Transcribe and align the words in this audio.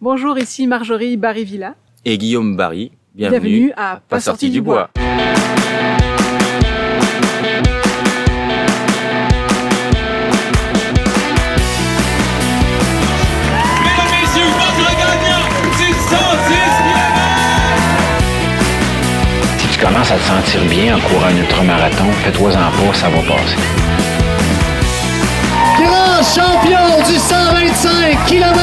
Bonjour, 0.00 0.38
ici 0.38 0.66
Marjorie 0.68 1.16
Barry-Villa. 1.16 1.74
Et 2.04 2.18
Guillaume 2.18 2.54
Barry. 2.56 2.92
Bienvenue, 3.14 3.40
Bienvenue, 3.40 3.72
à 3.76 4.00
Pas, 4.08 4.20
sorti, 4.20 4.48
du 4.48 4.60
bois. 4.60 4.90
Messieurs, 14.10 14.50
votre 14.54 14.90
gagnant 14.98 15.46
du 15.78 15.88
110 15.92 15.98
Si 19.58 19.66
tu 19.68 19.78
commences 19.84 20.10
à 20.10 20.16
te 20.16 20.22
sentir 20.22 20.64
bien 20.66 20.96
en 20.96 21.00
courant 21.00 21.26
un 21.26 21.36
ultramarathon, 21.36 22.10
fais-toi-en 22.24 22.70
pas, 22.70 22.94
ça 22.94 23.08
va 23.08 23.20
passer. 23.22 23.56
grand 25.78 26.22
champion 26.22 27.02
du 27.06 27.16
125 27.18 28.24
km. 28.26 28.58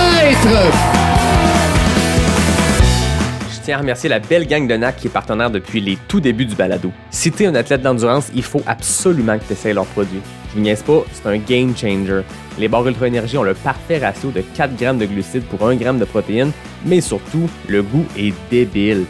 Tiens 3.65 3.77
à 3.77 3.79
remercier 3.79 4.09
la 4.09 4.19
belle 4.19 4.45
gang 4.45 4.67
de 4.67 4.75
NAC 4.75 4.97
qui 4.97 5.07
est 5.07 5.09
partenaire 5.09 5.49
depuis 5.49 5.81
les 5.81 5.97
tout 6.07 6.19
débuts 6.19 6.45
du 6.45 6.53
balado. 6.53 6.91
Si 7.09 7.31
t'es 7.31 7.47
un 7.47 7.55
athlète 7.55 7.81
d'endurance, 7.81 8.29
il 8.35 8.43
faut 8.43 8.61
absolument 8.67 9.39
que 9.39 9.43
tu 9.45 9.53
essayes 9.53 9.73
leurs 9.73 9.87
produits. 9.87 10.21
Je 10.49 10.53
vous 10.53 10.59
niaise 10.59 10.83
pas, 10.83 11.03
c'est 11.11 11.27
un 11.27 11.37
game 11.39 11.75
changer. 11.75 12.21
Les 12.59 12.67
barres 12.67 12.87
Ultra 12.87 13.07
Énergie 13.07 13.39
ont 13.39 13.43
le 13.43 13.55
parfait 13.55 13.97
ratio 13.97 14.29
de 14.29 14.41
4 14.41 14.75
grammes 14.75 14.99
de 14.99 15.07
glucides 15.07 15.45
pour 15.45 15.67
1 15.67 15.77
gramme 15.77 15.97
de 15.97 16.05
protéines, 16.05 16.51
mais 16.85 17.01
surtout, 17.01 17.49
le 17.67 17.81
goût 17.81 18.05
est 18.15 18.35
débile. 18.51 19.05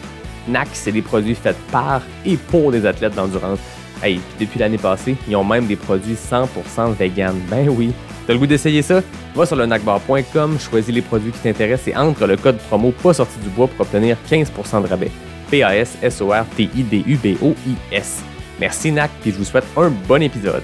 NAC, 0.47 0.69
c'est 0.71 0.93
des 0.93 1.01
produits 1.01 1.35
faits 1.35 1.57
par 1.69 2.01
et 2.25 2.37
pour 2.37 2.71
des 2.71 2.85
athlètes 2.85 3.15
d'endurance. 3.15 3.59
Hey, 4.01 4.21
puis 4.37 4.45
depuis 4.45 4.59
l'année 4.59 4.77
passée, 4.77 5.17
ils 5.27 5.35
ont 5.35 5.43
même 5.43 5.65
des 5.65 5.75
produits 5.75 6.15
100% 6.15 6.93
vegan. 6.97 7.35
Ben 7.49 7.67
oui. 7.67 7.91
T'as 8.25 8.33
le 8.33 8.39
goût 8.39 8.47
d'essayer 8.47 8.81
ça? 8.81 9.01
Va 9.35 9.45
sur 9.45 9.55
le 9.55 9.67
nacbar.com, 9.67 10.57
choisis 10.59 10.91
les 10.93 11.03
produits 11.03 11.31
qui 11.31 11.39
t'intéressent 11.39 11.89
et 11.89 11.95
entre 11.95 12.25
le 12.25 12.35
code 12.37 12.57
promo 12.57 12.91
pas 12.91 13.13
sorti 13.13 13.37
du 13.39 13.49
bois 13.49 13.67
pour 13.67 13.81
obtenir 13.81 14.17
15% 14.29 14.81
de 14.81 14.87
rabais. 14.87 15.11
P-A-S-S-O-R-T-I-D-U-B-O-I-S. 15.51 18.23
Merci 18.59 18.91
NAC, 18.91 19.11
puis 19.21 19.31
je 19.31 19.37
vous 19.37 19.43
souhaite 19.43 19.65
un 19.77 19.89
bon 19.89 20.23
épisode. 20.23 20.63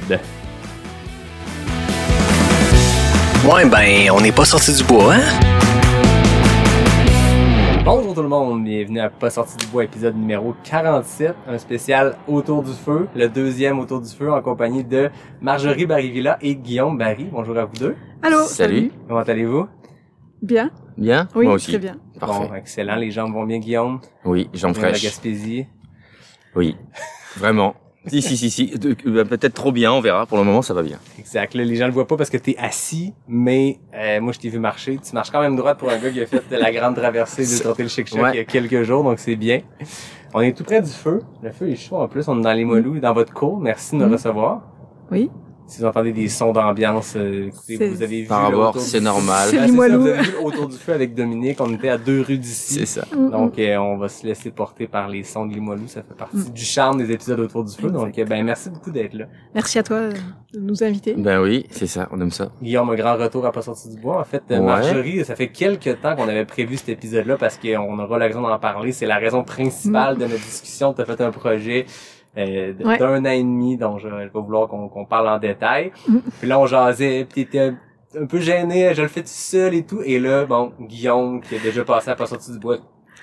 Ouais, 3.43 3.65
ben, 3.65 4.11
on 4.11 4.21
n'est 4.21 4.31
pas 4.31 4.45
sorti 4.45 4.71
du 4.73 4.83
bois, 4.83 5.15
hein? 5.15 5.21
Bonjour 7.83 8.13
tout 8.13 8.21
le 8.21 8.27
monde, 8.27 8.63
bienvenue 8.63 8.99
à 8.99 9.09
Pas 9.09 9.29
sorti 9.29 9.57
du 9.57 9.65
bois, 9.67 9.83
épisode 9.83 10.15
numéro 10.15 10.53
47, 10.63 11.35
un 11.47 11.57
spécial 11.57 12.15
autour 12.27 12.61
du 12.63 12.71
feu, 12.71 13.07
le 13.15 13.27
deuxième 13.27 13.79
autour 13.79 14.01
du 14.01 14.09
feu 14.09 14.31
en 14.31 14.41
compagnie 14.41 14.83
de 14.83 15.09
Marjorie 15.41 15.85
Barry-Villa 15.85 16.37
et 16.41 16.55
Guillaume 16.55 16.97
Barry. 16.97 17.27
Bonjour 17.31 17.57
à 17.57 17.65
vous 17.65 17.73
deux. 17.75 17.95
Allô, 18.21 18.43
Salut. 18.43 18.91
Comment 19.07 19.21
allez-vous? 19.21 19.67
Bien 20.41 20.71
Bien? 20.97 21.27
Oui, 21.35 21.45
Moi 21.45 21.55
aussi. 21.55 21.71
très 21.71 21.79
bien. 21.79 21.97
Parfait. 22.19 22.47
Bon, 22.49 22.55
excellent, 22.55 22.95
les 22.95 23.11
jambes 23.11 23.33
vont 23.33 23.45
bien 23.45 23.59
Guillaume? 23.59 23.99
Oui, 24.25 24.49
jambes 24.53 24.73
de 24.75 24.81
la 24.81 24.87
fraîches. 24.89 25.03
Gaspésie. 25.03 25.65
Oui, 26.55 26.75
vraiment. 27.37 27.73
Si, 28.07 28.21
si, 28.21 28.35
si, 28.35 28.49
si. 28.49 28.73
Euh, 29.05 29.23
Peut-être 29.25 29.53
trop 29.53 29.71
bien, 29.71 29.91
on 29.93 30.01
verra. 30.01 30.25
Pour 30.25 30.37
le 30.39 30.43
moment, 30.43 30.61
ça 30.63 30.73
va 30.73 30.81
bien. 30.81 30.97
Exact. 31.19 31.53
Là, 31.53 31.63
les 31.63 31.75
gens 31.75 31.85
le 31.85 31.91
voient 31.91 32.07
pas 32.07 32.17
parce 32.17 32.31
que 32.31 32.37
t'es 32.37 32.55
assis, 32.57 33.13
mais 33.27 33.77
euh, 33.93 34.19
moi 34.19 34.33
je 34.33 34.39
t'ai 34.39 34.49
vu 34.49 34.57
marcher. 34.57 34.97
Tu 34.97 35.13
marches 35.13 35.29
quand 35.29 35.41
même 35.41 35.55
droite 35.55 35.77
pour 35.77 35.89
un 35.91 35.97
gars 35.99 36.09
qui 36.09 36.19
a 36.21 36.25
fait 36.25 36.41
de 36.49 36.55
la 36.55 36.71
grande 36.71 36.95
traversée 36.95 37.43
de 37.43 37.61
Trotter 37.61 37.83
le 37.83 37.89
Chic 37.89 38.07
Choc 38.07 38.19
Ouais. 38.21 38.31
il 38.33 38.37
y 38.37 38.39
a 38.39 38.43
quelques 38.45 38.81
jours, 38.83 39.03
donc 39.03 39.19
c'est 39.19 39.35
bien. 39.35 39.59
On 40.33 40.41
est 40.41 40.57
tout 40.57 40.63
près 40.63 40.81
du 40.81 40.89
feu. 40.89 41.21
Le 41.43 41.51
feu 41.51 41.69
est 41.69 41.75
chaud 41.75 41.97
en 41.97 42.07
plus. 42.07 42.27
On 42.27 42.39
est 42.39 42.43
dans 42.43 42.53
les 42.53 42.65
Moilous, 42.65 42.99
dans 42.99 43.13
votre 43.13 43.33
cour. 43.33 43.59
Merci 43.59 43.95
de 43.95 44.01
nous 44.03 44.09
Mm. 44.09 44.13
recevoir. 44.13 44.61
Oui. 45.11 45.29
Si 45.71 45.79
vous 45.79 45.85
entendez 45.85 46.11
des 46.11 46.27
sons 46.27 46.51
d'ambiance, 46.51 47.13
euh, 47.15 47.47
écoutez, 47.47 47.87
vous 47.87 48.03
avez 48.03 48.23
vu 48.23 48.27
Par 48.27 48.41
rapport, 48.41 48.77
c'est 48.77 48.99
normal. 48.99 49.47
C'est 49.51 49.57
Ah, 49.57 49.67
ça, 49.67 49.73
vous 49.73 49.81
avez 49.81 50.21
vu 50.21 50.35
autour 50.43 50.67
du 50.67 50.75
feu 50.75 50.91
avec 50.91 51.15
Dominique. 51.15 51.61
On 51.61 51.73
était 51.73 51.87
à 51.87 51.97
deux 51.97 52.19
rues 52.19 52.37
d'ici. 52.37 52.73
C'est 52.73 52.85
ça. 52.85 53.05
Mm, 53.15 53.29
Donc, 53.29 53.57
euh, 53.57 53.77
on 53.77 53.95
va 53.97 54.09
se 54.09 54.27
laisser 54.27 54.51
porter 54.51 54.87
par 54.87 55.07
les 55.07 55.23
sons 55.23 55.45
de 55.45 55.53
Limoilou. 55.53 55.87
Ça 55.87 56.01
fait 56.03 56.13
partie 56.13 56.35
Mm. 56.35 56.49
du 56.53 56.61
charme 56.65 56.97
des 56.97 57.09
épisodes 57.13 57.39
autour 57.39 57.63
du 57.63 57.73
feu. 57.73 57.89
Donc, 57.89 58.19
euh, 58.19 58.25
ben, 58.25 58.43
merci 58.43 58.69
beaucoup 58.69 58.91
d'être 58.91 59.13
là. 59.13 59.27
Merci 59.55 59.79
à 59.79 59.83
toi 59.83 59.95
euh, 59.95 60.13
de 60.53 60.59
nous 60.59 60.83
inviter. 60.83 61.13
Ben 61.17 61.39
oui, 61.41 61.65
c'est 61.69 61.87
ça. 61.87 62.09
On 62.11 62.19
aime 62.19 62.31
ça. 62.31 62.51
Guillaume, 62.61 62.89
un 62.89 62.95
grand 62.95 63.15
retour 63.15 63.45
à 63.45 63.53
pas 63.53 63.61
sorti 63.61 63.87
du 63.87 63.97
bois. 63.97 64.19
En 64.19 64.25
fait, 64.25 64.43
Ouais. 64.49 64.59
Marjorie, 64.59 65.23
ça 65.23 65.35
fait 65.37 65.47
quelques 65.47 66.01
temps 66.01 66.17
qu'on 66.17 66.27
avait 66.27 66.43
prévu 66.43 66.75
cet 66.75 66.89
épisode-là 66.89 67.37
parce 67.37 67.57
qu'on 67.57 67.97
aura 67.97 68.19
l'occasion 68.19 68.41
d'en 68.41 68.59
parler. 68.59 68.91
C'est 68.91 69.05
la 69.05 69.19
raison 69.19 69.45
principale 69.45 70.17
de 70.17 70.23
notre 70.25 70.43
discussion. 70.43 70.93
Tu 70.93 71.01
as 71.01 71.05
fait 71.05 71.21
un 71.21 71.31
projet 71.31 71.85
euh, 72.37 72.73
Ouais. 72.83 72.97
d'un 72.97 73.21
an 73.25 73.29
et 73.29 73.41
demi 73.43 73.77
dont 73.77 73.97
je, 73.97 74.07
je 74.07 74.15
vais 74.15 74.29
vouloir 74.33 74.67
qu'on 74.67 74.87
qu'on 74.89 75.05
parle 75.05 75.27
en 75.29 75.37
détail. 75.39 75.91
Mm. 76.07 76.17
Puis 76.39 76.47
là, 76.47 76.59
on 76.59 76.65
jasait, 76.65 77.25
puis 77.29 77.45
t'étais 77.45 77.73
un, 78.19 78.25
peu 78.25 78.39
gêné, 78.39 78.93
je 78.93 79.01
le 79.01 79.07
fais 79.07 79.21
tout 79.21 79.27
seul 79.29 79.73
et 79.73 79.83
tout. 79.85 80.01
Et 80.03 80.19
là, 80.19 80.45
bon, 80.45 80.71
Guillaume, 80.79 81.41
qui 81.41 81.55
a 81.55 81.59
déjà 81.59 81.83
passé 81.83 82.09
à 82.09 82.15
pas 82.15 82.25
sorti 82.25 82.51
du 82.51 82.59
bois, 82.59 82.77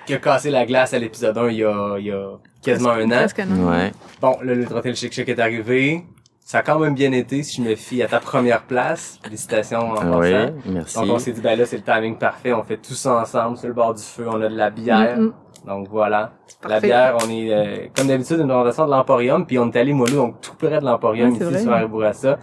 qui 0.05 0.13
a 0.13 0.17
cassé 0.17 0.49
la 0.51 0.65
glace 0.65 0.93
à 0.93 0.99
l'épisode 0.99 1.37
1 1.37 1.49
il 1.49 1.57
y 1.57 1.63
a, 1.63 1.95
il 1.97 2.05
y 2.05 2.11
a 2.11 2.37
quasiment 2.63 2.91
un 2.91 3.05
an. 3.11 3.17
Presque 3.17 3.39
un 3.39 3.51
an. 3.51 3.71
Ouais. 3.71 3.91
Bon, 4.21 4.37
là, 4.43 4.53
le 4.55 4.65
Trottel 4.65 4.95
Chic 4.95 5.11
Chic 5.13 5.27
est 5.29 5.39
arrivé. 5.39 6.03
Ça 6.43 6.59
a 6.59 6.61
quand 6.63 6.79
même 6.79 6.95
bien 6.95 7.11
été 7.11 7.43
si 7.43 7.61
je 7.61 7.69
me 7.69 7.75
fie 7.75 8.01
à 8.01 8.07
ta 8.07 8.19
première 8.19 8.63
place. 8.63 9.19
Félicitations 9.23 9.91
en 9.91 10.19
Oui, 10.19 10.31
passant. 10.31 10.53
merci. 10.65 10.95
Donc 10.95 11.09
on 11.11 11.19
s'est 11.19 11.31
dit, 11.31 11.41
ben 11.41 11.55
là, 11.55 11.63
c'est 11.67 11.77
le 11.77 11.83
timing 11.83 12.17
parfait. 12.17 12.53
On 12.53 12.63
fait 12.63 12.77
tout 12.77 12.95
ça 12.95 13.21
ensemble 13.21 13.55
sur 13.57 13.67
le 13.67 13.75
bord 13.75 13.93
du 13.93 14.01
feu. 14.01 14.25
On 14.27 14.41
a 14.41 14.49
de 14.49 14.55
la 14.57 14.71
bière. 14.71 15.17
Mm, 15.19 15.25
mm. 15.25 15.33
Donc 15.69 15.87
voilà. 15.89 16.33
La 16.67 16.79
bière, 16.79 17.17
on 17.25 17.29
est, 17.29 17.53
euh, 17.53 17.87
comme 17.95 18.07
d'habitude, 18.07 18.39
une 18.39 18.47
présentation 18.47 18.85
de 18.85 18.91
l'Emporium. 18.91 19.45
Puis 19.45 19.57
on 19.59 19.69
est 19.71 19.77
allé 19.77 19.93
Moilou, 19.93 20.15
donc 20.15 20.41
tout 20.41 20.53
près 20.57 20.79
de 20.79 20.85
l'Emporium, 20.85 21.29
Ouais, 21.31 21.35
c'est 21.37 21.45
ici 21.45 21.53
vrai. 21.53 21.61
sur 21.63 21.71
Aribourassa. 21.71 22.39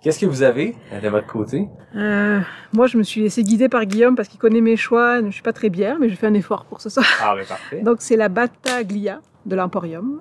Qu'est-ce 0.00 0.18
que 0.18 0.26
vous 0.26 0.42
avez 0.42 0.74
euh, 0.92 1.00
de 1.00 1.08
votre 1.08 1.26
côté? 1.28 1.68
Euh, 1.94 2.40
moi, 2.72 2.86
je 2.88 2.98
me 2.98 3.04
suis 3.04 3.20
laissé 3.20 3.42
guider 3.44 3.68
par 3.68 3.84
Guillaume 3.84 4.16
parce 4.16 4.28
qu'il 4.28 4.40
connaît 4.40 4.60
mes 4.60 4.76
choix. 4.76 5.22
Je 5.22 5.30
suis 5.30 5.42
pas 5.42 5.52
très 5.52 5.68
bière, 5.70 5.98
mais 6.00 6.08
je 6.08 6.16
fais 6.16 6.26
un 6.26 6.34
effort 6.34 6.64
pour 6.64 6.80
ce 6.80 6.88
soir. 6.90 7.06
Ah, 7.22 7.34
ben 7.36 7.44
parfait. 7.46 7.82
Donc, 7.82 7.98
c'est 8.00 8.16
la 8.16 8.28
Battaglia 8.28 9.20
de 9.46 9.54
l'Emporium. 9.54 10.20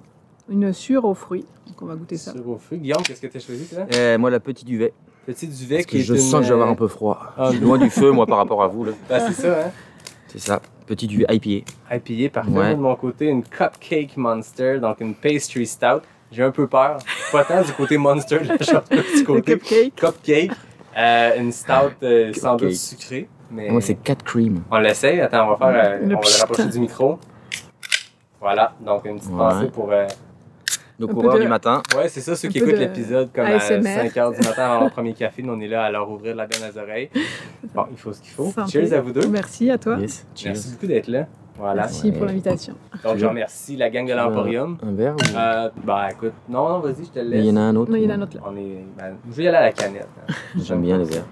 Une 0.50 0.74
sûre 0.74 1.06
aux 1.06 1.14
fruits. 1.16 1.46
Donc, 1.68 1.82
on 1.82 1.86
va 1.86 1.96
goûter 1.96 2.18
ça. 2.18 2.34
Sur 2.34 2.48
au 2.50 2.58
feu. 2.58 2.76
Guillaume, 2.76 3.02
qu'est-ce 3.04 3.22
que 3.22 3.28
t'as 3.28 3.40
choisi, 3.40 3.66
toi? 3.74 3.86
Euh, 3.96 4.18
moi, 4.18 4.30
la 4.30 4.40
petite 4.42 4.68
duvet. 4.68 4.94
Petit 5.26 5.48
duvet 5.48 5.76
Parce 5.78 5.86
qui 5.88 5.98
que 5.98 6.02
est 6.02 6.06
je 6.06 6.14
une, 6.16 6.20
sens 6.20 6.42
que 6.42 6.44
je 6.44 6.48
vais 6.50 6.54
avoir 6.56 6.70
un 6.70 6.76
peu 6.76 6.88
froid. 6.88 7.34
ah, 7.38 7.46
Je 7.48 7.52
suis 7.58 7.60
loin 7.66 7.78
du 7.78 7.90
feu, 7.90 8.12
moi, 8.12 8.26
par 8.28 8.38
rapport 8.38 8.62
à 8.62 8.68
vous. 8.68 8.84
là. 8.86 8.92
Ben, 9.10 9.20
c'est 9.28 9.42
ça, 9.42 9.66
hein? 9.68 9.72
C'est 10.28 10.40
ça. 10.40 10.62
Petit 10.92 11.08
duvet 11.08 11.26
IPA. 11.30 11.64
IPA, 11.96 12.34
parfait. 12.34 12.52
Ouais. 12.52 12.76
De 12.76 12.80
mon 12.82 12.94
côté, 12.98 13.28
une 13.28 13.44
Cupcake 13.44 14.18
Monster, 14.18 14.78
donc 14.82 15.00
une 15.00 15.16
pastry 15.16 15.66
stout. 15.66 16.02
J'ai 16.30 16.44
un 16.44 16.52
peu 16.52 16.68
peur. 16.68 16.98
Pas 17.32 17.46
tant 17.46 17.62
du 17.62 17.72
côté 17.72 17.98
Monster 17.98 18.40
que 18.60 19.18
du 19.18 19.24
côté 19.24 19.54
cupcake? 19.58 19.96
Cupcake. 19.96 20.52
Euh, 20.98 21.40
une 21.40 21.54
stout 21.54 21.94
euh, 22.04 22.34
sans 22.34 22.58
doute 22.58 22.74
sucrée. 22.74 23.30
Mais 23.50 23.70
Moi, 23.70 23.80
c'est 23.80 23.96
4 23.96 24.22
cream. 24.26 24.64
on 24.70 24.80
l'essaye. 24.80 25.22
Attends, 25.22 25.48
on 25.48 25.56
va 25.56 25.72
faire, 25.72 25.86
euh, 25.86 25.98
Le 26.00 26.16
on 26.18 26.20
va 26.20 26.28
le 26.28 26.40
rapprocher 26.42 26.66
du 26.70 26.80
micro. 26.82 27.18
Voilà, 28.42 28.74
donc 28.82 29.06
une 29.06 29.16
petite 29.16 29.32
Ouais. 29.32 29.38
pensée 29.38 29.68
pour... 29.68 29.94
Nos 31.02 31.10
Un 31.10 31.14
coureurs 31.14 31.36
de- 31.36 31.42
du 31.42 31.48
matin. 31.48 31.82
Ouais, 31.98 32.08
c'est 32.10 32.22
ça, 32.22 32.36
ceux 32.36 32.48
Un 32.48 32.52
qui 32.52 32.60
écoutent 32.60 32.72
de 32.72 32.78
l'épisode 32.78 33.30
comme 33.34 33.46
ASMR. 33.46 33.88
à 33.88 34.04
5 34.04 34.18
heures 34.18 34.32
du 34.32 34.38
matin 34.38 34.64
avant 34.72 34.80
leur 34.82 34.92
premier 34.92 35.14
café. 35.14 35.42
Nous, 35.42 35.52
on 35.54 35.60
est 35.60 35.68
là 35.68 35.84
à 35.86 35.92
leur 35.92 36.10
ouvrir 36.10 36.36
la 36.36 36.46
bière 36.46 36.62
aux 36.74 36.78
oreilles. 36.78 37.10
Bon, 37.74 37.86
il 37.92 37.98
faut 37.98 38.14
ce 38.14 38.22
qu'il 38.22 38.32
faut. 38.32 38.52
Santé. 38.52 38.72
Cheers 38.72 38.94
à 38.94 39.02
vous 39.02 39.12
deux. 39.12 39.28
Merci 39.28 39.70
à 39.72 39.78
toi. 39.78 39.98
Yes. 40.00 40.26
Cheers. 40.36 40.50
Merci 40.52 40.72
beaucoup 40.74 40.88
d'être 40.88 41.08
là. 41.08 41.28
Voilà. 41.58 41.82
Merci 41.84 42.12
pour 42.12 42.26
l'invitation. 42.26 42.76
Donc, 43.04 43.18
je 43.18 43.26
remercie 43.26 43.76
la 43.76 43.90
gang 43.90 44.08
de 44.08 44.14
l'Emporium. 44.14 44.78
Un 44.84 44.94
verre 44.94 45.16
ou... 45.16 45.38
Euh, 45.38 45.70
bah 45.84 46.08
écoute, 46.12 46.34
non, 46.50 46.70
non, 46.70 46.80
vas-y, 46.80 47.06
je 47.06 47.10
te 47.12 47.20
Mais 47.20 47.26
il 47.26 47.30
laisse. 47.30 47.46
y 47.46 47.52
en 47.52 47.58
a 47.58 47.60
un 47.62 47.76
autre. 47.76 47.92
Non, 47.92 47.98
il 47.98 48.04
y 48.04 48.08
en 48.08 48.10
a 48.12 48.14
un 48.14 48.22
autre 48.22 48.38
là. 48.38 48.44
On 48.48 48.56
est, 48.56 48.84
ben, 48.98 49.16
je 49.30 49.36
vais 49.36 49.44
y 49.44 49.48
aller 49.48 49.58
à 49.58 49.62
la 49.62 49.72
canette. 49.72 50.08
hein. 50.28 50.34
J'aime 50.58 50.82
bien 50.82 50.98
les 50.98 51.04
verres. 51.04 51.26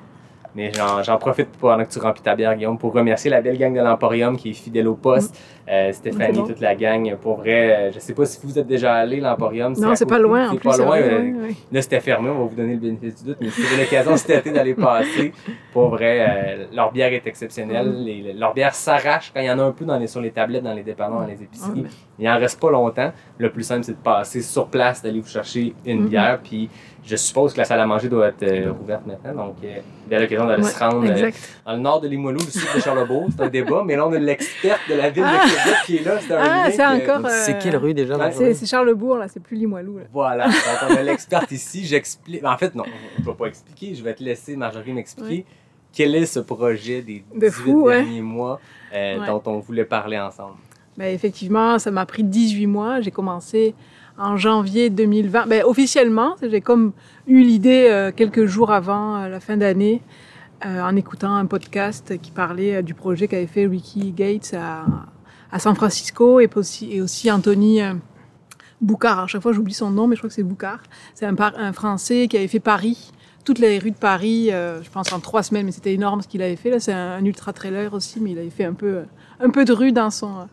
Mais 0.55 0.71
j'en, 1.03 1.17
profite 1.17 1.49
pendant 1.59 1.83
que 1.85 1.89
tu 1.91 1.99
remplis 1.99 2.23
ta 2.23 2.35
bière, 2.35 2.55
Guillaume, 2.55 2.77
pour 2.77 2.91
remercier 2.93 3.29
la 3.29 3.39
belle 3.41 3.57
gang 3.57 3.73
de 3.73 3.79
l'Emporium 3.81 4.35
qui 4.35 4.49
est 4.49 4.53
fidèle 4.53 4.87
au 4.87 4.95
poste. 4.95 5.37
Euh, 5.71 5.91
Stéphanie, 5.91 6.39
bon. 6.39 6.47
toute 6.47 6.59
la 6.61 6.73
gang. 6.73 7.15
Pour 7.21 7.37
vrai, 7.37 7.75
euh, 7.75 7.91
je 7.91 7.99
sais 7.99 8.15
pas 8.15 8.25
si 8.25 8.39
vous 8.43 8.57
êtes 8.57 8.65
déjà 8.65 8.95
allé, 8.95 9.19
l'Emporium. 9.19 9.73
Non, 9.77 9.91
à 9.91 9.95
c'est 9.95 10.07
pas 10.07 10.17
loin 10.17 10.49
C'est 10.51 10.63
pas 10.63 10.77
loin. 10.77 10.97
euh, 10.97 11.19
ouais. 11.43 11.55
Là, 11.71 11.81
c'était 11.83 11.99
fermé, 11.99 12.29
on 12.31 12.39
va 12.39 12.45
vous 12.45 12.55
donner 12.55 12.73
le 12.73 12.79
bénéfice 12.79 13.21
du 13.23 13.29
doute, 13.29 13.37
mais 13.39 13.49
si 13.51 13.61
vous 13.61 13.73
avez 13.73 13.83
l'occasion 13.83 14.17
cet 14.17 14.31
été 14.31 14.51
d'aller 14.51 14.73
passer, 14.73 15.31
pour 15.71 15.89
vrai, 15.89 16.25
euh, 16.27 16.65
leur 16.73 16.91
bière 16.91 17.13
est 17.13 17.27
exceptionnelle. 17.27 17.87
Mm. 17.89 18.03
Les- 18.03 18.33
leur 18.33 18.55
bière 18.55 18.73
s'arrache 18.73 19.31
quand 19.31 19.41
il 19.41 19.45
y 19.45 19.51
en 19.51 19.59
a 19.59 19.63
un 19.63 19.71
peu 19.71 19.85
dans 19.85 19.99
les, 19.99 20.07
sur 20.07 20.21
les 20.21 20.31
tablettes, 20.31 20.63
dans 20.63 20.73
les 20.73 20.81
dépanneurs, 20.83 21.19
dans 21.21 21.27
les 21.27 21.43
épiceries. 21.43 21.81
Ouais. 21.81 21.87
Il 22.17 22.27
en 22.27 22.39
reste 22.39 22.59
pas 22.59 22.71
longtemps. 22.71 23.11
Le 23.37 23.51
plus 23.51 23.63
simple, 23.63 23.83
c'est 23.83 23.91
de 23.93 23.97
passer 23.97 24.41
sur 24.41 24.65
place, 24.67 25.03
d'aller 25.03 25.19
vous 25.19 25.27
chercher 25.29 25.75
une 25.85 26.01
Mhm. 26.01 26.07
bière, 26.09 26.39
puis 26.43 26.67
je 27.09 27.15
suppose 27.15 27.53
que 27.53 27.57
la 27.57 27.65
salle 27.65 27.79
à 27.79 27.85
manger 27.85 28.07
doit 28.09 28.27
être 28.27 28.43
euh, 28.43 28.71
rouverte 28.71 29.05
maintenant, 29.07 29.47
donc 29.47 29.55
euh, 29.63 29.77
il 30.07 30.13
y 30.13 30.15
a 30.15 30.19
l'occasion 30.19 30.45
d'aller 30.45 30.63
Ouais, 30.63 30.69
se 30.69 30.79
rendre 30.79 31.03
euh, 31.09 31.31
dans 31.65 31.73
le 31.73 31.79
nord 31.79 32.01
de 32.01 32.07
Limoilou, 32.07 32.39
le 32.39 32.51
sud 32.51 32.67
de 32.75 32.79
Charlebourg. 32.79 33.27
C'est 33.35 33.41
un 33.43 33.49
débat, 33.49 33.83
mais 33.85 33.95
là, 33.95 34.07
on 34.07 34.13
a 34.13 34.19
l'experte 34.19 34.81
de 34.89 34.95
la 34.95 35.09
ville 35.09 35.23
Ah! 35.25 35.43
de 35.45 35.49
Québec 35.49 35.77
qui 35.85 35.95
est 35.97 36.03
là. 36.05 36.19
C'est 36.21 36.33
un 36.33 36.37
Ah, 36.39 36.67
lien 36.67 36.71
c'est 36.71 36.77
que- 37.05 37.11
encore. 37.11 37.25
euh, 37.25 37.29
C'est 37.43 37.57
quelle 37.59 37.77
rue 37.77 37.93
déjà 37.93 38.17
Ouais, 38.17 38.31
C'est 38.31 38.53
c'est 38.53 38.65
Charlebourg, 38.65 39.17
là, 39.17 39.27
c'est 39.27 39.39
plus 39.41 39.57
Limoilou. 39.57 39.97
Là. 39.99 40.03
voilà, 40.13 40.45
donc 40.47 40.55
on 40.91 40.95
a 40.95 41.01
l'experte 41.03 41.51
ici. 41.51 41.85
J'explique. 41.85 42.43
En 42.45 42.57
fait, 42.57 42.75
non, 42.75 42.83
je 43.19 43.23
vais 43.25 43.33
pas 43.35 43.45
expliquer. 43.47 43.95
Je 43.95 44.03
vais 44.03 44.13
te 44.13 44.23
laisser, 44.23 44.55
Marjorie, 44.55 44.93
m'expliquer 44.93 45.45
quel 45.91 46.13
est 46.15 46.25
ce 46.27 46.39
projet 46.39 47.01
des 47.01 47.23
De 47.33 47.39
18 47.47 47.51
fou, 47.51 47.81
ouais. 47.85 48.03
derniers 48.03 48.21
mois 48.21 48.59
euh, 48.93 49.19
Ouais. 49.19 49.25
dont 49.27 49.41
on 49.47 49.57
voulait 49.59 49.85
parler 49.85 50.19
ensemble. 50.19 50.55
Ben, 50.97 51.13
effectivement, 51.15 51.79
ça 51.79 51.91
m'a 51.91 52.05
pris 52.05 52.23
18 52.23 52.67
mois. 52.67 52.99
J'ai 53.01 53.09
commencé 53.11 53.73
en 54.19 54.37
janvier 54.37 54.89
2020. 54.89 55.47
Ben, 55.47 55.63
officiellement, 55.65 56.35
j'ai 56.41 56.61
comme 56.61 56.91
eu 57.25 57.41
l'idée 57.41 57.87
euh, 57.89 58.11
quelques 58.15 58.45
jours 58.45 58.71
avant 58.71 59.15
euh, 59.15 59.29
la 59.29 59.39
fin 59.39 59.57
d'année 59.57 60.01
euh, 60.65 60.81
en 60.81 60.95
écoutant 60.95 61.33
un 61.33 61.45
podcast 61.45 62.19
qui 62.21 62.31
parlait 62.31 62.83
du 62.83 62.93
projet 62.93 63.27
qu'avait 63.27 63.47
fait 63.47 63.65
Ricky 63.65 64.11
Gates 64.11 64.53
à, 64.53 64.85
à 65.51 65.59
San 65.59 65.73
Francisco 65.73 66.41
et 66.41 66.49
aussi, 66.55 66.93
et 66.93 67.01
aussi 67.01 67.31
Anthony 67.31 67.79
Boucard. 68.81 69.19
À 69.19 69.27
chaque 69.27 69.41
fois, 69.41 69.53
j'oublie 69.53 69.73
son 69.73 69.89
nom, 69.89 70.07
mais 70.07 70.15
je 70.15 70.19
crois 70.21 70.29
que 70.29 70.35
c'est 70.35 70.43
Boucard. 70.43 70.81
C'est 71.15 71.25
un, 71.25 71.35
un 71.39 71.71
Français 71.71 72.27
qui 72.27 72.35
avait 72.35 72.49
fait 72.49 72.59
Paris, 72.59 73.13
toutes 73.45 73.59
les 73.59 73.79
rues 73.79 73.91
de 73.91 73.97
Paris, 73.97 74.49
je 74.49 74.89
pense 74.89 75.13
en 75.13 75.21
trois 75.21 75.43
semaines, 75.43 75.65
mais 75.65 75.71
c'était 75.71 75.93
énorme 75.93 76.21
ce 76.21 76.27
qu'il 76.27 76.41
avait 76.41 76.57
fait. 76.57 76.69
Là, 76.69 76.81
c'est 76.81 76.91
un, 76.91 77.13
un 77.13 77.23
ultra 77.23 77.53
trailer 77.53 77.93
aussi, 77.93 78.19
mais 78.19 78.31
il 78.31 78.37
avait 78.37 78.49
fait 78.49 78.65
un 78.65 78.73
peu, 78.73 79.03
un 79.39 79.49
peu 79.49 79.63
de 79.63 79.71
rue 79.71 79.93
dans 79.93 80.11
son, 80.11 80.47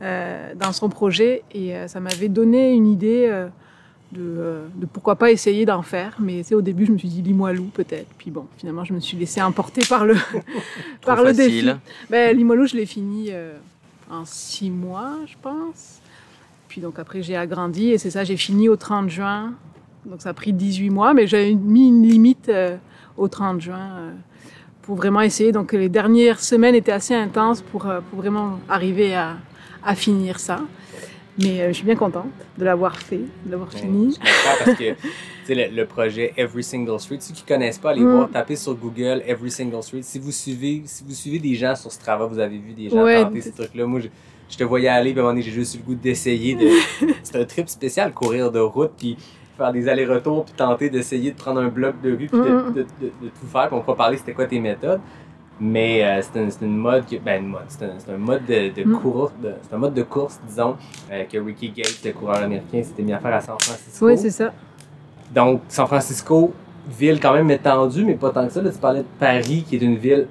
dans 0.00 0.72
son 0.72 0.88
projet 0.88 1.42
et 1.52 1.74
euh, 1.74 1.88
ça 1.88 2.00
m'avait 2.00 2.28
donné 2.28 2.72
une 2.72 2.86
idée. 2.86 3.26
euh, 3.28 3.48
de, 4.12 4.20
euh, 4.20 4.66
de 4.74 4.86
pourquoi 4.86 5.16
pas 5.16 5.30
essayer 5.30 5.66
d'en 5.66 5.82
faire. 5.82 6.16
Mais 6.20 6.42
c'est 6.42 6.54
au 6.54 6.62
début, 6.62 6.86
je 6.86 6.92
me 6.92 6.98
suis 6.98 7.08
dit 7.08 7.22
Limoilou 7.22 7.64
peut-être. 7.64 8.08
Puis 8.18 8.30
bon, 8.30 8.46
finalement, 8.58 8.84
je 8.84 8.92
me 8.92 9.00
suis 9.00 9.16
laissé 9.16 9.42
emporter 9.42 9.82
par 9.88 10.04
le, 10.04 10.14
par 11.04 11.22
le 11.22 11.32
défi. 11.32 11.68
Ben, 12.10 12.36
Limoilou, 12.36 12.66
je 12.66 12.76
l'ai 12.76 12.86
fini 12.86 13.28
euh, 13.30 13.56
en 14.10 14.24
six 14.24 14.70
mois, 14.70 15.16
je 15.26 15.34
pense. 15.40 16.00
Puis 16.68 16.80
donc 16.80 16.98
après, 16.98 17.22
j'ai 17.22 17.36
agrandi 17.36 17.90
et 17.90 17.98
c'est 17.98 18.10
ça, 18.10 18.24
j'ai 18.24 18.36
fini 18.36 18.68
au 18.68 18.76
30 18.76 19.08
juin. 19.08 19.54
Donc 20.04 20.22
ça 20.22 20.30
a 20.30 20.34
pris 20.34 20.52
18 20.52 20.90
mois, 20.90 21.14
mais 21.14 21.26
j'avais 21.26 21.54
mis 21.54 21.88
une 21.88 22.06
limite 22.06 22.48
euh, 22.48 22.76
au 23.16 23.28
30 23.28 23.60
juin 23.60 23.90
euh, 23.98 24.12
pour 24.86 24.96
vraiment 24.96 25.20
essayer. 25.20 25.52
Donc 25.52 25.72
les 25.72 25.88
dernières 25.88 26.40
semaines 26.40 26.74
étaient 26.74 26.92
assez 26.92 27.14
intenses 27.14 27.60
pour, 27.62 27.86
euh, 27.86 28.00
pour 28.10 28.20
vraiment 28.20 28.58
arriver 28.68 29.14
à, 29.14 29.36
à 29.84 29.94
finir 29.94 30.38
ça. 30.40 30.60
Mais 31.38 31.60
euh, 31.60 31.68
je 31.68 31.72
suis 31.74 31.84
bien 31.84 31.96
contente 31.96 32.28
de 32.56 32.64
l'avoir 32.64 32.96
fait, 32.96 33.18
de 33.44 33.50
l'avoir 33.50 33.70
fini. 33.70 34.14
Je 34.14 34.18
comprends 34.18 34.64
parce 34.64 34.78
que 34.78 34.94
le, 35.54 35.74
le 35.76 35.84
projet 35.84 36.32
Every 36.38 36.62
Single 36.64 36.98
Street, 36.98 37.18
ceux 37.20 37.34
qui 37.34 37.42
connaissent 37.42 37.76
pas, 37.78 37.90
allez 37.90 38.00
Mm. 38.00 38.10
voir, 38.12 38.30
tapez 38.30 38.56
sur 38.56 38.74
Google 38.74 39.22
Every 39.26 39.50
Single 39.50 39.82
Street. 39.82 40.00
Si 40.02 40.18
vous 40.18 40.32
suivez, 40.32 40.82
si 40.86 41.04
vous 41.06 41.12
suivez 41.12 41.38
des 41.38 41.54
gens 41.54 41.74
sur 41.76 41.92
Strava, 41.92 42.24
vous 42.24 42.38
avez 42.38 42.56
vu 42.56 42.72
des 42.72 42.88
gens 42.88 43.02
Ouais. 43.02 43.22
tenter 43.22 43.42
ces 43.42 43.52
trucs-là. 43.52 43.84
Moi, 43.84 44.00
je, 44.00 44.08
je 44.48 44.56
te 44.56 44.64
voyais 44.64 44.88
aller, 44.88 45.10
puis 45.10 45.18
à 45.18 45.22
un 45.22 45.26
moment 45.26 45.34
donné, 45.34 45.42
j'ai 45.44 45.50
juste 45.52 45.74
eu 45.74 45.78
le 45.78 45.84
goût 45.84 45.94
d'essayer. 45.94 46.54
De... 46.54 46.70
C'est 47.22 47.36
un 47.36 47.44
trip 47.44 47.68
spécial, 47.68 48.12
courir 48.14 48.50
de 48.50 48.60
route, 48.60 48.92
puis 48.96 49.18
faire 49.56 49.72
des 49.72 49.88
allers-retours, 49.88 50.44
puis 50.44 50.54
tenter 50.54 50.90
d'essayer 50.90 51.30
de 51.32 51.36
prendre 51.36 51.60
un 51.60 51.68
bloc 51.68 52.00
de 52.02 52.10
rue, 52.10 52.26
puis 52.26 52.38
de, 52.38 52.44
Mm. 52.44 52.72
de, 52.74 52.80
de- 52.82 53.12
de 53.22 53.28
tout 53.28 53.46
faire. 53.50 53.68
Puis 53.68 53.76
on 53.76 53.80
va 53.80 53.94
parler 53.94 54.16
c'était 54.18 54.32
quoi 54.34 54.46
tes 54.46 54.60
méthodes. 54.60 55.00
Mais 55.58 56.04
euh, 56.04 56.20
c'est 56.20 56.38
une, 56.38 56.50
une 56.68 56.76
mode 56.76 57.06
que, 57.06 57.16
ben 57.16 57.42
une 57.42 57.48
mode, 57.48 57.62
c'est 57.68 57.84
un, 57.84 58.14
un 58.14 58.18
mode 58.18 58.44
de, 58.46 58.68
de 58.82 58.84
Mm. 58.86 58.98
course, 59.00 59.32
c'est 59.62 59.74
un 59.74 59.78
mode 59.78 59.94
de 59.94 60.02
course, 60.02 60.38
disons, 60.46 60.76
euh, 61.10 61.24
que 61.24 61.38
Ricky 61.38 61.70
Gates, 61.70 62.00
le 62.04 62.12
coureur 62.12 62.36
américain, 62.42 62.82
s'était 62.82 63.02
mis 63.02 63.14
à 63.14 63.18
faire 63.18 63.34
à 63.34 63.40
San 63.40 63.56
Francisco. 63.58 64.06
Oui, 64.06 64.18
c'est 64.18 64.30
ça. 64.30 64.52
Donc, 65.34 65.62
San 65.68 65.86
Francisco, 65.86 66.52
ville 66.88 67.18
quand 67.18 67.32
même 67.32 67.50
étendue, 67.50 68.04
mais 68.04 68.14
pas 68.14 68.30
tant 68.30 68.46
que 68.46 68.52
ça. 68.52 68.60
Là, 68.62 68.70
tu 68.70 68.78
parlais 68.78 69.00
de 69.00 69.06
Paris, 69.18 69.64
qui 69.66 69.76
est 69.76 69.80
une 69.82 69.96
ville 69.96 70.26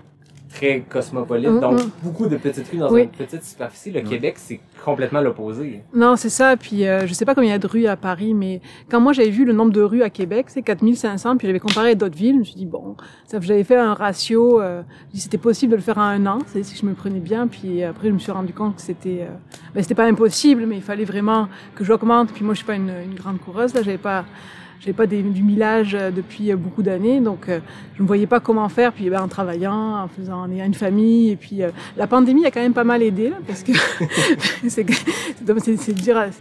très 0.56 0.80
cosmopolite. 0.90 1.60
Donc, 1.60 1.80
beaucoup 2.02 2.28
de 2.28 2.38
petites 2.38 2.68
rues 2.69 2.78
dans 2.78 2.92
Oui. 2.92 3.04
une 3.04 3.10
petite 3.10 3.44
superficie. 3.44 3.92
Le 3.92 4.02
Québec, 4.02 4.36
c'est 4.38 4.60
complètement 4.84 5.22
l'opposé. 5.22 5.81
Non, 5.94 6.16
c'est 6.16 6.30
ça. 6.30 6.56
Puis 6.57 6.88
euh, 6.88 7.06
je 7.07 7.13
sais 7.13 7.25
pas 7.25 7.36
combien 7.36 7.50
il 7.50 7.54
y 7.54 7.56
a 7.56 7.60
de 7.60 7.68
rues 7.68 7.88
à 7.88 7.96
Paris, 7.96 8.34
mais 8.34 8.62
quand 8.90 9.00
moi 9.00 9.13
j'avais 9.13 9.30
vu 9.30 9.46
le 9.46 9.54
nombre 9.54 9.72
de 9.72 9.81
rues 9.81 10.02
à 10.04 10.10
Québec, 10.10 10.46
c'est 10.50 10.62
4500, 10.62 11.38
puis 11.38 11.48
j'avais 11.48 11.60
comparé 11.60 11.92
à 11.92 11.96
d'autres 11.96 12.16
villes, 12.18 12.36
je 12.36 12.40
me 12.40 12.44
suis 12.44 12.56
dit, 12.56 12.66
bon, 12.66 12.96
ça, 13.25 13.40
j'avais 13.42 13.63
fait 13.63 13.75
un 13.78 13.94
ratio, 13.94 14.62
euh, 14.62 14.81
je 15.10 15.16
dis, 15.16 15.22
c'était 15.22 15.38
possible 15.38 15.72
de 15.72 15.78
le 15.78 15.81
faire 15.81 15.98
en 15.98 16.02
un 16.04 16.25
an, 16.25 16.40
c'est 16.48 16.63
si 16.63 16.75
je 16.75 16.86
me 16.86 16.94
prenais 16.94 17.19
bien, 17.19 17.48
puis 17.48 17.84
après 17.84 18.08
je 18.10 18.13
me 18.13 18.19
suis 18.19 18.31
rendu 18.31 18.54
compte 18.54 18.75
que 18.78 18.81
c'était 18.81 19.22
euh, 19.24 19.34
ben, 19.74 19.81
c'était 19.81 19.96
pas 19.96 20.06
impossible, 20.06 20.66
mais 20.68 20.78
il 20.78 20.81
fallait 20.81 21.06
vraiment 21.06 21.48
que 21.75 21.84
j'augmente, 21.84 22.31
puis 22.31 22.44
moi 22.46 22.54
je 22.54 22.58
suis 22.60 22.66
pas 22.66 22.75
une, 22.75 22.92
une 23.06 23.16
grande 23.16 23.40
coureuse, 23.40 23.74
là, 23.74 23.81
j'avais 23.84 23.98
pas... 23.98 24.24
J'avais 24.81 24.94
pas 24.94 25.07
des- 25.07 25.24
du 25.24 25.42
millage 25.42 25.95
euh, 25.95 26.12
depuis 26.12 26.51
euh, 26.51 26.56
beaucoup 26.56 26.83
d'années, 26.83 27.19
donc 27.19 27.50
euh, 27.50 27.60
je 27.95 28.04
ne 28.04 28.07
voyais 28.07 28.27
pas 28.27 28.39
comment 28.39 28.69
faire. 28.69 28.92
Puis 28.94 29.10
ben, 29.10 29.22
en 29.22 29.27
travaillant, 29.27 30.04
en 30.04 30.07
faisant 30.07 30.42
en 30.44 30.51
ayant 30.51 30.66
une 30.66 30.74
famille, 30.75 31.31
et 31.31 31.36
puis 31.36 31.63
euh, 31.63 31.69
la 31.98 32.06
pandémie 32.07 32.45
a 32.45 32.51
quand 32.51 32.60
même 32.62 32.74
pas 32.74 32.83
mal 32.83 33.01
aidé 33.01 33.30
là, 33.30 33.38
parce 33.48 33.63
que 33.63 33.72
c'est 34.68 34.83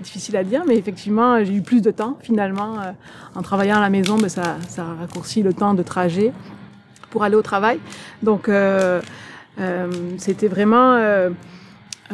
difficile 0.02 0.36
à 0.36 0.44
dire, 0.44 0.62
mais 0.66 0.76
effectivement 0.76 1.42
j'ai 1.44 1.54
eu 1.54 1.62
plus 1.62 1.81
de 1.82 1.90
temps 1.90 2.19
finalement 2.22 2.75
euh, 2.81 2.92
en 3.34 3.42
travaillant 3.42 3.78
à 3.78 3.81
la 3.81 3.90
maison. 3.90 4.16
Ben, 4.19 4.28
ça, 4.28 4.56
ça 4.69 4.82
a 4.82 4.94
raccourci 5.00 5.42
le 5.42 5.52
temps 5.52 5.75
de 5.75 5.82
trajet 5.82 6.32
pour 7.10 7.25
aller 7.25 7.36
au 7.36 7.42
travail. 7.42 7.78
Donc 8.22 8.48
euh, 8.48 9.00
c'était 10.19 10.48
vraiment 10.48 10.98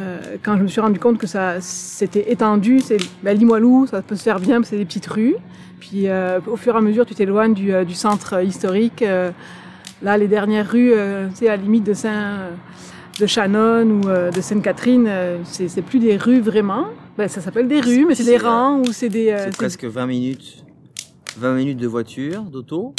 euh, 0.00 0.36
quand 0.42 0.56
je 0.56 0.62
me 0.62 0.68
suis 0.68 0.80
rendu 0.80 0.98
compte 0.98 1.18
que 1.18 1.26
ça 1.26 1.60
c'était 1.60 2.30
étendu, 2.32 2.80
c'est 2.80 2.98
ben, 3.22 3.36
Limoilou, 3.36 3.86
ça 3.86 4.02
peut 4.02 4.16
se 4.16 4.22
faire 4.22 4.40
bien, 4.40 4.62
c'est 4.62 4.76
des 4.78 4.84
petites 4.84 5.06
rues. 5.06 5.36
Puis 5.78 6.08
euh, 6.08 6.40
au 6.46 6.56
fur 6.56 6.74
et 6.74 6.78
à 6.78 6.80
mesure, 6.80 7.06
tu 7.06 7.14
t'éloignes 7.14 7.54
du, 7.54 7.72
euh, 7.72 7.84
du 7.84 7.94
centre 7.94 8.42
historique. 8.42 9.04
là, 10.02 10.16
les 10.16 10.28
dernières 10.28 10.70
rues, 10.70 10.92
tu 11.30 11.36
sais, 11.36 11.48
à 11.48 11.56
la 11.56 11.62
limite 11.62 11.84
de 11.84 11.92
Saint, 11.94 12.38
de 13.20 13.26
Shannon 13.26 13.82
ou 13.90 14.00
de 14.34 14.40
Sainte-Catherine, 14.40 15.08
c'est 15.44 15.82
plus 15.82 15.98
des 15.98 16.16
rues 16.16 16.40
vraiment. 16.40 16.86
Ben, 17.18 17.28
ça 17.28 17.40
s'appelle 17.40 17.68
des 17.68 17.80
rues, 17.80 18.06
mais 18.06 18.14
c'est 18.14 18.24
des 18.24 18.38
rangs 18.38 18.80
ou 18.80 18.92
c'est 18.92 19.08
des. 19.10 19.34
C'est 19.44 19.56
presque 19.56 19.84
20 19.84 20.06
minutes, 20.06 20.64
20 21.36 21.54
minutes 21.54 21.78
de 21.78 21.86
voiture, 21.86 22.42
d'auto. 22.42 22.94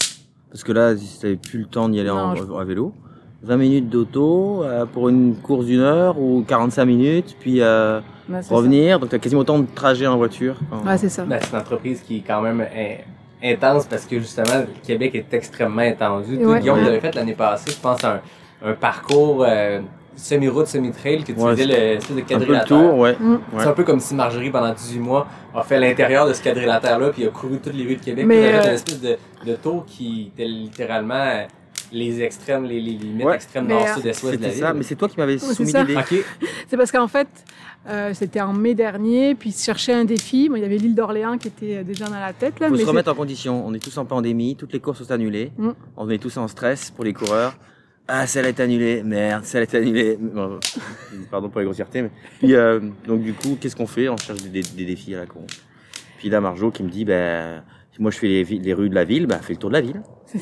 Parce 0.51 0.63
que 0.63 0.73
là, 0.73 0.95
si 0.97 1.19
t'avais 1.19 1.37
plus 1.37 1.59
le 1.59 1.65
temps 1.65 1.87
d'y 1.89 1.99
aller 1.99 2.09
en, 2.09 2.35
Non, 2.35 2.35
je- 2.35 2.59
à 2.59 2.63
vélo. 2.65 2.93
20 3.43 3.57
minutes 3.57 3.89
d'auto 3.89 4.63
euh, 4.63 4.85
pour 4.85 5.09
une 5.09 5.35
course 5.35 5.65
d'une 5.65 5.79
heure 5.79 6.19
ou 6.19 6.43
45 6.47 6.85
minutes, 6.85 7.35
puis 7.39 7.61
euh, 7.61 7.99
ça. 8.41 8.53
revenir. 8.55 8.99
Donc 8.99 9.09
t'as 9.09 9.17
quasiment 9.19 9.41
autant 9.41 9.59
de 9.59 9.65
trajet 9.73 10.05
en 10.07 10.17
voiture. 10.17 10.55
Ouais, 10.85 10.97
c'est 10.97 11.09
ça. 11.09 11.23
Ben, 11.23 11.39
c'est 11.41 11.51
une 11.51 11.57
entreprise 11.61 12.01
qui 12.01 12.17
est 12.17 12.23
quand 12.25 12.41
même 12.41 12.61
in- 12.61 13.51
intense 13.53 13.85
parce 13.87 14.05
que 14.05 14.19
justement, 14.19 14.59
le 14.59 14.67
Québec 14.85 15.15
est 15.15 15.33
extrêmement 15.33 15.81
étendu. 15.81 16.37
Ouais. 16.45 16.59
Guillaume, 16.59 16.77
Ouais. 16.77 16.83
tu 16.83 16.89
avais 16.89 16.99
fait 16.99 17.15
l'année 17.15 17.33
passée, 17.33 17.71
je 17.71 17.79
pense, 17.81 18.03
un, 18.03 18.19
un 18.63 18.73
parcours 18.73 19.43
euh, 19.47 19.79
semi-route, 20.15 20.67
semi-trail 20.67 21.23
que 21.23 21.31
tu 21.31 21.39
Ouais, 21.39 21.51
faisais 21.55 21.65
le 21.65 21.73
espèce 21.73 22.15
de 22.15 22.21
un 22.21 22.23
peu 22.25 22.29
le 22.35 22.39
quadrilatère. 22.39 22.67
tour, 22.67 22.97
ouais. 22.99 23.15
Mm. 23.19 23.39
C'est 23.57 23.67
un 23.67 23.73
peu 23.73 23.83
comme 23.83 23.99
si 23.99 24.13
Marjorie, 24.13 24.51
pendant 24.51 24.71
18 24.71 24.99
mois, 24.99 25.25
a 25.55 25.63
fait 25.63 25.79
l'intérieur 25.79 26.27
de 26.27 26.33
ce 26.33 26.43
quadrilatère-là, 26.43 27.09
puis 27.09 27.25
a 27.25 27.29
couru 27.29 27.57
toutes 27.57 27.73
les 27.73 27.85
rues 27.87 27.95
de 27.95 28.03
Québec. 28.03 28.25
Mais, 28.27 28.35
puis 28.37 28.45
elle 28.45 28.55
a 28.55 28.61
fait 28.61 28.67
euh, 28.67 28.69
une 28.69 28.75
espèce 28.75 29.01
de, 29.01 29.17
de 29.47 29.55
tour 29.55 29.83
qui 29.87 30.31
était 30.31 30.47
littéralement 30.47 31.15
euh, 31.15 31.45
les 31.91 32.21
extrêmes, 32.21 32.65
les, 32.65 32.79
les 32.79 32.93
limites 32.93 33.25
Ouais. 33.25 33.35
extrêmes 33.35 33.65
Mais, 33.67 33.73
nord, 33.73 33.87
euh, 33.87 33.95
sud, 33.95 34.05
est, 34.05 34.23
ouest 34.23 34.37
de 34.37 34.43
la 34.43 34.49
ville. 34.49 34.59
ça, 34.59 34.73
mais 34.73 34.83
c'est 34.83 34.95
toi 34.95 35.09
qui 35.09 35.17
m'avais 35.17 35.37
soumis 35.37 35.73
l'idée. 35.73 35.95
Ok. 35.95 36.15
C'est 36.67 36.77
parce 36.77 36.91
qu'en 36.91 37.07
fait, 37.07 37.27
euh, 37.87 38.13
c'était 38.13 38.41
en 38.41 38.53
mai 38.53 38.75
dernier, 38.75 39.35
puis 39.35 39.51
je 39.51 39.57
cherchais 39.63 39.93
un 39.93 40.05
défi. 40.05 40.49
Moi, 40.49 40.59
il 40.59 40.61
y 40.61 40.65
avait 40.65 40.77
l'île 40.77 40.95
d'Orléans 40.95 41.37
qui 41.37 41.47
était 41.49 41.77
euh, 41.77 41.83
déjà 41.83 42.05
dans 42.05 42.19
la 42.19 42.33
tête. 42.33 42.59
Là, 42.59 42.67
faut 42.67 42.75
mais 42.75 42.81
se 42.81 42.85
remettre 42.87 43.11
en 43.11 43.15
condition. 43.15 43.65
On 43.65 43.73
est 43.73 43.79
tous 43.83 43.97
en 43.97 44.05
pandémie, 44.05 44.55
toutes 44.55 44.73
les 44.73 44.79
courses 44.79 45.03
sont 45.03 45.11
annulées. 45.11 45.51
Mm. 45.57 45.71
On 45.97 46.09
est 46.09 46.17
tous 46.17 46.37
en 46.37 46.47
stress 46.47 46.91
pour 46.91 47.03
les 47.03 47.13
coureurs. 47.13 47.55
Ah, 48.07 48.27
celle 48.27 48.45
est 48.45 48.59
annulée, 48.59 49.03
merde, 49.03 49.45
celle 49.45 49.63
est 49.63 49.73
annulée. 49.75 50.17
Bon, 50.19 50.59
pardon 51.31 51.49
pour 51.49 51.59
les 51.59 51.65
grossièretés, 51.65 52.01
mais 52.01 52.11
puis 52.39 52.55
euh, 52.55 52.79
donc 53.07 53.21
du 53.21 53.33
coup, 53.33 53.57
qu'est-ce 53.59 53.75
qu'on 53.75 53.87
fait? 53.87 54.09
On 54.09 54.17
cherche 54.17 54.41
des, 54.41 54.61
des 54.61 54.85
défis 54.85 55.15
à 55.15 55.19
la 55.19 55.25
con. 55.27 55.45
Puis 56.17 56.29
là, 56.29 56.41
Marjo 56.41 56.71
qui 56.71 56.83
me 56.83 56.89
dit, 56.89 57.05
ben, 57.05 57.63
moi 57.99 58.11
je 58.11 58.17
fais 58.17 58.27
les, 58.27 58.73
rues 58.73 58.89
de 58.89 58.95
la 58.95 59.03
ville, 59.03 59.27
ben, 59.27 59.37
fais 59.39 59.53
le 59.53 59.59
tour 59.59 59.69
de 59.69 59.75
la 59.75 59.81
ville. 59.81 60.01
C'est 60.25 60.39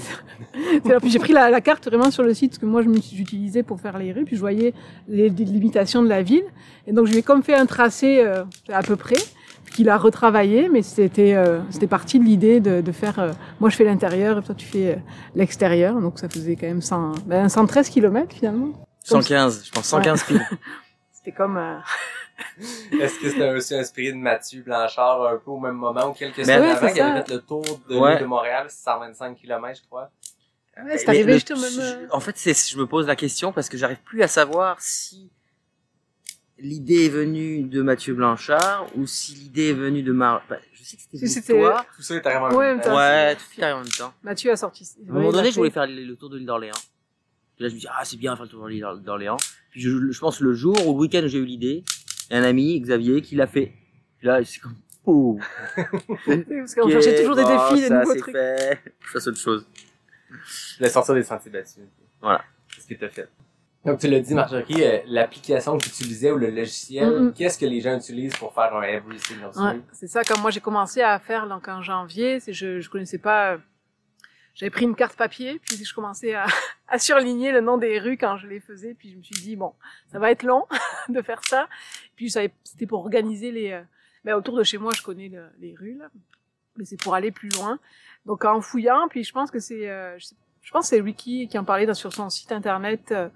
puis 1.00 1.10
j'ai 1.10 1.20
pris 1.20 1.34
la, 1.34 1.50
la 1.50 1.62
carte 1.62 1.88
vraiment 1.88 2.12
sur 2.12 2.24
le 2.24 2.34
site 2.34 2.60
que 2.60 2.66
moi 2.66 2.84
je 2.84 2.90
me 2.90 3.00
suis 3.00 3.20
utilisé 3.20 3.64
pour 3.64 3.82
faire 3.82 3.98
les 3.98 4.12
rues, 4.12 4.24
puis 4.26 4.36
je 4.36 4.42
voyais 4.42 4.74
les, 5.08 5.30
les 5.30 5.46
limitations 5.46 6.04
de 6.04 6.08
la 6.10 6.22
ville. 6.22 6.44
Et 6.88 6.94
donc 6.94 7.08
je 7.08 7.12
lui 7.12 7.20
ai 7.20 7.24
comme 7.24 7.44
fait 7.44 7.56
un 7.56 7.66
tracé 7.66 8.20
euh, 8.24 8.44
à 8.72 8.84
peu 8.84 8.96
près, 8.96 9.18
puis 9.66 9.76
qu'il 9.76 9.90
a 9.90 9.98
retravaillé, 9.98 10.70
mais 10.70 10.82
c'était 10.84 11.36
euh, 11.36 11.60
c'était 11.70 11.88
parti 11.88 12.20
de 12.20 12.24
l'idée 12.24 12.60
de, 12.60 12.82
de 12.82 12.92
faire. 12.92 13.20
euh, 13.20 13.32
moi 13.60 13.70
je 13.70 13.76
fais 13.76 13.84
l'intérieur 13.84 14.38
et 14.38 14.42
toi 14.44 14.56
tu 14.56 14.68
fais 14.68 14.94
euh, 14.94 14.96
l'extérieur, 15.36 16.00
donc 16.00 16.20
ça 16.20 16.30
faisait 16.30 16.56
quand 16.56 16.68
même 16.68 16.82
100, 16.82 17.14
ben, 17.26 17.50
113 17.50 17.90
km 17.90 18.36
finalement. 18.36 18.72
Comme 19.10 19.22
115, 19.22 19.66
je 19.66 19.72
pense 19.72 19.86
115 19.86 20.24
piles. 20.24 20.48
C'était 21.12 21.32
comme. 21.32 21.60
Est-ce 23.00 23.20
que 23.20 23.30
c'était 23.30 23.50
aussi 23.50 23.76
inspiré 23.76 24.12
de 24.12 24.18
Mathieu 24.18 24.62
Blanchard 24.62 25.26
un 25.28 25.38
peu 25.38 25.52
au 25.52 25.60
même 25.60 25.76
moment 25.76 26.10
ou 26.10 26.14
quelques 26.14 26.42
semaines 26.44 26.62
ouais, 26.62 26.70
avant 26.70 26.92
qu'il 26.92 27.02
avait 27.02 27.22
fait 27.24 27.34
le 27.34 27.42
tour 27.42 27.64
de 27.90 27.96
Ouais. 27.98 28.12
l'île 28.12 28.22
de 28.22 28.26
Montréal, 28.26 28.68
125 28.70 29.36
km, 29.36 29.80
je 29.82 29.88
crois? 29.88 30.10
ouais, 30.84 30.98
c'est 30.98 31.10
arrivé 31.10 31.34
juste 31.34 31.52
au 31.52 31.56
même. 31.60 31.80
euh, 31.80 32.08
En 32.12 32.20
fait, 32.20 32.38
c'est, 32.38 32.54
je 32.54 32.78
me 32.78 32.86
pose 32.86 33.08
la 33.08 33.16
question 33.16 33.52
parce 33.52 33.68
que 33.70 33.78
j'arrive 33.78 34.02
plus 34.04 34.22
à 34.24 34.28
savoir 34.28 34.82
si 34.82 35.30
l'idée 36.58 37.06
est 37.06 37.10
venue 37.10 37.64
de 37.64 37.82
Mathieu 37.82 38.14
Blanchard 38.14 38.88
ou 38.96 39.06
si 39.08 39.34
l'idée 39.34 39.70
est 39.70 39.74
venue 39.74 40.04
de 40.04 40.12
Mar. 40.12 40.42
bah, 40.50 40.58
je 40.74 40.84
sais 40.84 40.98
que 40.98 41.04
c'était 41.12 41.28
Si 41.28 41.44
toi. 41.46 41.86
Tout 41.96 42.02
ça 42.02 42.16
est 42.16 42.26
arrivé 42.26 42.56
en 42.56 42.60
même 42.60 42.82
temps. 42.82 42.96
Ouais, 42.96 43.36
tout 43.36 43.62
arrive 43.62 43.76
en 43.76 43.80
même 43.82 43.90
temps. 43.92 44.14
Mathieu 44.24 44.52
a 44.52 44.56
sorti. 44.58 44.90
À 45.08 45.12
un 45.12 45.14
moment 45.14 45.32
donné, 45.32 45.52
je 45.52 45.56
voulais 45.56 45.70
faire 45.70 45.88
le 45.88 46.16
tour 46.16 46.30
de 46.30 46.38
l'île 46.38 46.46
d'Orléans. 46.48 46.74
Puis 47.56 47.64
là, 47.64 47.70
je 47.70 47.76
me 47.76 47.80
dis, 47.80 47.88
ah, 47.90 48.04
c'est 48.06 48.18
bien 48.18 48.32
de 48.32 48.38
faire 48.38 48.46
le 48.46 48.50
tour 48.50 48.64
de 48.66 48.70
l'île 48.70 48.82
d'Or- 48.82 48.98
d'Orléans. 48.98 49.38
Puis 49.72 49.82
je, 49.82 50.12
je 50.12 50.20
pense 50.20 50.40
le 50.40 50.54
jour 50.54 50.76
ou 50.88 50.94
le 50.94 51.00
week-end 51.00 51.22
où 51.24 51.28
j'ai 51.28 51.38
eu 51.40 51.46
l'idée, 51.46 51.84
un 52.32 52.44
ami, 52.44 52.80
Xavier, 52.82 53.22
qui 53.22 53.36
l'a 53.36 53.48
fait. 53.48 53.74
Puis 54.18 54.28
là, 54.28 54.44
c'est 54.44 54.60
comme, 54.60 54.76
oh. 55.06 55.40
Parce 55.76 56.76
qu'on 56.76 56.90
cherchait 56.90 57.16
toujours 57.22 57.36
des 57.36 57.44
bon, 57.44 57.70
défis, 57.70 57.82
des 57.82 57.88
ça, 57.88 58.00
nouveaux 58.00 58.14
c'est 58.14 58.20
trucs. 58.20 58.36
fait. 58.36 58.80
Je 59.00 59.10
fasse 59.10 59.28
autre 59.28 59.40
chose. 59.40 59.68
Le 60.80 60.88
sortir 60.90 61.16
des 61.16 61.24
sentiers 61.24 61.52
battus. 61.52 61.84
Voilà. 62.22 62.44
C'est 62.76 62.82
ce 62.82 62.88
que 62.88 62.94
tu 62.96 63.06
as 63.06 63.10
fait. 63.10 63.30
Donc, 63.86 64.00
tu 64.00 64.08
l'as 64.10 64.20
dit, 64.20 64.34
Marjorie, 64.34 64.84
euh, 64.84 65.00
l'application 65.08 65.78
que 65.78 65.84
tu 65.84 65.90
utilisais 65.90 66.32
ou 66.32 66.38
le 66.38 66.50
logiciel, 66.50 67.32
qu'est-ce 67.34 67.58
que 67.58 67.66
les 67.66 67.80
gens 67.80 67.96
utilisent 67.98 68.36
pour 68.36 68.54
faire 68.54 68.76
un 68.76 68.84
Every 68.84 69.18
Single 69.20 69.52
Ouais, 69.56 69.80
c'est 69.94 70.08
ça. 70.08 70.24
Comme 70.24 70.42
moi, 70.42 70.52
j'ai 70.52 70.60
commencé 70.60 71.02
à 71.02 71.18
faire 71.18 71.48
donc 71.48 71.68
en 71.70 71.82
janvier, 71.82 72.40
c'est 72.42 72.52
je 72.54 72.82
je 72.82 72.90
connaissais 72.90 73.18
pas. 73.20 73.54
euh, 73.54 73.58
j'avais 74.54 74.70
pris 74.70 74.84
une 74.84 74.96
carte 74.96 75.16
papier, 75.16 75.60
puis 75.66 75.78
je 75.84 75.94
commençais 75.94 76.34
à, 76.34 76.46
à 76.90 77.00
surligner 77.00 77.54
le 77.54 77.62
nom 77.62 77.78
des 77.78 77.98
rues 78.00 78.18
quand 78.18 78.36
je 78.36 78.48
les 78.48 78.60
faisais, 78.60 78.94
puis 78.94 79.12
je 79.12 79.18
me 79.18 79.24
suis 79.24 79.36
dit 79.42 79.56
bon, 79.56 79.74
ça 80.12 80.20
va 80.20 80.30
être 80.32 80.44
long 80.44 80.66
de 81.10 81.22
faire 81.22 81.42
ça. 81.46 81.70
Puis 82.20 82.30
ça- 82.30 82.42
c'était 82.66 82.86
pour 82.86 83.00
organiser 83.00 83.50
les. 83.50 83.72
euh, 83.72 83.82
ben, 84.26 84.36
autour 84.36 84.58
de 84.58 84.64
chez 84.64 84.78
moi, 84.78 84.92
je 84.94 85.02
connais 85.02 85.30
le- 85.30 85.48
les 85.62 85.74
rues 85.74 85.96
là, 85.98 86.10
mais 86.76 86.84
c'est 86.84 86.98
pour 87.02 87.16
aller 87.16 87.32
plus 87.32 87.48
loin. 87.48 87.80
Donc 88.26 88.44
en 88.44 88.60
fouillant, 88.60 89.08
puis 89.10 89.24
je 89.24 89.32
pense 89.32 89.50
que 89.52 89.60
c'est, 89.60 89.90
euh, 89.90 90.20
je, 90.20 90.70
pense 90.72 90.90
c'est 90.90 91.00
Ricky 91.00 91.48
qui 91.48 91.58
en 91.58 91.64
parlait 91.64 91.94
sur 91.94 92.12
son 92.12 92.30
site 92.30 92.52
internet 92.52 93.14
euh, 93.14 93.30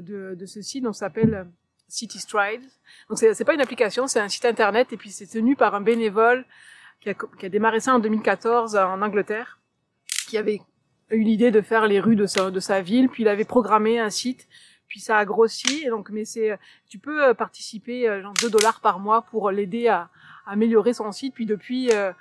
de, 0.00 0.36
de 0.36 0.46
ce 0.46 0.62
site, 0.62 0.84
donc 0.84 0.94
s'appelle 0.94 1.48
City 1.88 2.20
Strides. 2.20 2.62
Donc 3.08 3.18
c'est, 3.18 3.34
c'est 3.34 3.44
pas 3.44 3.54
une 3.54 3.60
application, 3.60 4.06
c'est 4.06 4.20
un 4.20 4.28
site 4.28 4.44
internet 4.44 4.92
et 4.92 4.96
puis 4.96 5.10
c'est 5.10 5.26
tenu 5.26 5.56
par 5.56 5.74
un 5.74 5.80
bénévole 5.80 6.44
qui 7.00 7.10
a, 7.10 7.48
démarré 7.48 7.80
ça 7.80 7.92
en 7.92 7.98
2014 7.98 8.76
en 8.76 9.02
Angleterre, 9.02 9.58
qui 10.28 10.38
avait 10.38 10.60
eu 11.10 11.24
l'idée 11.24 11.50
de 11.50 11.60
faire 11.60 11.88
les 11.88 11.98
rues 11.98 12.14
de 12.14 12.26
sa 12.26 12.80
ville, 12.82 13.08
puis 13.08 13.24
il 13.24 13.28
avait 13.28 13.44
programmé 13.44 13.98
un 13.98 14.10
site, 14.10 14.46
puis 14.92 15.00
ça 15.00 15.16
a 15.16 15.24
grossi. 15.24 15.84
Et 15.86 15.88
donc, 15.88 16.10
mais 16.10 16.26
c'est, 16.26 16.58
tu 16.86 16.98
peux 16.98 17.24
euh, 17.24 17.32
participer 17.32 18.06
euh, 18.06 18.20
genre 18.20 18.34
2 18.42 18.50
dollars 18.50 18.80
par 18.80 19.00
mois 19.00 19.22
pour 19.22 19.50
l'aider 19.50 19.88
à, 19.88 20.10
améliorer 20.44 20.92
son 20.92 21.10
site. 21.12 21.32
Puis 21.32 21.46
depuis 21.46 21.90
euh, 21.92 22.12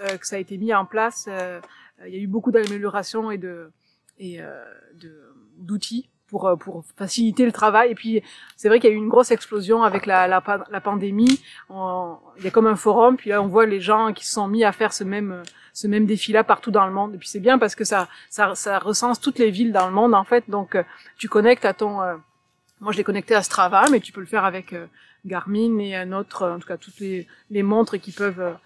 euh, 0.00 0.16
que 0.16 0.24
ça 0.24 0.36
a 0.36 0.38
été 0.38 0.56
mis 0.58 0.72
en 0.72 0.86
place, 0.86 1.26
euh, 1.28 1.60
euh, 2.00 2.08
il 2.08 2.14
y 2.14 2.18
a 2.18 2.20
eu 2.20 2.28
beaucoup 2.28 2.52
d'améliorations 2.52 3.32
et 3.32 3.38
de 3.38 3.72
et 4.20 4.40
euh, 4.40 4.64
d'outils 5.56 6.08
pour 6.30 6.46
euh, 6.46 6.56
pour 6.56 6.84
faciliter 6.96 7.44
le 7.44 7.52
travail. 7.52 7.90
Et 7.90 7.94
puis 7.94 8.22
c'est 8.56 8.68
vrai 8.68 8.80
qu'il 8.80 8.88
y 8.90 8.92
a 8.92 8.96
eu 8.96 8.98
une 8.98 9.08
grosse 9.08 9.30
explosion 9.30 9.82
avec 9.82 10.06
la 10.06 10.26
la, 10.28 10.42
la 10.70 10.80
pandémie. 10.80 11.40
On- 11.68 12.16
il 12.38 12.44
y 12.44 12.48
a 12.48 12.50
comme 12.50 12.66
un 12.66 12.76
forum, 12.76 13.16
puis 13.16 13.30
là 13.30 13.42
on 13.42 13.48
voit 13.48 13.66
les 13.66 13.80
gens 13.80 14.12
qui 14.12 14.24
se 14.24 14.32
sont 14.32 14.48
mis 14.48 14.64
à 14.64 14.72
faire 14.72 14.92
ce 14.92 15.04
même 15.04 15.42
ce 15.72 15.86
même 15.86 16.06
défi-là 16.06 16.42
partout 16.44 16.70
dans 16.70 16.86
le 16.86 16.92
monde. 16.92 17.14
Et 17.14 17.18
puis 17.18 17.28
c'est 17.28 17.40
bien 17.40 17.58
parce 17.58 17.74
que 17.74 17.84
ça 17.84 18.08
ça 18.30 18.54
ça 18.54 18.78
recense 18.78 19.20
toutes 19.20 19.38
les 19.38 19.50
villes 19.50 19.72
dans 19.72 19.86
le 19.88 19.92
monde 19.92 20.14
en 20.14 20.24
fait. 20.24 20.44
Donc 20.48 20.74
euh, 20.74 20.82
tu 21.18 21.28
connectes 21.28 21.64
à 21.64 21.74
ton 21.74 22.00
euh, 22.00 22.14
moi 22.80 22.92
je 22.92 22.96
l'ai 22.98 23.04
connecté 23.04 23.34
à 23.34 23.42
Strava, 23.42 23.84
mais 23.90 24.00
tu 24.00 24.12
peux 24.12 24.20
le 24.20 24.26
faire 24.26 24.44
avec 24.44 24.74
Garmin 25.26 25.78
et 25.80 25.94
un 25.94 26.12
autre, 26.12 26.48
en 26.48 26.58
tout 26.58 26.66
cas 26.66 26.78
toutes 26.78 26.98
les, 27.00 27.26
les 27.50 27.62
montres 27.62 27.98
qui 27.98 28.10
peuvent 28.10 28.56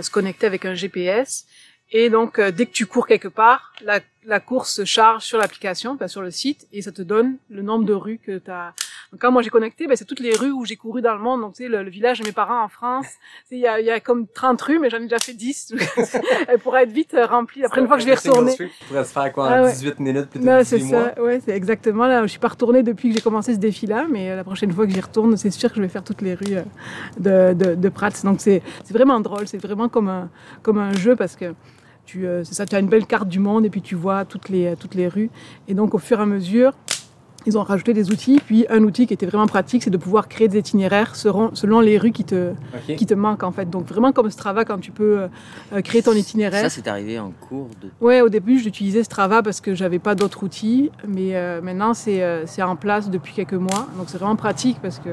se 0.00 0.10
connecter 0.10 0.46
avec 0.46 0.64
un 0.64 0.72
GPS. 0.74 1.46
Et 1.90 2.10
donc, 2.10 2.38
dès 2.40 2.66
que 2.66 2.72
tu 2.72 2.86
cours 2.86 3.06
quelque 3.06 3.28
part, 3.28 3.72
la, 3.82 4.00
la 4.28 4.40
course 4.40 4.72
se 4.74 4.84
charge 4.84 5.24
sur 5.24 5.38
l'application, 5.38 5.92
enfin, 5.92 6.06
sur 6.06 6.20
le 6.20 6.30
site, 6.30 6.68
et 6.72 6.82
ça 6.82 6.92
te 6.92 7.00
donne 7.02 7.36
le 7.48 7.62
nombre 7.62 7.84
de 7.86 7.94
rues 7.94 8.20
que 8.22 8.38
tu 8.38 8.50
as. 8.50 8.74
Donc, 9.10 9.22
quand 9.22 9.32
moi 9.32 9.40
j'ai 9.40 9.48
connecté, 9.48 9.86
ben, 9.86 9.96
c'est 9.96 10.04
toutes 10.04 10.20
les 10.20 10.36
rues 10.36 10.50
où 10.50 10.66
j'ai 10.66 10.76
couru 10.76 11.00
dans 11.00 11.14
le 11.14 11.20
monde. 11.20 11.40
Donc, 11.40 11.54
tu 11.54 11.62
sais, 11.62 11.68
le, 11.70 11.82
le 11.82 11.88
village 11.88 12.20
de 12.20 12.26
mes 12.26 12.32
parents 12.32 12.62
en 12.62 12.68
France, 12.68 13.06
il 13.50 13.58
y 13.58 13.66
a, 13.66 13.80
y 13.80 13.88
a 13.90 14.00
comme 14.00 14.26
30 14.26 14.60
rues, 14.60 14.78
mais 14.78 14.90
j'en 14.90 14.98
ai 14.98 15.04
déjà 15.04 15.18
fait 15.18 15.32
10. 15.32 15.74
Elle 16.48 16.58
pourrait 16.58 16.82
être 16.82 16.92
vite 16.92 17.14
euh, 17.14 17.24
remplie. 17.24 17.64
Après, 17.64 17.80
une 17.80 17.86
fois 17.88 17.96
que 17.96 18.02
je 18.02 18.08
vais 18.08 18.14
retourner. 18.16 18.54
Tu 18.54 18.70
pourrais 18.86 19.04
se 19.04 19.12
faire 19.12 19.32
quoi 19.32 19.44
en 19.48 19.50
Ah 19.50 19.62
ouais. 19.62 19.72
18 19.72 19.98
minutes 20.00 20.26
plutôt 20.28 20.44
Non, 20.44 20.58
que 20.58 20.64
c'est 20.64 20.76
18 20.78 20.92
mois? 20.92 21.12
ça, 21.16 21.22
ouais, 21.22 21.40
c'est 21.42 21.52
exactement 21.56 22.06
là. 22.06 22.20
Je 22.22 22.26
suis 22.26 22.38
pas 22.38 22.48
retournée 22.48 22.82
depuis 22.82 23.08
que 23.08 23.14
j'ai 23.14 23.22
commencé 23.22 23.54
ce 23.54 23.58
défi-là, 23.58 24.06
mais 24.10 24.30
euh, 24.30 24.36
la 24.36 24.44
prochaine 24.44 24.70
fois 24.72 24.86
que 24.86 24.92
j'y 24.92 25.00
retourne, 25.00 25.38
c'est 25.38 25.50
sûr 25.50 25.70
que 25.70 25.76
je 25.76 25.80
vais 25.82 25.88
faire 25.88 26.04
toutes 26.04 26.20
les 26.20 26.34
rues 26.34 26.56
euh, 26.58 27.54
de, 27.54 27.54
de, 27.54 27.74
de 27.76 27.88
Prats. 27.88 28.10
Donc 28.24 28.42
c'est 28.42 28.62
c'est 28.84 28.92
vraiment 28.92 29.20
drôle, 29.20 29.48
c'est 29.48 29.56
vraiment 29.56 29.88
comme 29.88 30.08
un, 30.10 30.28
comme 30.62 30.76
un 30.78 30.92
jeu 30.92 31.16
parce 31.16 31.34
que 31.34 31.54
tu, 32.08 32.26
euh, 32.26 32.42
c'est 32.42 32.54
ça, 32.54 32.64
tu 32.64 32.74
as 32.74 32.78
une 32.78 32.88
belle 32.88 33.04
carte 33.04 33.28
du 33.28 33.38
monde 33.38 33.66
et 33.66 33.70
puis 33.70 33.82
tu 33.82 33.94
vois 33.94 34.24
toutes 34.24 34.48
les, 34.48 34.74
toutes 34.76 34.94
les 34.94 35.08
rues. 35.08 35.30
Et 35.68 35.74
donc 35.74 35.94
au 35.94 35.98
fur 35.98 36.18
et 36.18 36.22
à 36.22 36.26
mesure, 36.26 36.72
ils 37.48 37.58
ont 37.58 37.62
rajouté 37.62 37.94
des 37.94 38.10
outils. 38.10 38.40
Puis 38.44 38.66
un 38.68 38.82
outil 38.84 39.06
qui 39.06 39.14
était 39.14 39.26
vraiment 39.26 39.46
pratique, 39.46 39.82
c'est 39.82 39.90
de 39.90 39.96
pouvoir 39.96 40.28
créer 40.28 40.48
des 40.48 40.58
itinéraires 40.58 41.16
selon, 41.16 41.54
selon 41.54 41.80
les 41.80 41.98
rues 41.98 42.12
qui 42.12 42.24
te, 42.24 42.52
qui 42.96 43.06
te 43.06 43.14
manquent 43.14 43.42
en 43.42 43.52
fait. 43.52 43.68
Donc 43.68 43.86
vraiment 43.86 44.12
comme 44.12 44.30
Strava 44.30 44.64
quand 44.64 44.78
tu 44.78 44.90
peux 44.90 45.20
euh, 45.20 45.28
euh, 45.72 45.80
créer 45.80 46.02
ton 46.02 46.12
itinéraire. 46.12 46.62
Ça, 46.62 46.68
c'est 46.68 46.86
arrivé 46.88 47.18
en 47.18 47.30
cours 47.30 47.70
de. 47.80 47.88
Ouais, 48.00 48.20
au 48.20 48.28
début, 48.28 48.58
j'utilisais 48.58 49.02
Strava 49.02 49.42
parce 49.42 49.60
que 49.60 49.74
j'avais 49.74 49.98
pas 49.98 50.14
d'autres 50.14 50.44
outils, 50.44 50.90
mais 51.06 51.36
euh, 51.36 51.60
maintenant 51.62 51.94
c'est 51.94 52.22
euh, 52.22 52.44
en 52.60 52.76
place 52.76 53.08
depuis 53.08 53.32
quelques 53.32 53.54
mois, 53.54 53.86
donc 53.96 54.06
c'est 54.08 54.18
vraiment 54.18 54.36
pratique 54.36 54.78
parce 54.82 54.98
que 54.98 55.10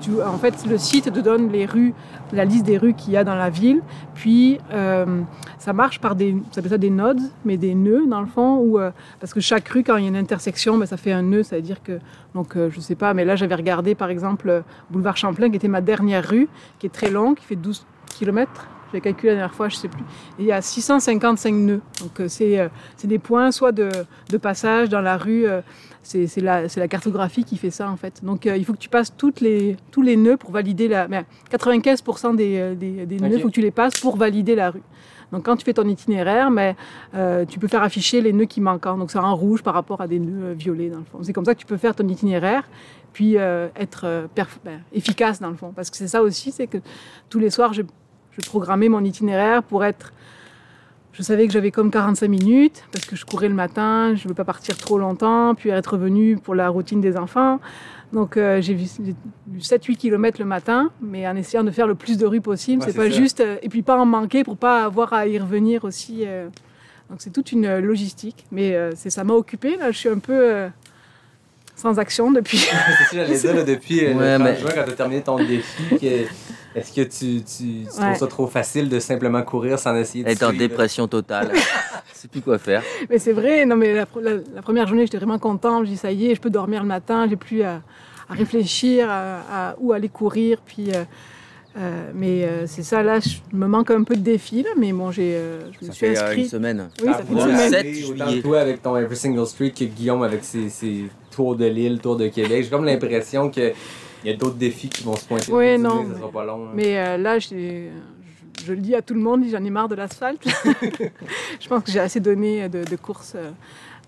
tu, 0.00 0.10
en 0.22 0.36
fait 0.36 0.54
le 0.68 0.76
site 0.78 1.10
te 1.12 1.20
donne 1.20 1.50
les 1.50 1.64
rues, 1.64 1.94
la 2.32 2.44
liste 2.44 2.64
des 2.64 2.76
rues 2.76 2.94
qu'il 2.94 3.14
y 3.14 3.16
a 3.16 3.24
dans 3.24 3.34
la 3.34 3.50
ville, 3.50 3.80
puis 4.14 4.58
ça 5.58 5.72
marche 5.72 6.00
par 6.00 6.14
des, 6.14 6.36
ça 6.52 6.60
ça 6.62 6.78
des 6.78 6.90
nodes, 6.90 7.20
mais 7.44 7.56
des 7.56 7.74
nœuds 7.74 8.06
dans 8.06 8.20
le 8.20 8.26
fond, 8.26 8.58
où, 8.58 8.78
parce 9.20 9.32
que 9.32 9.40
chaque 9.40 9.66
rue 9.68 9.82
quand 9.82 9.96
il 9.96 10.02
y 10.02 10.06
a 10.06 10.08
une 10.08 10.16
intersection, 10.16 10.76
ben, 10.76 10.86
ça 10.86 10.96
fait 10.96 11.12
un 11.12 11.22
nœud, 11.22 11.42
ça 11.42 11.56
veut 11.72 11.74
dire 11.74 11.82
que 11.82 11.98
donc 12.34 12.56
euh, 12.56 12.70
je 12.70 12.80
sais 12.80 12.94
pas, 12.94 13.14
mais 13.14 13.24
là 13.24 13.36
j'avais 13.36 13.54
regardé 13.54 13.94
par 13.94 14.10
exemple 14.10 14.48
euh, 14.48 14.60
boulevard 14.90 15.16
Champlain 15.16 15.50
qui 15.50 15.56
était 15.56 15.68
ma 15.68 15.80
dernière 15.80 16.28
rue, 16.28 16.48
qui 16.78 16.86
est 16.86 16.90
très 16.90 17.10
longue, 17.10 17.36
qui 17.36 17.44
fait 17.44 17.56
12 17.56 17.86
kilomètres. 18.06 18.68
J'ai 18.92 19.00
calculé 19.00 19.28
la 19.30 19.36
dernière 19.36 19.54
fois, 19.54 19.70
je 19.70 19.76
sais 19.76 19.88
plus. 19.88 20.02
Et 20.38 20.42
il 20.42 20.44
y 20.44 20.52
a 20.52 20.60
655 20.60 21.54
nœuds. 21.54 21.80
Donc 22.00 22.20
euh, 22.20 22.28
c'est 22.28 22.58
euh, 22.58 22.68
c'est 22.96 23.08
des 23.08 23.18
points 23.18 23.50
soit 23.50 23.72
de, 23.72 23.88
de 24.28 24.36
passage 24.36 24.90
dans 24.90 25.00
la 25.00 25.16
rue. 25.16 25.46
c'est 26.02 26.26
c'est 26.26 26.42
la, 26.42 26.68
c'est 26.68 26.80
la 26.80 26.88
cartographie 26.88 27.44
qui 27.44 27.56
fait 27.56 27.70
ça 27.70 27.90
en 27.90 27.96
fait. 27.96 28.22
Donc 28.22 28.44
il 28.44 28.64
faut 28.64 28.74
que 28.74 28.78
tu 28.78 28.90
passes 28.90 29.16
toutes 29.16 29.40
les, 29.40 29.76
tous 29.90 30.02
les 30.02 30.16
nœuds 30.16 30.36
pour 30.36 30.50
valider 30.50 30.88
la. 30.88 31.08
ben, 31.08 31.24
95% 31.50 32.36
des, 32.36 32.74
des, 32.76 33.06
des 33.06 33.16
nœuds, 33.18 33.36
il 33.36 33.40
faut 33.40 33.48
que 33.48 33.54
tu 33.54 33.62
les 33.62 33.70
passes 33.70 33.98
pour 33.98 34.16
valider 34.16 34.54
la 34.54 34.70
rue. 34.70 34.82
Donc 35.32 35.44
quand 35.44 35.56
tu 35.56 35.64
fais 35.64 35.72
ton 35.72 35.88
itinéraire, 35.88 36.50
mais 36.50 36.76
euh, 37.14 37.44
tu 37.44 37.58
peux 37.58 37.68
faire 37.68 37.82
afficher 37.82 38.20
les 38.20 38.32
nœuds 38.32 38.44
qui 38.44 38.60
manquent. 38.60 38.84
Donc 38.84 39.10
c'est 39.10 39.18
en 39.18 39.34
rouge 39.34 39.62
par 39.62 39.74
rapport 39.74 40.00
à 40.00 40.06
des 40.06 40.18
nœuds 40.18 40.50
euh, 40.50 40.52
violets 40.52 40.90
dans 40.90 40.98
le 40.98 41.04
fond. 41.04 41.18
C'est 41.22 41.32
comme 41.32 41.44
ça 41.44 41.54
que 41.54 41.60
tu 41.60 41.66
peux 41.66 41.78
faire 41.78 41.94
ton 41.94 42.06
itinéraire, 42.06 42.68
puis 43.12 43.38
euh, 43.38 43.68
être 43.76 44.28
ben, 44.64 44.80
efficace 44.92 45.40
dans 45.40 45.50
le 45.50 45.56
fond. 45.56 45.72
Parce 45.74 45.90
que 45.90 45.96
c'est 45.96 46.08
ça 46.08 46.22
aussi, 46.22 46.52
c'est 46.52 46.66
que 46.66 46.78
tous 47.30 47.38
les 47.38 47.50
soirs, 47.50 47.72
je, 47.72 47.82
je 48.30 48.46
programmais 48.46 48.88
mon 48.88 49.02
itinéraire 49.02 49.62
pour 49.62 49.84
être 49.84 50.12
je 51.12 51.22
savais 51.22 51.46
que 51.46 51.52
j'avais 51.52 51.70
comme 51.70 51.90
45 51.90 52.26
minutes 52.28 52.84
parce 52.90 53.04
que 53.04 53.16
je 53.16 53.26
courais 53.26 53.48
le 53.48 53.54
matin, 53.54 54.14
je 54.14 54.24
ne 54.24 54.28
veux 54.28 54.34
pas 54.34 54.44
partir 54.44 54.78
trop 54.78 54.98
longtemps, 54.98 55.54
puis 55.54 55.68
être 55.68 55.92
revenu 55.92 56.38
pour 56.38 56.54
la 56.54 56.70
routine 56.70 57.02
des 57.02 57.18
enfants. 57.18 57.60
Donc 58.12 58.36
euh, 58.36 58.60
j'ai 58.60 58.74
vu, 58.74 58.84
j'ai 59.04 59.14
vu 59.46 59.60
7-8 59.60 59.96
km 59.96 60.38
le 60.38 60.44
matin, 60.44 60.90
mais 61.00 61.26
en 61.26 61.34
essayant 61.34 61.64
de 61.64 61.70
faire 61.70 61.86
le 61.86 61.94
plus 61.94 62.18
de 62.18 62.26
rues 62.26 62.40
possible. 62.42 62.82
Ouais, 62.82 62.88
c'est 62.90 62.96
pas 62.96 63.10
ça. 63.10 63.16
juste, 63.16 63.40
euh, 63.40 63.56
et 63.62 63.68
puis 63.68 63.82
pas 63.82 63.96
en 63.98 64.04
manquer 64.04 64.44
pour 64.44 64.56
pas 64.56 64.84
avoir 64.84 65.12
à 65.12 65.26
y 65.26 65.38
revenir 65.38 65.84
aussi. 65.84 66.24
euh. 66.26 66.48
Donc 67.10 67.20
c'est 67.20 67.30
toute 67.30 67.52
une 67.52 67.78
logistique, 67.78 68.46
mais 68.50 68.74
c'est 68.94 69.10
ça 69.10 69.22
m'a 69.22 69.34
occupé. 69.34 69.76
Là, 69.76 69.90
je 69.90 69.98
suis 69.98 70.08
un 70.08 70.18
peu 70.18 70.66
sans 71.82 71.98
action 71.98 72.30
depuis. 72.30 72.58
c'est 72.58 72.68
ça, 72.70 73.06
j'allais 73.12 73.38
dire, 73.38 73.54
là, 73.54 73.62
depuis 73.64 74.04
euh, 74.04 74.14
Ouais, 74.14 74.38
le 74.38 74.38
30 74.38 74.42
mais- 74.44 74.60
juin, 74.60 74.70
quand 74.74 74.84
tu 74.84 74.90
as 74.90 74.94
terminé 74.94 75.20
ton 75.22 75.36
défi, 75.36 75.82
que- 76.00 76.26
est-ce 76.74 76.90
que 76.92 77.02
tu, 77.02 77.42
tu, 77.42 77.84
tu 77.84 77.86
trouves 77.86 78.16
ça 78.16 78.26
trop 78.26 78.46
facile 78.46 78.88
de 78.88 78.98
simplement 78.98 79.42
courir 79.42 79.78
sans 79.78 79.94
essayer 79.96 80.24
de 80.24 80.30
est 80.30 80.42
en 80.42 80.52
dépression 80.52 81.06
totale. 81.08 81.50
Je 82.14 82.18
sais 82.18 82.28
plus 82.28 82.40
quoi 82.40 82.56
faire. 82.58 82.82
Mais 83.10 83.18
c'est 83.18 83.32
vrai, 83.32 83.66
non 83.66 83.76
mais 83.76 83.92
la, 83.94 84.06
la- 84.22 84.30
la 84.54 84.62
première 84.62 84.86
journée, 84.86 85.04
j'étais 85.04 85.18
vraiment 85.18 85.38
contente. 85.40 85.84
Je 85.84 85.90
dis 85.90 85.96
ça 85.96 86.10
y 86.12 86.30
est, 86.30 86.34
je 86.36 86.40
peux 86.40 86.50
dormir 86.50 86.82
le 86.82 86.88
matin, 86.88 87.26
j'ai 87.28 87.36
plus 87.36 87.62
à, 87.62 87.82
à 88.28 88.34
réfléchir 88.34 89.10
à, 89.10 89.40
à 89.70 89.74
où 89.80 89.92
aller 89.92 90.08
courir. 90.08 90.58
Puis, 90.64 90.92
euh, 90.94 91.02
euh, 91.78 92.10
mais 92.14 92.44
euh, 92.44 92.66
c'est 92.66 92.82
ça 92.84 93.02
là, 93.02 93.18
je 93.20 93.36
me 93.54 93.66
manque 93.66 93.90
un 93.90 94.02
peu 94.04 94.14
de 94.14 94.20
défi 94.20 94.62
là, 94.62 94.70
mais 94.78 94.92
bon, 94.92 95.10
j'ai, 95.10 95.34
euh, 95.34 95.60
je 95.72 95.84
me 95.86 95.90
Ça 95.90 95.96
suis 95.96 96.06
fait 96.16 96.36
une 96.36 96.48
semaine. 96.48 96.88
Oui, 97.02 97.08
ça 97.12 97.18
Ah, 97.20 97.22
fait 97.22 97.32
une 97.32 98.20
semaine. 98.20 98.42
toi 98.42 98.60
avec 98.60 98.82
ton 98.82 98.96
Every 98.96 99.16
Single 99.16 99.46
Street 99.46 99.72
que 99.72 99.84
Guillaume 99.84 100.22
avec 100.22 100.44
ses, 100.44 100.68
ses 100.70 101.04
tours 101.32 101.56
de 101.56 101.64
l'île, 101.66 101.98
tours 102.00 102.16
de 102.16 102.28
Québec. 102.28 102.64
J'ai 102.64 102.70
comme 102.70 102.84
l'impression 102.84 103.50
que 103.50 103.72
il 104.24 104.30
y 104.30 104.34
a 104.34 104.36
d'autres 104.36 104.54
défis 104.56 104.88
qui 104.88 105.02
vont 105.02 105.16
se 105.16 105.24
pointer. 105.26 105.50
Oui, 105.52 105.76
non, 105.78 106.04
dire, 106.04 106.12
Ça 106.12 106.18
sera 106.20 106.30
pas 106.30 106.44
long. 106.44 106.66
hein. 106.66 106.72
Mais 106.74 106.96
euh, 106.98 107.16
là, 107.16 107.38
je, 107.40 107.88
je 108.64 108.72
le 108.72 108.78
dis 108.80 108.94
à 108.94 109.02
tout 109.02 109.14
le 109.14 109.20
monde, 109.20 109.42
j'en 109.50 109.64
ai 109.64 109.70
marre 109.70 109.88
de 109.88 109.96
l'asphalte. 109.96 110.46
je 111.60 111.68
pense 111.68 111.82
que 111.82 111.90
j'ai 111.90 111.98
assez 112.00 112.20
donné 112.20 112.68
de, 112.68 112.84
de 112.84 112.96
courses. 112.96 113.32
euh, 113.34 113.50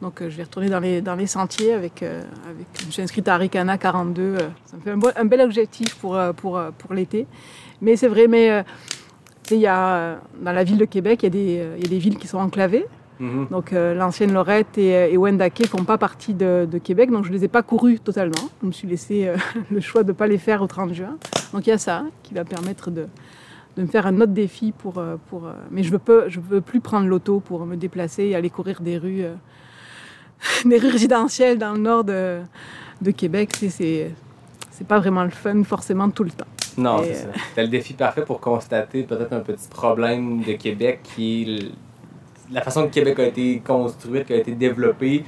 donc 0.00 0.20
euh, 0.22 0.30
je 0.30 0.36
vais 0.36 0.42
retourner 0.44 0.68
dans 0.68 0.80
les, 0.80 1.00
dans 1.00 1.14
les 1.16 1.26
sentiers 1.26 1.72
avec, 1.72 2.02
avec. 2.02 2.66
Je 2.86 2.92
suis 2.92 3.02
inscrite 3.02 3.26
à 3.26 3.36
Ricana 3.36 3.76
42. 3.78 4.22
euh, 4.22 4.38
ça 4.66 4.76
me 4.76 4.82
fait 4.82 4.90
un, 4.90 4.96
beau- 4.96 5.10
un 5.16 5.24
bel 5.24 5.40
objectif 5.40 5.96
pour, 5.96 6.16
pour, 6.36 6.60
pour 6.78 6.94
l'été. 6.94 7.26
Mais 7.80 7.96
c'est 7.96 8.08
vrai, 8.08 8.28
mais 8.28 8.64
il 9.50 9.58
y 9.58 9.66
a, 9.66 10.20
dans 10.40 10.52
la 10.52 10.62
ville 10.64 10.78
de 10.78 10.84
Québec, 10.84 11.20
il 11.24 11.34
y, 11.34 11.54
y 11.56 11.60
a 11.60 11.88
des 11.88 11.98
villes 11.98 12.18
qui 12.18 12.26
sont 12.28 12.38
enclavées. 12.38 12.86
Mhm. 13.20 13.46
Donc 13.50 13.72
euh, 13.72 13.94
l'ancienne 13.94 14.32
Lorette 14.32 14.76
et, 14.76 14.96
euh, 14.96 15.08
et 15.10 15.16
Wendake 15.16 15.66
font 15.66 15.84
pas 15.84 15.98
partie 15.98 16.34
de, 16.34 16.66
de 16.70 16.78
Québec, 16.78 17.10
donc 17.10 17.24
je 17.24 17.32
les 17.32 17.44
ai 17.44 17.48
pas 17.48 17.62
courus 17.62 18.02
totalement. 18.02 18.48
Je 18.62 18.66
me 18.66 18.72
suis 18.72 18.88
laissé 18.88 19.28
euh, 19.28 19.36
le 19.70 19.80
choix 19.80 20.02
de 20.02 20.12
pas 20.12 20.26
les 20.26 20.38
faire 20.38 20.62
au 20.62 20.66
30 20.66 20.92
juin. 20.92 21.16
Donc 21.52 21.66
il 21.66 21.70
y 21.70 21.72
a 21.72 21.78
ça 21.78 22.04
qui 22.22 22.34
va 22.34 22.44
permettre 22.44 22.90
de, 22.90 23.06
de 23.76 23.82
me 23.82 23.86
faire 23.86 24.06
un 24.06 24.16
autre 24.20 24.32
défi 24.32 24.72
pour, 24.72 25.02
pour 25.28 25.48
mais 25.70 25.82
je 25.82 25.92
veux 25.92 25.98
pas, 25.98 26.28
je 26.28 26.40
veux 26.40 26.60
plus 26.60 26.80
prendre 26.80 27.06
l'auto 27.06 27.40
pour 27.40 27.64
me 27.66 27.76
déplacer 27.76 28.24
et 28.24 28.34
aller 28.34 28.50
courir 28.50 28.80
des 28.80 28.98
rues, 28.98 29.22
euh, 29.22 29.34
des 30.64 30.78
rues 30.78 30.90
résidentielles 30.90 31.58
dans 31.58 31.72
le 31.72 31.80
nord 31.80 32.04
de, 32.04 32.40
de 33.00 33.10
Québec. 33.12 33.50
C'est 33.56 33.70
c'est 33.70 34.10
c'est 34.72 34.86
pas 34.86 34.98
vraiment 34.98 35.22
le 35.22 35.30
fun 35.30 35.62
forcément 35.62 36.10
tout 36.10 36.24
le 36.24 36.30
temps. 36.32 36.46
Non, 36.76 36.98
c'est 37.04 37.14
ça. 37.14 37.28
T'as 37.54 37.62
le 37.62 37.68
défi 37.68 37.92
parfait 37.92 38.22
pour 38.22 38.40
constater 38.40 39.04
peut-être 39.04 39.32
un 39.32 39.38
petit 39.38 39.68
problème 39.68 40.42
de 40.42 40.54
Québec 40.54 40.98
qui 41.04 41.42
est 41.42 41.70
la 42.52 42.60
façon 42.62 42.86
que 42.86 42.92
Québec 42.92 43.18
a 43.18 43.24
été 43.26 43.60
construite, 43.66 44.26
qui 44.26 44.32
a 44.32 44.36
été 44.36 44.52
développée. 44.52 45.24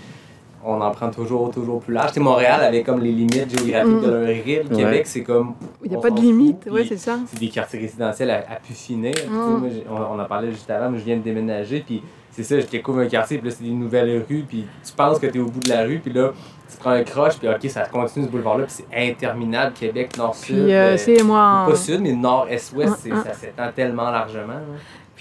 on 0.69 0.81
en 0.81 0.91
prend 0.91 1.11
toujours, 1.11 1.51
toujours 1.53 1.81
plus 1.81 1.95
large. 1.95 2.09
Tu 2.09 2.15
sais, 2.15 2.21
Montréal 2.21 2.61
avait 2.61 2.83
comme 2.83 3.01
les 3.01 3.13
limites 3.13 3.51
géographiques 3.57 4.01
de 4.01 4.11
leur 4.11 4.25
ville. 4.43 4.63
Ouais. 4.69 4.77
Québec, 4.77 5.07
c'est 5.07 5.23
comme. 5.23 5.55
Il 5.85 5.91
n'y 5.91 5.97
a 5.97 6.01
pas 6.01 6.11
de 6.11 6.21
limite, 6.21 6.59
puis 6.61 6.87
c'est 6.89 6.97
ça. 6.97 7.19
c'est 7.27 7.39
des 7.39 7.49
quartiers 7.51 7.79
résidentiels 7.79 8.31
à, 8.31 8.39
à 8.39 8.57
pu 8.57 8.73
finir. 8.73 9.15
Tu 9.15 9.21
sais, 9.21 9.29
Mm. 9.29 9.59
moi, 9.59 9.69
on, 9.91 10.17
on 10.17 10.21
en 10.21 10.25
parlait 10.25 10.51
juste 10.51 10.69
avant, 10.71 10.91
mais 10.91 10.99
je 10.99 11.05
viens 11.05 11.17
de 11.19 11.23
déménager, 11.23 11.85
puis 11.87 12.03
c'est 12.33 12.43
ça, 12.43 12.59
je 12.59 12.67
découvre 12.67 12.99
un 12.99 13.07
quartier, 13.07 13.39
puis 13.39 13.49
là, 13.49 13.55
c'est 13.57 13.65
des 13.65 13.71
nouvelles 13.71 14.25
rues, 14.29 14.45
puis 14.47 14.67
tu 14.85 14.93
penses 14.93 15.19
que 15.21 15.27
tu 15.29 15.39
es 15.39 15.41
au 15.41 15.47
bout 15.47 15.61
de 15.61 15.69
la 15.69 15.85
rue, 15.85 16.01
puis 16.01 16.13
là, 16.13 16.33
tu 16.69 16.77
prends 16.79 16.91
un 16.91 17.05
croche, 17.05 17.39
puis 17.39 17.49
ok, 17.49 17.71
ça 17.71 17.85
continue 17.87 18.27
ce 18.27 18.31
boulevard-là, 18.31 18.65
puis 18.65 18.75
c'est 18.91 19.09
interminable, 19.09 19.73
Québec, 19.73 20.17
nord-sud. 20.19 20.57
Euh, 20.59 20.95
euh, 20.95 20.97
c'est 20.97 21.23
moi, 21.23 21.65
Pas 21.69 21.77
sud, 21.77 22.01
mais 22.01 22.13
nord-est-ouest, 22.13 23.05
ouais. 23.05 23.13
ça 23.25 23.33
s'étend 23.35 23.71
tellement 23.75 24.11
largement. 24.11 24.61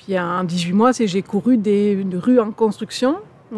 Là. 0.08 0.16
Puis 0.16 0.20
en 0.20 0.44
18 0.44 0.74
mois, 0.74 0.94
c'est 0.94 1.08
j'ai 1.08 1.22
couru 1.22 1.58
des 1.58 2.06
rues 2.14 2.40
en 2.40 2.52
construction 2.52 3.18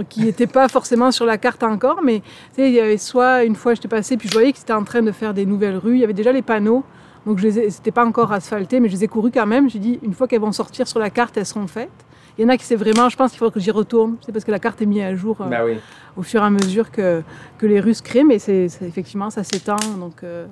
qui 0.10 0.22
n'étaient 0.25 0.48
pas 0.48 0.68
forcément 0.68 1.12
sur 1.12 1.25
la 1.25 1.38
carte 1.38 1.63
encore, 1.63 2.01
mais 2.04 2.20
tu 2.20 2.62
sais, 2.62 2.70
il 2.70 2.74
y 2.75 2.80
avait 2.80 2.98
soit 2.98 3.44
une 3.46 3.56
fois 3.56 3.74
j'étais 3.74 3.88
passée, 3.88 4.16
puis 4.18 4.27
je 4.27 4.34
voyais 4.34 4.51
qu'ils 4.54 4.62
étaient 4.62 4.74
en 4.74 4.84
train 4.84 5.01
de 5.01 5.12
faire 5.12 5.34
des 5.34 5.46
nouvelles 5.46 5.77
rues. 5.77 5.96
Il 5.96 6.00
y 6.01 6.04
avait 6.04 6.13
déjà 6.13 6.32
les 6.32 6.42
panneaux, 6.44 6.84
donc 7.25 7.39
je 7.39 7.44
les 7.48 7.60
ai- 7.60 7.70
c'était 7.72 7.92
pas 7.92 8.06
encore 8.06 8.32
asphalté, 8.32 8.80
mais 8.80 8.89
je 8.89 8.94
les 8.94 9.06
ai 9.06 9.08
courus 9.08 9.32
quand 9.34 9.48
même. 9.48 9.70
J'ai 9.70 9.80
dit 9.80 9.98
une 10.04 10.13
fois 10.13 10.27
qu'elles 10.27 10.42
vont 10.42 10.51
sortir 10.51 10.88
sur 10.88 11.00
la 11.00 11.10
carte, 11.10 11.36
elles 11.38 11.46
seront 11.46 11.68
faites. 11.68 11.89
Il 12.38 12.44
y 12.44 12.46
en 12.46 12.50
a 12.50 12.58
qui 12.58 12.66
c'est 12.66 12.75
vraiment, 12.75 13.10
je 13.10 13.18
pense 13.18 13.32
qu'il 13.32 13.39
faut 13.39 13.50
que 13.50 13.60
j'y 13.60 13.72
retourne. 13.72 14.18
C'est 14.24 14.32
parce 14.32 14.46
que 14.46 14.51
la 14.51 14.60
carte 14.60 14.80
est 14.82 14.86
mise 14.86 15.01
à 15.01 15.16
jour 15.16 15.38
euh, 15.42 15.46
oui. 15.66 15.77
au 16.16 16.22
fur 16.22 16.42
et 16.44 16.46
à 16.46 16.50
mesure 16.51 16.92
que, 16.92 17.24
que 17.58 17.66
les 17.66 17.80
rues 17.80 17.96
se 17.96 18.04
créent, 18.04 18.24
mais 18.25 18.38
c'est 18.38 18.66
effectivement 18.84 19.30
ça 19.32 19.44
s'étend, 19.44 19.77
donc 20.00 20.24
euh, 20.24 20.46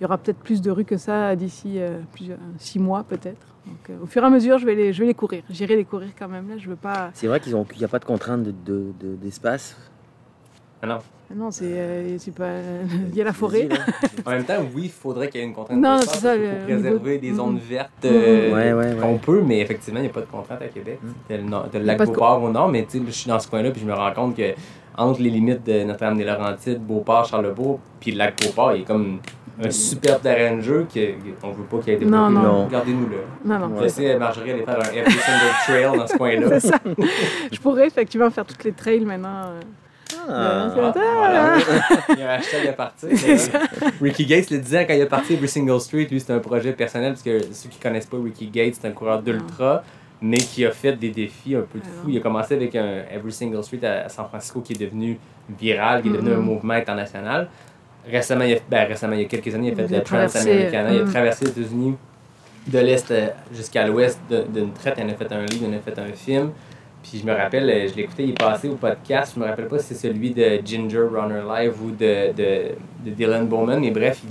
il 0.00 0.02
y 0.02 0.06
aura 0.06 0.18
peut-être 0.18 0.38
plus 0.38 0.60
de 0.60 0.70
rues 0.72 0.84
que 0.84 0.96
ça 0.96 1.36
d'ici 1.36 1.74
euh, 1.76 1.98
plusieurs- 2.14 2.38
six 2.58 2.80
mois 2.80 3.04
peut-être. 3.08 3.46
Donc 3.68 3.90
euh, 3.90 4.02
au 4.02 4.06
fur 4.06 4.22
et 4.22 4.26
à 4.26 4.30
mesure, 4.30 4.58
je 4.58 4.66
vais 4.66 4.74
les, 4.74 4.92
je 4.92 5.00
vais 5.00 5.06
les 5.06 5.14
courir. 5.14 5.42
J'irai 5.50 5.76
les 5.76 5.84
courir 5.84 6.08
quand 6.18 6.28
même. 6.28 6.48
Là, 6.48 6.54
je 6.58 6.68
veux 6.68 6.76
pas. 6.76 7.10
C'est 7.14 7.26
vrai 7.26 7.40
qu'il 7.40 7.54
n'y 7.54 7.84
a 7.84 7.88
pas 7.88 7.98
de 7.98 8.04
contrainte 8.04 8.42
de- 8.44 8.50
de- 8.66 8.92
de- 9.00 9.14
d'espace. 9.16 9.76
Ah 10.82 10.86
non. 10.86 10.98
Ah 11.30 11.34
Non, 11.34 11.50
c'est 11.50 11.64
euh, 11.66 12.16
c'est 12.18 12.34
pas. 12.34 12.48
Il 13.10 13.16
y 13.16 13.20
a 13.20 13.24
la 13.24 13.32
forêt. 13.32 13.68
Là. 13.68 13.76
En 14.26 14.30
même 14.30 14.44
temps, 14.44 14.54
oui, 14.74 14.82
il 14.84 14.90
faudrait 14.90 15.28
qu'il 15.28 15.40
y 15.40 15.44
ait 15.44 15.46
une 15.46 15.54
contrainte. 15.54 15.78
Non, 15.80 15.96
d'espace, 15.96 16.14
c'est 16.14 16.20
ça, 16.20 16.36
niveau 16.36 16.64
préserver 16.64 17.16
de- 17.16 17.20
des 17.22 17.34
zones 17.34 17.54
Mhm. 17.54 17.58
vertes 17.58 18.04
euh, 18.04 18.54
Ouais, 18.54 18.72
ouais, 18.72 18.94
ouais. 18.94 19.00
qu'on 19.00 19.18
peut, 19.18 19.42
mais 19.42 19.60
effectivement, 19.60 20.00
il 20.00 20.04
n'y 20.04 20.08
a 20.08 20.12
pas 20.12 20.20
de 20.20 20.26
contrainte 20.26 20.60
à 20.62 20.68
Québec. 20.68 20.98
T'as 21.28 21.36
le, 21.36 21.42
nord- 21.44 21.68
t'as 21.70 21.78
le 21.78 21.84
lac 21.84 21.98
de 21.98 22.04
Beauport 22.04 22.42
au 22.42 22.50
nord, 22.50 22.68
mais 22.68 22.84
tu 22.84 22.98
sais, 22.98 23.04
je 23.06 23.10
suis 23.10 23.28
dans 23.28 23.38
ce 23.38 23.48
coin-là, 23.48 23.70
puis 23.70 23.80
je 23.80 23.86
me 23.86 23.92
rends 23.94 24.12
compte 24.12 24.36
que 24.36 24.54
entre 24.96 25.20
les 25.22 25.30
limites 25.30 25.64
de 25.64 25.84
Notre-Dame-des-Laurentides, 25.84 26.80
Beauport, 26.84 27.24
Charlebourg, 27.24 27.80
puis 28.00 28.10
le 28.12 28.18
lac 28.18 28.40
Beauport, 28.42 28.74
il 28.74 28.82
a 28.82 28.84
comme 28.84 29.18
un 29.62 29.70
superbe 29.70 30.22
terrain 30.22 30.56
de 30.56 30.60
jeu 30.60 30.86
qu'on 31.40 31.48
ne 31.48 31.54
veut 31.54 31.64
pas 31.64 31.78
qu'il 31.78 31.92
ait 31.92 31.96
été 31.96 32.04
Non, 32.04 32.28
développé. 32.28 32.46
non. 32.48 32.64
Regardez-nous 32.66 33.08
là. 33.08 33.16
Non, 33.44 33.68
non. 33.68 33.74
Ouais. 33.76 33.82
Laissez 33.82 34.16
Marjorie 34.16 34.50
aller 34.52 34.64
faire 34.64 34.78
un 34.78 34.92
every 34.94 35.12
single 35.12 35.54
trail 35.66 35.98
dans 35.98 36.06
ce 36.06 36.16
coin-là. 36.18 36.60
C'est 36.60 36.68
ça. 36.68 36.78
Je 37.52 37.58
pourrais 37.60 37.86
effectivement 37.88 38.30
faire 38.30 38.44
toutes 38.46 38.62
les 38.64 38.72
trails 38.72 39.04
maintenant. 39.04 39.46
euh. 39.46 39.60
Ah. 40.30 40.68
Ah, 40.70 40.72
voilà. 40.74 41.56
Il 42.10 42.18
y 42.18 42.22
a 42.22 42.32
un 42.32 42.34
hashtag 42.36 42.66
à 42.68 42.72
partir. 42.72 43.08
Ricky 44.00 44.26
Gates 44.26 44.50
le 44.50 44.58
disait 44.58 44.86
quand 44.86 44.94
il 44.94 45.00
est 45.00 45.06
parti 45.06 45.34
Every 45.34 45.48
Single 45.48 45.80
Street, 45.80 46.06
lui 46.10 46.20
c'était 46.20 46.32
un 46.32 46.38
projet 46.38 46.72
personnel 46.72 47.12
parce 47.12 47.22
que 47.22 47.40
ceux 47.52 47.68
qui 47.68 47.78
connaissent 47.78 48.06
pas 48.06 48.16
Ricky 48.22 48.46
Gates, 48.48 48.74
c'est 48.80 48.88
un 48.88 48.92
coureur 48.92 49.22
d'ultra, 49.22 49.82
mais 50.22 50.38
qui 50.38 50.64
a 50.64 50.70
fait 50.70 50.92
des 50.94 51.10
défis 51.10 51.54
un 51.54 51.60
peu 51.62 51.78
de 51.78 51.84
fou. 51.84 52.08
Il 52.08 52.16
a 52.16 52.20
commencé 52.20 52.54
avec 52.54 52.74
un 52.74 53.02
Every 53.12 53.32
Single 53.32 53.62
Street 53.62 53.84
à 53.86 54.08
San 54.08 54.26
Francisco 54.28 54.60
qui 54.60 54.72
est 54.74 54.80
devenu 54.86 55.18
viral, 55.58 56.02
qui 56.02 56.08
est 56.08 56.12
devenu 56.12 56.32
un 56.32 56.38
mouvement 56.38 56.74
international. 56.74 57.48
Récemment, 58.10 58.44
il 58.44 58.50
y 58.50 58.54
a, 58.54 58.58
ben, 58.68 58.88
récemment, 58.88 59.14
il 59.14 59.22
y 59.22 59.24
a 59.24 59.28
quelques 59.28 59.54
années, 59.54 59.68
il 59.68 59.80
a 59.80 59.86
fait 59.86 59.96
le 59.96 60.02
Trans-Americana, 60.02 60.92
il 60.92 61.00
a 61.00 61.04
mhm. 61.04 61.10
traversé 61.10 61.44
les 61.44 61.50
États-Unis 61.50 61.94
de 62.66 62.78
l'Est 62.78 63.10
euh, 63.10 63.28
jusqu'à 63.54 63.86
l'Ouest 63.86 64.20
de- 64.30 64.44
d'une 64.52 64.72
traite. 64.72 64.94
Il 64.98 65.04
en 65.04 65.08
a 65.08 65.14
fait 65.14 65.32
un 65.32 65.44
livre, 65.44 65.66
il 65.68 65.74
en 65.74 65.78
a 65.78 65.80
fait 65.80 65.98
un 65.98 66.12
film. 66.12 66.50
Puis 67.02 67.20
je 67.20 67.26
me 67.26 67.32
rappelle, 67.32 67.68
euh, 67.68 67.88
je 67.88 67.94
l'ai 67.94 68.02
écouté, 68.02 68.24
il 68.24 68.30
est 68.30 68.38
passé 68.38 68.68
au 68.68 68.74
podcast. 68.74 69.32
Je 69.34 69.40
me 69.40 69.46
rappelle 69.46 69.68
pas 69.68 69.78
si 69.78 69.94
c'est 69.94 70.08
celui 70.08 70.30
de 70.30 70.60
Ginger 70.64 71.06
Runner 71.10 71.42
Live 71.48 71.74
ou 71.82 71.90
de, 71.90 72.32
de, 72.32 72.74
de 73.04 73.10
Dylan 73.10 73.46
Bowman. 73.46 73.80
Mais 73.80 73.90
bref, 73.90 74.20
il, 74.24 74.30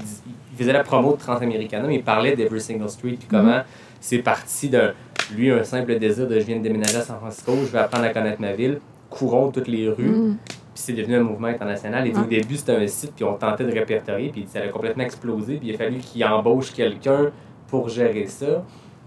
il 0.54 0.58
faisait 0.58 0.74
la 0.74 0.84
promo 0.84 1.14
de 1.14 1.20
Transamericana, 1.20 1.88
mais 1.88 1.96
il 1.96 2.04
parlait 2.04 2.36
d'Every 2.36 2.62
Single 2.62 2.90
Street. 2.90 3.16
Puis 3.20 3.28
comment 3.30 3.62
c'est 4.00 4.20
parti 4.20 4.70
d'un, 4.70 4.94
lui, 5.36 5.52
un 5.52 5.64
simple 5.64 5.98
désir 6.00 6.28
de 6.28 6.40
je 6.40 6.46
viens 6.46 6.58
de 6.58 6.64
déménager 6.64 6.98
à 6.98 7.02
San 7.02 7.18
Francisco, 7.18 7.54
je 7.66 7.72
vais 7.72 7.80
apprendre 7.80 8.06
à 8.06 8.10
connaître 8.10 8.42
ma 8.42 8.54
ville, 8.54 8.80
courons 9.10 9.52
toutes 9.52 9.68
les 9.68 9.90
rues. 9.90 10.04
Mm. 10.04 10.38
C'est 10.80 10.94
devenu 10.94 11.16
un 11.16 11.24
mouvement 11.24 11.48
international. 11.48 12.08
Et 12.08 12.16
au 12.16 12.24
début, 12.24 12.56
c'était 12.56 12.76
un 12.76 12.88
site, 12.88 13.14
puis 13.16 13.24
on 13.26 13.34
tentait 13.36 13.66
de 13.66 13.72
répertorier, 13.72 14.30
puis 14.30 14.46
ça 14.48 14.60
a 14.60 14.68
complètement 14.68 15.04
explosé. 15.04 15.56
Puis 15.58 15.70
il 15.70 15.76
a 15.76 15.78
fallu 15.78 15.98
qu'il 16.00 16.24
embauche 16.26 16.72
quelqu'un 16.74 17.32
pour 17.68 17.90
gérer 17.90 18.28
ça. 18.28 18.64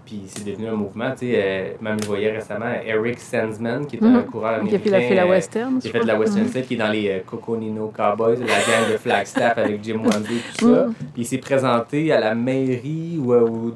Puis 0.07 0.23
c'est 0.27 0.45
devenu 0.45 0.67
un 0.67 0.75
mouvement. 0.75 1.11
Tu 1.13 1.19
sais, 1.31 1.33
euh, 1.37 1.69
même 1.81 1.97
je 2.03 2.07
voyais 2.09 2.33
récemment 2.33 2.73
Eric 2.85 3.21
Sandsman, 3.21 3.87
qui 3.87 3.97
est 3.97 4.03
un 4.03 4.09
Mhm. 4.23 4.25
coureur 4.25 4.55
Qui 4.55 4.75
américain. 4.75 4.93
a 4.97 5.01
fait 5.01 5.15
la, 5.15 5.25
euh, 5.25 5.29
western. 5.31 5.79
qui 5.79 5.89
a 5.89 5.91
fait 5.93 6.01
de 6.01 6.07
la. 6.07 6.19
Western 6.19 6.43
Mhm. 6.47 6.49
Side, 6.53 6.67
qui 6.67 6.75
est 6.75 6.79
dans 6.79 6.91
les 6.91 7.09
euh, 7.11 7.19
Coconino 7.25 7.93
Cowboys, 7.97 8.37
la 8.41 8.47
gang 8.47 8.91
de 8.93 8.97
Flagstaff 8.97 9.59
avec 9.59 9.85
Jim 9.85 10.01
Wandy 10.05 10.35
et 10.37 10.59
tout 10.59 10.67
ça. 10.75 10.87
Mhm. 10.87 10.95
Puis 10.95 11.07
il 11.23 11.27
s'est 11.27 11.39
présenté 11.39 12.13
à 12.13 12.19
la 12.19 12.35
mairie 12.35 13.21
ou 13.23 13.33
euh, 13.35 13.43
au, 13.47 13.75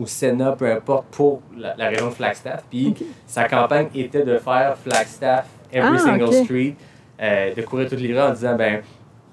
au 0.00 0.06
Sénat, 0.06 0.52
peu 0.52 0.70
importe, 0.70 1.06
pour 1.10 1.40
la, 1.56 1.74
la 1.76 1.88
région 1.88 2.06
de 2.10 2.12
Flagstaff. 2.14 2.62
Puis 2.70 2.94
sa 3.26 3.48
campagne 3.48 3.88
était 3.96 4.22
de 4.24 4.38
faire 4.38 4.76
Flagstaff, 4.78 5.46
Every 5.72 5.96
Ah, 5.96 5.98
Single. 5.98 6.32
Street, 6.44 6.74
euh, 7.22 7.54
de 7.54 7.62
courir 7.62 7.88
toutes 7.88 8.00
les 8.00 8.12
rues 8.12 8.20
en 8.20 8.32
disant, 8.32 8.56
ben, 8.56 8.80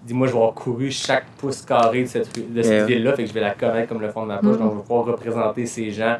dis-moi, 0.05 0.27
je 0.27 0.31
vais 0.33 0.37
avoir 0.37 0.53
couru 0.53 0.91
chaque 0.91 1.25
pouce 1.37 1.61
carré 1.63 2.03
de 2.03 2.07
cette, 2.07 2.53
de 2.53 2.61
cette 2.61 2.71
Yeah. 2.71 2.85
ville-là, 2.85 3.13
fait 3.15 3.23
que 3.23 3.29
je 3.29 3.33
vais 3.33 3.41
la 3.41 3.53
connaître 3.53 3.89
comme 3.89 4.01
le 4.01 4.09
fond 4.09 4.23
de 4.23 4.27
ma 4.27 4.37
poche, 4.37 4.53
Mhm. 4.55 4.59
donc 4.59 4.71
je 4.73 4.77
vais 4.77 4.83
pouvoir 4.83 5.05
représenter 5.05 5.65
ces 5.65 5.89
gens 5.91 6.17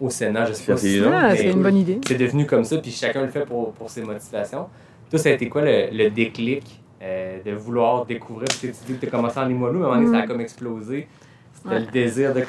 au 0.00 0.10
Sénat. 0.10 0.44
Je 0.46 0.52
sais 0.52 0.62
C'est 0.64 0.72
pas 0.72 0.78
si. 0.78 1.02
Ah, 1.12 1.34
c'est 1.36 1.50
une 1.50 1.62
bonne 1.62 1.76
idée. 1.76 2.00
c'est 2.06 2.14
devenu 2.16 2.46
comme 2.46 2.64
ça, 2.64 2.76
puis 2.78 2.90
chacun 2.90 3.22
le 3.22 3.28
fait 3.28 3.44
pour, 3.46 3.72
pour 3.72 3.90
ses 3.90 4.02
motivations. 4.02 4.66
Toi, 5.10 5.18
ça 5.18 5.30
a 5.30 5.32
été 5.32 5.48
quoi 5.48 5.62
le, 5.62 5.88
le 5.92 6.10
déclic 6.10 6.80
euh, 7.02 7.38
de 7.44 7.52
vouloir 7.52 8.04
découvrir? 8.06 8.48
Tu 8.60 8.68
dis 8.86 8.94
que 8.94 9.00
tu 9.00 9.06
as 9.06 9.10
commencé 9.10 9.38
en 9.38 9.46
Limoilou, 9.46 9.78
mais 9.80 9.84
à 9.86 9.88
un 9.88 9.90
moment 9.94 10.02
donné, 10.06 10.16
ça 10.18 10.22
a 10.22 10.26
Mm. 10.26 10.28
comme 10.28 10.40
explosé. 10.42 11.08
C'était 11.54 11.68
Ouais. 11.74 11.80
le 11.80 11.86
désir 11.86 12.34
de 12.34 12.42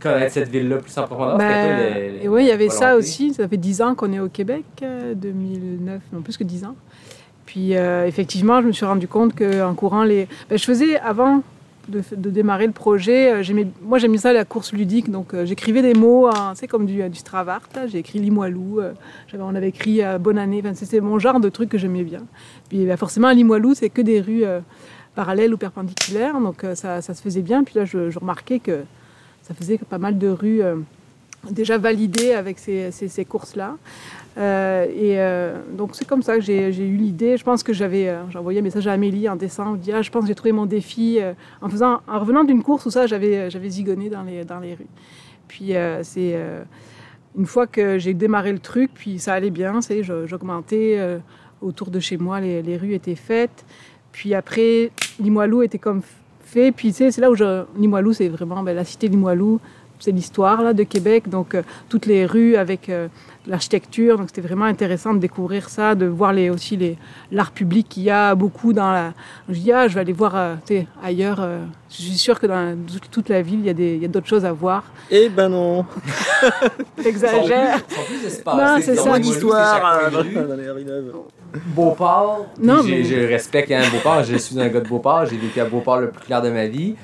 connaître 0.00 0.32
cette 0.32 0.48
ville-là 0.48 0.76
plus 0.76 0.96
en 0.98 1.02
profondeur. 1.04 1.40
C'était 1.40 1.52
Ben, 1.52 2.14
le- 2.18 2.24
et 2.24 2.28
oui, 2.28 2.44
il 2.44 2.48
y 2.48 2.52
avait 2.52 2.68
ça 2.68 2.96
aussi. 2.96 3.34
Ça 3.34 3.46
fait 3.48 3.56
10 3.56 3.82
ans 3.82 3.94
qu'on 3.94 4.12
est 4.12 4.20
au 4.20 4.28
Québec, 4.28 4.64
euh, 4.82 5.14
2009, 5.14 6.00
non 6.12 6.22
plus 6.22 6.36
que 6.36 6.44
10 6.44 6.64
ans. 6.64 6.76
Puis 7.56 7.74
euh, 7.74 8.06
effectivement, 8.06 8.60
je 8.60 8.66
me 8.66 8.72
suis 8.72 8.84
rendu 8.84 9.08
compte 9.08 9.34
qu'en 9.34 9.72
courant 9.72 10.04
les... 10.04 10.28
Ben, 10.50 10.58
je 10.58 10.64
faisais, 10.64 10.98
avant 10.98 11.42
de, 11.88 12.02
démarrer 12.28 12.66
le 12.66 12.74
projet, 12.74 13.32
euh, 13.32 13.42
j'aimais, 13.42 13.66
moi 13.80 13.96
j'aimais 13.96 14.18
ça 14.18 14.34
la 14.34 14.44
course 14.44 14.74
ludique, 14.74 15.10
donc 15.10 15.32
euh, 15.32 15.46
j'écrivais 15.46 15.80
des 15.80 15.94
mots, 15.94 16.28
sais, 16.54 16.66
comme 16.66 16.84
du, 16.84 17.02
Stravart. 17.14 17.70
J'ai 17.86 17.96
écrit 18.00 18.18
Limoilou, 18.18 18.82
on 19.40 19.54
avait 19.54 19.70
écrit 19.70 20.02
Bonne 20.20 20.36
année, 20.36 20.62
c'était 20.74 21.00
mon 21.00 21.18
genre 21.18 21.40
de 21.40 21.48
truc 21.48 21.70
que 21.70 21.78
j'aimais 21.78 22.02
bien. 22.02 22.20
Puis 22.68 22.84
ben, 22.84 22.98
forcément, 22.98 23.28
à 23.28 23.32
Limoilou, 23.32 23.72
c'est 23.72 23.88
que 23.88 24.02
des 24.02 24.20
rues 24.20 24.44
parallèles 25.14 25.54
ou 25.54 25.56
perpendiculaires, 25.56 26.38
donc 26.38 26.62
ça, 26.74 27.00
ça 27.00 27.14
se 27.14 27.22
faisait 27.22 27.40
bien. 27.40 27.64
Puis 27.64 27.76
là, 27.76 27.86
je, 27.86 28.18
remarquais 28.18 28.58
que 28.58 28.82
ça 29.42 29.54
faisait 29.54 29.78
pas 29.78 29.96
mal 29.96 30.18
de 30.18 30.28
rues 30.28 30.60
déjà 31.50 31.78
validées 31.78 32.32
avec 32.32 32.58
ces- 32.58 32.90
ces 32.90 33.24
courses-là. 33.24 33.76
Euh, 34.38 34.84
et 34.84 35.18
euh, 35.18 35.62
donc 35.72 35.94
c'est 35.94 36.04
comme 36.04 36.22
ça 36.22 36.34
que 36.34 36.40
j'ai 36.42 36.68
eu 36.68 36.96
l'idée. 36.96 37.36
Je 37.36 37.44
pense 37.44 37.62
que 37.62 37.72
j'avais 37.72 38.08
euh, 38.08 38.28
j'ai 38.28 38.38
envoyé 38.38 38.60
un 38.60 38.62
message 38.62 38.86
à 38.86 38.92
Amélie 38.92 39.28
en 39.28 39.36
décembre, 39.36 39.78
dis 39.78 39.92
ah, 39.92 40.02
je 40.02 40.10
pense 40.10 40.22
que 40.22 40.28
j'ai 40.28 40.34
trouvé 40.34 40.52
mon 40.52 40.66
défi 40.66 41.18
en 41.62 41.68
faisant 41.68 42.00
en 42.06 42.18
revenant 42.20 42.44
d'une 42.44 42.62
course 42.62 42.84
où 42.86 42.90
ça 42.90 43.06
j'avais 43.06 43.50
j'avais 43.50 43.68
zigonné 43.68 44.10
dans 44.10 44.22
les 44.22 44.44
dans 44.44 44.60
les 44.60 44.74
rues. 44.74 44.86
Puis 45.48 45.72
c'est 46.02 46.36
une 47.36 47.46
fois 47.46 47.66
que 47.66 47.98
j'ai 47.98 48.14
démarré 48.14 48.52
le 48.52 48.58
truc, 48.58 48.90
puis 48.94 49.18
ça 49.18 49.34
allait 49.34 49.50
bien, 49.50 49.80
j'augmentais 50.24 51.18
autour 51.62 51.90
de 51.90 52.00
chez 52.00 52.18
moi, 52.18 52.40
les, 52.40 52.62
les 52.62 52.76
rues 52.76 52.94
étaient 52.94 53.14
faites. 53.14 53.64
Puis 54.12 54.34
après 54.34 54.90
Limoilou 55.18 55.62
était 55.62 55.78
comme 55.78 56.02
fait. 56.42 56.72
Puis 56.72 56.92
tu 56.92 57.10
c'est 57.10 57.20
là 57.20 57.30
où 57.30 57.34
je 57.34 57.64
Limoilou, 57.78 58.12
c'est 58.12 58.28
vraiment 58.28 58.62
ben, 58.62 58.74
la 58.74 58.84
cité 58.84 59.08
Limoilou 59.08 59.60
c'est 59.98 60.10
l'histoire 60.12 60.62
là 60.62 60.72
de 60.72 60.82
Québec, 60.82 61.28
donc 61.28 61.54
euh, 61.54 61.62
toutes 61.88 62.06
les 62.06 62.26
rues 62.26 62.56
avec 62.56 62.88
euh, 62.88 63.08
l'architecture. 63.46 64.18
Donc 64.18 64.28
c'était 64.28 64.40
vraiment 64.46 64.64
intéressant 64.66 65.14
de 65.14 65.18
découvrir 65.18 65.68
ça, 65.68 65.94
de 65.94 66.06
voir 66.06 66.32
les, 66.32 66.50
aussi 66.50 66.76
les, 66.76 66.96
l'art 67.32 67.50
public 67.52 67.88
qu'il 67.88 68.02
y 68.04 68.10
a 68.10 68.34
beaucoup 68.34 68.72
dans 68.72 68.90
la. 68.92 69.12
Je 69.48 69.54
dis 69.58 69.72
ah, 69.72 69.88
je 69.88 69.94
vais 69.94 70.00
aller 70.00 70.12
voir 70.12 70.36
euh, 70.36 70.54
tu 70.66 70.74
sais, 70.78 70.86
ailleurs. 71.02 71.38
euh, 71.40 71.64
je 71.88 72.02
suis 72.02 72.10
sûre 72.18 72.38
que 72.40 72.46
dans 72.46 72.76
toute- 72.86 73.10
toute 73.10 73.28
la 73.28 73.42
ville, 73.42 73.60
il 73.60 73.66
y 73.66 73.70
a 73.70 73.74
des, 73.74 73.94
il 73.94 74.02
y 74.02 74.04
a 74.04 74.08
d'autres 74.08 74.26
choses 74.26 74.44
à 74.44 74.52
voir. 74.52 74.84
Eh 75.10 75.28
ben 75.28 75.48
non. 75.48 75.84
Plus 76.96 77.12
Non, 78.46 78.76
c'est 78.80 78.92
Disons, 78.92 79.04
ça. 79.12 79.18
D'histoire 79.18 80.00
c'est 80.10 80.42
dans 80.42 80.48
dans 80.48 80.56
les 80.56 80.70
rues 80.70 80.84
neuves. 80.84 81.12
Beauport, 81.74 82.46
puis 82.56 82.66
Non, 82.66 82.82
j'ai- 82.84 82.90
mais- 82.90 83.04
je 83.04 83.14
respecte 83.28 83.70
hein, 83.70 83.82
Beauport, 83.92 84.22
je 84.24 84.36
suis 84.36 84.60
un 84.60 84.68
gars 84.68 84.80
de 84.80 84.88
Beauport, 84.88 85.26
j'ai 85.26 85.36
vécu 85.38 85.60
à 85.60 85.64
Beauport 85.64 86.00
le 86.00 86.10
plus 86.10 86.24
clair 86.26 86.42
de 86.42 86.50
ma 86.50 86.66
vie. 86.66 86.96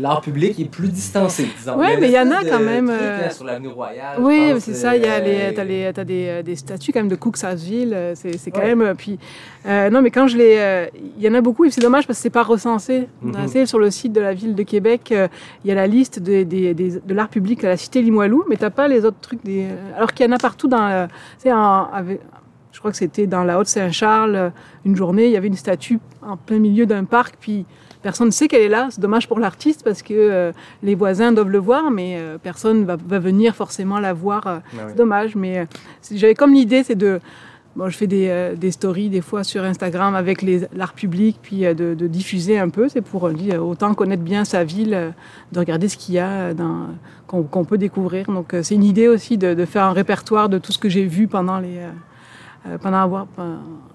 L'art 0.00 0.20
public 0.20 0.58
est 0.58 0.64
plus 0.70 0.88
distancé, 0.88 1.46
disons. 1.58 1.76
Ouais, 1.78 1.94
une 1.94 2.00
mais 2.00 2.08
il 2.08 2.12
y 2.12 2.18
en 2.18 2.30
a 2.30 2.42
quand 2.44 2.58
de 2.58 2.64
même, 2.64 2.86
truc, 2.88 2.98
euh, 3.00 3.26
hein, 3.26 3.30
sur 3.30 3.44
l'avenue 3.44 3.68
Royale. 3.68 4.16
Oui, 4.20 4.54
c'est 4.58 4.74
ça. 4.74 4.96
Il 4.96 5.02
y 5.02 5.06
a, 5.06 5.14
euh, 5.14 5.20
les, 5.48 5.54
t'as 5.54 5.64
les, 5.64 5.90
t'as 5.94 6.04
des, 6.04 6.26
euh, 6.28 6.42
des 6.42 6.56
statues 6.56 6.92
quand 6.92 7.00
même 7.00 7.08
de 7.08 7.14
Cooksaville. 7.14 7.92
euh, 7.94 8.12
C'est, 8.16 8.36
c'est 8.38 8.50
quand 8.50 8.60
Ouais. 8.60 8.74
même. 8.74 8.94
Puis, 8.96 9.18
euh, 9.66 9.88
non, 9.90 10.02
mais 10.02 10.10
quand 10.10 10.26
je 10.26 10.36
les, 10.36 10.56
euh, 10.58 10.86
il 11.16 11.22
y 11.22 11.28
en 11.28 11.34
a 11.34 11.40
beaucoup 11.40 11.64
et 11.64 11.70
c'est 11.70 11.80
dommage 11.80 12.06
parce 12.06 12.18
que 12.18 12.22
c'est 12.22 12.30
pas 12.30 12.42
recensé. 12.42 13.08
Mhm. 13.22 13.32
Tu 13.44 13.48
sais, 13.48 13.66
sur 13.66 13.78
le 13.78 13.90
site 13.90 14.12
de 14.12 14.20
la 14.20 14.34
ville 14.34 14.54
de 14.54 14.62
Québec, 14.62 15.10
euh, 15.12 15.28
il 15.64 15.68
y 15.68 15.72
a 15.72 15.74
la 15.76 15.86
liste 15.86 16.20
de 16.20 17.14
l'art 17.14 17.28
public 17.28 17.62
à 17.64 17.68
la 17.68 17.76
cité 17.76 18.02
Limoilou, 18.02 18.44
mais 18.48 18.56
t'as 18.56 18.70
pas 18.70 18.88
les 18.88 19.04
autres 19.04 19.20
trucs. 19.20 19.44
Des, 19.44 19.66
alors 19.96 20.12
qu'il 20.12 20.26
y 20.26 20.28
en 20.28 20.32
a 20.32 20.38
partout 20.38 20.68
dans, 20.68 21.06
tu 21.08 21.14
sais, 21.44 21.52
en- 21.52 21.88
avec- 21.92 22.20
je 22.72 22.78
crois 22.78 22.90
que 22.90 22.96
c'était 22.96 23.26
dans 23.26 23.44
la 23.44 23.58
Haute-Saint-Charles, 23.58 24.50
une 24.86 24.96
journée, 24.96 25.26
il 25.26 25.32
y 25.32 25.36
avait 25.36 25.48
une 25.48 25.56
statue 25.56 25.98
en 26.22 26.36
plein 26.38 26.58
milieu 26.58 26.86
d'un 26.86 27.04
parc, 27.04 27.34
puis 27.38 27.66
personne 28.02 28.26
ne 28.28 28.32
sait 28.32 28.48
qu'elle 28.48 28.62
est 28.62 28.68
là. 28.68 28.88
C'est 28.90 29.00
dommage 29.00 29.28
pour 29.28 29.38
l'artiste 29.38 29.82
parce 29.84 30.02
que 30.02 30.12
euh, 30.14 30.52
les 30.82 30.94
voisins 30.94 31.32
doivent 31.32 31.50
le 31.50 31.58
voir, 31.58 31.90
mais 31.90 32.16
euh, 32.18 32.38
personne 32.38 32.84
va, 32.84 32.96
va 32.96 33.18
venir 33.18 33.54
forcément 33.54 33.98
la 34.00 34.12
voir. 34.12 34.46
euh, 34.46 34.58
oui. 34.74 34.80
C'est 34.88 34.96
dommage, 34.96 35.34
mais 35.36 35.66
j'avais 36.14 36.34
comme 36.34 36.52
l'idée, 36.52 36.82
c'est 36.84 36.94
de... 36.96 37.20
Bon, 37.74 37.88
je 37.88 37.96
fais 37.96 38.06
des, 38.06 38.28
euh, 38.28 38.54
des 38.54 38.70
stories 38.70 39.08
des 39.08 39.22
fois 39.22 39.44
sur 39.44 39.64
Instagram 39.64 40.14
avec 40.14 40.44
l'art 40.74 40.92
public, 40.92 41.38
puis 41.40 41.64
euh, 41.64 41.72
de, 41.72 41.94
de 41.94 42.06
diffuser 42.06 42.58
un 42.58 42.68
peu. 42.68 42.90
C'est 42.90 43.00
pour 43.00 43.26
euh, 43.26 43.56
autant 43.56 43.94
connaître 43.94 44.22
bien 44.22 44.44
sa 44.44 44.62
ville, 44.62 45.14
de 45.52 45.58
regarder 45.58 45.88
ce 45.88 45.96
qu'il 45.96 46.16
y 46.16 46.18
a 46.18 46.52
qu'on 47.26 47.64
peut 47.64 47.78
découvrir. 47.78 48.26
Donc 48.26 48.54
c'est 48.60 48.74
une 48.74 48.84
idée 48.84 49.08
aussi 49.08 49.38
de, 49.38 49.54
de 49.54 49.64
faire 49.64 49.84
un 49.84 49.92
répertoire 49.94 50.50
de 50.50 50.58
tout 50.58 50.70
ce 50.70 50.76
que 50.76 50.90
j'ai 50.90 51.06
vu 51.06 51.28
pendant 51.28 51.58
les... 51.60 51.80
pendant 52.82 52.98
avoir, 52.98 53.26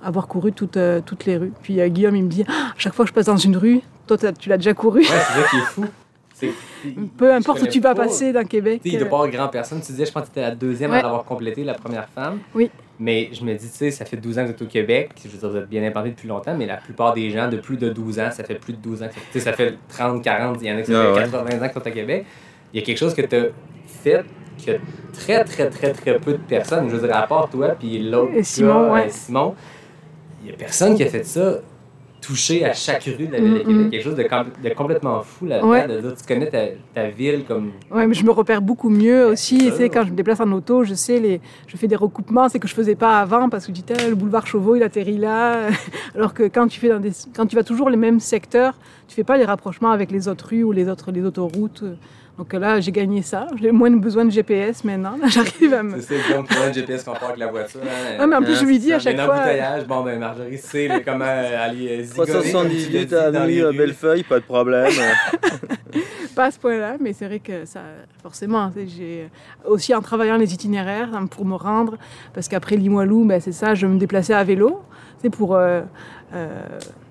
avoir 0.04 0.28
couru 0.28 0.52
toutes, 0.54 0.80
toutes 1.06 1.26
les 1.26 1.38
rues. 1.38 1.54
Puis 1.62 1.78
Guillaume, 1.92 2.16
il 2.16 2.24
me 2.24 2.30
dit, 2.30 2.46
Ah, 2.48 2.72
à 2.72 2.80
chaque 2.80 2.96
fois 2.96 3.06
que 3.06 3.10
je 3.10 3.14
passe 3.14 3.28
dans 3.28 3.38
une 3.38 3.58
rue, 3.58 3.82
toi, 4.08 4.18
tu 4.18 4.50
l'as 4.50 4.58
déjà 4.58 4.74
couru. 4.74 5.02
Ouais, 5.02 5.06
c'est 5.06 5.42
ça 5.42 5.48
qui 5.50 5.58
est 5.58 5.62
fou. 5.62 5.86
C'est- 6.34 6.52
Peu 7.18 7.34
importe 7.34 7.62
où 7.64 7.68
tu 7.68 7.80
vas 7.80 7.96
pas. 7.96 8.04
passer 8.04 8.32
dans 8.32 8.44
Québec. 8.46 8.82
Tu 8.84 8.90
sais, 8.90 8.96
il 8.96 9.00
doit 9.00 9.08
euh, 9.08 9.10
pas 9.10 9.16
avoir 9.18 9.32
grand 9.32 9.48
personne. 9.48 9.80
Tu 9.82 9.92
disais, 9.92 10.06
je 10.06 10.12
pense 10.12 10.24
que 10.24 10.28
tu 10.28 10.32
étais 10.34 10.42
la 10.42 10.52
deuxième 10.56 10.92
Ouais. 10.92 11.00
à 11.00 11.02
l'avoir 11.02 11.24
complété, 11.26 11.64
la 11.64 11.74
première 11.74 12.08
femme. 12.10 12.40
Oui. 12.54 12.70
Mais 13.00 13.30
je 13.34 13.44
me 13.44 13.54
dis, 13.56 13.70
tu 13.70 13.76
sais, 13.78 13.92
ça 13.92 14.06
fait 14.06 14.18
12 14.18 14.38
ans 14.38 14.42
que 14.42 14.48
vous 14.48 14.54
êtes 14.54 14.62
au 14.62 14.66
Québec. 14.68 15.12
Je 15.24 15.30
veux 15.30 15.38
dire, 15.40 15.50
vous 15.50 15.58
êtes 15.58 15.68
bien 15.70 15.84
implanté 15.84 16.10
depuis 16.12 16.28
longtemps, 16.28 16.56
mais 16.56 16.66
la 16.68 16.78
plupart 16.78 17.14
des 17.14 17.30
gens 17.32 17.48
de 17.50 17.58
plus 17.58 17.78
de 17.78 17.90
12 17.90 18.20
ans, 18.20 18.30
ça 18.32 18.44
fait 18.44 18.56
plus 18.56 18.74
de 18.74 18.78
12 18.78 19.02
ans. 19.04 19.08
que- 19.08 19.14
Tu 19.14 19.20
sais, 19.34 19.40
ça 19.40 19.54
fait 19.54 19.76
30, 19.90 20.24
40, 20.24 20.58
il 20.62 20.68
y 20.68 20.72
en 20.72 20.78
a 20.78 20.82
qui 20.82 20.92
ça 20.92 21.00
Ah 21.02 21.14
fait 21.16 21.20
ouais. 21.22 21.30
80 21.32 21.58
ans 21.58 21.70
qu'ils 21.70 21.82
sont 21.82 21.88
au 21.90 21.92
Québec. 21.94 22.26
Il 22.74 22.80
y 22.80 22.84
a 22.84 22.86
quelque 22.86 22.98
chose 22.98 23.14
que 23.16 23.22
tu 23.24 23.36
as 23.36 23.46
fait 24.04 24.24
que 24.64 24.72
très, 25.14 25.44
très, 25.44 25.70
très, 25.70 25.92
très 25.94 26.20
peu 26.20 26.34
de 26.34 26.38
personnes, 26.38 26.88
je 26.90 26.96
veux 26.96 27.08
dire, 27.08 27.16
à 27.16 27.24
part 27.28 27.50
toi, 27.50 27.70
puis 27.80 28.00
l'autre 28.00 28.32
Simon, 28.44 28.88
gars, 28.88 28.94
ouais. 28.94 29.06
euh, 29.06 29.10
Simon, 29.10 29.56
il 30.44 30.50
y 30.52 30.54
a 30.54 30.56
personne 30.58 30.96
qui 30.96 31.04
a 31.04 31.08
fait 31.08 31.24
ça 31.26 31.60
toucher 32.28 32.66
à 32.66 32.74
chaque 32.74 33.04
rue 33.06 33.26
de 33.28 33.32
la 33.32 33.40
ville 33.40 33.54
de 33.54 33.60
Mm, 33.60 33.64
Québec. 33.64 33.78
mm. 33.86 33.90
Quelque 33.90 34.04
chose 34.04 34.16
de, 34.16 34.24
com- 34.24 34.52
de 34.64 34.70
complètement 34.70 35.22
fou 35.22 35.46
là-dedans, 35.46 35.70
Ouais. 35.70 35.88
de 35.88 36.02
dire, 36.02 36.14
tu 36.16 36.26
connais 36.28 36.50
ta, 36.50 36.66
ta 36.94 37.08
ville 37.10 37.46
comme 37.48 37.72
Ouais, 37.90 38.06
mais 38.06 38.14
je 38.14 38.26
me 38.26 38.32
repère 38.32 38.62
beaucoup 38.62 38.90
mieux 38.90 39.26
aussi. 39.28 39.72
Tu 39.78 39.84
quand 39.90 40.04
je 40.06 40.12
me 40.12 40.16
déplace 40.16 40.40
en 40.42 40.52
auto, 40.52 40.84
je 40.84 40.94
sais 40.94 41.20
les, 41.20 41.40
je 41.68 41.78
fais 41.78 41.88
des 41.88 41.96
recoupements, 41.96 42.50
c'est 42.50 42.60
que 42.60 42.68
je 42.68 42.74
faisais 42.74 42.96
pas 42.96 43.20
avant 43.20 43.48
parce 43.50 43.66
que 43.66 43.72
je 43.72 43.76
dis 43.76 43.84
Tain, 43.84 44.10
le 44.10 44.16
boulevard 44.16 44.46
Chauveau, 44.46 44.76
il 44.76 44.84
atterrit 44.84 45.18
là. 45.18 45.70
Alors 46.16 46.34
que 46.34 46.44
quand 46.44 46.68
tu 46.68 46.80
fais 46.80 46.90
dans 46.90 47.00
des, 47.00 47.12
quand 47.36 47.46
tu 47.46 47.56
vas 47.56 47.64
toujours 47.64 47.90
les 47.90 47.98
mêmes 47.98 48.20
secteurs, 48.20 48.78
tu 49.08 49.16
fais 49.16 49.24
pas 49.24 49.38
les 49.38 49.46
rapprochements 49.46 49.92
avec 49.92 50.12
les 50.12 50.28
autres 50.28 50.50
rues 50.50 50.64
ou 50.64 50.72
les 50.72 50.90
autres, 50.90 51.12
les 51.12 51.24
autoroutes. 51.24 51.84
Donc 52.38 52.54
là, 52.54 52.80
j'ai 52.80 52.92
gagné 52.92 53.24
ça. 53.24 53.48
J'ai 53.60 53.72
moins 53.72 53.90
besoin 53.92 54.26
de 54.26 54.30
GPS 54.30 54.84
maintenant. 54.84 55.18
J'arrive 55.28 55.74
à 55.74 55.84
me. 55.84 56.00
C'est 56.02 56.20
ça, 56.20 56.68
le 56.68 56.74
GPS 56.74 57.04
qu'on 57.04 57.14
part 57.14 57.30
avec 57.30 57.40
la 57.40 57.48
voiture. 57.48 57.80
Hein, 57.84 58.18
Ah, 58.20 58.28
mais 58.28 58.36
en 58.36 58.42
plus, 58.44 58.56
je 58.56 58.66
lui 58.66 58.78
dis 58.78 58.94
à 58.94 59.00
chaque 59.00 59.18
un 59.18 59.26
fois. 59.26 59.36
embouteillage. 59.38 59.88
Bon, 59.88 60.04
ben, 60.04 60.20
Marjorie 60.20 60.58
sait 60.58 61.04
comment 61.04 61.26
euh, 61.26 61.66
aller 61.66 61.88
euh, 61.90 62.02
l'as 62.02 62.26
378 62.26 63.06
dit, 63.06 63.06
dans 63.06 63.46
les 63.46 63.62
avenue 63.62 63.66
rues. 63.66 63.78
Bellefeuille, 63.78 64.24
pas 64.24 64.40
de 64.40 64.46
problème. 64.46 64.92
pas 66.36 66.46
à 66.46 66.52
ce 66.52 66.60
point-là, 66.60 66.98
mais 67.02 67.14
c'est 67.14 67.26
vrai 67.26 67.40
que 67.40 67.66
ça, 67.66 67.82
forcément, 68.22 68.72
j'ai 68.76 69.28
aussi 69.66 69.96
en 69.96 70.02
travaillant 70.02 70.38
les 70.38 70.54
itinéraires 70.54 71.10
hein, 71.14 71.26
pour 71.26 71.44
me 71.46 71.56
rendre, 71.56 71.98
parce 72.34 72.48
qu'après 72.48 72.76
Limoilou, 72.76 73.26
ben, 73.26 73.42
c'est 73.42 73.52
ça, 73.52 73.74
je 73.74 73.88
me 73.88 73.98
déplaçais 73.98 74.36
à 74.36 74.44
vélo, 74.44 74.82
c'est 75.22 75.32
pour 75.32 75.56
euh, 75.56 75.82
euh, 76.34 76.50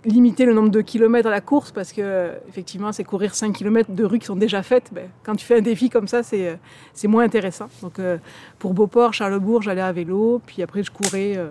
limiter 0.06 0.46
le 0.46 0.54
nombre 0.54 0.70
de 0.70 0.80
kilomètres 0.80 1.26
à 1.28 1.30
la 1.30 1.40
course, 1.40 1.70
parce 1.72 1.92
que 1.92 2.30
effectivement, 2.48 2.92
c'est 2.92 3.04
courir 3.04 3.34
5 3.34 3.52
kilomètres 3.52 3.90
de 3.90 4.04
rues 4.04 4.18
qui 4.18 4.26
sont 4.26 4.36
déjà 4.36 4.62
faites. 4.62 4.90
Ben, 4.92 5.08
quand 5.22 5.34
tu 5.36 5.44
fais 5.44 5.58
un 5.58 5.62
défi 5.62 5.90
comme 5.90 6.08
ça, 6.08 6.22
c'est 6.22 6.48
euh, 6.48 6.54
c'est 6.94 7.08
moins 7.08 7.24
intéressant. 7.24 7.66
Donc 7.82 7.98
euh, 7.98 8.16
pour 8.58 8.72
Beauport, 8.72 9.12
Charlebourg, 9.12 9.62
j'allais 9.62 9.80
à 9.82 9.92
vélo, 9.92 10.40
puis 10.46 10.62
après 10.62 10.82
je 10.82 10.90
courais 10.90 11.36
euh, 11.36 11.48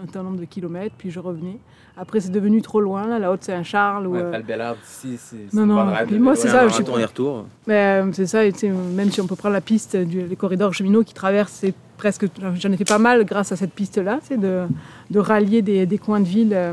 un 0.00 0.04
certain 0.04 0.22
nombre 0.22 0.38
de 0.40 0.44
kilomètres, 0.46 0.94
puis 0.98 1.10
je 1.10 1.20
revenais. 1.20 1.58
Après, 1.96 2.20
c'est 2.20 2.30
devenu 2.30 2.62
trop 2.62 2.80
loin, 2.80 3.06
là, 3.06 3.18
la 3.18 3.30
Haute-Saint-Charles. 3.30 4.06
ou, 4.06 4.12
Ouais, 4.12 4.22
euh, 4.22 4.30
Val-Bélair 4.30 4.74
d'ici, 4.76 5.18
c'est 5.18 5.52
Non, 5.52 5.66
non, 5.66 5.86
puis 6.06 6.18
moi, 6.18 6.34
c'est 6.34 6.48
ça, 6.48 6.60
un 6.64 6.68
je 6.68 6.72
marathon 6.72 6.94
aller-retour. 6.94 7.44
mais 7.66 8.02
c'est 8.12 8.26
ça, 8.26 8.46
et 8.46 8.52
même 8.94 9.10
si 9.10 9.20
on 9.20 9.26
peut 9.26 9.36
prendre 9.36 9.52
la 9.52 9.60
piste, 9.60 9.96
du, 9.96 10.22
les 10.22 10.36
corridors 10.36 10.72
cheminots 10.72 11.02
qui 11.02 11.12
traversent, 11.12 11.52
c'est 11.52 11.74
presque, 11.98 12.24
j'en 12.54 12.72
ai 12.72 12.76
fait 12.78 12.84
pas 12.88 12.98
mal 12.98 13.24
grâce 13.26 13.52
à 13.52 13.56
cette 13.56 13.72
piste-là, 13.74 14.20
c'est 14.22 14.40
de, 14.40 14.62
de 15.10 15.18
rallier 15.18 15.60
des, 15.60 15.84
des 15.84 15.98
coins 15.98 16.20
de 16.20 16.26
ville 16.26 16.54
euh, 16.54 16.72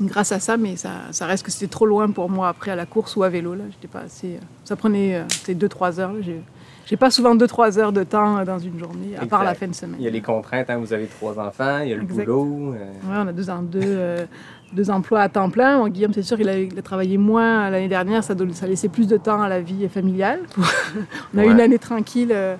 grâce 0.00 0.32
à 0.32 0.40
ça, 0.40 0.56
mais 0.56 0.76
ça, 0.76 0.90
ça 1.10 1.26
reste 1.26 1.44
que 1.44 1.50
c'était 1.50 1.66
trop 1.70 1.86
loin 1.86 2.10
pour 2.10 2.28
moi 2.30 2.48
après 2.48 2.70
à 2.70 2.76
la 2.76 2.86
course 2.86 3.16
ou 3.16 3.22
à 3.22 3.28
vélo. 3.28 3.54
Là, 3.54 3.64
j'étais 3.70 3.88
pas 3.88 4.00
assez, 4.00 4.34
euh, 4.36 4.40
ça 4.64 4.76
prenait 4.76 5.24
2-3 5.48 6.00
heures. 6.00 6.12
là, 6.12 6.20
j'ai, 6.20 6.40
j'ai 6.86 6.96
pas 6.96 7.10
souvent 7.10 7.34
2-3 7.34 7.78
heures 7.78 7.92
de 7.92 8.04
temps 8.04 8.38
euh, 8.38 8.44
dans 8.44 8.58
une 8.58 8.78
journée, 8.78 9.16
à 9.20 9.26
part 9.26 9.42
la 9.42 9.54
fin 9.54 9.66
de 9.68 9.74
semaine. 9.74 9.96
Il 9.98 10.04
y 10.04 10.08
a 10.08 10.10
les 10.10 10.20
contraintes, 10.20 10.68
hein, 10.70 10.78
vous 10.78 10.92
avez 10.92 11.06
trois 11.06 11.38
enfants, 11.38 11.78
il 11.82 11.88
y 11.88 11.92
a 11.92 11.96
le 11.96 12.02
Exact. 12.02 12.24
boulot. 12.26 12.74
euh, 12.74 12.78
Ouais, 13.10 13.16
on 13.18 13.26
a 13.28 13.32
deux, 13.32 13.44
deux, 13.62 13.80
euh, 13.84 14.24
deux 14.72 14.90
emplois 14.90 15.20
à 15.22 15.28
temps 15.28 15.50
plein. 15.50 15.78
Bon, 15.78 15.88
Guillaume, 15.88 16.12
c'est 16.12 16.22
sûr, 16.22 16.38
il 16.40 16.48
a, 16.48 16.58
il 16.58 16.78
a 16.78 16.82
travaillé 16.82 17.16
moins 17.18 17.70
l'année 17.70 17.88
dernière. 17.88 18.22
Ça, 18.22 18.34
ça 18.52 18.66
laissait 18.66 18.88
plus 18.88 19.06
de 19.08 19.16
temps 19.16 19.40
à 19.42 19.48
la 19.48 19.60
vie 19.60 19.88
familiale. 19.88 20.40
on 21.34 21.38
a 21.38 21.42
eu 21.42 21.46
Ouais. 21.46 21.52
une 21.52 21.60
année 21.60 21.78
tranquille 21.78 22.30
euh, 22.32 22.54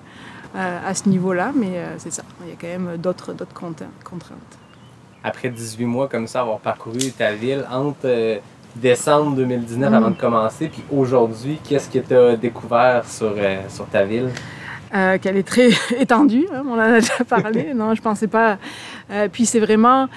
à, 0.55 0.87
à 0.87 0.93
ce 0.93 1.07
niveau-là, 1.07 1.51
mais 1.55 1.77
euh, 1.77 1.95
c'est 1.97 2.11
ça. 2.11 2.23
Il 2.43 2.49
y 2.49 2.51
a 2.51 2.55
quand 2.59 2.67
même 2.83 2.97
d'autres 2.97 3.31
d'autres 3.33 3.53
contra- 3.53 3.85
contraintes. 4.03 4.57
Après 5.27 5.49
18 5.49 5.85
mois 5.85 6.07
comme 6.07 6.27
ça, 6.27 6.41
avoir 6.41 6.59
parcouru 6.59 7.11
ta 7.17 7.33
ville 7.33 7.65
entre 7.71 7.97
euh, 8.05 8.37
décembre 8.75 9.35
2019 9.35 9.89
Mm. 9.91 9.93
avant 9.93 10.09
de 10.11 10.15
commencer, 10.15 10.67
puis 10.69 10.83
aujourd'hui, 10.95 11.59
qu'est-ce 11.67 11.89
que 11.89 11.99
tu 11.99 12.13
as 12.15 12.35
découvert 12.35 13.07
sur, 13.07 13.33
euh, 13.37 13.61
sur 13.69 13.85
ta 13.87 14.03
ville? 14.03 14.29
Euh, 14.95 15.17
qu'elle 15.17 15.35
est 15.37 15.47
très 15.47 15.69
étendue, 15.99 16.47
hein, 16.53 16.63
on 16.67 16.73
en 16.75 16.79
a 16.79 16.99
déjà 16.99 17.23
parlé. 17.27 17.73
non, 17.75 17.93
je 17.95 18.01
pensais 18.01 18.27
pas. 18.27 18.57
Euh, 19.11 19.27
puis 19.31 19.45
c'est 19.45 19.59
vraiment 19.59 20.07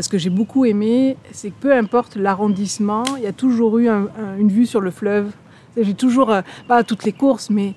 ce 0.00 0.08
que 0.08 0.16
j'ai 0.16 0.30
beaucoup 0.30 0.64
aimé, 0.64 1.16
c'est 1.32 1.50
que 1.50 1.56
peu 1.60 1.72
importe 1.74 2.14
l'arrondissement, 2.14 3.02
il 3.16 3.24
y 3.24 3.26
a 3.26 3.32
toujours 3.32 3.78
eu 3.78 3.88
un- 3.88 4.06
un- 4.16 4.38
une 4.38 4.48
vue 4.48 4.64
sur 4.64 4.80
le 4.80 4.92
fleuve. 4.92 5.32
J'ai 5.76 5.94
toujours, 5.94 6.32
pas 6.68 6.84
toutes 6.84 7.02
les 7.02 7.10
courses, 7.12 7.50
mais 7.50 7.74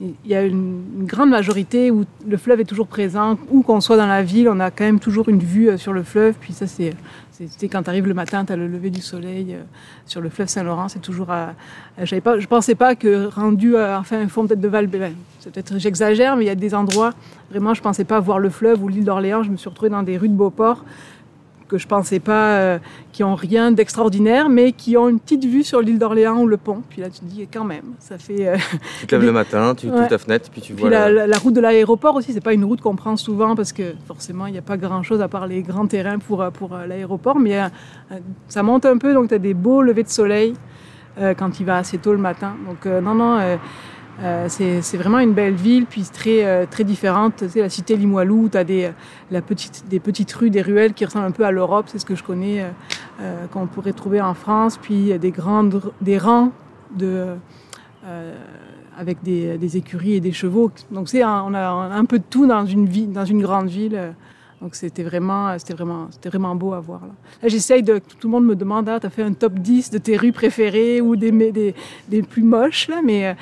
il 0.00 0.14
y 0.26 0.34
a 0.34 0.42
une, 0.42 1.06
grande 1.06 1.30
majorité 1.30 1.90
où 1.90 2.04
le 2.26 2.36
fleuve 2.36 2.60
est 2.60 2.64
toujours 2.64 2.86
présent. 2.86 3.38
Où 3.50 3.62
qu'on 3.62 3.80
soit 3.80 3.96
dans 3.96 4.06
la 4.06 4.22
ville, 4.22 4.48
on 4.48 4.60
a 4.60 4.70
quand 4.70 4.84
même 4.84 5.00
toujours 5.00 5.28
une 5.28 5.38
vue 5.38 5.68
euh, 5.68 5.78
sur 5.78 5.92
le 5.92 6.02
fleuve. 6.02 6.34
Puis 6.38 6.52
ça, 6.52 6.66
c'est 6.66 6.94
quand 7.68 7.82
tu 7.82 7.90
arrives 7.90 8.06
le 8.06 8.14
matin, 8.14 8.44
tu 8.44 8.52
as 8.52 8.56
le 8.56 8.66
lever 8.66 8.90
du 8.90 9.00
soleil 9.00 9.54
euh, 9.54 9.62
sur 10.04 10.20
le 10.20 10.28
fleuve 10.28 10.48
Saint-Laurent. 10.48 10.88
C'est 10.88 11.00
toujours 11.00 11.30
à. 11.30 11.54
à- 11.98 12.20
pas, 12.20 12.38
je 12.38 12.46
pensais 12.46 12.74
pas 12.74 12.94
que 12.94 13.26
rendu 13.26 13.76
à, 13.76 13.98
enfin, 13.98 14.20
un 14.20 14.28
fond 14.28 14.46
peut-être 14.46 14.60
de 14.60 14.68
val 14.68 14.88
c'est 15.40 15.52
peut-être 15.52 15.78
j'exagère, 15.78 16.36
mais 16.36 16.44
il 16.44 16.48
y 16.48 16.50
a 16.50 16.56
des 16.56 16.74
endroits, 16.74 17.12
vraiment, 17.50 17.72
je 17.72 17.80
pensais 17.80 18.04
pas 18.04 18.18
voir 18.18 18.40
le 18.40 18.50
fleuve 18.50 18.82
ou 18.82 18.88
l'île 18.88 19.04
d'Orléans. 19.04 19.44
Je 19.44 19.50
me 19.50 19.56
suis 19.56 19.68
retrouvée 19.68 19.90
dans 19.90 20.02
des 20.02 20.18
rues 20.18 20.28
de 20.28 20.34
Beauport 20.34 20.84
que 21.68 21.78
je 21.78 21.86
pensais 21.86 22.20
pas, 22.20 22.58
euh, 22.58 22.78
qui 23.12 23.24
ont 23.24 23.34
rien 23.34 23.72
d'extraordinaire, 23.72 24.48
mais 24.48 24.72
qui 24.72 24.96
ont 24.96 25.08
une 25.08 25.18
petite 25.18 25.44
vue 25.44 25.64
sur 25.64 25.80
l'île 25.80 25.98
d'Orléans 25.98 26.38
ou 26.40 26.46
le 26.46 26.56
pont. 26.56 26.82
Puis 26.88 27.00
là, 27.00 27.10
tu 27.10 27.20
te 27.20 27.24
dis, 27.24 27.46
quand 27.52 27.64
même, 27.64 27.82
ça 27.98 28.18
fait. 28.18 28.46
euh, 28.48 28.56
Tu 29.00 29.06
te 29.06 29.14
lèves 29.14 29.24
le 29.24 29.32
matin, 29.42 29.74
tu 29.74 29.88
Ouais. 29.88 29.92
ouvres 29.98 30.08
ta 30.08 30.18
fenêtre, 30.18 30.48
puis 30.50 30.60
tu 30.60 30.72
puis 30.74 30.82
vois 30.82 30.90
la, 30.90 31.08
la- 31.08 31.12
la- 31.12 31.26
la 31.26 31.38
route 31.38 31.54
de 31.54 31.60
l'aéroport 31.60 32.14
aussi, 32.14 32.32
c'est 32.32 32.40
pas 32.40 32.52
une 32.52 32.64
route 32.64 32.80
qu'on 32.80 32.94
prend 32.96 33.16
souvent 33.16 33.54
parce 33.56 33.72
que 33.72 33.94
forcément, 34.06 34.46
il 34.46 34.52
n'y 34.52 34.58
a 34.58 34.62
pas 34.62 34.76
grand-chose 34.76 35.20
à 35.20 35.28
part 35.28 35.46
les 35.46 35.62
grands 35.62 35.86
terrains 35.86 36.18
pour, 36.18 36.42
euh, 36.42 36.50
pour 36.50 36.74
euh, 36.74 36.86
l'aéroport. 36.86 37.38
Mais 37.38 37.58
ça 38.48 38.62
monte 38.62 38.86
un 38.86 38.98
peu, 38.98 39.12
donc 39.12 39.28
tu 39.28 39.34
as 39.34 39.38
des 39.38 39.54
beaux 39.54 39.82
levers 39.82 40.04
de 40.04 40.08
soleil 40.08 40.54
quand 41.38 41.58
il 41.60 41.64
va 41.66 41.78
assez 41.78 41.96
tôt 41.98 42.12
le 42.12 42.18
matin. 42.18 42.54
Donc 42.66 42.84
non, 43.02 43.14
non, 43.14 43.38
euh, 44.22 44.46
c'est 44.48 44.80
c'est 44.80 44.96
vraiment 44.96 45.18
une 45.18 45.34
belle 45.34 45.54
ville, 45.54 45.84
puis 45.84 46.02
très, 46.02 46.44
euh, 46.44 46.64
très 46.70 46.84
différente. 46.84 47.46
Sais, 47.48 47.60
la 47.60 47.68
cité 47.68 47.96
Limoilou, 47.96 48.48
tu 48.48 48.56
as 48.56 48.64
des, 48.64 48.84
euh, 48.84 48.90
la 49.30 49.42
petite, 49.42 49.84
des 49.88 50.00
petites 50.00 50.32
rues, 50.32 50.48
des 50.48 50.62
ruelles 50.62 50.94
qui 50.94 51.04
ressemblent 51.04 51.26
un 51.26 51.32
peu 51.32 51.44
à 51.44 51.50
l'Europe, 51.50 51.86
c'est 51.88 51.98
ce 51.98 52.06
que 52.06 52.14
je 52.14 52.22
connais, 52.22 52.64
qu'on 53.52 53.66
pourrait 53.66 53.92
trouver 53.92 54.20
en 54.20 54.34
France. 54.34 54.78
Puis 54.80 55.18
des, 55.18 55.30
grandes, 55.30 55.80
des 56.00 56.18
rangs 56.18 56.52
de... 56.94 57.34
avec 58.96 59.22
des, 59.22 59.58
des 59.58 59.76
écuries 59.76 60.14
et 60.14 60.20
des 60.20 60.32
chevaux. 60.32 60.70
Donc 60.90 61.08
c'est 61.08 61.24
on 61.24 61.54
a 61.54 61.68
un 61.92 62.04
peu 62.04 62.18
de 62.18 62.24
tout 62.28 62.46
dans 62.46 62.64
une 62.64 62.86
ville, 62.86 63.12
dans 63.12 63.24
une 63.24 63.42
grande 63.42 63.68
ville. 63.68 64.14
Donc 64.62 64.74
c'était 64.74 65.02
vraiment, 65.02 65.54
vraiment, 65.70 66.08
vraiment 66.24 66.54
beau 66.54 66.72
à 66.72 66.80
voir. 66.80 67.02
Là, 67.42 67.48
j'essaye 67.48 67.82
de, 67.82 67.98
tout 67.98 68.28
le 68.28 68.30
monde 68.30 68.46
me 68.46 68.56
demande, 68.56 68.88
ah, 68.88 68.98
t'as 68.98 69.10
fait 69.10 69.22
un 69.22 69.34
top 69.34 69.54
10 69.54 69.90
de 69.90 69.98
tes 69.98 70.16
rues 70.16 70.32
préférées 70.32 71.02
ou 71.02 71.16
des, 71.16 71.30
des, 71.30 71.74
des, 72.08 72.22
plus 72.22 72.42
moches 72.42 72.88
là, 72.88 73.02
mais 73.04 73.36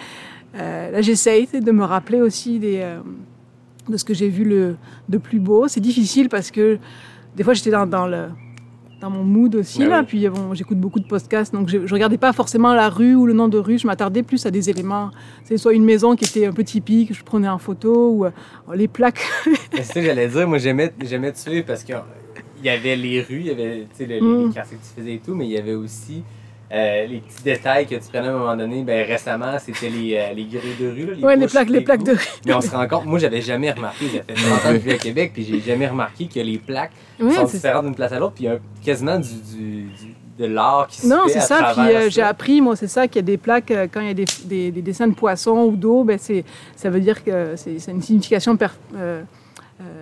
là 0.54 1.00
j'essaye 1.02 1.46
de 1.46 1.70
me 1.72 1.84
rappeler 1.84 2.20
aussi 2.20 2.58
des, 2.58 2.78
euh, 2.82 2.98
de 3.88 3.96
ce 3.96 4.04
que 4.04 4.14
j'ai 4.14 4.28
vu 4.28 4.44
le, 4.44 4.76
de 5.08 5.18
plus 5.18 5.40
beau. 5.40 5.68
C'est 5.68 5.80
difficile 5.80 6.28
parce 6.28 6.50
que 6.50 6.78
des 7.36 7.42
fois 7.44 7.54
j'étais 7.54 7.70
dans, 7.70 7.86
dans 7.86 8.06
le 8.06 8.26
dans 9.00 9.10
mon 9.10 9.24
mood 9.24 9.54
aussi 9.56 9.82
Ah 9.82 9.88
là 9.88 9.98
oui. 10.00 10.04
puis 10.06 10.28
bon, 10.28 10.54
j'écoute 10.54 10.78
beaucoup 10.78 11.00
de 11.00 11.06
podcasts 11.06 11.52
donc 11.52 11.68
je, 11.68 11.84
je 11.86 11.92
regardais 11.92 12.16
pas 12.16 12.32
forcément 12.32 12.72
la 12.72 12.88
rue 12.88 13.14
ou 13.14 13.26
le 13.26 13.34
nom 13.34 13.48
de 13.48 13.58
rue 13.58 13.76
je 13.76 13.86
m'attardais 13.86 14.22
plus 14.22 14.46
à 14.46 14.50
des 14.50 14.70
éléments 14.70 15.10
c'est 15.42 15.58
soit 15.58 15.74
une 15.74 15.84
maison 15.84 16.14
qui 16.16 16.24
était 16.24 16.46
un 16.46 16.52
peu 16.52 16.64
typique 16.64 17.12
je 17.12 17.22
prenais 17.22 17.48
en 17.48 17.58
photo 17.58 18.10
ou 18.12 18.24
euh, 18.24 18.30
les 18.74 18.88
plaques 18.88 19.20
C'est 19.74 19.82
ça 19.82 19.94
que 19.94 20.02
j'allais 20.06 20.28
dire, 20.28 20.48
moi 20.48 20.56
j'aimais, 20.58 20.90
j'aimais 21.04 21.32
suivre 21.34 21.66
parce 21.66 21.82
qu'il 21.84 22.00
y 22.62 22.68
avait 22.70 22.96
les 22.96 23.20
rues, 23.20 23.40
il 23.40 23.46
y 23.46 23.50
avait 23.50 23.86
le- 23.98 24.20
Mm. 24.20 24.46
les 24.48 24.54
quartiers 24.54 24.78
que 24.78 24.82
tu 24.82 25.00
faisais 25.00 25.14
et 25.14 25.18
tout, 25.18 25.34
mais 25.34 25.44
il 25.46 25.50
y 25.52 25.58
avait 25.58 25.74
aussi 25.74 26.22
Euh, 26.74 27.06
les 27.06 27.18
petits 27.18 27.42
détails 27.44 27.87
que 27.87 27.94
tu 27.94 28.08
prenais 28.12 28.26
à 28.26 28.30
un 28.30 28.38
moment 28.38 28.56
donné, 28.56 28.82
ben 28.82 29.06
récemment, 29.06 29.56
c'était 29.64 29.88
les, 29.90 30.16
euh, 30.16 30.32
les 30.34 30.44
grilles 30.44 30.74
de 30.80 30.88
rue. 30.90 31.14
Là, 31.20 31.26
Ouais, 31.28 31.37
les 31.37 31.46
plaques, 31.46 31.70
les 31.70 31.82
plaques 31.82 32.02
de 32.02 32.12
rue. 32.12 32.28
Mais 32.46 32.52
on 32.54 32.60
se 32.60 32.70
rend 32.70 32.88
compte, 32.88 33.04
moi 33.06 33.18
j'avais 33.20 33.40
jamais 33.42 33.70
remarqué, 33.70 34.06
j'ai 34.12 34.22
fait 34.22 34.34
30 34.34 34.52
ans 34.66 34.68
que 34.70 34.74
je 34.74 34.78
vis 34.80 34.92
à 34.92 34.98
Québec, 34.98 35.30
puis 35.32 35.44
j'ai 35.44 35.60
jamais 35.60 35.87
remarqué 35.87 36.26
que 36.26 36.40
les 36.40 36.58
plaques 36.58 36.90
Ouais, 37.20 37.30
sont 37.32 37.44
différentes 37.44 37.84
d'une 37.84 37.94
place 37.94 38.10
à 38.10 38.18
l'autre, 38.18 38.32
puis 38.34 38.44
il 38.44 38.46
y 38.48 38.50
a 38.50 38.58
quasiment 38.84 39.20
du, 39.20 39.28
du- 39.28 39.82
du- 39.84 40.14
de 40.37 40.46
l'art 40.46 40.88
qui 40.88 41.00
se 41.02 41.06
Non, 41.06 41.28
fait 41.28 41.34
c'est 41.34 41.40
ça. 41.42 41.72
Puis 41.76 41.94
euh, 41.94 42.10
j'ai 42.10 42.22
appris, 42.22 42.60
moi, 42.60 42.74
c'est 42.74 42.88
ça, 42.88 43.06
qu'il 43.06 43.16
y 43.16 43.18
a 43.20 43.22
des 43.22 43.37
plaques, 43.37 43.70
euh, 43.70 43.87
quand 43.92 44.00
il 44.00 44.08
y 44.08 44.10
a 44.10 44.14
des, 44.14 44.24
des- 44.46 44.72
des 44.72 44.82
dessins 44.82 45.06
de 45.06 45.14
poissons 45.14 45.68
ou 45.70 45.76
d'eau, 45.76 46.02
ben 46.02 46.18
c'est, 46.20 46.44
ça 46.74 46.90
veut 46.90 46.98
dire 46.98 47.22
que 47.22 47.52
c'est, 47.54 47.76
une 47.92 48.02
signification 48.02 48.56
per- 48.56 48.66
euh, 48.96 49.22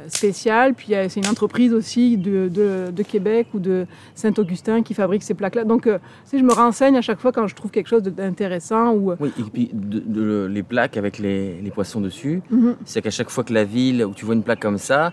spéciale. 0.08 0.74
Puis 0.74 0.94
euh, 0.94 1.06
c'est 1.08 1.20
une 1.20 1.26
entreprise 1.28 1.72
aussi 1.72 2.16
de, 2.16 2.48
de, 2.48 2.90
de 2.90 3.02
Québec 3.02 3.46
ou 3.54 3.58
de 3.58 3.86
Saint-Augustin 4.14 4.82
qui 4.82 4.94
fabrique 4.94 5.22
ces 5.22 5.34
plaques-là. 5.34 5.64
Donc, 5.64 5.86
euh, 5.86 5.98
sais, 6.24 6.38
je 6.38 6.44
me 6.44 6.52
renseigne 6.52 6.96
à 6.96 7.00
chaque 7.02 7.20
fois 7.20 7.32
quand 7.32 7.46
je 7.46 7.54
trouve 7.54 7.70
quelque 7.70 7.88
chose 7.88 8.02
d'intéressant 8.02 8.92
ou. 8.92 9.12
euh, 9.12 9.16
Oui, 9.20 9.32
et 9.38 9.42
puis 9.42 9.70
de- 9.72 10.46
les 10.50 10.62
plaques 10.62 10.96
avec 10.96 11.18
les, 11.18 11.60
les 11.60 11.70
poissons 11.70 12.00
dessus, 12.00 12.42
Mhm. 12.50 12.76
c'est 12.84 13.02
qu'à 13.02 13.10
chaque 13.10 13.30
fois 13.30 13.44
que 13.44 13.52
la 13.52 13.64
ville, 13.64 14.04
où 14.04 14.12
tu 14.14 14.24
vois 14.24 14.34
une 14.34 14.42
plaque 14.42 14.60
comme 14.60 14.78
ça, 14.78 15.12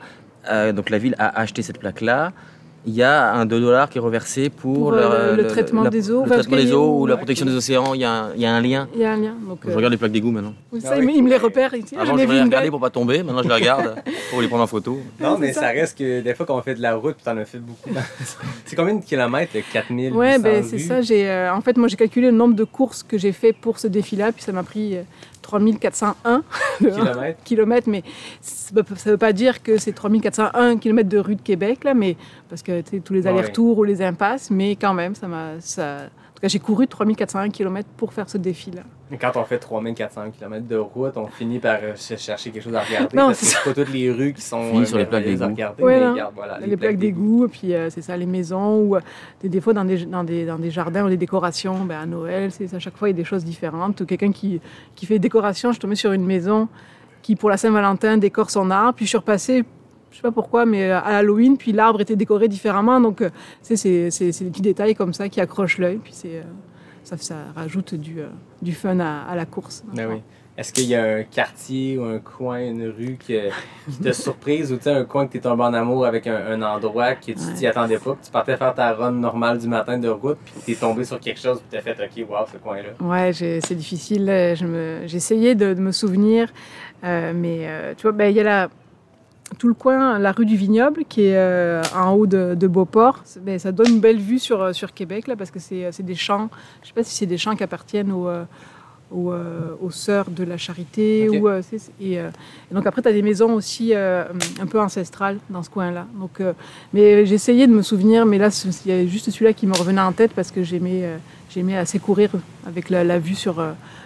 euh, 0.49 0.71
donc 0.73 0.89
la 0.89 0.97
ville 0.97 1.15
a 1.19 1.39
acheté 1.39 1.61
cette 1.61 1.79
plaque-là, 1.79 2.31
il 2.85 2.93
y 2.93 3.03
a 3.03 3.33
un 3.33 3.45
2 3.45 3.59
dollars 3.59 3.89
qui 3.89 3.97
est 3.97 4.01
reversé 4.01 4.49
pour, 4.49 4.73
Pour, 4.75 4.93
euh, 4.93 5.35
le 5.35 5.47
traitement 5.47 5.83
la- 5.83 5.89
des 5.89 6.09
eaux, 6.09 6.23
le 6.23 6.29
traitement 6.29 6.55
des 6.57 6.73
ou 6.73 7.05
la 7.05 7.17
protection 7.17 7.45
des 7.45 7.53
océans, 7.55 7.93
il 7.93 8.01
y, 8.01 8.05
a 8.05 8.11
un- 8.11 8.33
il 8.35 8.41
y 8.41 8.45
a 8.45 8.53
un 8.53 8.61
lien. 8.61 8.87
Il 8.93 9.01
y 9.01 9.05
a 9.05 9.11
un 9.11 9.17
lien. 9.17 9.33
Donc, 9.47 9.59
Je 9.65 9.69
euh, 9.69 9.75
regarde 9.75 9.91
les 9.91 9.97
plaques 9.97 10.11
d'égout 10.11 10.31
maintenant. 10.31 10.53
oui, 10.71 10.79
ça, 10.81 10.91
Ah 10.93 10.97
il, 10.97 11.01
oui. 11.01 11.07
me- 11.13 11.17
il 11.17 11.23
me 11.23 11.29
les 11.29 11.37
repère. 11.37 11.71
Ah, 11.73 12.01
Avant, 12.01 12.17
je 12.17 12.25
les 12.25 12.45
belle. 12.47 12.69
pour 12.69 12.79
pas 12.79 12.89
tomber, 12.89 13.21
maintenant 13.23 13.43
je 13.43 13.47
les 13.49 13.53
regarde 13.53 13.95
pour 14.31 14.41
les 14.41 14.47
prendre 14.47 14.63
en 14.63 14.67
photo. 14.67 14.97
Non, 15.19 15.37
mais 15.37 15.51
ça. 15.53 15.61
ça. 15.61 15.67
reste 15.69 15.97
que 15.97 16.21
des 16.21 16.33
fois 16.33 16.45
qu'on 16.45 16.61
fait 16.61 16.75
de 16.75 16.81
la 16.81 16.95
route, 16.95 17.15
puis 17.15 17.23
t'en 17.25 17.37
as 17.37 17.45
fait 17.45 17.59
beaucoup. 17.59 17.89
c'est 18.65 18.75
combien 18.75 18.95
de 18.95 19.03
kilomètres 19.03 19.53
4000 19.73 20.13
Ouais, 20.13 20.39
ben 20.39 20.63
c'est 20.63 20.79
ça. 20.79 21.01
J'ai, 21.01 21.29
euh, 21.29 21.53
en 21.53 21.61
fait, 21.61 21.77
moi, 21.77 21.87
j'ai 21.87 21.97
calculé 21.97 22.27
le 22.31 22.37
nombre 22.37 22.55
de 22.55 22.63
courses 22.63 23.03
que 23.03 23.17
j'ai 23.17 23.31
fait 23.33 23.53
pour 23.53 23.77
ce 23.79 23.87
défi-là, 23.87 24.31
puis 24.31 24.41
ça 24.43 24.51
m'a 24.51 24.63
pris 24.63 24.95
euh, 24.95 25.01
3401 25.49 26.43
le 26.81 26.87
un 26.87 26.91
kilomètres. 26.91 27.43
kilomètres, 27.43 27.89
mais 27.89 28.03
ça 28.41 28.71
ne 28.75 29.11
veut 29.11 29.17
pas 29.17 29.33
dire 29.33 29.63
que 29.63 29.77
c'est 29.77 29.93
3401 29.93 30.77
km 30.77 31.09
de 31.09 31.17
rue 31.17 31.35
de 31.35 31.41
Québec, 31.41 31.83
là, 31.83 31.93
mais 31.93 32.15
parce 32.49 32.61
que 32.61 32.81
tous 32.99 33.13
les 33.13 33.21
ouais. 33.21 33.27
allers-retours 33.27 33.79
ou 33.79 33.83
les 33.83 34.01
impasses, 34.01 34.51
mais 34.51 34.75
quand 34.75 34.93
même, 34.93 35.15
ça 35.15 35.27
m'a. 35.27 35.59
Ça... 35.59 36.01
J'ai 36.41 36.59
couru 36.59 36.87
3401 36.87 37.49
km 37.49 37.89
pour 37.97 38.13
faire 38.13 38.29
ce 38.29 38.37
défi-là. 38.37 38.83
Mais 39.11 39.17
quand 39.17 39.31
on 39.35 39.43
fait 39.43 39.59
3400 39.59 40.31
km 40.31 40.67
de 40.67 40.77
route, 40.77 41.17
on 41.17 41.27
finit 41.27 41.59
par 41.59 41.79
euh, 41.81 41.95
chercher 41.95 42.51
quelque 42.51 42.63
chose 42.63 42.75
à 42.75 42.81
regarder. 42.81 43.17
Non, 43.17 43.27
parce 43.27 43.39
que 43.39 43.45
c'est 43.45 43.63
pas 43.63 43.73
toutes 43.73 43.91
les 43.91 44.09
rues 44.09 44.33
qui 44.33 44.41
sont 44.41 44.71
Finit 44.71 44.87
sur 44.87 44.97
les 44.97 45.05
plaques 45.05 45.25
d'égout. 45.25 45.43
Ouais, 45.79 45.99
voilà, 46.33 46.59
les, 46.59 46.77
plaques 46.77 46.97
d'égout, 46.97 47.47
puis 47.49 47.73
euh, 47.73 47.89
c'est 47.89 48.01
ça, 48.01 48.15
les 48.15 48.25
maisons, 48.25 48.77
ou 48.77 48.95
euh, 48.95 49.01
des, 49.41 49.49
des 49.49 49.59
fois 49.59 49.73
dans 49.73 49.83
des, 49.83 50.05
dans, 50.05 50.23
des, 50.23 50.45
dans 50.45 50.59
des 50.59 50.71
jardins 50.71 51.05
ou 51.05 51.09
des 51.09 51.17
décorations, 51.17 51.83
ben, 51.83 51.99
à 51.99 52.05
Noël, 52.05 52.51
c'est 52.51 52.73
à 52.73 52.79
chaque 52.79 52.95
fois 52.95 53.09
il 53.09 53.11
y 53.11 53.15
a 53.15 53.17
des 53.17 53.25
choses 53.25 53.43
différentes. 53.43 54.05
Quelqu'un 54.05 54.31
qui, 54.31 54.61
qui 54.95 55.05
fait 55.05 55.19
décoration, 55.19 55.69
je 55.69 55.73
suis 55.73 55.81
tombée 55.81 55.95
sur 55.95 56.13
une 56.13 56.25
maison 56.25 56.69
qui, 57.21 57.35
pour 57.35 57.49
la 57.49 57.57
Saint-Valentin, 57.57 58.17
décore 58.17 58.49
son 58.49 58.71
arbre, 58.71 58.93
puis 58.93 59.05
je 59.05 59.09
suis 59.09 59.17
repassée, 59.17 59.65
je 60.11 60.15
sais 60.17 60.21
pas 60.21 60.31
pourquoi, 60.31 60.65
mais 60.65 60.89
à 60.91 60.99
Halloween, 60.99 61.57
puis 61.57 61.71
l'arbre 61.71 62.01
était 62.01 62.15
décoré 62.15 62.47
différemment, 62.47 62.99
donc 62.99 63.21
euh, 63.21 63.29
tu 63.65 63.75
c'est 63.77 64.09
c'est- 64.11 64.31
c'est 64.31 64.43
des 64.45 64.49
petits 64.51 64.61
détails 64.61 64.95
comme 64.95 65.13
ça 65.13 65.29
qui 65.29 65.39
accrochent 65.41 65.77
l'œil, 65.77 65.97
puis 66.03 66.13
c'est, 66.13 66.37
euh, 66.39 66.43
ça, 67.03 67.17
ça 67.17 67.35
rajoute 67.55 67.95
du, 67.95 68.19
euh, 68.21 68.27
du 68.61 68.73
fun 68.73 68.99
à, 68.99 69.23
à 69.29 69.35
la 69.35 69.45
course. 69.45 69.83
Ben 69.93 70.07
oui. 70.09 70.21
Est-ce 70.57 70.73
qu'il 70.73 70.87
y 70.87 70.95
a 70.95 71.03
un 71.03 71.23
quartier 71.23 71.97
ou 71.97 72.03
un 72.03 72.19
coin, 72.19 72.59
une 72.59 72.85
rue 72.89 73.15
qui 73.17 73.33
t'a 74.03 74.11
surprise 74.13 74.73
ou 74.73 74.77
tu 74.77 74.89
un 74.89 75.05
coin 75.05 75.25
que 75.25 75.31
t'es 75.31 75.39
tombé 75.39 75.63
en 75.63 75.73
amour 75.73 76.05
avec 76.05 76.27
un, 76.27 76.35
un 76.35 76.61
endroit 76.61 77.15
que 77.15 77.27
tu 77.27 77.35
t'y 77.55 77.65
attendais 77.65 77.97
pas, 77.97 78.15
que 78.15 78.25
tu 78.25 78.29
partais 78.29 78.57
faire 78.57 78.73
ta 78.75 78.91
run 78.93 79.11
normale 79.11 79.57
du 79.59 79.69
matin 79.69 79.97
de 79.97 80.09
route, 80.09 80.37
puis 80.43 80.53
t'es 80.65 80.75
tombé 80.75 81.05
sur 81.05 81.17
quelque 81.21 81.39
chose, 81.39 81.59
puis 81.61 81.67
t'as 81.71 81.81
fait 81.81 81.95
OK, 82.03 82.29
wow, 82.29 82.45
ce 82.51 82.57
coin-là. 82.57 82.89
Ouais, 82.99 83.31
j'ai- 83.31 83.61
c'est 83.61 83.75
difficile. 83.75 84.25
Je 84.25 84.65
me, 84.65 85.03
j'ai 85.07 85.15
essayé 85.17 85.55
de, 85.55 85.73
de 85.73 85.79
me 85.79 85.93
souvenir, 85.93 86.51
euh, 87.05 87.31
mais 87.33 87.59
euh, 87.61 87.93
tu 87.95 88.01
vois, 88.01 88.11
ben, 88.11 88.25
il 88.29 88.35
y 88.35 88.41
a 88.41 88.43
la, 88.43 88.69
tout 89.57 89.67
le 89.67 89.73
coin, 89.73 90.19
la 90.19 90.31
rue 90.31 90.45
du 90.45 90.55
Vignoble, 90.55 91.03
qui 91.09 91.23
est 91.23 91.35
euh, 91.37 91.81
en 91.95 92.11
haut 92.11 92.27
de, 92.27 92.55
de 92.55 92.67
Beauport. 92.67 93.21
C'est- 93.25 93.39
Ben, 93.43 93.57
ça 93.59 93.71
donne 93.71 93.89
une 93.89 93.99
belle 93.99 94.19
vue 94.19 94.39
sur, 94.39 94.61
euh, 94.61 94.73
sur 94.73 94.93
Québec, 94.93 95.27
là, 95.27 95.35
parce 95.35 95.51
que 95.51 95.59
c'est, 95.59 95.85
euh, 95.85 95.91
des 95.99 96.15
champs. 96.15 96.49
Je 96.83 96.87
sais 96.87 96.93
pas 96.93 97.03
si 97.03 97.15
c'est 97.15 97.25
des 97.25 97.37
champs 97.37 97.55
qui 97.55 97.63
appartiennent 97.63 98.11
aux, 98.11 98.27
aux, 99.11 99.33
aux 99.81 99.89
sœurs 99.89 100.29
de 100.29 100.43
la 100.43 100.57
charité. 100.57 101.27
Ou, 101.39 101.47
et, 101.99 102.13
et 102.13 102.21
donc 102.71 102.85
après, 102.85 103.01
tu 103.01 103.07
as 103.07 103.11
des 103.11 103.23
maisons 103.23 103.53
aussi 103.53 103.91
euh, 103.95 104.23
un 104.61 104.65
peu 104.67 104.79
ancestrales 104.79 105.37
dans 105.49 105.63
ce 105.63 105.69
coin-là. 105.71 106.05
Donc, 106.19 106.39
euh, 106.41 106.53
mais 106.93 107.25
j'ai 107.25 107.35
essayé 107.35 107.65
de 107.65 107.73
me 107.73 107.81
souvenir, 107.81 108.25
mais 108.27 108.37
là, 108.37 108.49
il 108.85 108.91
y 108.91 108.93
a 108.93 109.05
juste 109.07 109.31
celui-là 109.31 109.53
qui 109.53 109.65
me 109.65 109.73
revenait 109.75 109.99
en 110.01 110.11
tête 110.11 110.31
parce 110.35 110.51
que 110.51 110.61
j'aimais, 110.61 111.09
j'aimais 111.49 111.75
assez 111.77 111.97
courir 111.97 112.29
avec 112.67 112.89
la, 112.91 113.03
la 113.03 113.17
vue 113.17 113.33
sur, 113.35 113.63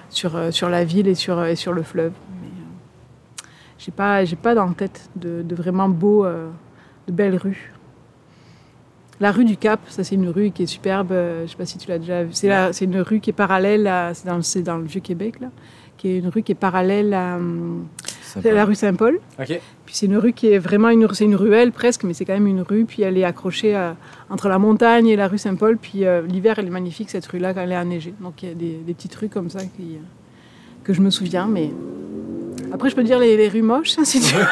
sur, 0.10 0.32
sur 0.52 0.70
la 0.70 0.84
ville 0.86 1.08
et 1.10 1.16
sur, 1.16 1.44
et 1.44 1.56
sur 1.58 1.74
le 1.74 1.84
fleuve. 1.84 2.14
Euh, 3.84 3.86
j'ai 3.86 3.91
pas, 3.91 4.26
j'ai 4.26 4.36
pas 4.36 4.56
dans 4.56 4.65
la 4.65 4.74
tête 4.74 5.10
de, 5.15 5.41
de 5.41 5.56
vraiment 5.56 5.89
beaux, 5.89 6.26
euh, 6.26 6.50
de 7.08 7.12
belles 7.13 7.36
rues. 7.36 7.72
La 9.19 9.32
rue 9.32 9.46
du 9.46 9.58
Cap, 9.58 9.80
ça 9.88 10.04
c'est 10.04 10.15
une 10.15 10.30
rue 10.30 10.52
qui 10.52 10.63
est 10.63 10.67
superbe. 10.67 11.12
euh, 11.12 11.46
je 11.46 11.52
sais 11.52 11.58
pas 11.58 11.65
si 11.65 11.78
tu 11.78 11.88
l'as 11.89 12.00
déjà 12.00 12.24
vu. 12.24 12.30
C'est, 12.34 12.48
la- 12.48 12.74
c'est 12.74 12.86
une 12.86 13.00
rue 13.00 13.19
qui 13.19 13.30
est 13.30 13.34
parallèle 13.34 13.88
à, 13.88 14.13
c'est 14.13 14.28
dans, 14.28 14.41
c'est 14.41 14.63
dans 14.63 14.78
le 14.78 14.86
vieux 14.86 15.02
Québec 15.02 15.39
là, 15.39 15.48
qui 15.98 16.10
est 16.10 16.17
une 16.19 16.28
rue 16.30 16.41
qui 16.43 16.52
est 16.52 16.56
parallèle 16.56 17.13
à, 17.13 17.38
la 18.52 18.65
rue 18.65 18.76
Saint-Paul. 18.76 19.19
Puis 19.86 19.96
c'est 19.96 20.08
une 20.08 20.17
rue 20.17 20.34
qui 20.34 20.48
est 20.48 20.58
vraiment 20.58 20.89
une, 20.89 21.08
c'est 21.13 21.26
une 21.26 21.36
ruelle 21.36 21.72
presque, 21.72 22.04
mais 22.04 22.13
c'est 22.13 22.26
quand 22.26 22.34
même 22.34 22.48
une 22.48 22.62
rue. 22.62 22.86
Puis 22.86 23.04
elle 23.04 23.17
est 23.17 23.24
accrochée 23.24 23.76
à- 23.76 23.96
entre 24.30 24.50
la 24.50 24.58
montagne 24.60 25.08
et 25.08 25.15
la 25.15 25.28
rue 25.28 25.38
Saint-Paul. 25.38 25.78
Puis 25.78 26.06
euh, 26.06 26.22
l'hiver, 26.24 26.56
elle 26.58 26.67
est 26.67 26.72
magnifique 26.72 27.10
cette 27.12 27.26
rue-là 27.28 27.54
quand 27.54 27.62
elle 27.62 27.72
est 27.72 27.78
enneigée. 27.78 28.13
Donc 28.19 28.41
il 28.43 28.50
y 28.50 28.52
a 28.52 28.56
des, 28.56 28.78
des 28.86 28.93
petites 28.96 29.13
rues 29.15 29.30
comme 29.30 29.50
ça 29.50 29.60
qui, 29.60 29.96
euh, 29.96 30.00
que 30.84 30.91
je 30.93 31.02
me 31.02 31.12
souviens. 31.12 31.46
Mais 31.48 31.69
après, 32.74 32.90
je 32.90 32.96
peux 32.96 33.04
dire 33.04 33.20
les, 33.20 33.38
les 33.38 33.48
rues 33.50 33.62
moches, 33.62 33.98
hein, 34.00 34.04
si 34.04 34.20
tu 34.20 34.34
veux. 34.36 34.44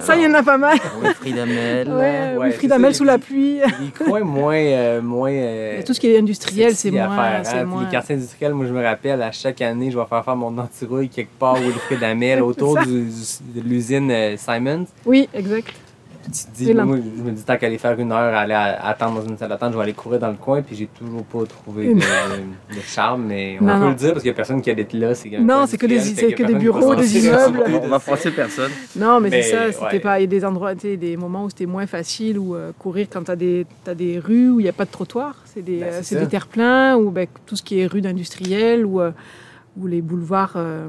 ça, 0.00 0.16
il 0.16 0.22
y 0.22 0.26
en 0.26 0.34
a 0.34 0.42
pas 0.42 0.56
mal. 0.56 0.78
Oui, 1.02 1.08
Fridamel. 1.14 1.88
Ouais, 1.88 2.36
Ouais, 2.38 2.92
sous 2.94 3.04
la 3.04 3.18
pluie. 3.18 3.58
Les 3.58 4.04
coins 4.04 4.20
moins. 4.20 4.54
euh, 4.54 5.02
moins 5.02 5.30
euh, 5.32 5.82
tout 5.84 5.92
ce 5.94 6.00
qui 6.00 6.08
est 6.10 6.18
industriel, 6.18 6.74
c'est 6.74 6.90
moins. 6.90 7.18
hein. 7.44 7.64
moins- 7.64 7.84
Les 7.84 7.90
quartiers 7.90 8.14
industriels, 8.16 8.54
moi 8.54 8.66
je 8.66 8.72
me 8.72 8.82
rappelle, 8.82 9.20
à 9.22 9.32
chaque 9.32 9.60
année, 9.62 9.90
je 9.90 9.98
vais 9.98 10.04
faire 10.06 10.24
faire 10.24 10.36
mon 10.36 10.56
antirouille 10.58 11.08
quelque 11.08 11.36
part 11.38 11.54
au 11.54 11.58
Wilfrid 11.62 12.02
Amel, 12.04 12.42
autour 12.42 12.78
du- 12.78 13.04
du- 13.04 13.60
de 13.60 13.68
l'usine 13.68 14.10
euh, 14.10 14.36
Simons. 14.36 14.86
Oui, 15.04 15.28
exact. 15.34 15.72
Tu 16.24 16.30
te 16.30 16.56
dis, 16.56 16.70
Et 16.70 16.72
là- 16.72 16.84
moi, 16.84 16.96
je 16.96 17.22
me 17.22 17.30
dis, 17.32 17.42
tant 17.42 17.56
qu'aller 17.56 17.78
faire 17.78 17.98
une 17.98 18.10
heure, 18.10 18.34
aller 18.34 18.54
à- 18.54 18.86
attendre 18.86 19.20
dans 19.20 19.28
une 19.28 19.36
salle 19.36 19.50
d'attente, 19.50 19.72
je 19.72 19.76
vais 19.76 19.82
aller 19.82 19.92
courir 19.92 20.18
dans 20.20 20.30
le 20.30 20.36
coin, 20.36 20.62
puis 20.62 20.74
j'ai 20.74 20.86
toujours 20.86 21.22
pas 21.24 21.44
trouvé 21.46 21.92
de, 21.94 22.00
de 22.00 22.80
charme, 22.86 23.24
mais 23.26 23.58
on 23.60 23.64
Non, 23.64 23.74
peut 23.74 23.78
non. 23.80 23.88
le 23.90 23.94
dire 23.94 24.08
parce 24.12 24.22
qu'il 24.22 24.30
y 24.30 24.32
a 24.32 24.36
personne 24.36 24.62
qui 24.62 24.70
habite 24.70 24.92
là. 24.94 25.14
c'est 25.14 25.28
Non, 25.38 25.66
c'est 25.66 25.76
que 25.78 25.86
des- 25.86 26.00
c'est 26.00 26.32
que 26.32 26.52
bureaux, 26.54 26.94
des 26.94 27.26
immeubles. 27.26 27.62
On 27.82 27.88
va 27.88 27.98
froisser 27.98 28.30
personne. 28.30 28.70
Non, 28.96 29.20
mais, 29.20 29.28
Mais, 29.30 29.42
c'est 29.42 29.50
ça, 29.50 29.72
c'était 29.72 29.84
ouais. 29.96 30.00
pas. 30.00 30.18
Il 30.18 30.22
y 30.22 30.24
a 30.24 30.28
des 30.28 30.44
endroits, 30.44 30.74
tu 30.74 30.80
sais, 30.82 30.96
des 30.96 31.16
moments 31.16 31.44
où 31.44 31.50
c'était 31.50 31.66
moins 31.66 31.86
facile, 31.86 32.38
ou 32.38 32.54
euh, 32.54 32.72
courir 32.78 33.06
quand 33.10 33.24
t'as 33.24 33.36
des, 33.36 33.66
t'as 33.84 33.94
des 33.94 34.18
rues 34.18 34.50
où 34.50 34.60
il 34.60 34.64
n'y 34.64 34.68
a 34.68 34.72
pas 34.72 34.84
de 34.86 34.90
trottoir. 34.90 35.36
C'est 35.44 35.62
des, 35.62 35.78
Ben, 35.80 35.86
euh, 35.92 36.00
c'est 36.02 36.18
des 36.18 36.26
terre-pleins, 36.28 36.96
ou 36.96 37.10
ben, 37.10 37.26
tout 37.46 37.56
ce 37.56 37.62
qui 37.62 37.80
est 37.80 37.86
rue 37.86 38.00
d'industriels, 38.00 38.86
ou, 38.86 39.00
euh, 39.00 39.10
ou 39.76 39.86
les 39.86 40.00
boulevards, 40.02 40.54
euh, 40.56 40.88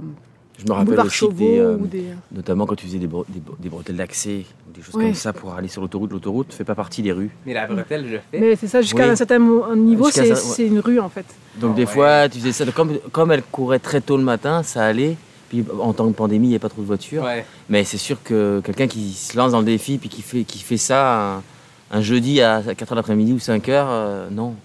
Je 0.57 0.63
me 0.65 0.71
rappelle 0.73 0.99
aussi 1.01 1.09
chauveau, 1.17 1.33
des, 1.37 1.59
euh, 1.59 1.75
ou 1.77 1.85
des. 1.87 2.05
notamment 2.31 2.65
quand 2.65 2.75
tu 2.75 2.85
faisais 2.85 2.97
des, 2.97 3.07
bro- 3.07 3.25
des, 3.27 3.41
des 3.59 3.69
bretelles 3.69 3.97
d'accès 3.97 4.45
ou 4.69 4.73
des 4.73 4.81
choses 4.81 4.95
Ouais. 4.95 5.05
comme 5.05 5.13
ça 5.13 5.33
pour 5.33 5.53
aller 5.53 5.67
sur 5.67 5.81
l'autoroute. 5.81 6.11
L'autoroute 6.11 6.53
fait 6.53 6.63
pas 6.63 6.75
partie 6.75 7.01
des 7.01 7.11
rues. 7.11 7.29
Mais 7.45 7.53
la 7.53 7.67
bretelle, 7.67 8.05
je 8.09 8.17
fais. 8.31 8.39
Mais 8.39 8.55
c'est 8.55 8.67
ça, 8.67 8.81
jusqu'à 8.81 9.03
Oui. 9.03 9.09
un 9.09 9.15
certain 9.15 9.39
niveau, 9.75 10.09
c'est 10.11 10.65
une 10.65 10.79
rue 10.79 10.99
en 10.99 11.09
fait. 11.09 11.25
Donc 11.59 11.71
Ah 11.73 11.75
des 11.75 11.81
ouais. 11.85 11.91
fois, 11.91 12.29
tu 12.29 12.39
faisais 12.39 12.51
ça. 12.51 12.65
Comme, 12.71 12.97
comme 13.11 13.31
elle 13.31 13.43
courait 13.43 13.79
très 13.79 14.01
tôt 14.01 14.17
le 14.17 14.23
matin, 14.23 14.63
ça 14.63 14.85
allait. 14.85 15.17
Puis 15.49 15.63
en 15.79 15.93
temps 15.93 16.07
de 16.07 16.13
pandémie, 16.13 16.47
il 16.47 16.51
n'y 16.51 16.55
a 16.55 16.59
pas 16.59 16.69
trop 16.69 16.81
de 16.81 16.87
voitures. 16.87 17.23
Ouais. 17.23 17.45
Mais 17.69 17.83
c'est 17.83 17.97
sûr 17.97 18.17
que 18.23 18.61
quelqu'un 18.63 18.87
qui 18.87 19.11
se 19.13 19.37
lance 19.37 19.51
dans 19.51 19.59
le 19.59 19.65
défi 19.65 19.97
puis 19.97 20.09
qui 20.09 20.21
fait, 20.23 20.43
qui 20.43 20.59
fait 20.59 20.77
ça 20.77 21.35
un, 21.35 21.43
un 21.91 22.01
jeudi 22.01 22.41
à 22.41 22.61
4h 22.61 22.95
l'après-midi 22.95 23.33
ou 23.33 23.37
5h, 23.37 23.61
euh, 23.69 24.27
non. 24.31 24.55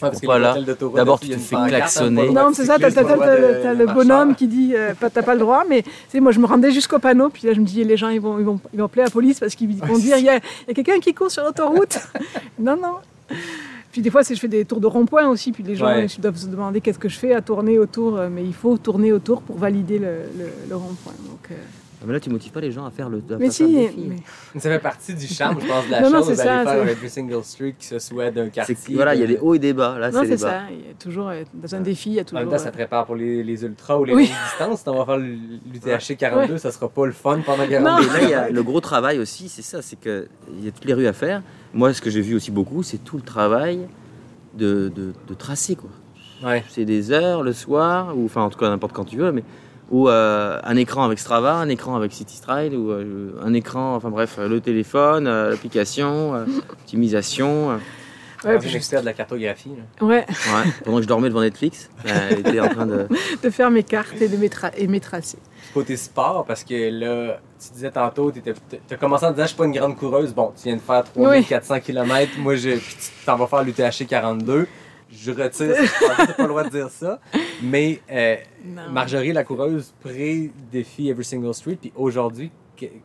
Tu 0.00 0.06
Ouais, 0.06 0.10
cours 0.10 0.10
parce 0.10 0.20
que 0.20 0.96
D'abord, 0.96 1.20
tu 1.20 1.28
te 1.28 1.36
fais 1.38 1.56
klaxonner. 1.68 2.30
Non, 2.30 2.50
c'est 2.54 2.64
ça, 2.64 2.76
t'as 2.78 3.74
le 3.74 3.86
bonhomme 3.86 4.34
qui 4.34 4.46
dit 4.48 4.72
euh, 4.74 4.92
t'as 4.98 5.22
pas 5.22 5.34
le 5.34 5.40
droit, 5.40 5.64
mais 5.68 5.84
moi 6.20 6.32
je 6.32 6.40
me 6.40 6.46
rendais 6.46 6.70
jusqu'au 6.70 6.98
panneau, 6.98 7.28
puis 7.28 7.46
là 7.46 7.52
je 7.54 7.60
me 7.60 7.64
dis 7.66 7.84
les 7.84 7.96
gens 7.96 8.08
ils 8.08 8.20
vont, 8.20 8.38
ils 8.38 8.44
vont, 8.44 8.60
ils 8.72 8.78
vont 8.78 8.86
appeler 8.86 9.04
la 9.04 9.10
police 9.10 9.38
parce 9.40 9.54
qu'ils 9.54 9.76
vont 9.76 9.98
dire 9.98 10.16
il 10.16 10.24
y 10.24 10.28
a, 10.28 10.36
il 10.36 10.68
y 10.68 10.70
a 10.70 10.74
quelqu'un 10.74 10.98
qui 11.00 11.12
court 11.14 11.30
sur 11.30 11.44
l'autoroute. 11.44 11.98
non, 12.58 12.76
non. 12.76 12.96
Puis 13.92 14.02
des 14.02 14.10
fois, 14.10 14.22
c'est- 14.22 14.34
je 14.36 14.40
fais 14.40 14.48
des 14.48 14.64
tours 14.64 14.80
de 14.80 14.86
rond-point 14.86 15.26
aussi, 15.28 15.50
puis 15.52 15.62
les 15.64 15.74
gens 15.74 15.86
Ouais. 15.86 16.06
ils 16.06 16.20
doivent 16.20 16.36
se 16.36 16.46
demander 16.46 16.80
qu'est-ce 16.80 16.98
que 16.98 17.08
je 17.08 17.18
fais 17.18 17.34
à 17.34 17.40
tourner 17.42 17.78
autour, 17.78 18.16
euh, 18.18 18.28
mais 18.30 18.44
il 18.44 18.54
faut 18.54 18.78
tourner 18.78 19.12
autour 19.12 19.42
pour 19.42 19.58
valider 19.58 19.98
le, 19.98 20.06
le- 20.38 20.52
le 20.68 20.76
rond-point. 20.76 21.12
Donc, 21.28 21.40
euh, 21.50 21.54
Mais 22.06 22.14
là, 22.14 22.20
tu 22.20 22.30
motives 22.30 22.50
pas 22.52 22.60
les 22.62 22.72
gens 22.72 22.86
à 22.86 22.90
faire 22.90 23.08
le, 23.10 23.18
à 23.30 23.36
mais 23.36 23.50
si, 23.50 23.64
mais- 23.64 24.16
Ça 24.60 24.70
fait 24.70 24.78
partie 24.78 25.14
du 25.14 25.26
charme, 25.26 25.58
je 25.60 25.66
pense, 25.66 25.86
de 25.86 25.90
la 25.90 26.00
Non, 26.00 26.10
chose, 26.10 26.28
c'est 26.28 26.36
d'aller 26.36 26.64
ça, 26.64 26.72
faire 26.72 26.84
c'est- 26.86 26.92
every 26.92 27.10
single 27.10 27.44
street, 27.44 27.74
que 27.78 27.84
ce 27.84 27.98
soit 27.98 28.30
d'un 28.30 28.44
C'est 28.46 28.50
quartier. 28.52 28.74
que, 28.74 28.92
voilà, 28.94 29.14
il 29.14 29.20
y 29.20 29.24
a 29.24 29.26
de- 29.26 29.32
des 29.34 29.38
hauts 29.38 29.52
et 29.54 29.58
des 29.58 29.72
bas. 29.74 29.98
Là, 29.98 30.10
non, 30.10 30.22
c'est 30.24 30.38
ça. 30.38 30.62
Il 30.70 30.76
y 30.78 30.90
a 30.90 30.94
toujours, 30.98 31.28
euh, 31.28 31.42
dans 31.52 31.74
un 31.74 31.80
défi, 31.80 32.10
il 32.10 32.14
y 32.14 32.18
a 32.18 32.22
En 32.22 32.24
toujours. 32.24 32.40
même 32.40 32.48
temps, 32.48 32.56
ça 32.58 32.68
euh, 32.68 32.70
te 32.70 32.76
prépare 32.76 33.04
pour 33.04 33.16
les, 33.16 33.42
les 33.42 33.64
ultras 33.64 33.98
ou 33.98 34.04
les 34.04 34.14
Oui. 34.14 34.30
distances. 34.48 34.80
Si 34.80 34.88
on 34.88 34.96
va 34.96 35.04
faire 35.04 35.18
l'UTHC 35.18 36.16
42, 36.16 36.56
ça 36.58 36.72
sera 36.72 36.88
pas 36.88 37.04
le 37.06 37.12
fun 37.12 37.40
pendant 37.44 37.66
42 37.66 37.78
Non. 37.90 37.98
Et 37.98 38.06
là, 38.20 38.22
il 38.22 38.30
y 38.30 38.34
a 38.34 38.48
le 38.50 38.62
gros 38.62 38.80
travail 38.80 39.18
aussi, 39.18 39.48
c'est 39.50 39.62
ça, 39.62 39.82
c'est 39.82 40.00
qu'il 40.00 40.28
y 40.62 40.68
a 40.68 40.70
toutes 40.70 40.84
les 40.86 40.94
rues 40.94 41.06
à 41.06 41.12
faire. 41.12 41.42
Moi, 41.74 41.92
ce 41.92 42.00
que 42.00 42.08
j'ai 42.10 42.22
vu 42.22 42.34
aussi 42.34 42.50
beaucoup, 42.50 42.82
c'est 42.82 42.98
tout 43.04 43.16
le 43.16 43.22
travail 43.22 43.86
de, 44.56 44.90
de, 44.94 45.12
de 45.28 45.34
tracer, 45.34 45.76
quoi. 45.76 45.90
Ouais. 46.42 46.64
c'est 46.70 46.86
des 46.86 47.12
heures 47.12 47.42
le 47.42 47.52
soir, 47.52 48.16
ou 48.16 48.24
enfin 48.24 48.40
en 48.40 48.48
tout 48.48 48.58
cas 48.58 48.70
n'importe 48.70 48.94
quand 48.94 49.04
tu 49.04 49.18
veux, 49.18 49.30
mais 49.30 49.44
ou 49.90 50.08
euh, 50.08 50.58
un 50.62 50.76
écran 50.76 51.04
avec 51.04 51.18
Strava, 51.18 51.54
un 51.54 51.68
écran 51.68 51.96
avec 51.96 52.12
City 52.12 52.36
Stride, 52.36 52.74
ou 52.74 52.90
euh, 52.90 53.32
un 53.42 53.52
écran, 53.54 53.94
enfin 53.96 54.10
bref, 54.10 54.38
le 54.38 54.60
téléphone, 54.60 55.26
euh, 55.26 55.50
l'application, 55.50 56.34
euh, 56.34 56.44
optimisation. 56.70 57.70
euh. 57.72 57.76
Ouais, 58.42 58.58
puis 58.58 58.70
de 58.72 59.04
la 59.04 59.12
cartographie. 59.12 59.68
là. 59.76 60.06
ouais, 60.06 60.24
Ouais, 60.26 60.70
pendant 60.82 60.96
que 60.96 61.02
je 61.02 61.08
dormais 61.08 61.28
devant 61.28 61.42
Netflix, 61.42 61.90
euh, 62.06 62.28
elle 62.30 62.38
était 62.38 62.58
en 62.60 62.68
train 62.70 62.86
de. 62.86 63.06
de 63.42 63.50
faire 63.50 63.70
mes 63.70 63.82
cartes 63.82 64.18
et 64.18 64.28
de 64.28 64.36
mes, 64.38 64.48
tra- 64.48 64.72
et 64.78 64.86
mes 64.86 64.98
tracés. 65.00 65.36
Côté 65.74 65.94
sport, 65.98 66.46
parce 66.46 66.64
que 66.64 66.88
là, 66.90 67.38
tu 67.62 67.72
disais 67.74 67.90
tantôt, 67.90 68.32
tu 68.32 68.40
as 68.90 68.96
commencé 68.96 69.26
en 69.26 69.32
disant 69.32 69.42
je 69.42 69.48
suis 69.48 69.56
pas 69.58 69.66
une 69.66 69.72
grande 69.72 69.94
coureuse. 69.94 70.32
Bon, 70.32 70.52
tu 70.56 70.62
viens 70.68 70.76
de 70.76 70.80
faire 70.80 71.04
3400 71.12 71.80
km. 71.80 72.32
Moi, 72.38 72.56
je, 72.56 72.70
puis 72.70 72.96
tu 72.98 73.10
t'en 73.26 73.36
vas 73.36 73.46
faire 73.46 73.62
l'UTHC 73.62 74.06
42. 74.08 74.66
Je 75.12 75.32
retire, 75.32 75.74
n'as 76.18 76.26
pas 76.34 76.42
le 76.42 76.48
droit 76.48 76.64
de 76.64 76.70
dire 76.70 76.88
ça. 76.90 77.18
Mais 77.62 78.00
euh. 78.10 78.36
Marjorie, 78.90 79.32
la 79.32 79.44
coureuse, 79.44 79.92
pré-défi 80.00 81.08
Every 81.08 81.24
Single 81.24 81.54
Street. 81.54 81.78
Puis 81.80 81.92
aujourd'hui, 81.96 82.50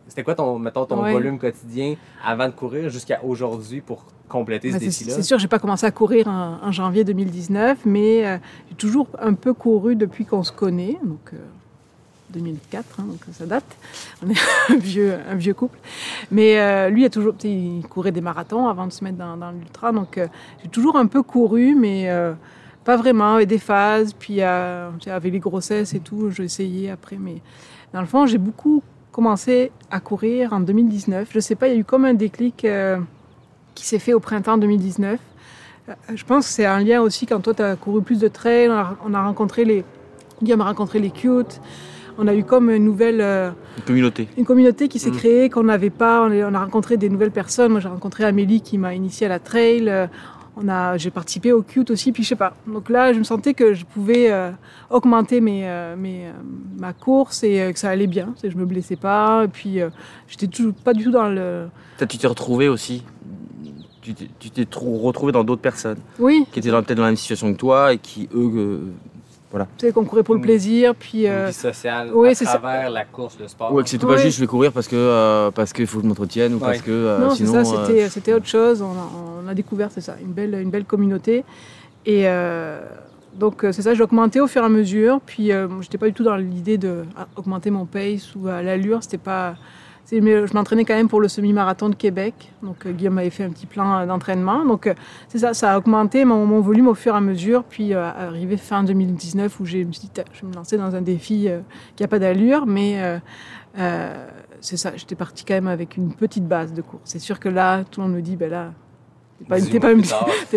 c'était 0.08 0.24
quoi 0.24 0.36
ton, 0.36 0.58
mettons, 0.60 0.86
ton 0.86 1.04
Ouais. 1.04 1.12
volume 1.12 1.38
quotidien 1.40 1.96
avant 2.24 2.48
de 2.48 2.54
courir 2.54 2.90
jusqu'à 2.90 3.22
aujourd'hui 3.24 3.82
pour 3.82 4.06
compléter 4.30 4.70
ce 4.70 4.74
Bah, 4.74 4.80
c'est 4.80 4.86
défi-là? 4.86 5.14
c'est 5.16 5.24
sûr, 5.24 5.38
j'ai 5.40 5.48
pas 5.48 5.60
commencé 5.60 5.86
à 5.86 5.92
courir 5.92 6.28
en, 6.28 6.60
en 6.64 6.72
janvier 6.72 7.04
2019, 7.04 7.80
mais 7.86 8.26
euh, 8.26 8.38
j'ai 8.70 8.76
toujours 8.76 9.08
un 9.20 9.34
peu 9.34 9.54
couru 9.54 9.96
depuis 9.96 10.26
qu'on 10.26 10.44
se 10.44 10.52
connaît, 10.52 10.98
donc 11.04 11.32
euh, 11.34 11.38
2004, 12.36 13.00
hein, 13.00 13.04
donc 13.08 13.20
ça 13.32 13.46
date. 13.46 13.66
On 14.24 14.30
est 14.30 14.36
un 14.70 14.78
vieux, 14.78 15.16
un 15.30 15.36
vieux 15.36 15.54
couple. 15.54 15.78
Mais 16.32 16.60
euh, 16.60 16.90
lui, 16.90 17.06
a 17.06 17.10
toujours, 17.10 17.34
il 17.44 17.84
courait 17.90 18.12
des 18.12 18.22
marathons 18.22 18.68
avant 18.68 18.88
de 18.88 18.92
se 18.92 19.04
mettre 19.04 19.18
dans, 19.18 19.52
l'ultra, 19.52 19.92
donc 19.92 20.18
euh, 20.18 20.28
j'ai 20.62 20.70
toujours 20.70 20.96
un 20.98 21.08
peu 21.08 21.24
couru, 21.24 21.76
mais 21.76 22.10
euh, 22.10 22.34
pas 22.84 22.98
vraiment, 22.98 23.36
avec 23.36 23.48
des 23.48 23.60
phases. 23.60 24.14
Puis 24.14 24.42
avec 24.42 25.34
les 25.34 25.40
grossesses 25.40 25.94
et 25.94 26.00
tout, 26.00 26.30
j'ai 26.30 26.44
essayé 26.44 26.92
après, 26.92 27.18
mais 27.20 27.42
dans 27.94 28.02
le 28.02 28.08
fond, 28.08 28.26
j'ai 28.26 28.38
beaucoup 28.38 28.84
commencé 29.12 29.72
à 29.90 30.00
courir 30.00 30.54
en 30.54 30.60
2019. 30.60 31.30
Je 31.32 31.40
sais 31.40 31.56
pas, 31.56 31.68
il 31.68 31.74
y 31.74 31.78
a 31.78 31.80
eu 31.80 31.86
comme 31.86 32.06
un 32.06 32.14
déclic. 32.14 32.66
qui 33.76 33.86
s'est 33.86 34.00
fait 34.00 34.14
au 34.14 34.22
printemps 34.22 34.58
2019. 34.58 35.20
Euh, 35.90 35.94
Je 36.16 36.24
pense 36.24 36.48
que 36.48 36.54
c'est 36.54 36.66
un 36.66 36.80
lien 36.80 37.02
aussi 37.02 37.26
quand 37.26 37.40
toi 37.42 37.54
tu 37.54 37.62
as 37.62 37.76
couru 37.76 38.02
plus 38.02 38.20
de 38.20 38.28
trails, 38.28 38.70
on 38.70 38.74
a, 38.74 38.98
on 39.06 39.14
a 39.14 39.24
rencontré 39.24 39.66
les 39.66 39.84
Guillaume 40.44 40.62
a 40.62 40.66
rencontré 40.66 41.00
les 41.00 41.12
cute. 41.12 41.62
On 42.18 42.28
a 42.28 42.34
eu 42.36 42.44
comme 42.44 42.70
une 42.70 42.86
nouvelle 42.86 43.20
euh, 43.22 43.52
Une 43.78 43.84
communauté. 43.84 44.28
une 44.38 44.46
communauté 44.46 44.88
qui 44.88 45.00
s'est 45.00 45.12
Mm. 45.12 45.16
créée 45.18 45.50
qu'on 45.50 45.64
n'avait 45.64 45.90
pas. 45.90 46.22
On, 46.24 46.54
a 46.54 46.60
rencontré 46.60 46.98
des 46.98 47.10
nouvelles 47.10 47.32
personnes. 47.32 47.72
Moi 47.72 47.82
j'ai 47.82 47.90
rencontré 47.90 48.24
Amélie 48.24 48.62
qui 48.62 48.78
m'a 48.78 48.94
initié 48.94 49.26
à 49.26 49.30
la 49.30 49.40
trail. 49.40 49.90
Euh, 49.90 50.08
On 50.58 50.70
a 50.70 50.96
j'ai 50.98 51.10
participé 51.12 51.52
au 51.52 51.62
cute 51.64 51.92
aussi 51.92 52.14
puis 52.14 52.24
je 52.24 52.30
sais 52.30 52.36
pas. 52.38 52.54
Donc 52.66 52.90
là 52.90 53.12
je 53.12 53.20
me 53.20 53.26
sentais 53.26 53.54
que 53.54 53.74
je 53.74 53.84
pouvais 53.84 54.32
euh, 54.32 54.52
augmenter 54.90 55.42
mes, 55.42 55.68
euh, 55.68 55.98
mes, 55.98 56.28
euh, 56.28 56.32
ma 56.80 56.94
course 56.94 57.44
et 57.44 57.60
euh, 57.60 57.74
que 57.74 57.80
ça 57.80 57.90
allait 57.90 58.08
bien. 58.08 58.34
C'est- 58.38 58.50
Je 58.50 58.58
me 58.58 58.66
blessais 58.66 58.96
pas 58.96 59.44
et 59.44 59.48
puis 59.50 59.82
euh, 59.82 59.90
j'étais 60.30 60.48
toujours 60.48 60.74
pas 60.74 60.94
du 60.94 61.04
tout 61.04 61.12
dans 61.12 61.28
le 61.28 61.66
tu 62.08 62.18
t'es 62.18 62.28
retrouvé 62.28 62.70
aussi. 62.70 63.04
Tu 64.02 64.14
t'es- 64.14 64.66
retrouvé 64.78 65.32
dans 65.34 65.44
d'autres 65.44 65.62
personnes 65.62 65.98
oui 66.20 66.46
qui 66.54 66.60
étaient 66.60 66.70
peut-être 66.70 66.94
dans 66.96 67.04
la 67.04 67.10
même 67.10 67.16
situation 67.18 67.52
que 67.52 67.58
toi 67.58 67.92
et 67.92 67.98
qui, 67.98 68.30
eux, 68.34 68.82
euh, 69.62 69.66
tu 69.78 69.86
sais 69.88 69.92
qu'on 69.94 70.04
courait 70.06 70.24
pour 70.24 70.36
le 70.36 70.40
Mm. 70.42 70.44
plaisir 70.44 70.96
puis 70.96 71.26
Une 71.26 71.32
euh, 71.32 71.46
vie 71.48 71.54
sociale 71.54 72.10
oui, 72.14 72.30
à 72.30 72.36
c'est 72.36 72.46
ça. 72.46 72.58
travers 72.60 72.90
la 72.90 73.06
course, 73.06 73.38
le 73.40 73.48
sport. 73.48 73.74
Ouais, 73.74 73.84
que 73.84 73.90
c'était 73.90 74.06
pas 74.06 74.18
juste 74.18 74.36
je 74.38 74.42
vais 74.42 74.48
courir 74.48 74.72
parce 74.72 74.88
que 74.88 74.96
euh, 74.96 75.52
parce 75.52 75.74
qu'il 75.74 75.88
faut 75.88 75.98
que 76.00 76.04
je 76.04 76.08
m'entretienne 76.10 76.54
ou 76.56 76.60
parce 76.60 76.82
que 76.82 76.92
euh, 76.92 77.20
non, 77.20 77.30
c'est 77.32 77.46
sinon. 77.46 77.64
ça, 77.64 77.76
euh, 77.76 77.86
c'était, 77.88 78.10
c'était 78.10 78.34
autre 78.34 78.48
chose. 78.48 78.82
On 78.82 78.92
a, 78.92 79.44
on 79.46 79.48
a 79.48 79.54
découvert, 79.54 79.90
c'est 79.92 80.02
ça, 80.02 80.16
une 80.22 80.34
belle, 80.34 80.54
une 80.56 80.70
belle 80.70 80.86
communauté. 80.86 81.44
Et 82.06 82.28
euh, 82.28 82.80
donc, 83.40 83.66
c'est 83.72 83.82
ça, 83.82 83.94
j'ai 83.94 84.04
augmenté 84.04 84.40
au 84.40 84.48
fur 84.48 84.62
et 84.62 84.66
à 84.66 84.70
mesure. 84.70 85.20
Puis, 85.26 85.52
euh, 85.52 85.68
j'étais 85.82 85.98
pas 85.98 86.06
du 86.08 86.14
tout 86.14 86.24
dans 86.24 86.36
l'idée 86.38 86.78
d'augmenter 86.78 87.70
mon 87.72 87.86
pace 87.86 88.34
ou 88.36 88.48
à 88.48 88.62
l'allure. 88.62 89.00
C'était 89.04 89.18
pas. 89.18 89.56
Je 90.12 90.54
m'entraînais 90.54 90.86
quand 90.86 90.96
même 90.96 91.08
pour 91.08 91.20
le 91.20 91.28
semi-marathon 91.28 91.90
de 91.90 91.96
Québec. 91.96 92.52
Donc, 92.62 92.86
euh, 92.86 92.92
Guillaume 92.92 93.18
avait 93.18 93.30
fait 93.30 93.44
un 93.44 93.50
petit 93.50 93.66
plan 93.66 94.00
euh, 94.00 94.06
d'entraînement. 94.06 94.66
Donc, 94.66 94.88
euh, 94.88 94.94
c'est 95.28 95.40
ça, 95.40 95.54
ça 95.54 95.74
a 95.74 95.78
augmenté 95.78 96.26
mon, 96.26 96.60
volume 96.60 96.88
au 96.88 96.94
fur 96.94 97.14
et 97.14 97.18
à 97.18 97.22
mesure. 97.22 97.64
Puis, 97.64 97.94
euh, 97.94 98.04
arrivé 98.04 98.58
fin 98.58 98.84
2019, 98.84 99.60
où 99.60 99.66
je 99.66 99.78
me 99.80 99.92
suis 99.92 100.08
dit, 100.08 100.22
je 100.34 100.46
me 100.46 100.54
lancer 100.54 100.78
dans 100.78 100.96
un 100.96 101.02
défi 101.02 101.50
qui 101.96 102.04
a 102.04 102.08
pas 102.08 102.20
d'allure. 102.20 102.66
Mais. 102.66 103.20
c'est 104.62 104.78
ça, 104.78 104.94
j'étais 104.96 105.16
partie 105.16 105.46
quand 105.46 105.54
même 105.54 105.68
avec 105.68 105.98
une 105.98 106.14
petite 106.14 106.48
base 106.48 106.74
de 106.74 106.82
course. 106.82 107.04
C'est 107.06 107.20
sûr 107.20 107.40
que 107.40 107.50
là, 107.50 107.84
tout 107.84 108.02
le 108.02 108.08
monde 108.08 108.16
me 108.16 108.22
dit, 108.22 108.36
ben 108.36 108.50
là, 108.50 108.72
t'es 109.40 109.46
pas, 109.46 109.58
une- 109.60 109.66
18 109.66 109.72
t'es 109.72 109.80
pas, 109.80 109.92
une, 109.92 110.02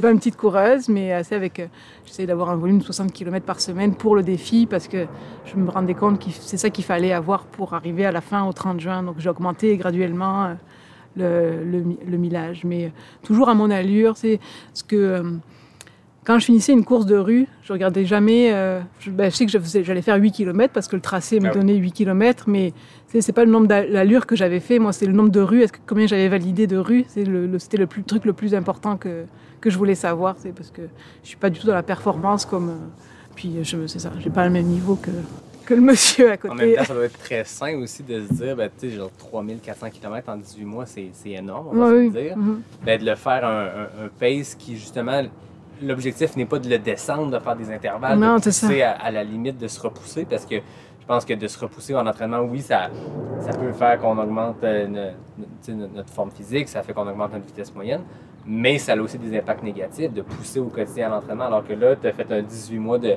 pas 0.00 0.14
petite 0.20 0.36
coureuse, 0.36 0.88
mais 0.88 1.12
assez 1.12 1.34
avec. 1.34 1.60
euh, 1.60 1.66
J'essaie 2.06 2.26
d'avoir 2.26 2.50
un 2.50 2.56
volume 2.56 2.78
de 2.78 2.84
60 2.84 3.12
km 3.12 3.44
par 3.44 3.60
semaine 3.60 3.94
pour 3.94 4.16
le 4.16 4.22
défi 4.22 4.66
parce 4.66 4.88
que 4.88 5.06
je 5.44 5.56
me 5.56 5.68
rendais 5.70 5.94
compte 5.94 6.18
que 6.24 6.30
c'est 6.30 6.56
ça 6.56 6.70
qu'il 6.70 6.84
fallait 6.84 7.12
avoir 7.12 7.44
pour 7.44 7.74
arriver 7.74 8.06
à 8.06 8.12
la 8.12 8.20
fin 8.20 8.44
au 8.44 8.52
30 8.52 8.80
juin. 8.80 9.02
Donc 9.02 9.16
j'ai 9.18 9.28
augmenté 9.28 9.76
graduellement 9.76 10.44
euh, 10.46 10.54
le, 11.16 11.78
le, 11.80 11.84
le 12.06 12.16
millage, 12.16 12.62
mais 12.64 12.86
euh, 12.86 12.88
toujours 13.24 13.48
à 13.48 13.54
mon 13.54 13.70
allure. 13.70 14.16
C'est 14.16 14.40
ce 14.72 14.84
que. 14.84 15.22
Quand 16.28 16.38
je 16.38 16.44
finissais 16.44 16.72
une 16.74 16.84
course 16.84 17.06
de 17.06 17.16
rue, 17.16 17.46
je 17.64 17.72
regardais 17.72 18.04
jamais. 18.04 18.52
euh, 18.52 18.80
je, 19.00 19.10
ben, 19.10 19.30
je 19.30 19.36
sais 19.36 19.46
que 19.46 19.82
j'allais 19.82 20.02
faire 20.02 20.16
8 20.16 20.30
km 20.30 20.72
parce 20.74 20.86
que 20.86 20.94
le 20.94 21.00
tracé 21.00 21.40
me 21.40 21.48
Ah 21.48 21.54
donnait 21.54 21.74
8 21.76 21.90
km, 21.92 22.44
mais 22.48 22.74
c'est 23.06 23.22
c'est 23.22 23.32
pas 23.32 23.46
le 23.46 23.50
nombre 23.50 23.66
d'allures 23.66 24.26
que 24.26 24.36
j'avais 24.36 24.60
fait. 24.60 24.78
Moi, 24.78 24.92
c'est 24.92 25.06
le 25.06 25.14
nombre 25.14 25.30
de 25.30 25.40
rues. 25.40 25.62
Est-ce 25.62 25.72
que 25.72 25.78
combien 25.86 26.06
j'avais 26.06 26.28
validé 26.28 26.66
de 26.66 26.76
rues? 26.76 27.06
C'est 27.08 27.24
le, 27.24 27.46
le- 27.46 27.58
c'était 27.58 27.78
le 27.78 27.86
plus, 27.86 28.02
truc 28.04 28.26
le 28.26 28.34
plus 28.34 28.54
important 28.54 28.98
que 28.98 29.24
que 29.62 29.70
je 29.70 29.78
voulais 29.78 29.94
savoir. 29.96 30.36
C'est 30.38 30.52
parce 30.52 30.70
que 30.70 30.82
je 31.22 31.28
suis 31.28 31.36
pas 31.38 31.48
du 31.50 31.58
tout 31.58 31.66
dans 31.66 31.74
la 31.74 31.82
performance 31.82 32.44
comme. 32.44 32.68
euh, 32.68 32.74
puis 33.34 33.56
je, 33.62 33.86
c'est 33.86 33.98
ça. 33.98 34.12
J'ai 34.20 34.28
pas 34.30 34.44
le 34.44 34.50
même 34.52 34.66
niveau 34.66 34.96
que 34.96 35.10
que 35.64 35.72
le 35.74 35.80
monsieur 35.80 36.30
à 36.30 36.36
côté. 36.36 36.52
En 36.52 36.56
même 36.56 36.74
temps, 36.76 36.84
ça 36.84 36.94
doit 36.94 37.04
être 37.06 37.18
très 37.18 37.44
sain 37.44 37.74
aussi 37.78 38.02
de 38.02 38.22
se 38.26 38.32
dire, 38.34 38.54
ben, 38.56 38.70
tu 38.78 38.90
sais, 38.90 38.96
genre 38.96 39.10
3400 39.18 39.88
km 39.90 40.28
en 40.30 40.36
18 40.36 40.64
mois, 40.64 40.84
c'est 40.86 41.10
énorme, 41.30 41.68
on 41.72 41.76
va 41.76 41.88
se 41.90 41.94
oui. 41.94 42.04
le 42.10 42.10
dire. 42.22 42.36
Ben, 42.84 43.00
de 43.00 43.04
le 43.06 43.14
faire 43.16 43.44
un, 43.46 43.64
un- 43.66 44.04
un 44.04 44.08
pace 44.20 44.54
qui, 44.54 44.76
justement, 44.76 45.22
l'objectif 45.82 46.36
n'est 46.36 46.46
pas 46.46 46.58
de 46.58 46.68
le 46.68 46.78
descendre, 46.78 47.30
de 47.30 47.38
faire 47.38 47.56
des 47.56 47.70
intervalles, 47.72 48.18
Non, 48.18 48.36
de 48.36 48.42
c'est 48.42 48.52
ça. 48.52 48.66
pousser 48.66 48.82
à, 48.82 48.92
à 48.92 49.10
la 49.10 49.24
limite 49.24 49.58
de 49.58 49.68
se 49.68 49.80
repousser, 49.80 50.24
parce 50.28 50.44
que 50.46 50.56
je 50.56 51.06
pense 51.06 51.24
que 51.24 51.34
de 51.34 51.46
se 51.48 51.58
repousser 51.58 51.94
en 51.94 52.06
entraînement, 52.06 52.40
oui, 52.40 52.60
ça, 52.60 52.88
ça 53.40 53.50
peut 53.56 53.72
faire 53.72 53.98
qu'on 54.00 54.18
augmente 54.18 54.62
euh, 54.64 54.86
notre, 54.88 55.94
notre 55.94 56.10
forme 56.12 56.30
physique, 56.30 56.68
ça 56.68 56.82
fait 56.82 56.92
qu'on 56.92 57.08
augmente 57.08 57.32
notre 57.32 57.46
vitesse 57.46 57.74
moyenne, 57.74 58.02
mais 58.46 58.78
ça 58.78 58.92
a 58.92 58.96
aussi 58.96 59.18
des 59.18 59.36
impacts 59.38 59.62
négatifs 59.62 60.12
de 60.12 60.22
pousser 60.22 60.60
au 60.60 60.66
quotidien 60.66 61.06
à 61.06 61.10
l'entraînement, 61.10 61.44
alors 61.46 61.66
que 61.66 61.72
là, 61.72 61.96
tu 61.96 62.06
as 62.06 62.12
fait 62.12 62.30
un 62.32 62.42
18 62.42 62.78
mois 62.78 62.98
de, 62.98 63.14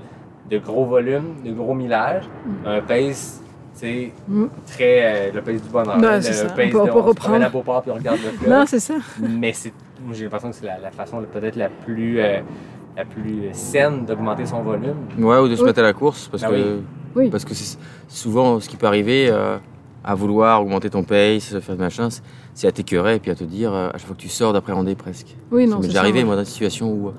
de 0.50 0.58
gros 0.58 0.86
volume, 0.86 1.36
de 1.44 1.52
gros 1.52 1.74
millage, 1.74 2.24
un 2.66 2.82
pace, 2.82 3.42
c'est 3.74 4.12
Mm. 4.28 4.46
très 4.68 5.30
euh, 5.30 5.32
le 5.34 5.42
pace 5.42 5.62
du 5.62 5.70
bonheur. 5.70 5.98
Ben, 5.98 6.16
le 6.18 6.22
c'est 6.22 6.34
ça. 6.34 6.46
pace 6.50 6.66
On 6.68 6.70
peut- 6.72 6.80
on 6.82 6.86
de 6.86 6.92
peut 6.92 7.00
reprendre. 7.00 7.50
Beauport 7.52 7.82
puis 7.82 7.92
on 7.92 7.96
regarde 7.96 8.20
le 8.24 8.30
fleuve. 8.38 8.50
Non, 8.50 8.66
c'est 8.68 8.80
ça. 8.82 8.96
Mais 9.20 9.54
c'est, 9.54 9.72
moi, 10.06 10.14
j'ai 10.14 10.24
l'impression 10.26 10.50
que 10.50 10.56
c'est 10.56 10.66
la, 10.66 10.80
la 10.80 10.92
façon 10.92 11.22
peut-être 11.32 11.56
la 11.56 11.70
plus, 11.70 12.20
euh, 12.20 12.40
la 12.98 13.06
plus 13.06 13.44
saine 13.54 14.06
d'augmenter 14.06 14.46
son 14.46 14.62
volume. 14.62 14.96
Ouais, 15.18 15.38
ou 15.40 15.48
de 15.48 15.56
se 15.56 15.62
Oui. 15.62 15.68
mettre 15.68 15.80
à 15.80 15.84
la 15.84 15.94
course 15.94 16.28
parce 16.30 16.44
Ah 16.44 16.50
que 16.50 16.80
oui. 17.16 17.30
Parce 17.30 17.46
que 17.46 17.54
c'est 17.54 17.78
souvent 18.08 18.60
ce 18.60 18.70
qui 18.70 18.78
peut 18.78 18.88
arriver 18.88 19.28
euh, 19.30 19.58
à 20.04 20.16
vouloir 20.16 20.62
augmenter 20.62 20.90
ton 20.90 21.04
pace, 21.04 21.58
faire 21.60 21.76
de 21.76 21.82
machin, 21.82 22.10
c'est- 22.10 22.22
c'est 22.54 22.68
à 22.68 22.72
t'écœurer 22.72 23.16
et 23.16 23.20
puis 23.20 23.32
à 23.32 23.36
te 23.36 23.44
dire 23.44 23.74
euh, 23.74 23.90
à 23.90 23.98
chaque 23.98 24.08
fois 24.08 24.16
que 24.16 24.22
tu 24.22 24.30
sors 24.30 24.54
d'appréhender 24.54 24.96
presque. 24.96 25.36
Oui, 25.52 25.66
ça 25.66 25.70
non, 25.72 25.76
m'est 25.78 25.82
c'est 25.84 25.88
déjà 25.90 26.00
ça, 26.00 26.04
arrivé 26.06 26.24
moi 26.24 26.36
dans 26.36 26.42
des 26.42 26.48
situations 26.48 26.92
où 26.92 27.10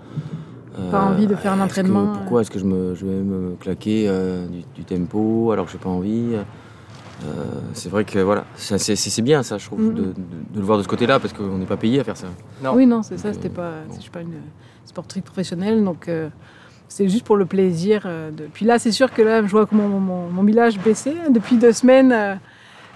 euh, 0.78 0.90
Pas 0.90 1.00
envie 1.02 1.26
de 1.26 1.34
faire 1.36 1.52
un 1.52 1.58
que- 1.58 1.62
entraînement, 1.64 2.06
pourquoi 2.14 2.40
est-ce 2.40 2.50
que 2.50 2.58
je, 2.58 2.64
me, 2.64 2.94
je 2.94 3.04
vais 3.04 3.12
me 3.22 3.54
claquer 3.60 4.06
euh, 4.08 4.46
du, 4.46 4.62
du 4.74 4.84
tempo 4.84 5.50
alors 5.52 5.66
que 5.66 5.72
j'ai 5.72 5.78
pas 5.78 5.90
envie 5.90 6.30
euh, 6.34 6.42
C'est 7.74 7.88
vrai 7.88 8.04
que 8.04 8.18
voilà, 8.18 8.44
c'est 8.56 9.22
bien 9.22 9.42
ça, 9.42 9.58
je 9.58 9.66
trouve, 9.66 9.80
Mhm. 9.80 9.94
de, 9.94 10.02
de- 10.02 10.06
de 10.12 10.58
le 10.58 10.62
voir 10.62 10.78
de 10.78 10.82
ce 10.82 10.88
côté-là 10.88 11.18
parce 11.20 11.32
qu'on 11.32 11.58
n'est 11.58 11.66
pas 11.66 11.76
payé 11.76 12.00
à 12.00 12.04
faire 12.04 12.16
ça. 12.16 12.26
Non. 12.62 12.74
Oui, 12.74 12.86
non, 12.86 13.02
c'est 13.02 13.16
ça. 13.18 13.28
Donc, 13.32 13.34
C'était 13.42 13.48
euh, 13.48 13.54
pas. 13.54 13.70
bon. 13.88 13.94
Je 13.96 14.00
suis 14.00 14.10
pas 14.10 14.20
une 14.20 14.34
sportrice 14.84 15.22
professionnelle, 15.22 15.82
donc 15.84 16.08
euh, 16.08 16.28
c'est 16.88 17.08
juste 17.08 17.24
pour 17.24 17.36
le 17.36 17.46
plaisir. 17.46 18.02
euh, 18.06 18.30
de... 18.30 18.44
Puis 18.52 18.64
là, 18.66 18.78
c'est 18.78 18.92
sûr 18.92 19.12
que 19.12 19.22
là, 19.22 19.42
je 19.42 19.48
vois 19.50 19.66
que 19.66 19.74
mon, 19.74 19.88
mon, 19.88 20.28
mon 20.30 20.42
millage 20.42 20.78
baissait 20.78 21.14
hein, 21.26 21.30
depuis 21.30 21.56
deux 21.56 21.72
semaines, 21.72 22.12
euh, 22.12 22.34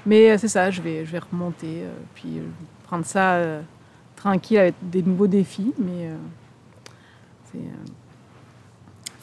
mais 0.05 0.31
euh, 0.33 0.37
c'est 0.39 0.49
ça. 0.49 0.71
Je 0.71 0.81
vais, 0.83 1.05
je 1.05 1.12
vais 1.12 1.21
remonter, 1.21 1.83
euh, 1.85 1.91
puis 2.15 2.39
euh, 2.39 2.43
prendre 2.85 3.05
ça 3.07 3.35
euh, 3.35 3.61
tranquille 4.17 4.59
avec 4.59 4.75
des 4.83 5.03
nouveaux 5.03 5.27
défis, 5.29 5.73
mais 5.79 6.09
euh, 6.09 6.17
c'est. 7.53 7.59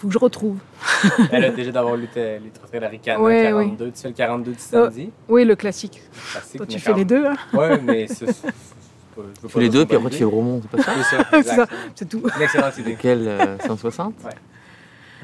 Faut 0.03 0.07
que 0.09 0.13
je 0.13 0.19
retrouve. 0.19 0.57
Elle 1.31 1.45
a 1.45 1.49
déjà 1.49 1.71
d'avoir 1.71 1.95
lu 1.95 2.09
les 2.15 2.41
trophées 2.53 2.77
de 2.77 2.81
la 2.81 2.89
Ricana 2.89 3.21
Ouais, 3.21 3.43
42. 3.43 3.91
Tu 3.91 4.01
fais 4.01 4.07
le 4.09 4.13
42 4.13 4.51
du 4.51 4.59
samedi? 4.59 5.09
Oui, 5.29 5.45
le 5.45 5.55
classique. 5.55 6.01
Classique, 6.31 6.57
Toi, 6.57 6.65
tu 6.65 6.79
fais 6.79 6.93
les 6.93 7.05
deux, 7.05 7.25
hein 7.25 7.37
Ouais, 7.53 7.79
mais 7.79 8.07
c'est. 8.07 8.25
Tu 8.25 9.47
fais 9.47 9.59
les 9.59 9.69
deux 9.69 9.85
puis 9.85 9.95
après 9.95 10.09
tu 10.09 10.15
fais 10.17 10.21
le 10.23 10.27
Romont, 10.27 10.61
c'est 10.61 10.71
pas 10.71 10.83
ça? 10.83 10.93
C'est 11.31 11.43
ça, 11.43 11.67
C'est 11.95 12.09
tout. 12.09 12.23
Une 12.35 12.41
excellente 12.41 12.77
idée. 12.79 12.97
Quel 12.99 13.27
euh, 13.27 13.57
160 13.59 14.15
Ouais. 14.25 14.31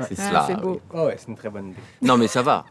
C'est 0.08 0.20
Ah, 0.20 0.30
cela. 0.30 0.44
c'est 0.48 0.54
oui. 0.56 0.62
beau. 0.62 0.82
Ah 0.94 1.06
ouais, 1.06 1.16
c'est 1.18 1.28
une 1.28 1.36
très 1.36 1.50
bonne 1.50 1.70
idée. 1.70 1.80
Non 2.02 2.16
mais 2.18 2.28
ça 2.28 2.42
va. 2.42 2.66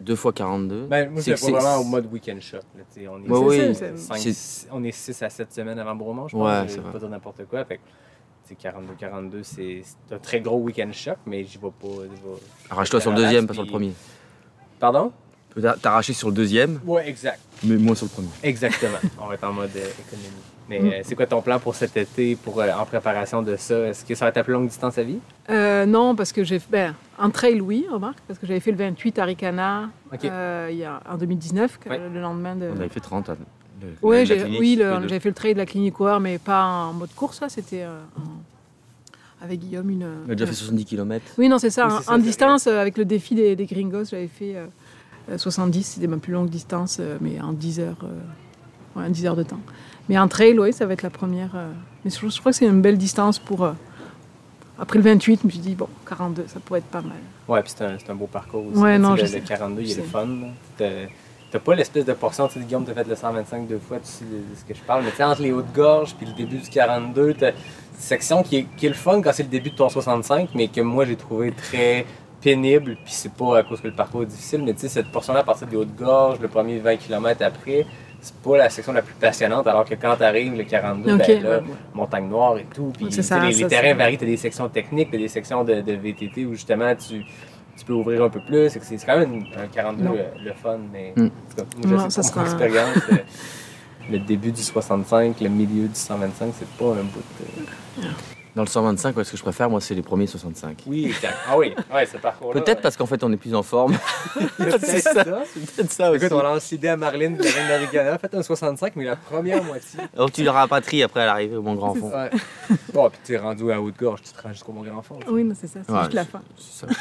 2 0.00 0.14
fois 0.16 0.32
42. 0.32 0.86
Ben, 0.86 1.10
moi, 1.10 1.20
C'est 1.20 1.34
vraiment 1.34 1.76
au 1.78 1.84
mode 1.84 2.06
week-end 2.12 2.36
shop. 2.40 2.58
Là, 2.76 2.84
on 3.10 3.24
est 3.24 3.28
Ouais, 3.28 3.74
oui. 4.80 4.92
6 4.92 5.22
à 5.22 5.28
7 5.30 5.52
semaines 5.52 5.78
avant 5.80 5.94
Bromont, 5.96 6.28
je 6.28 6.36
pense. 6.36 6.62
Ouais, 6.62 6.68
ça 6.68 6.80
va. 6.80 6.90
pas 6.92 6.98
dire 6.98 7.08
n'importe 7.08 7.44
quoi. 7.46 7.64
Fait 7.64 7.80
42-42, 8.52 9.42
c'est 9.42 9.82
c'est 9.82 10.14
un 10.14 10.18
très 10.18 10.40
gros 10.40 10.58
week-end 10.58 10.90
choc, 10.92 11.16
mais 11.24 11.44
j'y 11.44 11.56
vais 11.58 11.68
pas. 11.80 11.88
Arrache-toi 12.70 13.00
sur 13.00 13.10
le 13.10 13.16
deuxième, 13.16 13.46
pas 13.46 13.54
sur 13.54 13.62
le 13.62 13.68
premier. 13.70 13.92
Pardon? 14.78 15.12
Arraché 15.84 16.12
sur 16.12 16.28
le 16.28 16.34
deuxième, 16.34 16.80
Ouais, 16.84 17.08
exact. 17.08 17.38
mais 17.62 17.76
moins 17.76 17.94
sur 17.94 18.06
le 18.06 18.10
premier. 18.10 18.28
Exactement. 18.42 18.98
On 19.20 19.26
va 19.28 19.34
être 19.34 19.44
en 19.44 19.52
mode 19.52 19.70
euh, 19.76 19.86
économie. 20.06 20.28
Mais 20.68 20.80
Mm. 20.80 20.86
euh, 20.86 21.00
c'est 21.04 21.14
quoi 21.14 21.26
ton 21.26 21.42
plan 21.42 21.60
pour 21.60 21.74
cet 21.76 21.96
été, 21.96 22.34
pour, 22.36 22.58
euh, 22.60 22.70
en 22.72 22.84
préparation 22.86 23.40
de 23.42 23.54
ça? 23.56 23.78
Est-ce 23.86 24.04
que 24.04 24.14
ça 24.16 24.24
va 24.24 24.30
être 24.30 24.34
ta 24.36 24.42
plus 24.44 24.52
longue 24.54 24.66
distance 24.66 24.98
à 24.98 25.02
vie? 25.04 25.18
Euh, 25.50 25.84
non, 25.86 26.16
parce 26.16 26.32
que 26.32 26.42
j'ai 26.42 26.58
fait 26.58 26.70
ben, 26.70 26.94
un 27.18 27.30
trail, 27.30 27.60
oui, 27.60 27.86
remarque, 27.90 28.18
parce 28.26 28.38
que 28.40 28.46
j'avais 28.46 28.60
fait 28.60 28.70
le 28.72 28.78
28 28.78 29.18
à 29.20 29.24
Ricana 29.26 29.90
euh, 30.24 30.68
il 30.72 30.78
y 30.78 30.84
a, 30.84 31.00
en 31.08 31.16
2019, 31.18 31.78
que- 31.78 31.88
Ouais. 31.90 32.00
le 32.12 32.20
lendemain 32.20 32.56
de. 32.56 32.70
On 32.74 32.80
avait 32.80 32.88
fait 32.88 32.98
30 33.00 33.28
à- 33.28 33.36
Oui, 34.02 34.24
la 34.24 34.36
clinique, 34.36 34.78
deux. 34.78 35.08
j'avais 35.08 35.20
fait 35.20 35.28
le 35.28 35.34
trail 35.34 35.52
de 35.54 35.58
la 35.58 35.66
clinique 35.66 35.94
coureur, 35.94 36.20
mais 36.20 36.38
pas 36.38 36.64
en 36.64 36.92
mode 36.92 37.12
course, 37.14 37.38
ça, 37.38 37.48
c'était 37.48 37.82
euh, 37.82 38.00
avec 39.42 39.60
Guillaume 39.60 39.90
une. 39.90 40.06
On 40.26 40.30
a 40.30 40.34
déjà 40.34 40.46
fait 40.46 40.54
70 40.54 40.84
km. 40.84 41.24
Oui, 41.38 41.48
non, 41.48 41.58
c'est 41.58 41.70
ça. 41.70 41.86
Oui, 41.88 42.04
en- 42.08 42.18
distance, 42.18 42.66
euh, 42.66 42.80
avec 42.80 42.96
le 42.98 43.04
défi 43.04 43.34
des, 43.34 43.56
des 43.56 43.66
Gringos, 43.66 44.04
j'avais 44.10 44.28
fait 44.28 44.56
euh, 44.56 44.66
euh, 45.30 45.38
70, 45.38 45.82
c'était 45.82 46.06
ma 46.06 46.16
plus 46.18 46.32
longue 46.32 46.48
distance, 46.48 46.98
euh, 47.00 47.18
mais 47.20 47.40
en 47.40 47.52
10 47.52 47.80
heures, 47.80 47.96
euh, 48.04 48.98
ouais, 49.00 49.06
en 49.06 49.10
10 49.10 49.26
heures 49.26 49.36
de 49.36 49.42
temps. 49.42 49.60
Mais 50.08 50.18
en 50.18 50.28
trail, 50.28 50.58
oui, 50.58 50.72
ça 50.72 50.86
va 50.86 50.92
être 50.92 51.02
la 51.02 51.10
première. 51.10 51.52
euh, 51.54 51.70
mais 52.04 52.10
je, 52.10 52.28
je 52.28 52.40
crois 52.40 52.52
que 52.52 52.58
c'est 52.58 52.66
une 52.66 52.82
belle 52.82 52.98
distance 52.98 53.38
pour. 53.38 53.64
euh, 53.64 53.72
après 54.78 54.98
le 54.98 55.04
28, 55.04 55.40
je 55.42 55.46
me 55.46 55.52
suis 55.52 55.60
dit, 55.60 55.74
bon, 55.74 55.88
42, 56.08 56.44
ça 56.48 56.58
pourrait 56.60 56.80
être 56.80 56.86
pas 56.86 57.00
mal. 57.00 57.12
Ouais, 57.46 57.62
puis 57.62 57.72
c'est 57.76 58.10
un, 58.10 58.14
beau 58.14 58.26
parcours 58.26 58.66
aussi. 58.66 58.78
Ouais, 58.78 58.98
non, 58.98 59.10
le, 59.12 59.18
je 59.18 59.22
le 59.22 59.28
sais. 59.28 59.40
42, 59.40 59.82
il 59.82 59.90
est 59.92 59.94
le 59.96 60.02
fun. 60.02 60.26
T'as- 61.54 61.58
T'as 61.60 61.64
pas 61.64 61.74
l'espèce 61.76 62.04
de 62.04 62.12
portion, 62.12 62.48
tu 62.48 62.54
sais, 62.54 62.60
Guillaume, 62.64 62.84
t'as 62.84 62.94
fait 62.94 63.06
le 63.08 63.14
125 63.14 63.68
deux 63.68 63.78
fois, 63.78 63.98
tu 63.98 64.06
sais 64.06 64.24
de, 64.24 64.40
ce 64.58 64.64
que 64.64 64.74
je 64.74 64.82
parle, 64.82 65.04
mais 65.04 65.10
tu 65.10 65.16
sais, 65.18 65.22
entre 65.24 65.42
les 65.42 65.52
hautes 65.52 65.72
gorges 65.72 66.14
puis 66.16 66.26
le 66.26 66.32
début 66.32 66.56
du 66.58 66.68
42, 66.68 67.34
t'as 67.34 67.50
une 67.50 67.54
section 67.98 68.42
qui 68.42 68.56
est, 68.58 68.66
qui 68.76 68.86
est 68.86 68.88
le 68.90 68.94
fun 68.96 69.22
quand 69.22 69.30
c'est 69.32 69.44
le 69.44 69.48
début 69.48 69.70
de 69.70 69.76
ton 69.76 69.88
65, 69.88 70.48
mais 70.54 70.66
que 70.68 70.80
moi 70.80 71.04
j'ai 71.04 71.14
trouvé 71.16 71.52
très 71.52 72.04
pénible, 72.42 72.96
puis 73.04 73.14
c'est 73.14 73.32
pas 73.32 73.58
à 73.58 73.62
cause 73.62 73.80
que 73.80 73.86
le 73.86 73.94
parcours 73.94 74.22
est 74.22 74.26
difficile, 74.26 74.62
mais 74.64 74.74
tu 74.74 74.80
sais, 74.80 74.88
cette 74.88 75.10
portion-là 75.12 75.40
à 75.40 75.44
partir 75.44 75.66
des 75.68 75.76
hautes 75.76 75.94
gorges, 75.96 76.40
le 76.40 76.48
premier 76.48 76.78
20 76.78 76.96
km 76.96 77.42
après, 77.44 77.86
c'est 78.20 78.34
pas 78.36 78.56
la 78.56 78.68
section 78.70 78.92
la 78.92 79.02
plus 79.02 79.14
passionnante, 79.14 79.66
alors 79.66 79.84
que 79.84 79.94
quand 79.94 80.16
t'arrives 80.16 80.54
le 80.56 80.64
42, 80.64 81.14
Ok, 81.14 81.26
ben 81.26 81.42
là, 81.42 81.60
montagne 81.94 82.28
noire 82.28 82.56
et 82.58 82.66
tout. 82.74 82.90
Puis 82.96 83.12
ça, 83.12 83.18
les, 83.18 83.22
ça, 83.22 83.46
les 83.46 83.52
c'est- 83.52 83.68
terrains 83.68 83.94
varient, 83.94 84.18
tu 84.18 84.24
as 84.24 84.26
des 84.26 84.36
sections 84.36 84.68
techniques, 84.68 85.10
tu 85.10 85.18
des 85.18 85.28
sections 85.28 85.62
de, 85.62 85.80
de 85.82 85.92
VTT 85.92 86.46
où 86.46 86.52
justement 86.54 86.94
tu, 86.96 87.22
tu 87.76 87.84
peux 87.84 87.92
ouvrir 87.92 88.22
un 88.24 88.28
peu 88.30 88.40
plus. 88.40 88.70
C'est 88.70 88.96
quand 89.04 89.18
même 89.18 89.44
un 89.56 89.66
42 89.66 90.02
Non. 90.04 90.14
euh, 90.16 90.24
le 90.42 90.52
fun, 90.54 90.78
mais 90.92 91.12
Mm. 91.16 91.22
en 91.24 91.28
tout 91.28 91.56
cas, 91.56 91.62
moi, 91.62 91.82
je 91.84 91.88
Non, 92.04 92.10
sais 92.10 92.22
ça 92.22 92.32
pas 92.32 92.40
mon 92.40 92.46
expérience. 92.46 92.96
euh, 93.12 93.16
le 94.10 94.18
début 94.18 94.52
du 94.52 94.62
65, 94.62 95.40
le 95.40 95.48
milieu 95.48 95.88
du 95.88 95.94
125, 95.94 96.52
c'est 96.58 96.68
pas 96.68 96.92
un 96.92 97.04
bout 97.04 97.22
de... 98.00 98.06
Dans 98.54 98.62
le 98.62 98.68
125, 98.68 99.16
ouais, 99.16 99.24
ce 99.24 99.32
que 99.32 99.36
je 99.36 99.42
préfère, 99.42 99.68
moi, 99.68 99.80
c'est 99.80 99.96
les 99.96 100.02
premiers 100.02 100.28
65. 100.28 100.84
Oui, 100.86 101.06
exact. 101.06 101.34
Ah 101.50 101.58
oui, 101.58 101.74
ouais, 101.92 102.06
ce 102.06 102.18
parcours-là. 102.18 102.60
Peut-être 102.60 102.76
ouais. 102.76 102.82
parce 102.82 102.96
qu'en 102.96 103.06
fait, 103.06 103.24
on 103.24 103.32
est 103.32 103.36
plus 103.36 103.52
en 103.52 103.64
forme. 103.64 103.96
C'est 104.60 104.78
c'est 104.86 105.00
ça. 105.00 105.24
ça. 105.24 105.42
C'est 105.52 105.74
peut-être 105.74 105.90
ça 105.90 106.10
aussi. 106.12 106.24
Écoute, 106.24 106.38
on 106.38 106.42
lance 106.42 106.70
l'idée 106.70 106.86
à 106.86 106.96
Marlène 106.96 107.36
de 107.36 107.42
la 107.42 107.50
reine 107.50 107.66
d'Arigana. 107.66 108.16
Faites 108.16 108.32
un 108.36 108.44
65, 108.44 108.94
mais 108.94 109.06
la 109.06 109.16
première 109.16 109.64
moitié. 109.64 109.98
Alors, 110.14 110.30
tu 110.30 110.44
le 110.44 110.50
rapatries 110.50 111.02
après 111.02 111.22
à 111.22 111.26
l'arrivée 111.26 111.56
au 111.56 111.62
Mont 111.62 111.74
Grand 111.74 111.94
Fond. 111.96 112.12
Ouais. 112.12 112.30
Bon, 112.92 113.10
puis 113.10 113.18
t'es 113.24 113.38
rendu 113.38 113.72
à 113.72 113.80
Haute-Gorge, 113.82 114.20
tu 114.22 114.30
te 114.32 114.40
rends 114.40 114.52
jusqu'au 114.52 114.70
Mont 114.70 114.84
Grand 114.84 115.02
Fond. 115.02 115.18
Oui, 115.28 115.42
non, 115.42 115.56
c'est 115.60 115.66
ça, 115.66 115.80
c'est 115.84 115.92
Ouais, 115.92 115.98
juste 116.02 116.12
la 116.12 116.24
fin. 116.24 116.42
C'est 116.56 116.86
ça. 116.86 116.92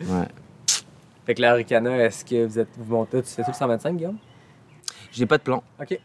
Ouais. 0.00 0.28
Fait 1.26 1.34
que 1.34 1.42
la 1.42 1.52
Aricana, 1.52 1.96
est-ce 2.04 2.24
que 2.24 2.46
vous 2.46 2.58
êtes 2.58 2.68
vous 2.78 2.94
montez, 2.96 3.22
tu 3.22 3.28
fais 3.28 3.42
tout 3.42 3.50
le 3.50 3.56
125, 3.56 3.96
Guillaume? 3.96 4.16
J'ai 5.12 5.26
pas 5.26 5.38
de 5.38 5.42
plan. 5.42 5.62
OK. 5.80 5.98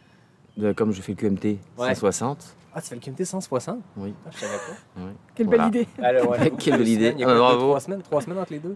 De, 0.57 0.71
comme 0.73 0.91
je 0.91 1.01
fais 1.01 1.13
le 1.13 1.17
QMT 1.17 1.57
Ouais. 1.77 1.95
160. 1.95 2.55
Ah, 2.75 2.81
tu 2.81 2.87
fais 2.89 2.95
le 2.95 3.01
QMT 3.01 3.23
160? 3.25 3.79
Oui. 3.97 4.13
Ah, 4.25 4.29
je 4.33 4.37
savais 4.39 4.57
pas. 4.57 5.01
Quelle 5.35 5.45
Voilà. 5.47 5.69
belle 5.69 5.81
idée. 5.81 5.87
Ah, 6.01 6.11
là, 6.11 6.25
ouais. 6.27 6.51
Quelle 6.59 6.77
belle 6.77 6.87
idée. 6.87 7.13
Il 7.15 7.19
y 7.19 7.23
a 7.23 7.27
Ah, 7.27 7.31
quoi, 7.31 7.39
bravo. 7.39 7.59
deux, 7.59 7.65
trois 7.67 7.79
semaines, 7.79 8.01
trois 8.01 8.21
semaines 8.21 8.39
entre 8.39 8.51
les 8.53 8.59
deux? 8.59 8.75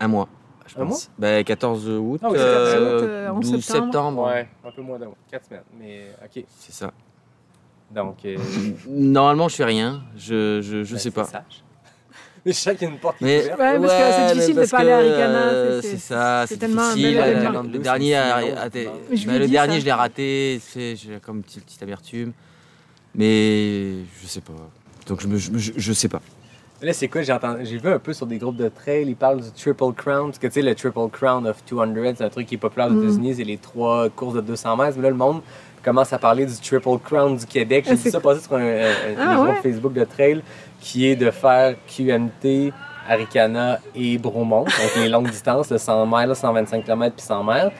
Un 0.00 0.08
mois. 0.08 0.28
Je 0.66 0.78
Un 0.80 0.86
pense. 0.86 1.10
Ben, 1.18 1.42
14 1.44 1.88
août. 1.88 2.20
Ah 2.22 2.28
oui, 2.30 2.36
c'est 2.38 2.44
euh, 2.44 2.74
14 2.74 3.02
août, 3.02 3.08
euh, 3.08 3.30
11 3.32 3.50
12 3.52 3.64
septembre. 3.64 3.84
septembre. 3.86 4.26
Ouais, 4.28 4.48
un 4.64 4.70
peu 4.70 4.82
moins 4.82 4.98
d'un 4.98 5.06
mois. 5.06 5.16
Quatre 5.30 5.46
semaines. 5.46 5.62
Mais 5.78 6.10
ok. 6.24 6.44
C'est 6.58 6.72
ça. 6.72 6.92
Donc. 7.90 8.24
Euh, 8.24 8.36
Normalement, 8.88 9.48
je 9.48 9.56
fais 9.56 9.64
rien. 9.64 10.02
Je, 10.16 10.60
je, 10.62 10.84
je 10.84 10.92
ben, 10.92 10.98
sais 10.98 10.98
c'est 10.98 11.10
pas. 11.10 11.24
sage. 11.24 11.64
Mais 12.46 12.52
je 12.52 12.56
sais 12.58 12.74
qu'il 12.74 12.88
y 12.88 12.90
a 12.90 12.94
une 12.94 12.98
porte 13.00 13.18
qui 13.18 13.24
est 13.24 13.26
Mais 13.26 13.44
ouverte. 13.52 13.60
Ouais, 13.60 13.86
parce 13.86 13.92
que 13.92 14.12
c'est 14.28 14.34
difficile 14.34 14.56
de 14.56 14.70
parler 14.70 14.92
à 14.92 14.98
Ricana, 14.98 15.38
euh, 15.38 15.82
c'est- 15.82 15.96
ça, 15.98 16.44
c'est 16.46 16.54
c'est 16.54 16.60
tellement 16.60 16.82
un 16.82 16.94
difficile. 16.94 17.16
Le- 17.16 17.78
dernier, 17.78 18.14
lui 19.10 19.38
le 19.38 19.48
dernier, 19.48 19.80
je 19.80 19.84
l'ai 19.84 19.92
raté. 19.92 20.60
c'est- 20.62 20.96
J'ai 20.96 21.18
comme 21.20 21.36
une 21.38 21.42
petite, 21.42 21.82
amertume. 21.82 22.32
Mais 23.14 23.92
je 24.22 24.26
sais 24.26 24.40
pas. 24.40 24.52
Donc 25.06 25.20
je, 25.20 25.26
me, 25.26 25.36
je, 25.36 25.50
je- 25.56 25.72
je 25.76 25.92
sais 25.92 26.08
pas. 26.08 26.20
Là, 26.82 26.92
c'est 26.94 27.08
quoi? 27.08 27.20
J'ai 27.22 27.76
vu 27.76 27.88
un 27.90 27.98
peu 27.98 28.14
sur 28.14 28.24
des 28.26 28.38
groupes 28.38 28.56
de 28.56 28.68
trail, 28.68 29.04
ils 29.06 29.16
parlent 29.16 29.40
du 29.42 29.50
Triple 29.50 29.92
Crown. 29.94 30.28
Parce 30.28 30.38
que 30.38 30.46
tu 30.46 30.54
sais, 30.54 30.62
le 30.62 30.74
Triple 30.74 31.08
Crown 31.12 31.46
of 31.46 31.62
200, 31.68 32.14
c'est 32.16 32.24
un 32.24 32.30
truc 32.30 32.46
qui 32.46 32.54
est 32.54 32.58
populaire 32.58 32.88
aux 32.88 32.92
Mm. 32.94 33.02
États-Unis, 33.04 33.34
c'est 33.36 33.44
les 33.44 33.58
trois 33.58 34.08
courses 34.08 34.34
de 34.34 34.40
200 34.40 34.76
mètres. 34.76 34.96
Mais 34.96 35.02
là, 35.02 35.10
le 35.10 35.16
monde 35.16 35.42
commence 35.84 36.12
à 36.14 36.18
parler 36.18 36.46
du 36.46 36.54
Triple 36.56 36.98
Crown 37.04 37.36
du 37.36 37.44
Québec. 37.44 37.84
J'ai 37.86 37.92
Ah, 37.92 37.96
vu 37.96 38.10
ça 38.10 38.20
passer 38.20 38.40
sur 38.42 38.54
un, 38.54 38.60
un- 38.60 38.86
un- 38.86 38.92
Ah, 39.18 39.30
un 39.40 39.44
groupe? 39.44 39.62
Facebook 39.62 39.92
de 39.92 40.04
trail 40.04 40.42
qui 40.80 41.06
est 41.06 41.16
de 41.16 41.30
faire 41.30 41.74
QMT, 41.86 42.72
Aricana 43.08 43.80
et 43.94 44.18
Bromont. 44.18 44.64
Donc 44.64 44.96
les 44.96 45.08
longues 45.08 45.30
distances, 45.30 45.70
le 45.70 45.78
100 45.78 46.06
miles, 46.06 46.34
125 46.34 46.84
km 46.84 47.14
puis 47.16 47.24
100 47.24 47.44
miles. 47.44 47.70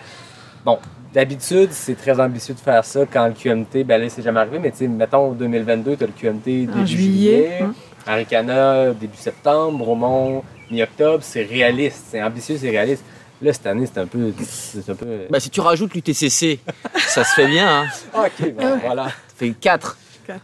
Bon, 0.64 0.78
d'habitude, 1.12 1.70
c'est 1.72 1.94
très 1.94 2.18
ambitieux 2.20 2.55
de 2.55 2.61
faire 2.61 2.84
ça 2.84 3.01
quand 3.07 3.26
le 3.26 3.32
QMT, 3.32 3.84
ben 3.84 4.01
là, 4.01 4.09
c'est 4.09 4.22
jamais 4.22 4.40
arrivé, 4.40 4.59
mais 4.59 4.70
tu 4.70 4.78
sais, 4.78 4.88
mettons, 4.88 5.32
2022, 5.32 5.96
tu 5.96 6.05
as 6.05 6.07
le 6.07 6.12
QMT 6.12 6.44
début 6.44 6.80
En 6.80 6.86
juillet, 6.86 7.59
hein. 7.62 7.74
Aricana, 8.07 8.92
début 8.92 9.16
septembre, 9.16 9.78
Bromont, 9.78 10.42
mi-octobre, 10.70 11.22
c'est 11.22 11.42
réaliste, 11.42 12.05
c'est 12.11 12.22
ambitieux, 12.22 12.57
c'est 12.59 12.70
réaliste. 12.70 13.05
Là, 13.42 13.55
cette 13.55 13.66
année, 13.66 13.88
c'est 13.90 13.98
un 14.01 14.07
peu. 14.07 14.34
C'est 14.42 14.86
un 14.90 14.94
peu. 14.94 15.07
Bah, 15.30 15.40
si 15.40 15.48
tu 15.48 15.62
rajoutes 15.62 15.94
l'UTCC, 15.94 16.61
ça 16.98 17.24
se 17.24 17.34
fait 17.34 17.46
bien. 17.46 17.84
Hein. 17.84 17.86
Ok, 18.14 18.53
bon, 18.53 18.78
voilà. 18.84 19.07
Ça 19.07 19.12
fait 19.36 19.51
4. 19.53 19.96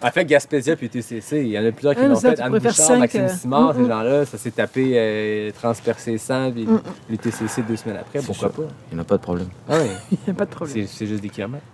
En 0.02 0.10
fait, 0.10 0.24
Gaspésia 0.24 0.76
puis 0.76 0.88
TCC, 0.88 1.40
il 1.42 1.48
y 1.48 1.58
en 1.58 1.64
a 1.66 1.72
plusieurs 1.72 1.94
qui 1.94 2.04
l'ont 2.06 2.16
fait. 2.16 2.40
Anne 2.40 2.52
Bouchard, 2.52 2.72
cinq, 2.74 2.98
Maxime 2.98 3.20
euh, 3.22 3.28
Simard, 3.28 3.74
mm, 3.74 3.82
ces 3.82 3.88
gens-là, 3.88 4.24
ça 4.26 4.38
s'est 4.38 4.50
tapé 4.50 4.92
euh, 4.94 5.50
transpercé 5.52 6.18
100 6.18 6.52
puis 6.52 6.64
Mm. 6.66 6.80
le 7.10 7.16
TCC 7.16 7.62
deux 7.62 7.76
semaines 7.76 7.98
après, 8.00 8.20
pourquoi 8.20 8.50
pas? 8.50 8.62
Il 8.90 8.94
n'y 8.94 9.00
en 9.00 9.02
a 9.02 9.06
pas 9.06 9.16
de 9.16 9.22
problème. 9.22 9.48
Ah 9.68 9.78
oui, 9.82 9.88
Il 10.12 10.18
n'y 10.26 10.30
a 10.30 10.34
pas 10.34 10.44
de 10.46 10.50
problème. 10.50 10.86
c'est 10.86 11.06
juste 11.06 11.22
des 11.22 11.28
kilomètres. 11.28 11.64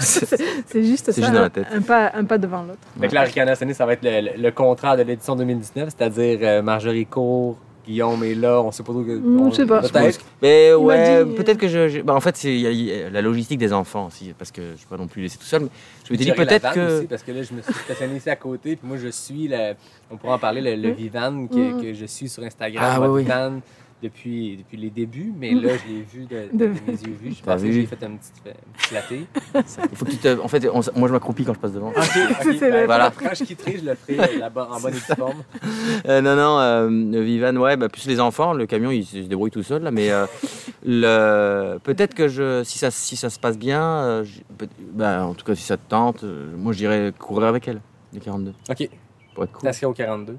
C'est 0.00 0.84
juste 0.84 1.10
ça, 1.12 1.20
juste 1.20 1.32
dans 1.34 1.42
la 1.42 1.50
tête. 1.50 1.66
Un, 1.72 1.82
pas, 1.82 2.10
un 2.14 2.24
pas 2.24 2.38
devant 2.38 2.62
l'autre. 2.62 3.12
L'Aricana 3.14 3.54
cette 3.54 3.62
année, 3.62 3.74
ça 3.74 3.84
va 3.86 3.92
être 3.94 4.02
le, 4.04 4.20
le- 4.36 4.42
le 4.42 4.50
contrat 4.50 4.96
de 4.96 5.02
l'édition 5.02 5.36
2019, 5.36 5.90
c'est-à-dire 5.96 6.38
euh, 6.42 6.62
Marjorie 6.62 7.06
Court, 7.06 7.56
Guillaume 7.88 8.22
est 8.22 8.34
là, 8.34 8.60
on 8.60 8.70
sait 8.70 8.82
pas 8.82 8.92
trop 8.92 9.02
que. 9.02 9.12
Mm, 9.16 9.40
on- 9.40 9.50
je 9.50 9.56
sais 9.56 9.66
pas. 9.66 9.80
Peut-être. 9.80 10.20
Mais 10.42 10.70
m'a 10.72 10.76
ouais, 10.76 11.04
dit, 11.04 11.10
euh, 11.32 11.36
peut-être 11.36 11.56
que 11.58 11.68
je. 11.68 11.88
je- 11.88 12.00
bah, 12.02 12.14
en 12.14 12.20
fait, 12.20 12.36
c'est 12.36 12.52
il 12.54 12.60
y 12.60 12.66
a- 12.66 12.70
il 12.70 12.84
y 12.84 13.02
a 13.02 13.08
la 13.10 13.22
logistique 13.22 13.58
des 13.58 13.72
enfants 13.72 14.06
aussi, 14.06 14.34
parce 14.38 14.52
que 14.52 14.60
je 14.62 14.66
ne 14.72 14.76
peux 14.76 14.96
pas 14.96 15.02
non 15.02 15.06
plus 15.08 15.22
laisser 15.22 15.38
tout 15.38 15.44
seul. 15.44 15.62
Mais 15.62 15.68
je 16.04 16.12
m'étais 16.12 16.24
dit 16.24 16.30
la 16.30 16.36
peut-être 16.36 16.72
que. 16.72 16.98
aussi, 16.98 17.06
parce 17.06 17.22
que 17.22 17.32
là, 17.32 17.42
je 17.42 17.54
me 17.54 17.62
suis 17.62 17.72
stationné 17.74 18.16
ici 18.16 18.28
à 18.28 18.36
côté, 18.36 18.76
puis 18.76 18.86
moi, 18.86 18.98
je 19.02 19.08
suis, 19.08 19.48
le, 19.48 19.72
on 20.10 20.16
pourra 20.18 20.34
en 20.34 20.38
parler, 20.38 20.60
le, 20.60 20.76
le 20.88 20.92
Vivan 20.94 21.46
que, 21.46 21.56
Mm. 21.56 21.82
que 21.82 21.94
je 21.94 22.04
suis 22.06 22.28
sur 22.28 22.42
Instagram, 22.42 22.84
Ah, 22.86 23.00
oui, 23.00 23.08
oui. 23.08 23.22
Vivan, 23.22 23.60
depuis, 24.02 24.56
depuis 24.58 24.76
les 24.76 24.90
débuts, 24.90 25.32
mais 25.36 25.52
là, 25.54 25.70
je 25.76 25.92
l'ai 25.92 26.02
vu 26.02 26.24
de, 26.26 26.48
de 26.52 26.66
De- 26.66 26.72
mes 26.86 26.92
yeux 26.92 27.16
vus. 27.20 27.34
Je 27.38 27.42
pense 27.42 27.60
que 27.62 27.72
j'ai 27.72 27.84
fait 27.86 28.02
un 28.04 28.10
petit, 28.12 28.30
petit 28.44 28.54
flatté. 28.88 29.26
Il 29.54 29.62
faut 29.96 30.04
que 30.04 30.10
tu 30.12 30.16
te- 30.18 30.40
En 30.40 30.46
fait, 30.48 30.68
on 30.68 30.80
moi 30.96 31.08
je 31.08 31.12
m'accroupis 31.12 31.44
quand 31.44 31.54
je 31.54 31.58
passe 31.58 31.72
devant. 31.72 31.88
Ok, 31.88 31.96
ok. 31.96 32.36
C'est 32.58 32.70
ben, 32.70 32.86
Voilà. 32.86 33.10
Quand 33.18 33.34
je 33.34 33.44
quitterai, 33.44 33.78
je 33.78 33.84
le 33.84 33.94
ferai 33.96 34.38
là-bas 34.38 34.68
en 34.70 34.80
bonne 34.80 34.94
et 34.94 35.14
forme. 35.14 35.42
Euh, 36.06 36.20
non, 36.20 36.36
non, 36.36 36.58
euh, 36.60 37.22
Vivan, 37.22 37.56
ouais, 37.56 37.76
bah, 37.76 37.88
plus 37.88 38.06
les 38.06 38.20
enfants, 38.20 38.52
le 38.52 38.66
camion 38.66 38.90
il, 38.90 39.04
se 39.04 39.22
se 39.22 39.26
débrouille 39.28 39.50
tout 39.50 39.62
seul 39.64 39.82
là, 39.82 39.90
mais 39.90 40.10
euh, 40.10 40.26
le... 40.84 41.78
peut-être 41.78 42.14
que 42.14 42.28
je, 42.28 42.62
si 42.64 42.78
ça, 42.78 42.90
si 42.90 43.16
ça 43.16 43.30
se 43.30 43.38
passe 43.38 43.58
bien, 43.58 43.82
euh, 43.82 44.24
j- 44.24 44.42
peut- 44.56 44.68
bah, 44.92 45.24
en 45.26 45.34
tout 45.34 45.44
cas 45.44 45.54
si 45.54 45.62
ça 45.62 45.76
te 45.76 45.88
tente, 45.88 46.24
euh, 46.24 46.54
moi 46.56 46.72
je 46.72 46.78
dirais 46.78 47.12
courir 47.18 47.48
avec 47.48 47.66
elle, 47.68 47.80
les 48.12 48.20
42, 48.20 48.52
Ok, 48.70 48.88
pour 49.34 49.44
être 49.44 49.52
cool. 49.52 49.60
station 49.60 49.90
au 49.90 49.92
42. 49.92 50.36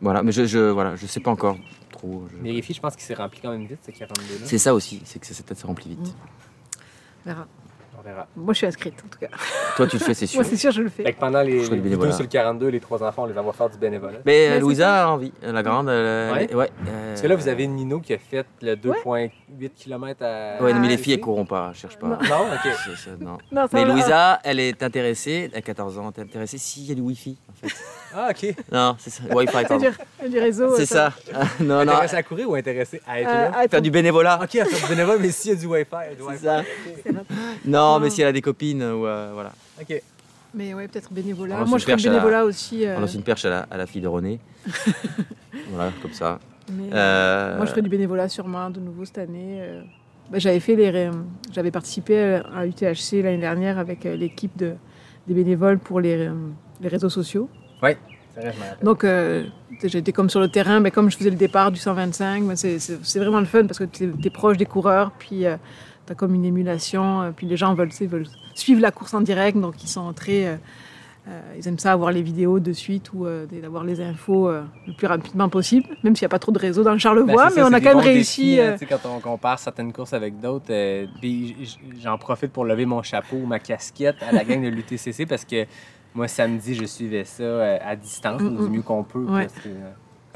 Voilà, 0.00 0.22
mais 0.22 0.32
je, 0.32 0.44
je, 0.46 0.58
voilà, 0.58 0.94
je 0.96 1.06
sais 1.06 1.20
pas 1.20 1.30
encore 1.30 1.56
trop. 1.98 2.26
je- 2.32 2.42
Vérifie, 2.42 2.72
je 2.74 2.80
pense 2.80 2.94
qu'il 2.94 3.04
s'est 3.04 3.14
rempli 3.14 3.40
quand 3.40 3.50
même 3.50 3.66
vite, 3.66 3.78
ce 3.84 3.90
42-là. 3.90 4.46
C'est 4.46 4.58
ça 4.58 4.74
aussi, 4.74 5.02
c'est 5.04 5.18
que 5.18 5.26
ça, 5.26 5.34
ça 5.34 5.54
se 5.54 5.66
remplit 5.66 5.90
vite. 5.90 6.14
On 7.26 7.28
verra. 7.30 7.46
Moi, 8.36 8.54
je 8.54 8.58
suis 8.58 8.66
inscrite, 8.66 8.94
en 9.04 9.08
tout 9.08 9.18
cas. 9.18 9.28
Toi 9.76 9.86
tu 9.86 9.96
le 9.98 10.04
fais, 10.04 10.14
c'est 10.14 10.26
sûr. 10.26 10.40
Moi, 10.40 10.44
c'est 10.48 10.56
sûr, 10.56 10.70
je 10.72 10.82
le 10.82 10.88
Fait 10.88 11.02
fais. 11.04 11.12
que 11.12 11.20
pendant 11.20 11.42
les, 11.42 11.64
Je 11.64 11.70
les 11.70 11.76
bénévolat. 11.78 12.10
deux 12.10 12.14
sur 12.16 12.22
le 12.24 12.28
42, 12.28 12.68
les 12.68 12.80
trois 12.80 13.02
enfants, 13.02 13.22
on 13.24 13.26
les 13.26 13.38
envoie 13.38 13.52
faire 13.52 13.70
du 13.70 13.78
bénévolat. 13.78 14.18
Mais 14.24 14.46
euh, 14.46 14.48
Mais 14.48 14.54
c'est 14.56 14.60
Louisa 14.60 15.04
a 15.04 15.08
envie, 15.08 15.32
la 15.42 15.62
grande. 15.62 15.86
Ouais? 15.86 16.54
ouais, 16.54 16.70
euh, 16.88 17.10
Parce 17.10 17.22
que 17.22 17.26
là, 17.26 17.36
vous 17.36 17.48
avez 17.48 17.66
Nino 17.66 18.00
qui 18.00 18.12
a 18.14 18.18
fait 18.18 18.46
le 18.62 18.74
2,8 18.76 19.30
km 19.76 20.22
à. 20.24 20.62
Ouais, 20.62 20.72
non, 20.72 20.80
mais 20.80 20.88
les 20.88 20.94
à 20.94 20.98
filles 20.98 21.14
elles 21.14 21.20
courront 21.20 21.46
pas, 21.46 21.70
je 21.74 21.80
cherche 21.80 21.98
pas. 21.98 22.06
Non, 22.08 22.16
ok. 22.16 22.72
C'est 22.84 22.96
ça, 22.96 23.10
non. 23.20 23.38
Non, 23.52 23.62
ça 23.62 23.68
Mais 23.72 23.84
va. 23.84 23.92
Louisa, 23.92 24.40
elle 24.44 24.60
est 24.60 24.82
intéressée, 24.82 25.50
à 25.54 25.60
14 25.60 25.98
ans, 25.98 26.10
elle 26.16 26.22
est 26.22 26.26
intéressée 26.26 26.58
s'il 26.58 26.84
y 26.84 26.92
a 26.92 26.94
du 26.94 27.00
Wi-Fi, 27.00 27.36
en 27.48 27.66
fait. 27.68 27.74
Ah, 28.14 28.28
ok. 28.30 28.54
Non, 28.72 28.96
c'est 28.98 29.10
ça, 29.10 29.22
Wi-Fi, 29.30 29.52
Elle 29.58 29.64
a 29.66 29.68
pardon. 29.68 29.90
du- 30.22 30.30
du 30.30 30.38
réseau. 30.38 30.74
C'est 30.76 30.86
ça. 30.86 31.12
Ah, 31.34 31.42
non, 31.60 31.84
non, 31.84 31.92
Intéressé 31.92 32.16
à 32.16 32.22
courir 32.22 32.48
ou 32.48 32.54
intéressé 32.54 33.02
à 33.06 33.20
être 33.20 33.28
Euh, 33.28 33.32
là? 33.32 33.50
Ah, 33.54 33.68
faire 33.68 33.82
du 33.82 33.90
bénévolat. 33.90 34.40
Ok, 34.42 34.54
à 34.56 34.64
faire 34.64 34.80
du 34.88 34.94
bénévole, 34.96 35.18
mais 35.20 35.30
s'il 35.30 35.50
y 35.52 35.54
a 35.54 35.58
du 35.60 35.66
Wi-Fi, 35.66 36.16
du 36.16 36.22
C'est 36.22 36.22
Wi-Fi. 36.22 36.42
ça. 36.42 36.62
Non, 37.98 38.04
mais 38.04 38.10
si 38.10 38.22
elle 38.22 38.28
a 38.28 38.32
des 38.32 38.40
copines, 38.42 38.82
ou 38.82 39.06
euh, 39.06 39.30
voilà. 39.34 39.52
Ok. 39.80 40.02
Mais 40.54 40.72
ouais, 40.74 40.88
peut-être 40.88 41.12
bénévolat. 41.12 41.64
Moi, 41.64 41.78
je 41.78 41.86
la- 41.88 41.96
bénévolat 41.96 42.44
aussi. 42.44 42.86
euh, 42.86 42.96
On 42.96 43.00
lance 43.00 43.14
une 43.14 43.22
perche 43.22 43.44
à 43.44 43.50
la, 43.50 43.58
à 43.70 43.76
la 43.76 43.86
fille 43.86 44.00
de 44.00 44.08
René. 44.08 44.40
voilà, 45.70 45.92
comme 46.02 46.12
ça. 46.12 46.38
mais, 46.72 46.88
Euh, 46.92 47.56
Moi, 47.56 47.66
je 47.66 47.70
ferais 47.70 47.82
du 47.82 47.88
bénévolat 47.88 48.28
sûrement 48.28 48.70
de 48.70 48.80
nouveau 48.80 49.04
cette 49.04 49.18
année. 49.18 49.58
euh. 49.60 49.82
Ben, 50.30 50.38
j'avais 50.40 50.60
fait 50.60 50.76
les, 50.76 51.10
j'avais 51.52 51.70
participé 51.70 52.40
à 52.54 52.66
UTHC 52.66 53.22
l'année 53.22 53.38
dernière 53.38 53.78
avec 53.78 54.04
euh, 54.04 54.14
l'équipe 54.14 54.54
de, 54.58 54.74
des 55.26 55.34
bénévoles 55.34 55.78
pour 55.78 56.00
les, 56.00 56.26
euh, 56.28 56.32
les 56.82 56.88
réseaux 56.88 57.08
sociaux. 57.08 57.48
Rappelle. 57.80 57.96
Donc, 58.82 59.04
euh, 59.04 59.44
j'étais 59.82 60.12
comme 60.12 60.28
sur 60.30 60.40
le 60.40 60.48
terrain, 60.48 60.80
mais 60.80 60.90
comme 60.90 61.10
je 61.10 61.16
faisais 61.16 61.30
le 61.30 61.36
départ 61.36 61.72
du 61.72 61.78
125, 61.78 62.44
ben, 62.44 62.56
c'est, 62.56 62.78
c'est, 62.78 62.98
c'est 63.02 63.18
vraiment 63.18 63.40
le 63.40 63.46
fun 63.46 63.66
parce 63.66 63.78
que 63.78 63.84
tu 63.84 64.12
es, 64.22 64.30
proche 64.30 64.56
des 64.58 64.66
coureurs, 64.66 65.12
puis 65.18 65.44
tu 66.08 66.12
as 66.12 66.16
comme 66.16 66.34
une 66.34 66.44
émulation, 66.44 67.22
euh, 67.22 67.30
puis 67.34 67.46
les 67.46 67.56
gens 67.56 67.74
veulent, 67.74 67.92
suivre 68.54 68.80
la 68.80 68.90
course 68.90 69.14
en 69.14 69.20
direct, 69.20 69.56
donc 69.58 69.82
ils 69.84 69.88
sont 69.88 70.12
très. 70.12 70.46
euh, 70.46 70.56
euh, 71.28 71.40
ils 71.58 71.68
aiment 71.68 71.78
ça 71.78 71.92
avoir 71.92 72.10
les 72.10 72.22
vidéos 72.22 72.58
de 72.58 72.72
suite 72.72 73.12
ou 73.12 73.26
euh, 73.26 73.44
d'avoir 73.44 73.84
les 73.84 74.00
infos 74.00 74.48
euh, 74.48 74.62
le 74.86 74.94
plus 74.94 75.06
rapidement 75.06 75.50
possible, 75.50 75.86
même 76.02 76.16
s'il 76.16 76.24
n'y 76.24 76.30
a 76.30 76.34
pas 76.36 76.38
trop 76.38 76.52
de 76.52 76.58
réseau 76.58 76.82
dans 76.82 76.92
le 76.92 76.98
Charlevoix, 76.98 77.48
Ben, 77.48 77.52
mais 77.54 77.62
on 77.64 77.72
a 77.74 77.80
quand 77.82 77.94
même 77.96 77.98
réussi. 77.98 78.56
défis, 78.56 78.60
hein, 78.62 78.76
quand 78.88 79.06
on 79.14 79.20
compare 79.20 79.58
certaines 79.58 79.92
courses 79.92 80.14
avec 80.14 80.40
d'autres, 80.40 80.72
j'en 82.02 82.16
profite 82.16 82.50
pour 82.50 82.64
lever 82.64 82.86
mon 82.86 83.02
chapeau, 83.02 83.36
ma 83.46 83.58
casquette 83.58 84.16
à 84.26 84.32
la 84.32 84.42
gang 84.42 84.62
de 84.62 84.68
l'UTCC 84.68 85.26
parce 85.26 85.44
que 85.44 85.66
moi, 86.14 86.28
samedi, 86.28 86.74
je 86.74 86.86
suivais 86.86 87.24
ça 87.24 87.74
à 87.84 87.94
distance, 87.94 88.40
Mm, 88.40 88.56
du 88.56 88.62
mm. 88.62 88.68
mieux 88.72 88.82
qu'on 88.82 89.04
peut. 89.04 89.18
Ouais. 89.24 89.42
parce 89.42 89.52
que, 89.62 89.68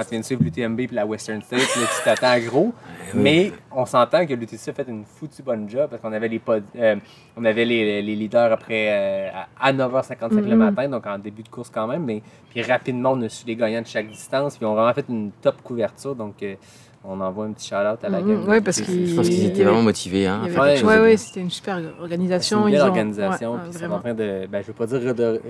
quand 0.03 0.09
tu 0.09 0.11
viens 0.11 0.21
de 0.21 0.25
suivre 0.25 0.43
l'UTMB 0.45 0.81
et 0.81 0.89
la 0.93 1.07
Western 1.07 1.41
States, 1.43 1.61
là, 1.77 1.83
tu 1.97 2.05
t'attends 2.05 2.29
à 2.29 2.41
gros. 2.41 2.73
Mais 3.15 3.53
on 3.71 3.85
s'entend 3.87 4.27
que 4.27 4.33
l'UTCC 4.35 4.69
a 4.71 4.73
fait 4.73 4.89
une 4.89 5.05
foutue 5.05 5.43
bonne 5.43 5.69
job 5.69 5.89
parce 5.91 6.01
qu'on 6.03 6.13
avait 6.13 6.29
les, 6.29 6.39
pod- 6.39 6.63
euh, 6.77 6.97
on 7.37 7.45
avait 7.45 7.65
les, 7.65 8.01
les 8.03 8.17
leaders 8.17 8.53
après 8.53 8.89
euh, 8.91 9.29
à 9.61 9.69
à 9.69 9.73
9h55 9.73 10.35
le 10.37 10.43
Mhm. 10.43 10.55
matin, 10.57 10.89
donc 10.89 11.07
en 11.07 11.19
début 11.19 11.43
de 11.43 11.49
course 11.49 11.71
quand 11.71 11.87
même. 11.87 12.05
Mais 12.05 12.23
puis 12.51 12.63
rapidement, 12.63 13.13
on 13.13 13.23
a 13.23 13.29
su 13.29 13.47
les 13.47 13.55
gagnants 13.57 13.83
de 13.83 13.87
chaque 13.87 14.09
distance. 14.09 14.57
Puis 14.57 14.65
on 14.67 14.73
a 14.73 14.75
vraiment 14.75 14.95
fait 14.95 15.05
une 15.09 15.31
top 15.43 15.63
couverture. 15.63 16.15
Donc 16.15 16.43
euh, 16.43 16.55
on 17.05 17.21
envoie 17.21 17.47
un 17.47 17.53
petit 17.53 17.69
shout-out 17.69 18.03
à 18.05 18.09
la 18.09 18.21
Mhm, 18.21 18.29
gang. 18.45 18.49
ouais, 18.49 18.61
parce 18.61 18.81
qu'ils- 18.81 19.09
Je 19.09 19.15
pense 19.17 19.29
qu'ils 19.29 19.45
étaient 19.47 19.65
vraiment 19.65 19.83
motivés. 19.83 20.27
Hein, 20.27 20.43
avait- 20.45 20.83
Ouais, 20.85 20.99
ouais, 21.01 21.13
de 21.13 21.17
c'était 21.17 21.41
une 21.41 21.51
super 21.51 21.81
organisation. 22.01 22.59
une 22.61 22.65
belle 22.73 22.75
ils 22.75 22.83
ont- 22.83 22.87
organisation. 22.87 23.53
ouais, 23.55 23.59
puis 23.65 23.71
ils 23.75 23.79
sont 23.87 23.93
en 23.93 23.99
train 24.01 24.15
de, 24.15 24.47
ben, 24.51 24.63
je 24.63 24.67
veux 24.69 24.73
pas 24.73 24.87
dire 24.87 25.01
redorer, 25.03 25.41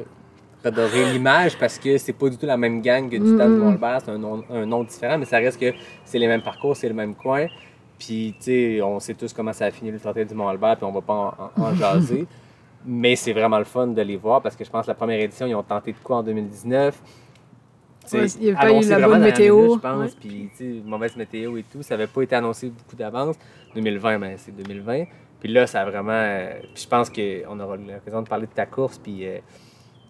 redorer 0.64 1.12
l'image 1.12 1.56
parce 1.58 1.78
que 1.78 1.98
c'est 1.98 2.12
pas 2.12 2.28
du 2.28 2.36
tout 2.38 2.46
la 2.46 2.56
même 2.56 2.80
gang 2.82 3.08
que 3.08 3.16
du 3.16 3.22
Mm, 3.22 3.34
Stade 3.36 3.50
du 3.50 3.56
mm. 3.56 3.58
Mont-Albert, 3.58 3.98
c'est 4.04 4.10
un 4.10 4.18
nom, 4.18 4.44
un 4.50 4.66
nom 4.66 4.84
différent, 4.84 5.18
mais 5.18 5.24
ça 5.24 5.38
reste 5.38 5.58
que 5.60 5.72
c'est 6.04 6.18
les 6.18 6.26
mêmes 6.28 6.42
parcours, 6.42 6.76
c'est 6.76 6.88
le 6.88 6.94
même 6.94 7.14
coin. 7.14 7.46
Puis, 7.98 8.34
tu 8.38 8.44
sais, 8.44 8.82
on 8.82 8.98
sait 9.00 9.14
tous 9.14 9.32
comment 9.32 9.52
ça 9.52 9.66
a 9.66 9.70
fini 9.70 9.90
le 9.90 10.00
trottoir 10.00 10.24
du 10.26 10.34
Mont-Albert, 10.34 10.76
puis 10.76 10.84
on 10.86 10.92
va 10.92 11.00
pas 11.00 11.12
en, 11.56 11.62
en- 11.62 11.64
en 11.66 11.74
jaser. 11.76 12.26
Mais 12.84 13.14
c'est 13.14 13.32
vraiment 13.32 13.58
le 13.58 13.64
fun 13.64 13.86
de 13.86 14.02
les 14.02 14.16
voir 14.16 14.42
parce 14.42 14.56
que 14.56 14.64
je 14.64 14.70
pense 14.70 14.86
que 14.86 14.90
la 14.90 14.96
première 14.96 15.20
édition, 15.20 15.46
ils 15.46 15.54
ont 15.54 15.62
tenté 15.62 15.92
de 15.92 15.98
quoi 16.02 16.16
en 16.16 16.22
2019. 16.24 17.00
Tu 18.04 18.08
sais, 18.08 18.18
Ouais, 18.18 18.26
il 18.40 18.44
y 18.46 18.50
avait 18.50 18.56
pas 18.58 18.72
eu 18.86 18.88
la 18.88 19.06
bonne 19.08 19.20
météo. 19.22 19.56
minute, 19.62 19.74
je 19.76 19.78
pense. 19.80 20.10
Ouais. 20.10 20.16
Puis, 20.20 20.50
tu 20.56 20.80
sais, 20.80 20.80
mauvaise 20.84 21.16
météo 21.16 21.56
et 21.56 21.62
tout. 21.62 21.82
Ça 21.82 21.94
avait 21.94 22.08
pas 22.08 22.22
été 22.22 22.34
annoncé 22.34 22.68
beaucoup 22.70 22.96
d'avance. 22.96 23.36
2020, 23.76 24.18
ben, 24.18 24.34
c'est 24.36 24.50
2020. 24.56 25.04
Puis 25.38 25.52
là, 25.52 25.68
ça 25.68 25.82
a 25.82 25.84
vraiment. 25.84 26.10
euh, 26.12 26.54
puis 26.74 26.82
je 26.82 26.88
pense 26.88 27.08
qu'on 27.08 27.60
aura 27.60 27.76
l'occasion 27.76 28.22
de 28.22 28.28
parler 28.28 28.46
de 28.48 28.52
ta 28.52 28.66
course. 28.66 28.98
Puis, 28.98 29.24
euh, 29.28 29.38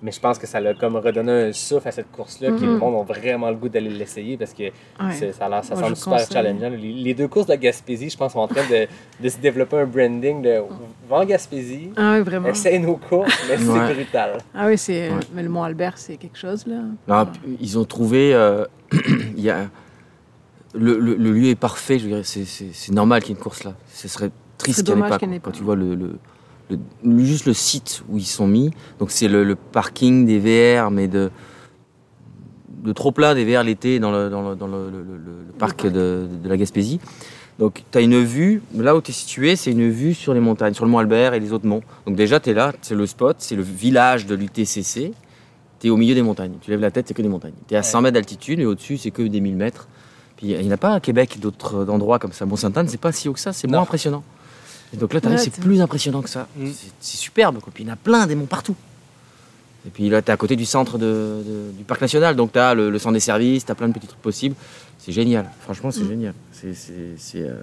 mais 0.02 0.10
je 0.12 0.18
pense 0.20 0.36
que 0.38 0.46
ça 0.46 0.58
l'a 0.60 0.74
comme 0.74 0.96
redonné 0.96 1.30
un 1.30 1.52
souffle 1.52 1.86
à 1.88 1.92
cette 1.92 2.10
course-là. 2.10 2.50
Puis 2.52 2.66
le 2.66 2.72
Mhm. 2.72 2.78
monde 2.78 3.00
a 3.08 3.12
vraiment 3.12 3.48
le 3.50 3.56
goût 3.56 3.68
d'aller 3.68 3.88
l'essayer 3.90 4.36
parce 4.36 4.52
que 4.52 4.64
Ouais. 4.64 5.32
ça, 5.32 5.46
a 5.46 5.48
l'air- 5.48 5.64
ça 5.64 5.74
Moi, 5.74 5.84
semble 5.84 5.96
super 5.96 6.12
conseille. 6.14 6.32
challengeant. 6.32 6.70
Les, 6.70 6.92
les 6.92 7.14
deux 7.14 7.28
courses 7.28 7.46
de 7.46 7.52
la 7.52 7.56
Gaspésie, 7.56 8.10
je 8.10 8.16
pense, 8.16 8.32
sont 8.32 8.40
en 8.40 8.48
train 8.48 8.68
de, 8.68 8.86
de 9.22 9.28
se 9.28 9.38
développer 9.38 9.76
un 9.78 9.86
branding 9.86 10.42
de 10.42 10.60
va 11.08 11.16
en 11.18 11.24
Gaspésie, 11.24 11.90
Ah 11.96 12.14
oui, 12.18 12.22
vraiment. 12.24 12.48
essaye 12.48 12.80
nos 12.80 12.96
courses, 12.96 13.32
mais 13.48 13.56
c'est 13.58 13.68
Ouais. 13.68 13.94
brutal. 13.94 14.38
Ah 14.54 14.66
oui, 14.66 14.76
c'est. 14.76 15.08
Ouais. 15.10 15.16
Mais 15.34 15.42
le 15.44 15.48
Mont 15.48 15.62
Albert, 15.62 15.96
c'est 15.98 16.16
quelque 16.16 16.38
chose 16.38 16.66
là. 16.66 16.80
Non, 17.06 17.26
puis 17.26 17.56
ils 17.60 17.78
ont 17.78 17.84
trouvé. 17.84 18.34
euh, 18.34 18.64
il 19.36 19.40
y 19.40 19.50
a, 19.50 19.68
le, 20.74 20.98
le- 20.98 21.14
le 21.14 21.32
lieu 21.32 21.48
est 21.48 21.54
parfait. 21.54 21.98
Je 21.98 22.08
veux 22.08 22.14
dire, 22.16 22.26
c'est, 22.26 22.92
normal 22.92 23.20
qu'il 23.22 23.30
y 23.30 23.32
ait 23.34 23.36
une 23.36 23.42
course 23.42 23.64
là. 23.64 23.74
Ce 23.88 24.08
serait 24.08 24.30
triste 24.58 24.78
C'est 24.78 24.84
qu'il 24.84 24.94
n'y 24.94 25.00
en 25.02 25.04
ait 25.04 25.08
dommage 25.08 25.10
pas. 25.10 25.18
qu'il 25.18 25.28
n'y 25.28 25.36
en 25.36 25.40
quoi. 25.40 25.50
ait 25.50 25.50
Quand 25.50 25.50
pas. 25.52 25.56
tu 25.58 25.64
vois 25.64 25.76
le, 25.76 25.94
le- 25.94 26.18
le- 27.04 27.24
juste 27.24 27.46
le 27.46 27.52
site 27.54 28.02
où 28.08 28.18
ils 28.18 28.24
sont 28.26 28.46
mis. 28.46 28.70
Donc 28.98 29.10
c'est 29.10 29.28
le, 29.28 29.44
le 29.44 29.54
parking 29.56 30.26
des 30.26 30.38
VR, 30.38 30.90
mais 30.90 31.08
de 31.08 31.30
de 32.82 32.92
trop 32.92 33.12
plein 33.12 33.34
des 33.34 33.44
VR 33.44 33.62
l'été 33.62 34.00
dans 34.00 34.10
le, 34.10 34.28
dans 34.28 34.50
le, 34.50 34.56
dans 34.56 34.66
le- 34.66 34.90
parc 35.58 35.84
de, 35.86 36.26
de 36.42 36.48
la 36.48 36.56
Gaspésie. 36.56 36.98
Donc 37.58 37.84
tu 37.92 37.98
as 37.98 38.00
une 38.00 38.22
vue, 38.24 38.62
là 38.76 38.96
où 38.96 39.00
tu 39.00 39.10
es 39.10 39.14
situé, 39.14 39.54
c'est 39.56 39.70
une 39.70 39.88
vue 39.90 40.14
sur 40.14 40.34
les 40.34 40.40
montagnes, 40.40 40.74
sur 40.74 40.84
le 40.84 40.90
mont 40.90 40.98
Albert 40.98 41.34
et 41.34 41.40
les 41.40 41.52
autres 41.52 41.66
monts. 41.66 41.82
Donc 42.06 42.16
déjà 42.16 42.40
tu 42.40 42.50
es 42.50 42.54
là, 42.54 42.72
c'est 42.82 42.94
le 42.96 43.06
spot, 43.06 43.36
c'est 43.38 43.54
le 43.54 43.62
village 43.62 44.26
de 44.26 44.34
l'UTCC. 44.34 45.12
Tu 45.78 45.86
es 45.86 45.90
au 45.90 45.96
milieu 45.96 46.14
des 46.14 46.22
montagnes. 46.22 46.52
Tu 46.60 46.70
lèves 46.70 46.80
la 46.80 46.90
tête, 46.90 47.06
c'est 47.08 47.14
que 47.14 47.22
des 47.22 47.28
montagnes. 47.28 47.52
Tu 47.68 47.74
es 47.74 47.76
à 47.76 47.82
100 47.82 48.00
mètres 48.02 48.14
d'altitude 48.14 48.58
et 48.58 48.66
au-dessus, 48.66 48.96
c'est 48.96 49.10
que 49.10 49.22
des 49.22 49.40
1000 49.40 49.56
mètres. 49.56 49.86
Puis 50.36 50.48
il 50.52 50.60
n'y 50.62 50.68
en 50.68 50.72
a 50.72 50.76
pas 50.76 50.94
à 50.94 51.00
Québec 51.00 51.38
d'autres 51.40 51.88
endroits 51.88 52.18
comme 52.18 52.32
ça. 52.32 52.46
Mont-Sainte-Anne, 52.46 52.88
c'est 52.88 53.00
pas 53.00 53.12
si 53.12 53.28
haut 53.28 53.32
que 53.32 53.40
ça, 53.40 53.52
c'est 53.52 53.68
moins 53.68 53.82
impressionnant. 53.82 54.24
Et 54.92 54.96
donc 54.96 55.12
là, 55.14 55.20
Ouais, 55.24 55.38
c'est 55.38 55.50
t'es- 55.50 55.60
plus 55.62 55.80
impressionnant 55.80 56.20
que 56.22 56.28
ça. 56.30 56.46
Mm. 56.56 56.66
C'est- 56.72 56.90
C'est 57.00 57.16
superbe. 57.16 57.58
Quoi. 57.60 57.72
Puis 57.74 57.84
il 57.84 57.86
y 57.86 57.90
en 57.90 57.94
a 57.94 57.96
plein 57.96 58.26
des 58.26 58.34
monts 58.34 58.46
partout. 58.46 58.76
Et 59.86 59.90
puis 59.90 60.08
là, 60.08 60.22
tu 60.22 60.28
es 60.28 60.30
à 60.32 60.36
côté 60.36 60.54
du 60.54 60.64
centre 60.64 60.96
de- 60.98 61.42
de- 61.44 61.72
du 61.78 61.84
parc 61.84 62.00
national. 62.00 62.36
Donc 62.36 62.52
tu 62.52 62.58
as 62.58 62.74
le, 62.74 62.90
le 62.90 62.98
centre 62.98 63.14
des 63.14 63.20
services, 63.20 63.64
tu 63.64 63.72
as 63.72 63.74
plein 63.74 63.88
de 63.88 63.92
petits 63.94 64.06
trucs 64.06 64.20
possibles. 64.22 64.54
C'est 64.98 65.12
génial. 65.12 65.50
Franchement, 65.62 65.90
c'est 65.90 66.02
Mm. 66.04 66.08
génial. 66.08 66.34
C'est, 66.52 66.74
c'est- 66.74 67.14
c'est, 67.16 67.40
euh, 67.42 67.54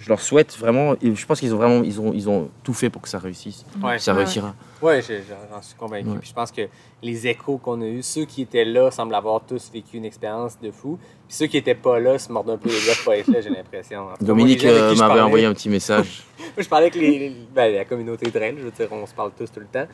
Je 0.00 0.08
leur 0.08 0.20
souhaite 0.20 0.56
vraiment. 0.56 0.94
et 1.02 1.12
Je 1.14 1.26
pense 1.26 1.40
qu'ils 1.40 1.52
ont 1.52 1.56
vraiment 1.56 1.82
ils 1.82 2.00
ont, 2.00 2.12
ils 2.14 2.28
ont 2.28 2.48
tout 2.62 2.72
fait 2.72 2.88
pour 2.88 3.02
que 3.02 3.08
ça 3.08 3.18
réussisse. 3.18 3.64
Ouais, 3.82 3.98
Ça 3.98 4.12
Ouais. 4.12 4.18
réussira. 4.22 4.54
Ouais, 4.80 5.02
j'ai- 5.02 5.22
j'en 5.50 5.60
suis 5.62 5.74
convaincu. 5.76 6.08
Ouais. 6.08 6.18
Puis 6.20 6.28
je 6.28 6.34
pense 6.34 6.50
que 6.52 6.62
les 7.02 7.26
échos 7.26 7.58
qu'on 7.58 7.80
a 7.82 7.86
eus, 7.86 8.02
ceux 8.02 8.24
qui 8.24 8.42
étaient 8.42 8.64
là 8.64 8.90
semblent 8.90 9.14
avoir 9.14 9.40
tous 9.46 9.70
vécu 9.72 9.96
une 9.96 10.04
expérience 10.04 10.58
de 10.60 10.70
fou. 10.70 10.98
Puis 11.26 11.36
ceux 11.36 11.46
qui 11.46 11.56
n'étaient 11.56 11.74
pas 11.74 11.98
là 12.00 12.18
se 12.18 12.30
mordent 12.32 12.50
un 12.50 12.56
peu 12.56 12.68
les 12.68 12.80
doigts 12.84 12.94
de 12.94 13.04
pas 13.04 13.16
être 13.18 13.28
là, 13.28 13.40
j'ai 13.40 13.50
l'impression. 13.50 14.06
Dominique 14.20 14.64
euh, 14.64 14.88
m'avait 14.90 14.96
parlais- 14.98 15.20
envoyé 15.22 15.46
un 15.46 15.52
petit 15.54 15.68
message. 15.68 16.22
Moi, 16.38 16.48
je 16.58 16.68
parlais 16.68 16.86
avec 16.86 16.94
les, 16.94 17.18
les- 17.18 17.32
ben, 17.54 17.74
la 17.74 17.84
communauté 17.84 18.30
trail, 18.30 18.54
je 18.58 18.64
veux 18.64 18.70
dire, 18.70 18.88
on 18.92 19.06
se 19.06 19.14
parle 19.14 19.32
tous 19.36 19.50
tout 19.50 19.60
le 19.60 19.66
temps. 19.66 19.86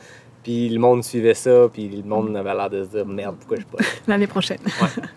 Puis 0.43 0.69
le 0.69 0.77
monde 0.79 1.03
suivait 1.03 1.33
ça, 1.33 1.67
puis 1.73 1.89
le 1.89 2.03
monde 2.03 2.37
avait 2.37 2.53
l'air 2.53 2.69
de 2.69 2.83
se 2.83 2.89
dire 2.89 3.05
merde, 3.05 3.35
pourquoi 3.39 3.57
je 3.57 3.61
suis 3.63 3.71
pas 3.71 3.81
là? 3.81 3.89
L'année 4.07 4.27
prochaine. 4.27 4.59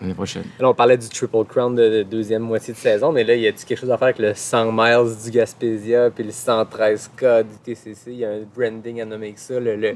L'année 0.01 0.15
prochaine. 0.15 0.43
Là, 0.59 0.69
on 0.69 0.73
parlait 0.73 0.97
du 0.97 1.07
Triple 1.07 1.45
Crown 1.47 1.75
de, 1.75 1.87
de 1.87 2.03
deuxième 2.03 2.41
moitié 2.41 2.73
de 2.73 2.79
saison, 2.79 3.11
mais 3.11 3.23
là, 3.23 3.35
il 3.35 3.41
y 3.41 3.47
a-tu 3.47 3.63
quelque 3.63 3.77
chose 3.79 3.91
à 3.91 3.97
faire 3.99 4.07
avec 4.07 4.17
le 4.17 4.33
100 4.33 4.71
miles 4.71 5.15
du 5.23 5.29
Gaspésia, 5.29 6.09
puis 6.09 6.23
le 6.23 6.31
113K 6.31 7.43
du 7.43 7.57
TCC? 7.63 8.11
Il 8.11 8.17
y 8.17 8.25
a 8.25 8.31
un 8.31 8.39
branding 8.55 9.01
à 9.01 9.05
nommer 9.05 9.27
avec 9.27 9.37
ça, 9.39 9.58
le, 9.59 9.75
le, 9.75 9.93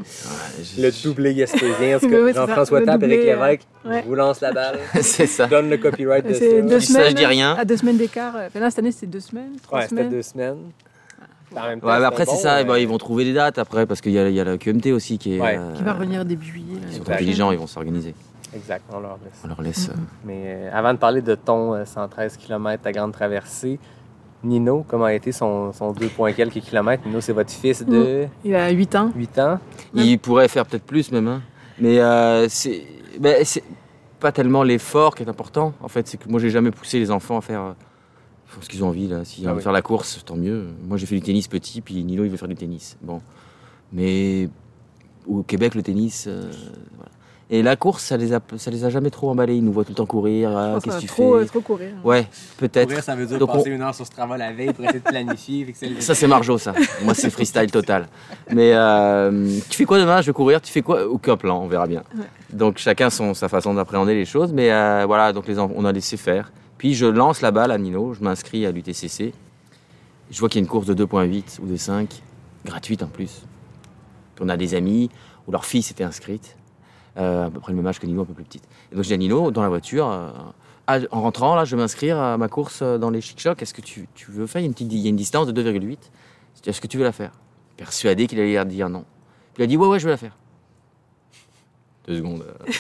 le 0.80 1.03
doublé 1.03 1.34
gaspésien. 1.34 1.97
En 1.97 1.99
tout 1.99 2.07
Oui, 2.07 2.11
c'est 2.28 2.34
Jean-François 2.36 2.82
Tapp, 2.82 3.01
Eric 3.03 3.18
doublé, 3.18 3.30
euh, 3.32 3.36
Lévesque, 3.45 3.68
ouais. 3.86 4.01
je 4.03 4.07
vous 4.07 4.16
lance 4.16 4.41
la 4.41 4.51
balle. 4.53 4.80
c'est 5.01 5.28
ça. 5.28 5.47
Donne 5.47 5.70
le 5.70 5.78
copyright 5.78 6.26
de 6.28 6.34
ça. 6.34 6.39
C'est 6.39 6.61
deux 6.61 6.80
ça, 6.80 6.93
semaines. 6.93 7.09
je 7.11 7.16
dis 7.16 7.26
rien. 7.26 7.55
À 7.55 7.66
deux 7.66 7.78
semaines 7.78 7.97
d'écart. 7.97 8.34
Enfin, 8.47 8.59
là, 8.59 8.70
cette 8.70 8.80
année, 8.80 8.91
c'était 8.91 9.07
deux 9.07 9.20
semaines, 9.20 9.53
trois 9.61 9.80
Ouais, 9.80 9.84
c'était 9.88 9.95
semaines. 10.01 10.09
deux 10.11 10.22
semaines. 10.22 10.57
Temps, 11.53 11.61
mais 11.68 11.74
c'était 11.76 12.05
après, 12.05 12.26
c'est 12.26 12.32
bon, 12.32 12.38
ça, 12.38 12.55
mais- 12.57 12.64
ben, 12.66 12.78
ils 12.78 12.88
vont 12.88 12.97
trouver 12.97 13.26
des 13.26 13.34
dates 13.34 13.59
après, 13.59 13.86
parce 13.86 14.01
qu'il 14.01 14.11
y 14.14 14.18
a, 14.20 14.28
il 14.28 14.34
y 14.36 14.39
a 14.39 14.43
la 14.43 14.57
QMT 14.57 14.91
aussi 14.91 15.18
qui 15.20 15.36
est. 15.36 15.39
Ouais. 15.39 15.57
euh, 15.59 15.74
Qui 15.76 15.84
va 15.84 15.93
revenir 15.93 16.26
début 16.26 16.45
juillet. 16.47 16.78
Ils 16.89 16.95
sont 16.97 17.09
intelligents, 17.11 17.51
ils 17.51 17.59
vont 17.59 17.68
s'organiser. 17.68 18.16
Exact, 18.55 18.84
on 18.91 18.99
leur 18.99 19.18
laisse. 19.24 19.39
On 19.43 19.47
leur 19.47 19.61
laisse. 19.61 19.89
euh, 19.89 19.93
Mais 20.26 20.41
euh, 20.45 20.70
avant 20.74 20.93
de 20.93 20.97
parler 20.99 21.22
de 21.22 21.36
ton 21.36 21.74
euh, 21.76 21.86
113 21.86 22.38
km, 22.38 22.82
ta 22.84 22.91
grande 22.91 23.11
traversée, 23.11 23.80
Nino, 24.43 24.85
comment 24.87 25.05
a 25.05 25.13
été 25.13 25.31
son, 25.31 25.71
son 25.73 25.91
2 25.91 26.07
points 26.09 26.33
quelques 26.33 26.59
kilomètres? 26.59 27.03
Nino, 27.05 27.21
c'est 27.21 27.33
votre 27.33 27.51
fils 27.51 27.85
de 27.85 28.27
Il 28.43 28.55
a 28.55 28.69
8 28.69 28.95
ans. 28.95 29.11
8 29.15 29.39
ans. 29.39 29.59
Il 29.93 30.19
pourrait 30.19 30.47
faire 30.47 30.65
peut-être 30.65 30.83
plus 30.83 31.11
même, 31.11 31.27
hein. 31.27 31.41
mais 31.79 31.99
euh, 31.99 32.47
c'est 32.49 32.85
ben, 33.19 33.43
c'est 33.45 33.63
pas 34.19 34.31
tellement 34.31 34.63
l'effort 34.63 35.15
qui 35.15 35.23
est 35.23 35.29
important. 35.29 35.73
En 35.81 35.87
fait, 35.87 36.07
c'est 36.07 36.17
que 36.17 36.27
moi, 36.29 36.39
j'ai 36.39 36.49
jamais 36.49 36.71
poussé 36.71 36.97
les 36.99 37.11
enfants 37.11 37.37
à 37.37 37.41
faire, 37.41 37.61
euh, 37.61 37.73
ce 38.61 38.67
qu'ils 38.69 38.83
ont 38.83 38.87
envie. 38.89 39.07
Là. 39.07 39.23
S'ils 39.25 39.45
Ah 39.45 39.49
veulent 39.49 39.57
oui. 39.57 39.63
faire 39.63 39.71
la 39.71 39.81
course, 39.81 40.23
tant 40.25 40.35
mieux. 40.35 40.67
Moi, 40.87 40.97
j'ai 40.97 41.05
fait 41.05 41.15
du 41.15 41.21
tennis 41.21 41.47
petit, 41.47 41.81
puis 41.81 42.03
Nilo, 42.03 42.23
il 42.23 42.29
veut 42.31 42.37
faire 42.37 42.47
du 42.47 42.55
tennis. 42.55 42.97
Bon, 43.01 43.21
mais 43.91 44.49
au 45.27 45.43
Québec, 45.43 45.75
le 45.75 45.83
tennis. 45.83 46.25
euh, 46.27 46.49
voilà. 46.95 47.11
Et 47.56 47.62
la 47.62 47.76
course, 47.76 48.04
ça 48.06 48.18
les 48.18 48.34
a, 48.34 48.39
ça 48.58 48.72
les 48.72 48.84
a 48.84 48.89
jamais 48.89 49.12
trop 49.12 49.30
emballés. 49.30 49.56
Ils 49.58 49.64
nous 49.64 49.72
voient 49.72 49.84
tout 49.84 49.91
le 49.91 49.95
temps 49.95 50.08
courir. 50.08 50.49
ah, 50.58 50.70
Je 50.70 50.74
pense 50.74 50.84
Qu'est-ce 50.86 50.95
que 50.95 51.01
tu 51.01 51.08
trop, 51.08 51.36
fais? 51.38 51.43
euh, 51.43 51.45
trop 51.45 51.62
courir. 51.62 51.89
Ouais, 52.04 52.28
peut-être. 52.58 52.88
Courir, 52.88 53.04
ça 53.04 53.16
veut 53.16 53.28
dire 53.28 53.38
Donc, 53.38 53.51
passer 53.51 53.70
on- 53.72 53.76
une 53.76 53.82
heure 53.84 53.93
sur 53.93 54.08
Strava 54.08 54.38
la 54.38 54.51
veille 54.51 54.74
pour 54.74 54.84
essayer 54.86 54.99
de 55.01 55.04
planifier. 55.04 55.72
Ça, 55.99 56.16
c'est 56.16 56.26
Marjo, 56.26 56.58
ça. 56.58 56.74
Moi, 57.04 57.14
c'est 57.14 57.30
freestyle 57.30 57.70
total. 57.70 58.08
Mais 58.51 58.72
euh, 58.74 59.47
tu 59.70 59.78
fais 59.78 59.86
quoi 59.86 59.99
demain? 59.99 60.20
Je 60.22 60.28
vais 60.28 60.34
courir. 60.34 60.62
Tu 60.62 60.72
fais 60.72 60.82
quoi? 60.82 61.06
Aucun 61.06 61.38
plan, 61.38 61.62
on 61.62 61.68
verra 61.68 61.86
bien. 61.86 62.01
Ouais. 62.18 62.24
Donc, 62.51 62.80
chacun 62.80 63.12
son, 63.12 63.36
sa 63.36 63.49
façon 63.49 63.76
d'appréhender 63.76 64.16
les 64.16 64.26
choses. 64.26 64.51
Mais 64.51 64.72
euh, 64.72 65.04
voilà, 65.06 65.32
donc 65.32 65.45
les, 65.47 65.60
on 65.60 65.86
a 65.86 65.91
laissé 65.91 66.18
faire. 66.18 66.51
Puis, 66.80 66.95
je 66.95 67.06
lance 67.06 67.41
la 67.41 67.51
balle 67.51 67.70
à 67.70 67.78
Nino. 67.78 68.16
Je 68.16 68.24
m'inscris 68.24 68.66
à 68.66 68.72
l'UTCC. 68.72 69.32
Je 70.32 70.39
vois 70.39 70.49
qu'il 70.49 70.60
y 70.60 70.64
a 70.64 70.66
une 70.66 70.70
course 70.72 70.88
de 70.88 70.95
2,8 71.06 71.60
ou 71.62 71.68
de 71.68 71.76
5, 71.78 72.10
gratuite 72.66 73.04
en 73.04 73.08
plus. 73.08 73.43
Puis, 74.36 74.43
on 74.43 74.49
a 74.49 74.58
des 74.58 74.74
amis 74.74 75.12
où 75.47 75.51
leur 75.51 75.66
fille 75.66 75.84
s'était 75.84 76.04
inscrite. 76.04 76.56
Euh, 77.18 77.45
à 77.45 77.49
peu 77.51 77.59
près 77.59 77.72
le 77.72 77.76
même 77.76 77.86
âge 77.86 77.99
que 77.99 78.07
Nino, 78.07 78.24
un 78.24 78.26
peu 78.26 78.34
plus 78.34 78.43
petite. 78.43 78.64
Et 78.91 78.95
donc, 78.95 79.03
je 79.03 79.09
dis 79.09 79.14
à 79.14 79.18
Nino, 79.18 79.51
dans 79.51 79.61
la 79.61 79.70
voiture, 79.70 80.09
euh, 80.09 80.30
ah, 80.88 80.97
en 81.11 81.22
rentrant, 81.22 81.55
là, 81.55 81.64
je 81.64 81.76
vais 81.76 81.82
m'inscrire 81.82 82.18
à 82.18 82.38
ma 82.38 82.47
course 82.47 82.80
euh, 82.82 82.97
dans 82.97 83.09
les 83.09 83.22
chic-chocs. 83.22 83.61
Est-ce 83.61 83.74
que 83.74 83.82
tu, 83.82 84.07
tu 84.16 84.32
veux 84.32 84.47
faire 84.47 84.61
il 84.61 84.64
y 84.64 84.66
a 84.66 84.68
une, 84.68 84.74
petite, 84.74 84.91
il 84.91 84.99
y 84.99 85.05
a 85.05 85.09
une 85.09 85.16
distance 85.16 85.47
de 85.47 85.61
2,8 85.61 85.97
Est-ce 86.66 86.82
que 86.82 86.88
tu 86.88 86.97
veux 86.97 87.03
la 87.03 87.11
faire? 87.11 87.32
Persuadé 87.78 88.28
qu'il 88.28 88.39
allait 88.39 88.66
dire 88.66 88.89
non. 88.89 89.05
Puis 89.53 89.61
il 89.61 89.64
a 89.64 89.68
dit 89.68 89.78
ouais, 89.78 89.88
ouais, 89.88 89.99
je 89.99 90.05
veux 90.05 90.11
la 90.11 90.18
faire. 90.18 90.36
deux 92.07 92.18
secondes. 92.18 92.41
euh, 92.41 92.72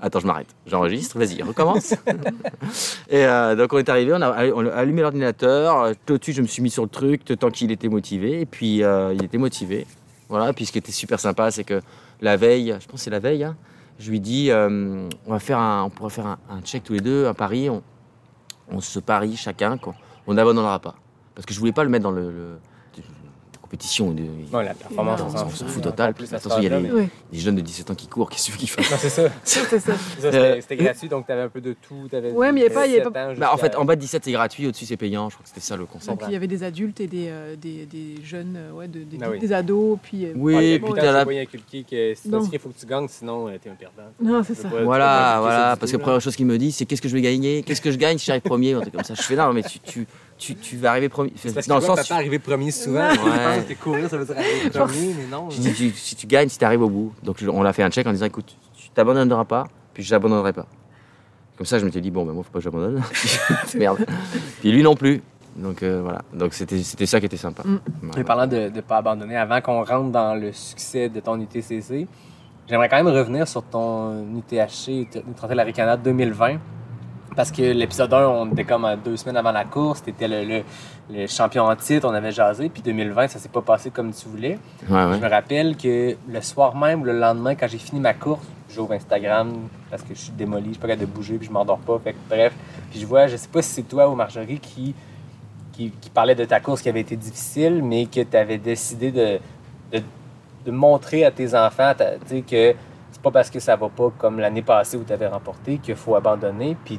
attends, 0.00 0.20
je 0.20 0.26
m'arrête. 0.26 0.48
J'enregistre, 0.66 1.18
vas-y, 1.18 1.42
recommence. 1.42 1.92
et 3.10 3.24
euh, 3.24 3.54
donc 3.54 3.72
on 3.72 3.78
est 3.78 3.88
arrivé, 3.88 4.12
on 4.14 4.22
a, 4.22 4.28
allumé 4.72 5.02
l'ordinateur. 5.02 5.92
Tout 6.06 6.18
de 6.18 6.22
suite, 6.22 6.36
je 6.36 6.42
me 6.42 6.46
suis 6.46 6.62
mis 6.62 6.70
sur 6.70 6.82
le 6.82 6.88
truc, 6.88 7.24
tant 7.38 7.50
qu'il 7.50 7.70
était 7.70 7.88
motivé. 7.88 8.40
Et 8.40 8.46
puis, 8.46 8.82
euh, 8.82 9.14
il 9.14 9.24
était 9.24 9.38
motivé. 9.38 9.86
Voilà, 10.28 10.52
puis 10.52 10.66
ce 10.66 10.72
qui 10.72 10.78
était 10.78 10.92
super 10.92 11.20
sympa, 11.20 11.50
c'est 11.50 11.64
que 11.64 11.80
la 12.20 12.36
veille, 12.36 12.76
je 12.80 12.86
pense 12.86 13.00
que 13.00 13.04
c'est 13.04 13.10
la 13.10 13.18
veille, 13.18 13.44
hein, 13.44 13.56
je 14.02 14.10
lui 14.10 14.18
dis, 14.18 14.50
euh, 14.50 15.08
on, 15.26 15.30
va 15.30 15.38
faire 15.38 15.58
un, 15.58 15.84
on 15.84 15.90
pourrait 15.90 16.10
faire 16.10 16.26
un, 16.26 16.60
check 16.62 16.82
tous 16.82 16.94
les 16.94 17.00
deux, 17.00 17.26
un 17.26 17.34
pari. 17.34 17.68
On, 17.70 18.80
se 18.80 18.98
parie 18.98 19.36
chacun 19.36 19.78
qu'on 19.78 19.94
on 20.26 20.34
n'abandonnera 20.34 20.80
pas. 20.80 20.96
Parce 21.34 21.46
que 21.46 21.54
je 21.54 21.60
voulais 21.60 21.72
pas 21.72 21.84
le 21.84 21.90
mettre 21.90 22.02
dans 22.02 22.10
le, 22.10 22.58
compétition. 23.72 24.10
De, 24.12 24.22
Ouais, 24.52 24.64
la 24.64 24.74
performance, 24.74 25.20
on 25.24 25.30
s'en 25.30 25.48
fout. 25.48 25.66
fout 25.68 25.82
total. 25.82 26.12
Plus, 26.14 26.32
Attention, 26.32 26.58
il 26.60 26.64
y 26.64 26.72
a 26.72 26.78
Oui, 26.78 27.08
des 27.32 27.38
jeunes 27.38 27.56
de 27.56 27.60
17 27.62 27.90
ans 27.90 27.94
qui 27.94 28.06
courent, 28.06 28.28
qu'est-ce 28.28 28.50
tu 28.50 28.56
qu'ils 28.58 28.68
Non, 28.78 28.96
c'est 28.98 29.08
ça. 29.08 29.28
Ça, 29.44 29.60
C'était 30.60 30.76
gratuit, 30.76 31.08
donc 31.08 31.26
tu 31.26 31.32
avais 31.32 31.42
un 31.42 31.48
peu 31.48 31.60
de 31.60 31.74
tout. 31.88 32.08
t'avais 32.10 32.30
Ouais, 32.32 32.52
mais 32.52 32.60
il 32.60 32.62
y 32.64 32.66
avait 32.66 32.74
pas- 32.74 32.86
y 32.86 32.90
avait 32.90 32.98
17 33.00 33.16
ans 33.16 33.34
bah, 33.38 33.50
En 33.52 33.56
fait, 33.56 33.74
en 33.76 33.84
bas 33.84 33.96
de 33.96 34.00
17, 34.00 34.24
c'est 34.24 34.32
gratuit, 34.32 34.66
au-dessus, 34.66 34.84
c'est 34.86 34.96
payant. 34.96 35.28
Je 35.30 35.36
crois 35.36 35.42
que 35.44 35.48
c'était 35.48 35.60
ça 35.60 35.76
le 35.76 35.86
concept. 35.86 36.10
Donc 36.20 36.28
il 36.28 36.32
y 36.32 36.36
avait 36.36 36.46
des 36.46 36.62
adultes 36.62 37.00
et 37.00 37.06
des, 37.06 37.28
euh, 37.28 37.56
des, 37.56 37.86
des 37.86 38.16
jeunes, 38.24 38.56
euh, 38.56 38.72
ouais, 38.72 38.88
de- 38.88 39.04
des, 39.04 39.18
Ah 39.22 39.30
oui. 39.30 39.38
des 39.38 39.52
ados. 39.52 39.98
Puis, 40.02 40.26
euh, 40.26 40.32
Oui, 40.36 40.54
Ouais, 40.54 40.78
puis 40.78 40.92
t'as 40.94 41.00
t'as 41.02 41.12
la- 41.12 41.24
voyé 41.24 41.40
inculquer 41.40 41.84
que 41.84 42.14
si 42.14 42.28
il 42.52 42.58
faut 42.58 42.68
que 42.68 42.78
tu 42.78 42.86
gagnes, 42.86 43.08
sinon 43.08 43.48
euh, 43.48 43.56
t'es 43.62 43.70
un 43.70 43.74
perdant. 43.74 44.02
Non, 44.22 44.42
c'est 44.42 44.54
Tu 44.54 44.60
ça. 44.62 44.68
pas- 44.68 44.68
tu 44.70 44.76
pas 44.80 44.84
Voilà, 44.84 45.38
voilà, 45.40 45.76
parce 45.78 45.90
que 45.92 45.96
là. 45.96 46.02
première 46.02 46.20
chose 46.20 46.36
qu'il 46.36 46.46
me 46.46 46.58
dit, 46.58 46.72
c'est 46.72 46.84
qu'est-ce 46.84 47.02
que 47.02 47.08
je 47.08 47.14
vais 47.14 47.22
gagner? 47.22 47.62
Qu'est-ce 47.62 47.80
que 47.80 47.90
je 47.90 47.96
gagne 47.98 48.18
si 48.18 48.26
j'arrive 48.26 48.42
premier? 48.42 48.74
Ou 48.74 48.78
un 48.78 48.80
truc 48.82 48.94
comme 48.94 49.04
ça. 49.04 49.14
Je 49.14 49.22
fais 49.22 49.36
non, 49.36 49.52
mais 49.52 49.62
tu, 49.62 50.06
tu, 50.42 50.54
tu, 50.54 50.60
tu 50.60 50.76
vas 50.76 50.90
arriver 50.90 51.08
premier. 51.08 51.32
C'est 51.36 51.54
parce 51.54 51.68
dans 51.68 51.76
que 51.76 51.80
le 51.82 51.86
sens, 51.86 52.00
papa 52.00 52.14
arrivé 52.16 52.38
premier 52.38 52.70
souvent. 52.70 53.08
Ouais. 53.08 53.14
Je 53.14 53.58
pense 53.60 53.64
que 53.68 53.74
courir, 53.82 54.08
ça 54.10 54.16
veut 54.18 54.24
dire 54.24 54.36
arriver 54.36 54.70
premier, 54.70 55.14
mais 55.16 55.26
non. 55.30 55.50
je 55.50 55.60
dis, 55.60 55.72
tu- 55.72 55.90
si 55.92 56.16
tu 56.16 56.26
gagnes, 56.26 56.48
si 56.48 56.58
tu 56.58 56.64
arrives 56.64 56.82
au 56.82 56.88
bout. 56.88 57.12
Donc 57.22 57.36
on 57.48 57.64
a 57.64 57.72
fait 57.72 57.82
un 57.82 57.90
check 57.90 58.06
en 58.06 58.12
disant, 58.12 58.26
écoute, 58.26 58.56
tu 58.74 58.90
t'abandonneras 58.90 59.44
pas, 59.44 59.64
puis 59.94 60.02
je 60.02 60.10
n'abandonnerai 60.12 60.52
pas. 60.52 60.66
Comme 61.56 61.66
ça, 61.66 61.78
je 61.78 61.84
m'étais 61.84 62.00
dit, 62.00 62.10
bon, 62.10 62.24
ben 62.24 62.32
moi, 62.32 62.42
faut 62.42 62.50
pas 62.50 62.58
que 62.58 62.64
j'abandonne. 62.64 63.02
Merde. 63.76 64.04
Puis 64.60 64.72
lui 64.72 64.82
non 64.82 64.96
plus. 64.96 65.22
Donc 65.54 65.82
euh, 65.82 66.00
voilà, 66.02 66.22
donc 66.32 66.54
c'était 66.54 66.82
c'était 66.82 67.04
ça 67.06 67.20
qui 67.20 67.26
était 67.26 67.36
sympa. 67.36 67.62
Mm. 67.64 68.18
Et 68.18 68.24
parlant 68.24 68.46
de 68.46 68.70
ne 68.74 68.80
pas 68.80 68.96
abandonner, 68.96 69.36
avant 69.36 69.60
qu'on 69.60 69.84
rentre 69.84 70.10
dans 70.10 70.34
le 70.34 70.50
succès 70.52 71.08
de 71.10 71.20
ton 71.20 71.38
UTCC, 71.38 72.06
j'aimerais 72.68 72.88
quand 72.88 72.96
même 72.96 73.14
revenir 73.14 73.46
sur 73.46 73.62
ton 73.62 74.24
UTHC, 74.38 75.08
Trottel 75.36 75.60
Aricana 75.60 75.96
2020. 75.98 76.56
Parce 77.34 77.50
que 77.50 77.62
l'épisode 77.62 78.12
1, 78.12 78.26
on 78.28 78.50
était 78.52 78.64
comme 78.64 78.84
à 78.84 78.94
deux 78.96 79.16
semaines 79.16 79.38
avant 79.38 79.52
la 79.52 79.64
course, 79.64 80.02
tu 80.02 80.10
étais 80.10 80.28
le, 80.28 80.44
le- 80.44 80.62
le 81.10 81.26
champion 81.26 81.64
en 81.64 81.74
titre, 81.76 82.06
on 82.08 82.14
avait 82.14 82.30
jasé, 82.32 82.68
puis 82.68 82.82
2020, 82.82 83.28
ça 83.28 83.38
s'est 83.38 83.48
pas 83.48 83.60
passé 83.62 83.90
comme 83.90 84.12
tu 84.12 84.28
voulais. 84.28 84.58
Ouais, 84.88 85.04
ouais. 85.06 85.14
Je 85.14 85.18
me 85.24 85.28
rappelle 85.28 85.76
que 85.76 86.14
le 86.28 86.40
soir 86.42 86.74
même 86.76 87.00
ou 87.02 87.04
le 87.04 87.18
lendemain, 87.18 87.54
quand 87.54 87.66
j'ai 87.68 87.78
fini 87.78 88.00
ma 88.00 88.14
course, 88.14 88.44
j'ouvre 88.70 88.92
Instagram 88.92 89.52
parce 89.90 90.02
que 90.02 90.14
je 90.14 90.20
suis 90.20 90.32
démoli, 90.32 90.66
je 90.66 90.70
suis 90.72 90.78
pas 90.78 90.88
capable 90.88 91.08
de 91.10 91.14
bouger, 91.14 91.36
puis 91.38 91.46
je 91.46 91.52
m'endors 91.52 91.78
pas. 91.78 91.98
Fait 92.04 92.12
que, 92.12 92.18
bref, 92.28 92.52
puis 92.90 93.00
je 93.00 93.06
vois, 93.06 93.26
je 93.26 93.36
sais 93.36 93.48
pas 93.48 93.62
si 93.62 93.70
c'est 93.70 93.82
toi 93.82 94.08
ou 94.08 94.14
Marjorie 94.14 94.58
qui, 94.58 94.94
qui, 95.72 95.90
qui 95.90 96.10
parlait 96.10 96.34
de 96.34 96.44
ta 96.44 96.60
course 96.60 96.82
qui 96.82 96.88
avait 96.90 97.00
été 97.00 97.16
difficile, 97.16 97.82
mais 97.82 98.06
que 98.06 98.20
tu 98.22 98.36
avais 98.36 98.58
décidé 98.58 99.10
de, 99.10 99.38
de, 99.92 100.02
de 100.66 100.70
montrer 100.70 101.24
à 101.24 101.30
tes 101.30 101.54
enfants 101.54 101.92
tu 101.98 102.04
sais, 102.26 102.40
que 102.42 102.76
c'est 103.10 103.22
pas 103.22 103.30
parce 103.30 103.50
que 103.50 103.58
ça 103.60 103.76
va 103.76 103.88
pas 103.88 104.10
comme 104.18 104.38
l'année 104.38 104.62
passée 104.62 104.96
où 104.96 105.04
tu 105.04 105.12
avais 105.12 105.26
remporté 105.28 105.78
qu'il 105.78 105.96
faut 105.96 106.14
abandonner. 106.14 106.76
Puis 106.84 106.98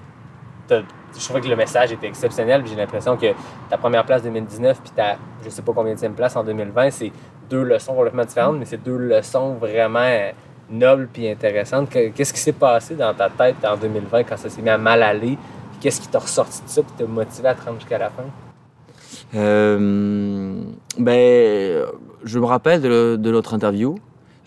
je 0.69 1.23
trouvais 1.23 1.41
que 1.41 1.47
le 1.47 1.55
message 1.55 1.91
était 1.91 2.07
exceptionnel. 2.07 2.63
J'ai 2.65 2.75
l'impression 2.75 3.17
que 3.17 3.27
ta 3.69 3.77
première 3.77 4.05
place 4.05 4.23
2019 4.23 4.81
puis 4.81 4.91
ta 4.95 5.17
je 5.43 5.49
sais 5.49 5.61
pas 5.61 5.73
combien 5.73 5.93
de 5.93 6.07
place 6.09 6.35
en 6.35 6.43
2020, 6.43 6.89
c'est 6.91 7.11
deux 7.49 7.63
leçons 7.63 7.93
complètement 7.93 8.25
différentes, 8.25 8.57
mais 8.57 8.65
c'est 8.65 8.81
deux 8.83 8.97
leçons 8.97 9.55
vraiment 9.55 9.99
euh, 10.01 10.31
nobles 10.69 11.09
puis 11.11 11.27
intéressantes. 11.29 11.89
Que- 11.89 12.09
Qu'est-ce 12.09 12.33
qui 12.33 12.39
s'est 12.39 12.53
passé 12.53 12.95
dans 12.95 13.13
ta 13.13 13.29
tête 13.29 13.57
en 13.65 13.75
2020 13.77 14.23
quand 14.23 14.37
ça 14.37 14.49
s'est 14.49 14.61
mis 14.61 14.69
à 14.69 14.77
mal 14.77 15.03
aller? 15.03 15.37
Qu'est-ce 15.81 15.99
qui 16.01 16.07
t'a 16.07 16.19
ressorti 16.19 16.63
de 16.63 16.69
ça 16.69 16.81
puis 16.81 16.93
t'a 16.97 17.05
motivé 17.05 17.49
à 17.49 17.55
te 17.55 17.65
rendre 17.65 17.79
jusqu'à 17.79 17.97
la 17.97 18.09
fin? 18.09 18.23
Euh, 19.35 20.61
ben, 20.97 21.83
je 22.23 22.39
me 22.39 22.45
rappelle 22.45 22.81
de, 22.81 22.87
le- 22.87 23.17
de 23.17 23.29
l'autre 23.29 23.53
interview. 23.53 23.95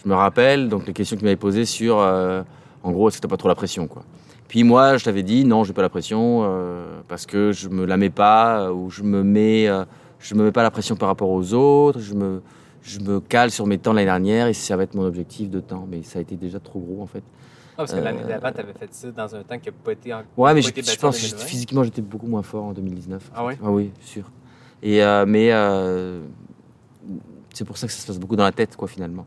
Je 0.03 0.09
me 0.09 0.15
rappelle 0.15 0.69
donc 0.69 0.87
les 0.87 0.93
questions 0.93 1.17
qu'il 1.17 1.25
m'avait 1.25 1.37
posées 1.37 1.65
sur, 1.65 1.99
euh, 2.01 2.43
en 2.83 2.93
gros, 2.93 3.09
est-ce 3.09 3.19
que 3.19 3.23
t'as 3.23 3.29
pas 3.29 3.37
trop 3.37 3.49
la 3.49 3.55
pression, 3.55 3.87
quoi? 3.87 4.03
Puis 4.49 4.65
moi, 4.65 4.97
je 4.97 5.05
t'avais 5.05 5.23
dit 5.23 5.45
non, 5.45 5.65
j'ai 5.65 5.73
pas 5.73 5.83
la 5.83 5.89
pression 5.89 6.43
euh, 6.45 7.01
parce 7.09 7.27
que 7.27 7.53
je 7.53 7.69
me 7.69 7.85
la 7.85 7.97
mets 7.97 8.11
pas 8.11 8.61
euh, 8.61 8.73
ou 8.73 8.91
je 8.91 9.03
me 9.03 9.23
mets, 9.23 9.69
euh, 9.69 9.85
je 10.19 10.35
me 10.35 10.45
mets 10.45 10.53
pas 10.53 10.63
la 10.63 10.71
pression 10.71 10.97
par 10.97 11.09
rapport 11.09 11.31
aux 11.31 11.53
autres. 11.53 12.01
Je 12.01 12.15
me, 12.15 12.43
je 12.83 13.01
me 13.01 13.21
cale 13.21 13.51
sur 13.51 13.67
mes 13.67 13.79
temps 13.79 13.93
l'année 13.93 14.07
dernière 14.07 14.47
et 14.47 14.53
ça 14.55 14.77
va 14.77 14.85
être 14.85 14.95
mon 14.95 15.05
objectif 15.05 15.51
de 15.51 15.61
temps. 15.61 15.87
Mais 15.91 16.03
ça 16.03 16.19
a 16.19 16.23
été 16.23 16.37
déjà 16.37 16.61
trop 16.61 16.81
gros 16.81 17.03
en 17.03 17.07
fait. 17.07 17.23
Ah, 17.77 17.83
parce 17.83 17.93
que 17.93 17.99
Euh, 17.99 18.05
l'année 18.05 18.25
d'avant, 18.27 18.53
tu 18.53 18.61
avais 18.61 18.73
fait 18.73 18.93
ça 18.95 19.11
dans 19.11 19.35
un 19.35 19.43
temps 19.43 19.59
qui 19.59 19.69
n'a 19.69 19.75
pas 19.85 19.93
été 19.93 20.15
en... 20.15 20.23
Ouais, 20.37 20.55
mais 20.55 20.63
je, 20.63 20.71
pense 20.71 21.05
en 21.05 21.11
que 21.11 21.31
2020. 21.31 21.45
physiquement 21.47 21.83
j'étais 21.85 22.01
beaucoup 22.01 22.27
moins 22.27 22.43
fort 22.43 22.65
en 22.65 22.73
2019. 22.73 23.31
Ah 23.35 23.45
ouais? 23.45 23.59
Ah 23.63 23.71
oui, 23.71 23.91
sûr. 24.01 24.31
Et 24.83 25.03
euh, 25.03 25.27
mais 25.27 25.53
euh, 25.53 26.23
c'est 27.53 27.65
pour 27.65 27.77
ça 27.77 27.87
que 27.87 27.93
ça 27.93 28.01
se 28.01 28.07
passe 28.07 28.19
beaucoup 28.19 28.37
dans 28.37 28.45
la 28.45 28.53
tête, 28.53 28.77
quoi, 28.77 28.89
finalement. 28.89 29.27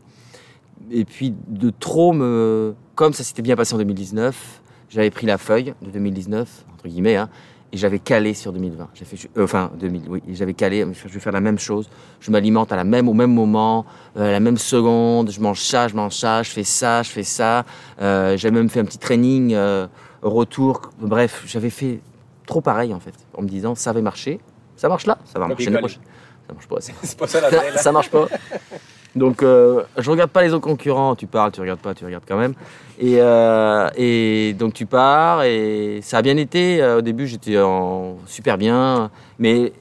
Et 0.90 1.04
puis 1.04 1.32
de 1.46 1.70
trop 1.70 2.12
me, 2.12 2.74
comme 2.96 3.12
ça 3.12 3.22
s'était 3.22 3.42
bien 3.42 3.54
passé 3.54 3.74
en 3.74 3.78
2019, 3.78 4.59
j'avais 4.90 5.10
pris 5.10 5.26
la 5.26 5.38
feuille 5.38 5.72
de 5.80 5.90
2019 5.90 6.48
entre 6.74 6.88
guillemets, 6.88 7.16
hein, 7.16 7.28
et 7.72 7.76
j'avais 7.76 7.98
calé 8.00 8.34
sur 8.34 8.52
2020. 8.52 8.88
J'ai 8.94 9.04
fait, 9.04 9.16
euh, 9.38 9.44
enfin 9.44 9.70
2000, 9.78 10.02
oui, 10.08 10.22
j'avais 10.32 10.54
calé. 10.54 10.84
Je 10.92 11.08
vais 11.08 11.20
faire 11.20 11.32
la 11.32 11.40
même 11.40 11.58
chose. 11.58 11.88
Je 12.20 12.30
m'alimente 12.32 12.72
à 12.72 12.76
la 12.76 12.82
même, 12.84 13.08
au 13.08 13.12
même 13.14 13.32
moment, 13.32 13.86
euh, 14.16 14.28
à 14.28 14.32
la 14.32 14.40
même 14.40 14.58
seconde. 14.58 15.30
Je 15.30 15.40
mange 15.40 15.60
ça, 15.60 15.86
je 15.86 15.94
mange 15.94 16.14
ça, 16.16 16.42
je 16.42 16.50
fais 16.50 16.64
ça, 16.64 17.02
je 17.04 17.10
fais 17.10 17.22
ça. 17.22 17.64
Euh, 18.02 18.36
j'ai 18.36 18.50
même 18.50 18.68
fait 18.68 18.80
un 18.80 18.84
petit 18.84 18.98
training 18.98 19.54
euh, 19.54 19.86
retour. 20.22 20.90
Bref, 21.00 21.44
j'avais 21.46 21.70
fait 21.70 22.00
trop 22.46 22.60
pareil 22.60 22.92
en 22.92 22.98
fait, 22.98 23.14
en 23.34 23.42
me 23.42 23.48
disant 23.48 23.74
ça 23.76 23.92
va 23.92 24.00
marcher. 24.02 24.40
Ça 24.76 24.88
marche 24.88 25.06
là, 25.06 25.18
ça 25.24 25.38
va 25.38 25.46
marcher. 25.46 25.64
Ça 26.48 26.52
marche 26.54 26.66
pas. 26.66 26.80
ça- 26.80 26.92
C'est 27.04 27.16
pas 27.18 27.28
ça 27.28 27.40
la 27.40 27.50
tête, 27.50 27.74
là. 27.74 27.80
ça 27.80 27.92
marche 27.92 28.10
pas. 28.10 28.26
Donc, 29.16 29.42
euh, 29.42 29.82
je 29.98 30.10
regarde 30.10 30.30
pas 30.30 30.42
les 30.42 30.52
autres 30.52 30.64
concurrents. 30.64 31.16
Tu 31.16 31.26
parles, 31.26 31.50
tu 31.52 31.60
regardes 31.60 31.80
pas, 31.80 31.94
tu 31.94 32.04
regardes 32.04 32.24
quand 32.26 32.38
même. 32.38 32.54
Et, 32.98 33.16
euh, 33.18 34.52
donc, 34.52 34.74
tu 34.74 34.86
pars 34.86 35.42
et 35.42 36.00
ça 36.02 36.18
a 36.18 36.22
bien 36.22 36.36
été. 36.36 36.80
Euh, 36.80 36.98
Au 36.98 37.00
début, 37.00 37.26
j'étais 37.26 37.56
super 38.26 38.56
bien, 38.56 39.10
mais 39.38 39.72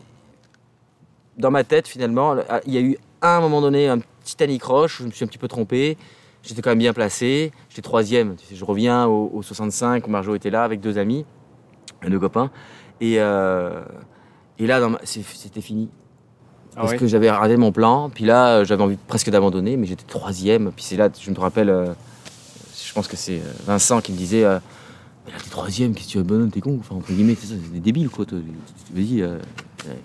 dans 1.38 1.52
ma 1.52 1.64
tête, 1.64 1.88
finalement, 1.88 2.36
il 2.66 2.74
y 2.74 2.78
a 2.78 2.82
eu 2.82 2.98
un 3.22 3.40
moment 3.40 3.62
donné 3.62 3.88
un 3.88 4.00
petit 4.00 4.42
anicroche 4.44 5.00
où 5.00 5.04
je 5.04 5.08
me 5.08 5.12
suis 5.12 5.24
un 5.24 5.28
petit 5.28 5.38
peu 5.38 5.48
trompé. 5.48 5.98
J'étais 6.42 6.62
quand 6.62 6.72
même 6.72 6.80
bien 6.80 6.94
placé. 6.94 7.52
J'étais 7.70 7.82
troisième. 7.82 8.36
Je 8.52 8.66
reviens 8.66 9.06
au, 9.06 9.30
au 9.34 9.42
65 9.42 10.08
où 10.08 10.10
Marjo 10.10 10.36
était 10.36 10.50
là 10.50 10.64
avec 10.64 10.80
deux 10.80 10.98
amis, 10.98 11.26
deux 12.08 12.20
copains. 12.20 12.50
Et, 13.02 13.16
euh, 13.20 13.82
là, 14.60 14.90
c'était 15.04 15.62
fini 15.62 15.90
Ah 16.80 16.84
parce 16.84 16.94
oui? 16.94 16.98
que 17.00 17.08
j'avais 17.08 17.30
raté 17.30 17.58
mon 17.58 17.72
plan. 17.74 18.10
Puis 18.10 18.24
là, 18.26 18.48
euh, 18.60 18.66
j'avais 18.66 18.82
envie 18.82 18.96
presque 19.08 19.30
d'abandonner, 19.30 19.76
mais 19.78 19.86
j'étais 19.86 20.06
troisième. 20.08 20.72
Puis 20.76 20.86
c'est 20.86 20.96
là, 20.96 21.10
je 21.20 21.30
me 21.30 21.38
rappelle, 21.38 21.70
euh, 21.70 21.88
je 22.86 22.94
pense 22.94 23.08
que 23.08 23.18
c'est 23.18 23.36
euh, 23.40 23.52
Vincent 23.68 24.00
qui 24.02 24.14
me 24.14 24.18
disait 24.18 24.46
euh, 24.46 24.60
Mais 25.26 25.34
là, 25.34 25.38
t'es 25.44 25.50
troisième, 25.50 25.94
qu'est-ce 25.94 26.08
que 26.08 26.12
tu 26.14 26.20
abandonnes 26.20 26.52
T'es 26.52 26.62
con 26.62 26.78
Enfin, 26.80 26.96
entre 26.96 27.12
guillemets, 27.12 27.36
c'est 27.38 27.72
des 27.72 27.80
débiles, 27.82 28.10
quoi. 28.10 28.26
Vas-y, 28.94 29.22
euh, 29.22 29.38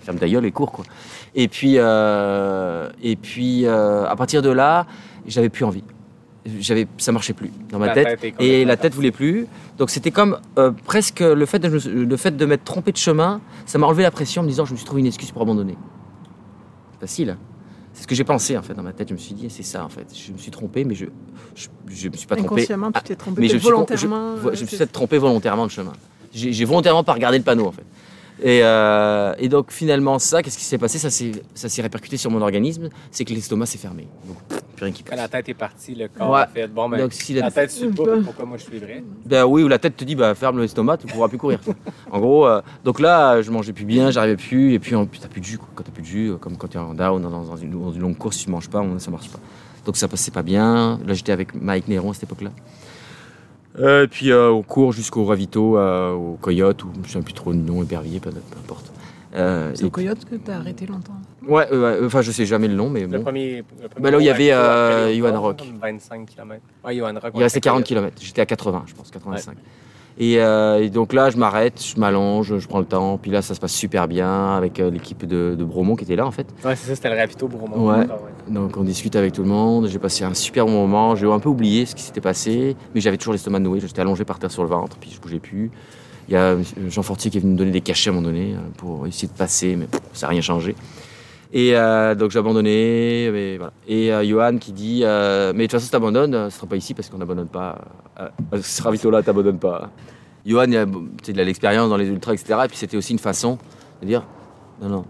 ferme 0.00 0.18
ta 0.18 0.28
gueule 0.28 0.44
et 0.44 0.52
cours, 0.52 0.72
quoi. 0.72 0.84
Et 1.36 1.46
puis, 1.48 1.76
et 1.76 3.16
puis 3.16 3.66
à 3.66 4.14
partir 4.16 4.42
de 4.42 4.50
là, 4.50 4.86
j'avais 5.26 5.48
plus 5.48 5.64
envie. 5.64 5.84
J'avais, 6.60 6.86
ça 6.98 7.10
marchait 7.10 7.32
plus 7.32 7.50
dans 7.70 7.78
ma 7.78 7.86
La 7.86 7.94
tête. 7.94 8.34
et 8.38 8.66
la 8.66 8.76
tête 8.76 8.92
voulait 8.94 9.10
plus. 9.12 9.46
Donc 9.78 9.88
c'était 9.88 10.10
comme 10.10 10.38
euh, 10.58 10.72
presque 10.84 11.20
le 11.20 11.46
fait, 11.46 11.58
de, 11.58 11.68
le 11.88 12.16
fait 12.18 12.36
de 12.36 12.44
m'être 12.44 12.64
trompé 12.64 12.92
de 12.92 12.98
chemin, 12.98 13.40
ça 13.64 13.78
m'a 13.78 13.86
enlevé 13.86 14.02
la 14.02 14.10
pression 14.10 14.42
en 14.42 14.44
me 14.44 14.50
disant 14.50 14.66
je 14.66 14.72
me 14.72 14.76
suis 14.76 14.84
trouvé 14.84 15.00
une 15.00 15.06
excuse 15.06 15.30
pour 15.30 15.40
abandonner. 15.40 15.74
Facile. 17.04 17.36
C'est 17.92 18.04
ce 18.04 18.06
que 18.06 18.14
j'ai 18.14 18.24
pensé 18.24 18.56
en 18.56 18.62
fait 18.62 18.72
dans 18.72 18.82
ma 18.82 18.94
tête. 18.94 19.08
Je 19.10 19.12
me 19.12 19.18
suis 19.18 19.34
dit 19.34 19.50
c'est 19.50 19.62
ça 19.62 19.84
en 19.84 19.90
fait. 19.90 20.06
Je 20.16 20.32
me 20.32 20.38
suis 20.38 20.50
trompé, 20.50 20.84
mais 20.84 20.94
je 20.94 21.04
je, 21.54 21.68
je 21.88 22.08
me 22.08 22.16
suis 22.16 22.26
pas 22.26 22.34
trompé. 22.34 22.62
Inconsciemment, 22.62 22.90
tu 22.92 23.02
t'es 23.02 23.14
trompé 23.14 23.42
mais 23.42 23.48
je 23.48 23.52
peut-être 23.52 23.56
me 23.56 23.60
suis, 23.60 23.70
volontairement. 23.70 24.36
je, 24.36 24.48
euh, 24.48 24.54
je 24.54 24.62
me 24.62 24.66
suis 24.66 24.76
peut-être 24.78 24.92
trompé 24.92 25.18
volontairement 25.18 25.66
de 25.66 25.70
chemin. 25.70 25.92
J'ai 26.32 26.52
j'ai 26.54 26.64
volontairement 26.64 27.04
pas 27.04 27.12
regardé 27.12 27.36
le 27.36 27.44
panneau 27.44 27.66
en 27.66 27.72
fait. 27.72 27.84
Et, 28.42 28.60
euh, 28.64 29.32
et 29.38 29.48
donc 29.48 29.70
finalement 29.70 30.18
ça, 30.18 30.42
qu'est-ce 30.42 30.58
qui 30.58 30.64
s'est 30.64 30.76
passé? 30.78 30.98
Ça 30.98 31.08
s'est 31.08 31.30
ça 31.54 31.68
s'est 31.68 31.82
répercuté 31.82 32.16
sur 32.16 32.30
mon 32.32 32.42
organisme, 32.42 32.88
c'est 33.12 33.24
que 33.24 33.32
l'estomac 33.32 33.66
s'est 33.66 33.78
fermé. 33.78 34.08
Donc 34.26 34.36
plus 34.74 34.84
rien 34.86 34.92
qui 34.92 35.04
Quand 35.04 35.10
passe. 35.10 35.18
la 35.20 35.28
tête 35.28 35.48
est 35.48 35.54
partie, 35.54 35.94
le 35.94 36.08
corps 36.08 36.30
Ouais. 36.30 36.40
a 36.40 36.46
fait 36.48 36.66
bon, 36.66 36.88
ben, 36.88 36.98
Donc 36.98 37.12
si 37.12 37.32
la, 37.34 37.42
la 37.42 37.50
tête 37.52 37.70
suit 37.70 37.88
pas, 37.88 38.02
Ouais. 38.02 38.20
pourquoi 38.24 38.44
moi 38.44 38.58
je 38.58 38.64
suivrais? 38.64 39.04
ben 39.24 39.44
oui, 39.44 39.62
ou 39.62 39.68
la 39.68 39.78
tête 39.78 39.96
te 39.96 40.02
dit 40.04 40.16
bah 40.16 40.34
ferme 40.34 40.58
l'estomac, 40.60 40.96
tu 40.98 41.06
pourras 41.06 41.28
plus 41.28 41.38
courir. 41.38 41.60
en 42.10 42.18
gros, 42.18 42.46
euh, 42.46 42.60
donc 42.84 42.98
là 42.98 43.40
je 43.40 43.50
mangeais 43.52 43.72
plus 43.72 43.84
bien, 43.84 44.10
j'arrivais 44.10 44.36
plus, 44.36 44.72
et 44.74 44.78
puis 44.80 44.92
t'as 45.20 45.28
plus 45.28 45.40
de 45.40 45.46
jus. 45.46 45.58
quoi. 45.58 45.68
Quand 45.76 45.84
t'as 45.84 45.92
plus 45.92 46.02
de 46.02 46.06
jus, 46.08 46.30
euh, 46.32 46.36
comme 46.36 46.56
quand 46.56 46.66
t'es 46.68 46.78
en 46.78 46.92
down 46.92 47.22
dans, 47.22 47.30
dans 47.30 47.56
une, 47.56 47.70
dans 47.70 47.92
une 47.92 48.00
longue 48.00 48.18
course, 48.18 48.38
tu 48.38 48.50
manges 48.50 48.68
pas, 48.68 48.84
ça 48.98 49.10
marche 49.12 49.30
pas. 49.30 49.38
Donc 49.86 49.96
ça 49.96 50.08
passait 50.08 50.32
pas 50.32 50.42
bien. 50.42 50.98
Là 51.06 51.14
j'étais 51.14 51.30
avec 51.32 51.54
Mike 51.54 51.86
Néron 51.86 52.10
à 52.10 52.14
cette 52.14 52.24
époque-là. 52.24 52.50
Euh, 53.78 54.04
et 54.04 54.08
puis 54.08 54.30
euh, 54.30 54.50
on 54.50 54.62
court 54.62 54.92
jusqu'au 54.92 55.24
ravito, 55.24 55.76
euh, 55.76 56.12
au 56.12 56.38
coyote, 56.40 56.84
ou 56.84 56.90
je 57.02 57.08
ne 57.08 57.12
sais 57.12 57.24
plus 57.24 57.34
trop 57.34 57.50
le 57.50 57.58
nom, 57.58 57.82
épervier, 57.82 58.20
peu, 58.20 58.30
importe. 58.30 58.92
Euh, 59.34 59.72
C'est 59.74 59.84
au 59.84 59.90
Coyote 59.90 60.24
que 60.24 60.36
t'as 60.36 60.58
arrêté 60.58 60.86
longtemps. 60.86 61.16
Ouais, 61.48 61.66
euh, 61.72 62.06
enfin, 62.06 62.22
je 62.22 62.30
sais 62.30 62.46
jamais 62.46 62.68
le 62.68 62.74
nom, 62.74 62.88
mais 62.88 63.00
Le 63.00 63.20
premier. 63.20 63.64
le 63.82 63.88
premier 63.88 64.02
Bah, 64.02 64.10
là 64.12 64.18
où 64.18 64.20
il 64.20 64.26
y 64.26 64.30
avait, 64.30 64.52
euh, 64.52 65.12
Johan 65.12 65.40
Rock. 65.40 65.58
comme 65.58 65.78
25 65.82 66.26
km. 66.26 66.60
Ouais, 66.84 66.96
Johan 66.96 67.14
Rock. 67.20 67.32
Il 67.34 67.42
restait 67.42 67.60
40 67.60 67.82
km. 67.84 68.16
J'étais 68.20 68.42
à 68.42 68.46
80, 68.46 68.84
je 68.86 68.94
pense, 68.94 69.10
85. 69.10 69.56
Et, 70.16 70.38
euh, 70.38 70.82
et 70.82 70.90
donc 70.90 71.12
là, 71.12 71.30
je 71.30 71.36
m'arrête, 71.36 71.82
je 71.84 71.98
m'allonge, 71.98 72.58
je 72.58 72.68
prends 72.68 72.78
le 72.78 72.84
temps. 72.84 73.18
Puis 73.18 73.30
là, 73.30 73.42
ça 73.42 73.54
se 73.54 73.60
passe 73.60 73.72
super 73.72 74.06
bien 74.06 74.54
avec 74.54 74.78
euh, 74.78 74.90
l'équipe 74.90 75.26
de, 75.26 75.56
de 75.58 75.64
Bromont 75.64 75.96
qui 75.96 76.04
était 76.04 76.14
là, 76.16 76.24
en 76.26 76.30
fait. 76.30 76.46
Ouais, 76.64 76.76
c'est 76.76 76.88
ça, 76.88 76.94
c'était 76.94 77.10
le 77.10 77.16
Rapito 77.16 77.48
Bromont. 77.48 77.88
Ouais. 77.88 78.06
Donc 78.48 78.76
on 78.76 78.84
discute 78.84 79.16
avec 79.16 79.32
tout 79.32 79.42
le 79.42 79.48
monde. 79.48 79.88
J'ai 79.88 79.98
passé 79.98 80.24
un 80.24 80.34
super 80.34 80.66
bon 80.66 80.72
moment. 80.72 81.16
J'ai 81.16 81.26
un 81.26 81.40
peu 81.40 81.48
oublié 81.48 81.84
ce 81.84 81.94
qui 81.94 82.02
s'était 82.02 82.20
passé, 82.20 82.76
mais 82.94 83.00
j'avais 83.00 83.16
toujours 83.16 83.32
l'estomac 83.32 83.58
noué. 83.58 83.80
J'étais 83.80 84.00
allongé 84.00 84.24
par 84.24 84.38
terre 84.38 84.52
sur 84.52 84.62
le 84.62 84.68
ventre, 84.68 84.96
puis 84.98 85.10
je 85.12 85.20
bougeais 85.20 85.40
plus. 85.40 85.70
Il 86.28 86.34
y 86.34 86.36
a 86.36 86.56
Jean 86.88 87.02
Fortier 87.02 87.30
qui 87.30 87.38
est 87.38 87.40
venu 87.40 87.52
me 87.52 87.58
donner 87.58 87.72
des 87.72 87.80
cachets 87.82 88.08
à 88.08 88.12
un 88.12 88.16
moment 88.16 88.28
donné 88.28 88.54
euh, 88.54 88.58
pour 88.78 89.06
essayer 89.06 89.28
de 89.28 89.36
passer, 89.36 89.76
mais 89.76 89.86
pff, 89.86 90.00
ça 90.12 90.26
n'a 90.26 90.30
rien 90.30 90.40
changé. 90.40 90.74
Et 91.56 91.76
euh, 91.76 92.16
donc 92.16 92.32
j'ai 92.32 92.40
abandonné. 92.40 93.30
Mais 93.32 93.56
voilà. 93.58 93.72
Et 93.86 94.12
euh, 94.12 94.24
Johan 94.24 94.58
qui 94.58 94.72
dit 94.72 95.02
euh, 95.04 95.52
Mais 95.54 95.60
de 95.60 95.62
toute 95.68 95.72
façon, 95.72 95.84
si 95.86 95.90
t'abandonnes, 95.92 96.34
euh, 96.34 96.50
ce 96.50 96.56
sera 96.56 96.66
pas 96.66 96.74
ici 96.76 96.94
parce 96.94 97.08
qu'on 97.08 97.18
n'abandonne 97.18 97.46
pas. 97.48 97.78
Ce 98.60 98.82
ravito-là, 98.82 99.22
t'abandonnes 99.22 99.60
pas. 99.60 99.90
Johan, 100.44 100.64
il 100.66 100.76
a, 100.76 100.84
tu 100.84 100.92
sais, 101.22 101.32
il 101.32 101.40
a 101.40 101.44
l'expérience 101.44 101.88
dans 101.88 101.96
les 101.96 102.08
ultras, 102.08 102.32
etc. 102.34 102.58
Et 102.64 102.68
puis 102.68 102.76
c'était 102.76 102.96
aussi 102.96 103.12
une 103.12 103.18
façon 103.20 103.56
de 104.02 104.06
dire 104.08 104.26
Non, 104.82 104.88
non, 104.88 105.04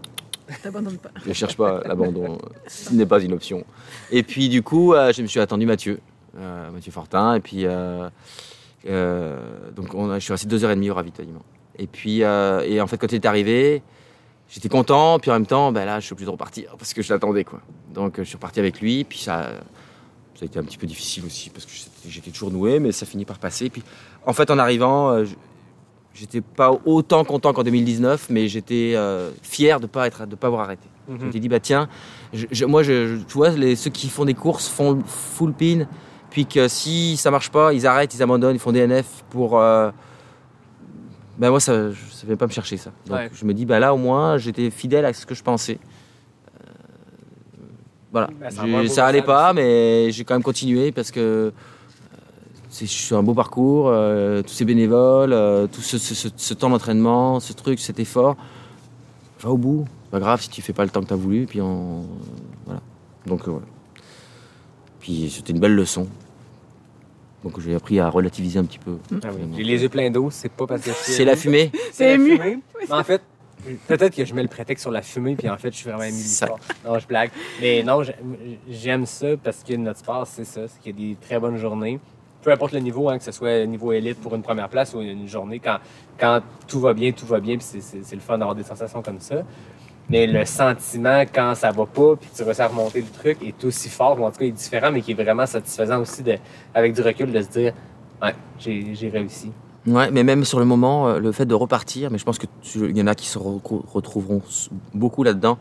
T'abandonnes 0.61 0.97
pas. 0.99 1.09
je 1.23 1.29
ne 1.29 1.33
cherche 1.33 1.57
pas 1.57 1.81
l'abandon, 1.83 2.37
ce 2.67 2.93
n'est 2.93 3.07
pas 3.07 3.19
une 3.19 3.33
option. 3.33 3.65
Et 4.11 4.21
puis 4.21 4.47
du 4.47 4.61
coup, 4.61 4.93
je 4.93 5.21
me 5.23 5.27
suis 5.27 5.39
attendu 5.39 5.65
Mathieu, 5.65 5.99
Mathieu 6.71 6.91
Fortin, 6.91 7.33
et 7.35 7.39
puis 7.39 7.65
donc 8.85 9.93
on 9.93 10.09
a- 10.11 10.19
je 10.19 10.23
suis 10.23 10.31
resté 10.33 10.47
deux 10.47 10.63
heures 10.63 10.71
et 10.71 10.75
demie 10.75 10.89
au 10.91 10.93
ravitaillement. 10.93 11.41
Et 11.77 11.87
puis 11.87 12.19
et 12.21 12.79
en 12.81 12.87
fait 12.87 12.97
quand 12.97 13.11
il 13.11 13.15
est 13.15 13.25
arrivé, 13.25 13.81
j'étais 14.49 14.69
content, 14.69 15.19
puis 15.19 15.31
en 15.31 15.35
même 15.35 15.45
temps, 15.45 15.71
ben 15.71 15.85
là, 15.85 15.99
je 15.99 16.05
suis 16.05 16.13
obligé 16.13 16.25
de 16.25 16.31
repartir 16.31 16.75
parce 16.77 16.93
que 16.93 17.01
je 17.01 17.13
l'attendais 17.13 17.43
quoi. 17.43 17.61
Donc 17.93 18.19
euh, 18.19 18.23
je 18.23 18.27
suis 18.29 18.35
reparti 18.37 18.59
avec 18.59 18.79
lui, 18.81 19.03
puis 19.03 19.19
ça, 19.19 19.51
ça 20.35 20.41
a 20.41 20.45
été 20.45 20.59
un 20.59 20.63
petit 20.63 20.77
peu 20.77 20.87
difficile 20.87 21.25
aussi 21.25 21.49
parce 21.49 21.65
que 21.65 21.71
j'étais- 22.07 22.31
toujours 22.31 22.51
noué, 22.51 22.79
mais 22.79 22.91
ça 22.91 23.05
finit 23.05 23.25
par 23.25 23.39
passer. 23.39 23.69
Puis 23.69 23.83
en 24.25 24.33
fait 24.33 24.49
en 24.51 24.57
arrivant. 24.59 25.09
euh, 25.11 25.25
je- 25.25 25.35
J'étais 26.17 26.39
pas 26.39 26.71
autant 26.85 27.25
content 27.25 27.51
qu'en 27.51 27.63
2019, 27.63 28.27
mais 28.29 28.47
j'étais 28.47 28.93
euh, 28.95 29.31
fier 29.43 29.81
de 29.81 29.85
pas 29.85 30.07
être, 30.07 30.25
de 30.25 30.35
pas 30.37 30.47
avoir 30.47 30.61
arrêté. 30.61 30.87
Mhm. 31.09 31.17
Je 31.19 31.25
m'étais 31.25 31.39
dit, 31.41 31.49
bah 31.49 31.59
tiens, 31.59 31.89
je- 32.31 32.45
je- 32.49 32.63
moi, 32.63 32.83
je- 32.83 33.17
tu 33.17 33.33
vois, 33.33 33.49
les, 33.49 33.75
ceux 33.75 33.89
qui 33.89 34.07
font 34.07 34.23
des 34.23 34.33
courses 34.33 34.69
font 34.69 35.01
full 35.05 35.51
pin, 35.51 35.87
puis 36.29 36.45
que 36.45 36.69
si 36.69 37.17
ça 37.17 37.31
marche 37.31 37.49
pas, 37.49 37.73
ils 37.73 37.85
arrêtent, 37.85 38.15
ils 38.15 38.23
abandonnent, 38.23 38.55
ils 38.55 38.59
font 38.59 38.71
DNF 38.71 39.25
pour. 39.29 39.59
Euh, 39.59 39.91
ben 41.37 41.49
moi, 41.49 41.59
ça, 41.59 41.91
ça 42.11 42.25
vient 42.27 42.35
pas 42.37 42.47
me 42.47 42.51
chercher 42.51 42.77
ça. 42.77 42.91
Donc 43.07 43.17
Ouais. 43.17 43.29
je 43.33 43.45
me 43.45 43.53
dis, 43.53 43.65
bah 43.65 43.79
là, 43.79 43.93
au 43.93 43.97
moins, 43.97 44.37
j'étais 44.37 44.69
fidèle 44.69 45.05
à 45.05 45.13
ce 45.13 45.25
que 45.25 45.35
je 45.35 45.43
pensais. 45.43 45.79
Euh, 46.47 46.71
voilà. 48.11 48.29
Ben, 48.39 48.49
ça 48.49 48.63
ça 48.87 49.05
allait 49.05 49.21
pas, 49.21 49.47
aussi. 49.51 49.55
mais 49.57 50.11
j'ai 50.11 50.23
quand 50.23 50.35
même 50.35 50.43
continué 50.43 50.91
parce 50.91 51.11
que 51.11 51.19
euh, 51.19 51.51
c'est 52.69 52.87
c'est 52.87 53.15
un 53.15 53.23
beau 53.23 53.33
parcours, 53.33 53.87
euh, 53.89 54.41
tous 54.41 54.53
ces 54.53 54.65
bénévoles, 54.65 55.33
euh, 55.33 55.67
tout 55.67 55.81
ce, 55.81 55.97
ce- 55.97 56.13
ce- 56.15 56.29
ce 56.35 56.53
temps 56.53 56.69
d'entraînement, 56.69 57.39
ce 57.39 57.53
truc, 57.53 57.79
cet 57.79 57.99
effort. 57.99 58.35
Va 59.41 59.49
au 59.49 59.57
bout. 59.57 59.85
C'est 60.05 60.11
pas 60.11 60.19
grave 60.19 60.41
si 60.41 60.49
tu 60.49 60.61
fais 60.61 60.73
pas 60.73 60.83
le 60.85 60.89
temps 60.89 61.01
que 61.01 61.07
tu 61.07 61.13
as 61.13 61.17
voulu. 61.17 61.45
Puis 61.45 61.59
on... 61.61 62.05
voilà. 62.65 62.81
Donc 63.25 63.41
euh, 63.47 63.51
voilà. 63.51 63.65
Puis 64.99 65.29
c'était 65.29 65.51
une 65.53 65.59
belle 65.59 65.75
leçon. 65.75 66.07
Donc 67.45 67.59
j'ai 67.61 67.75
appris 67.75 67.99
à 67.99 68.09
relativiser 68.09 68.57
un 68.59 68.65
petit 68.65 68.79
peu. 68.79 68.97
Ah 69.23 69.27
oui. 69.31 69.41
J'ai 69.55 69.63
les 69.63 69.81
yeux 69.83 69.89
pleins 69.89 70.09
d'eau, 70.09 70.29
c'est 70.31 70.51
pas 70.51 70.65
parce 70.65 70.81
que 70.81 70.89
C'est 70.93 71.23
la 71.23 71.35
fumée. 71.35 71.71
C'est 71.91 72.05
la 72.07 72.13
ému. 72.15 72.31
fumée. 72.37 72.59
Mais 72.89 72.91
en 72.95 73.03
fait, 73.03 73.21
peut-être 73.87 74.15
que 74.15 74.25
je 74.25 74.33
mets 74.33 74.41
le 74.41 74.47
prétexte 74.49 74.81
sur 74.81 74.89
la 74.91 75.03
fumée, 75.03 75.35
puis 75.35 75.47
en 75.47 75.57
fait, 75.57 75.71
je 75.71 75.77
suis 75.77 75.87
vraiment 75.89 76.03
ému. 76.03 76.17
Non, 76.83 76.97
je 76.99 77.05
blague. 77.07 77.29
Mais 77.61 77.83
non, 77.83 78.01
j'ai- 78.01 78.15
j'aime 78.67 79.05
ça 79.05 79.27
parce 79.41 79.63
que 79.63 79.75
notre 79.75 79.99
sport, 79.99 80.25
c'est 80.25 80.43
ça, 80.43 80.61
c'est 80.67 80.81
qu'il 80.81 80.99
y 80.99 81.03
a 81.03 81.09
des 81.13 81.15
très 81.21 81.39
bonnes 81.39 81.57
journées. 81.57 81.99
Peu 82.41 82.51
importe 82.51 82.73
le 82.73 82.79
niveau, 82.79 83.09
hein, 83.09 83.17
que 83.19 83.23
ce 83.23 83.31
soit 83.31 83.65
niveau 83.65 83.91
élite 83.91 84.19
pour 84.21 84.35
une 84.35 84.43
première 84.43 84.69
place 84.69 84.93
ou 84.93 85.01
une 85.01 85.27
journée, 85.27 85.59
quand, 85.59 85.77
quand 86.19 86.41
tout 86.67 86.79
va 86.79 86.93
bien, 86.93 87.11
tout 87.11 87.25
va 87.27 87.39
bien, 87.39 87.57
puis 87.57 87.65
c'est 87.79 88.15
le 88.15 88.21
fun 88.21 88.37
d'avoir 88.37 88.55
des 88.55 88.63
sensations 88.63 89.01
comme 89.01 89.19
ça. 89.19 89.37
Mais 90.09 90.27
le 90.27 90.45
sentiment 90.45 91.21
quand 91.33 91.55
ça 91.55 91.71
va 91.71 91.85
pas, 91.85 92.15
puis 92.15 92.29
tu 92.35 92.43
réussis 92.43 92.61
à 92.61 92.67
remonter 92.67 93.01
le 93.01 93.07
truc, 93.07 93.37
est 93.43 93.63
aussi 93.65 93.89
fort, 93.89 94.19
ou 94.19 94.25
en 94.25 94.31
tout 94.31 94.37
cas, 94.37 94.45
il 94.45 94.49
est 94.49 94.51
différent, 94.51 94.91
mais 94.91 95.01
qui 95.01 95.11
est 95.11 95.15
vraiment 95.15 95.45
satisfaisant 95.47 95.99
aussi, 95.99 96.21
de, 96.21 96.35
avec 96.75 96.93
du 96.93 97.01
recul, 97.01 97.31
de 97.31 97.41
se 97.41 97.47
dire, 97.47 97.73
ouais, 98.21 98.35
j'ai 98.59 99.09
réussi. 99.09 99.51
Ouais, 99.87 100.09
mais 100.11 100.23
même 100.23 100.45
sur 100.45 100.59
le 100.59 100.65
moment, 100.65 101.07
euh, 101.07 101.19
le 101.19 101.31
fait 101.31 101.45
de 101.45 101.53
repartir, 101.55 102.09
mais 102.11 102.17
je 102.17 102.23
pense 102.23 102.37
que 102.39 102.47
tu- 102.61 102.89
il 102.89 102.97
y 102.97 103.01
en 103.01 103.07
a 103.07 103.13
qui 103.15 103.27
se 103.27 103.37
re- 103.37 103.61
retrouveront 103.91 104.41
beaucoup 104.93 105.23
là-dedans. 105.23 105.57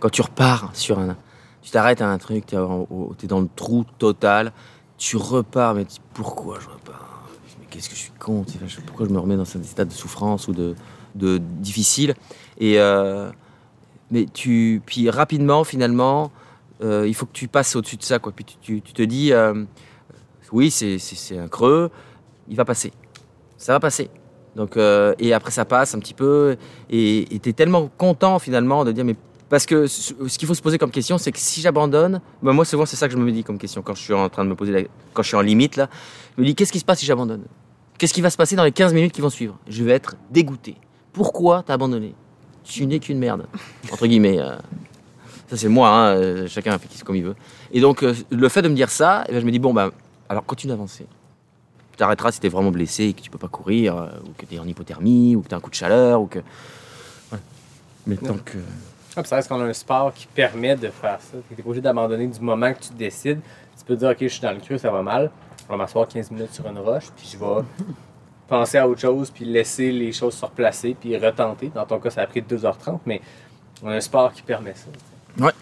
Quand 0.00 0.08
tu 0.10 0.22
repars 0.22 0.70
sur 0.74 0.98
un, 0.98 1.16
tu 1.62 1.70
t'arrêtes 1.70 2.00
à 2.00 2.08
un 2.08 2.18
truc, 2.18 2.46
tu 2.46 2.54
es 2.56 3.26
dans 3.28 3.40
le 3.40 3.48
trou 3.54 3.84
total, 3.98 4.52
tu 4.98 5.16
repars, 5.16 5.74
mais 5.74 5.84
tu- 5.84 5.98
pourquoi 6.14 6.58
je 6.60 6.66
repars? 6.68 7.22
Mais 7.60 7.66
qu'est-ce 7.70 7.88
que 7.90 7.94
je 7.94 8.00
suis 8.00 8.12
con 8.18 8.44
Pourquoi 8.86 9.06
je 9.06 9.12
me 9.12 9.18
remets 9.18 9.36
dans 9.36 9.44
cet 9.44 9.70
état 9.70 9.84
de 9.84 9.92
souffrance 9.92 10.48
ou 10.48 10.52
de, 10.52 10.74
de 11.14 11.38
difficile? 11.38 12.14
Et 12.58 12.78
euh, 12.80 13.30
mais 14.12 14.26
tu, 14.32 14.80
puis 14.86 15.10
rapidement, 15.10 15.64
finalement, 15.64 16.30
euh, 16.84 17.04
il 17.08 17.14
faut 17.14 17.26
que 17.26 17.32
tu 17.32 17.48
passes 17.48 17.74
au-dessus 17.74 17.96
de 17.96 18.02
ça, 18.04 18.20
quoi. 18.20 18.30
Puis 18.32 18.44
tu, 18.60 18.80
tu- 18.82 18.92
te 18.92 19.02
dis, 19.02 19.32
euh, 19.32 19.64
oui, 20.52 20.70
c'est- 20.70 20.98
un 21.36 21.48
creux, 21.48 21.90
il 22.48 22.56
va 22.56 22.64
passer 22.64 22.92
ça 23.56 23.72
va 23.74 23.78
passer. 23.80 24.10
Donc, 24.56 24.76
euh, 24.76 25.14
et 25.20 25.32
après, 25.32 25.52
ça 25.52 25.64
passe 25.64 25.94
un 25.94 26.00
petit 26.00 26.14
peu. 26.14 26.56
Et 26.90 27.26
tu 27.40 27.48
es 27.48 27.52
tellement 27.52 27.88
content 27.96 28.40
finalement 28.40 28.84
de 28.84 28.90
dire, 28.90 29.04
mais 29.04 29.14
parce 29.48 29.66
que 29.66 29.86
ce 29.86 30.12
qu'il 30.36 30.48
faut 30.48 30.54
se 30.54 30.60
poser 30.62 30.78
comme 30.78 30.90
question, 30.90 31.16
c'est 31.16 31.30
que 31.30 31.38
si 31.38 31.60
j'abandonne, 31.60 32.20
ben 32.42 32.52
moi 32.52 32.64
souvent 32.64 32.86
c'est 32.86 32.96
ça 32.96 33.06
que 33.06 33.12
je 33.14 33.18
me 33.18 33.30
dis 33.30 33.44
comme 33.44 33.58
question 33.58 33.80
quand 33.80 33.94
je 33.94 34.02
suis 34.02 34.14
en 34.14 34.28
train 34.28 34.44
de 34.44 34.48
me 34.50 34.56
poser, 34.56 34.88
quand 35.14 35.22
je 35.22 35.28
suis 35.28 35.36
en 35.36 35.42
limite 35.42 35.76
là, 35.76 35.88
je 36.36 36.42
me 36.42 36.46
dis 36.46 36.56
qu'est-ce 36.56 36.72
qui 36.72 36.80
se 36.80 36.84
passe 36.84 36.98
si 36.98 37.06
j'abandonne? 37.06 37.44
Qu'est-ce 37.98 38.12
qui 38.14 38.20
va 38.20 38.30
se 38.30 38.36
passer 38.36 38.56
dans 38.56 38.64
les 38.64 38.72
15 38.72 38.92
minutes 38.92 39.12
qui 39.12 39.20
vont 39.20 39.30
suivre? 39.30 39.56
Je 39.68 39.84
vais 39.84 39.92
être 39.92 40.16
dégoûté. 40.32 40.74
Pourquoi 41.12 41.62
t'as 41.64 41.74
abandonné? 41.74 42.16
Tu 42.64 42.86
n'es 42.86 42.98
qu'une 42.98 43.18
merde, 43.18 43.46
entre 43.92 44.06
guillemets. 44.06 44.38
euh. 44.40 44.56
Ça 45.48 45.56
c'est 45.56 45.68
moi, 45.68 45.88
hein, 45.90 46.16
euh, 46.16 46.46
chacun 46.48 46.78
fait 46.78 47.02
comme 47.04 47.16
il 47.16 47.24
veut. 47.24 47.34
Et 47.72 47.80
donc 47.80 48.02
euh, 48.02 48.14
le 48.30 48.48
fait 48.48 48.62
de 48.62 48.68
me 48.68 48.74
dire 48.74 48.88
ça, 48.90 49.24
eh 49.28 49.32
ben, 49.32 49.40
je 49.40 49.46
me 49.46 49.50
dis 49.50 49.58
bon 49.58 49.74
ben 49.74 49.90
alors 50.28 50.44
continue 50.46 50.70
d'avancer. 50.72 51.06
Tu 51.90 51.96
t'arrêteras 51.98 52.32
si 52.32 52.40
t'es 52.40 52.48
vraiment 52.48 52.70
blessé 52.70 53.04
et 53.04 53.12
que 53.12 53.20
tu 53.20 53.28
peux 53.30 53.36
pas 53.38 53.48
courir, 53.48 54.08
ou 54.24 54.30
que 54.38 54.46
t'es 54.46 54.58
en 54.58 54.66
hypothermie, 54.66 55.36
ou 55.36 55.42
que 55.42 55.48
t'as 55.48 55.56
un 55.56 55.60
coup 55.60 55.68
de 55.68 55.74
chaleur, 55.74 56.22
ou 56.22 56.26
que. 56.26 56.38
Voilà. 57.28 57.44
Mais 58.06 58.16
tant 58.16 58.38
que. 58.42 58.56
Ah, 59.14 59.22
ça 59.24 59.36
reste 59.36 59.48
qu'on 59.48 59.60
a 59.60 59.64
un 59.64 59.72
sport 59.74 60.14
qui 60.14 60.26
permet 60.26 60.74
de 60.74 60.88
faire 60.88 61.18
ça. 61.20 61.36
Tu 61.48 61.54
n'es 61.54 61.62
pas 61.62 61.68
obligé 61.68 61.82
d'abandonner 61.82 62.26
du 62.28 62.40
moment 62.40 62.72
que 62.72 62.80
tu 62.80 62.94
décides. 62.94 63.40
Tu 63.78 63.84
peux 63.84 63.94
te 63.94 63.98
dire, 64.00 64.08
OK, 64.08 64.16
je 64.22 64.28
suis 64.28 64.40
dans 64.40 64.52
le 64.52 64.60
creux, 64.60 64.78
ça 64.78 64.90
va 64.90 65.02
mal. 65.02 65.30
Je 65.66 65.70
vais 65.70 65.76
m'asseoir 65.76 66.08
15 66.08 66.30
minutes 66.30 66.54
sur 66.54 66.66
une 66.66 66.78
roche, 66.78 67.08
puis 67.14 67.28
je 67.30 67.36
vais 67.36 67.44
penser 68.48 68.78
à 68.78 68.88
autre 68.88 69.00
chose, 69.00 69.30
puis 69.30 69.44
laisser 69.44 69.90
les 69.92 70.12
choses 70.12 70.34
se 70.34 70.44
replacer, 70.44 70.96
puis 70.98 71.16
retenter. 71.16 71.70
Dans 71.74 71.86
ton 71.86 71.98
cas, 71.98 72.10
ça 72.10 72.22
a 72.22 72.26
pris 72.26 72.40
2h30, 72.42 72.98
mais 73.06 73.20
on 73.82 73.88
a 73.88 73.94
un 73.94 74.00
sport 74.00 74.32
qui 74.32 74.42
permet 74.42 74.74
ça. 74.74 75.44
Ouais. 75.44 75.52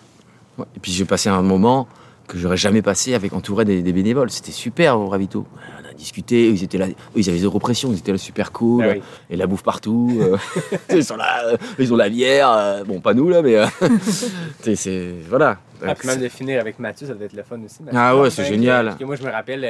Et 0.77 0.81
puis 0.81 0.93
j'ai 0.93 1.05
passé 1.05 1.29
un 1.29 1.43
moment 1.43 1.87
que 2.27 2.37
j'aurais 2.39 2.57
jamais 2.57 2.83
passé 2.83 3.15
avec 3.15 3.33
entouré 3.33 3.65
des, 3.65 3.83
des 3.83 3.93
bénévoles. 3.93 4.31
C'était 4.31 4.53
super 4.53 4.99
au 4.99 5.09
ravito. 5.09 5.47
On 5.85 5.89
a 5.89 5.93
discuté, 5.95 6.49
ils 6.49 6.63
étaient 6.63 6.79
là, 6.79 6.87
ils 7.17 7.29
avaient 7.29 7.39
zéro 7.39 7.59
pression, 7.59 7.91
ils 7.93 7.99
étaient 7.99 8.13
là 8.13 8.19
super 8.19 8.53
cool, 8.53 8.85
Ah 8.85 8.93
oui. 8.95 9.03
et 9.31 9.37
la 9.37 9.47
bouffe 9.47 9.63
partout. 9.65 10.17
euh, 10.21 10.37
ils 10.91 11.05
sont 11.05 11.17
là, 11.17 11.45
euh, 11.47 11.57
ils 11.79 11.93
ont 11.93 11.97
la 11.97 12.09
bière, 12.09 12.51
euh, 12.53 12.85
bon 12.85 13.01
pas 13.01 13.15
nous 13.15 13.29
là, 13.29 13.43
mais 13.43 13.57
c'est- 14.75 15.15
voilà. 15.29 15.59
Ah, 15.85 15.95
puis 15.95 16.07
même 16.09 16.21
de 16.21 16.29
finir 16.29 16.61
avec 16.61 16.79
Mathieu, 16.79 17.07
ça 17.07 17.15
devait 17.15 17.25
être 17.27 17.33
le 17.33 17.43
fun 17.43 17.59
aussi. 17.65 17.83
Mathieu 17.83 17.99
Ah 17.99 18.17
ouais, 18.17 18.29
c'est 18.31 18.45
génial. 18.45 18.87
Parce 18.87 18.99
que 18.99 19.05
moi, 19.05 19.17
je 19.17 19.23
me 19.23 19.31
rappelle, 19.31 19.65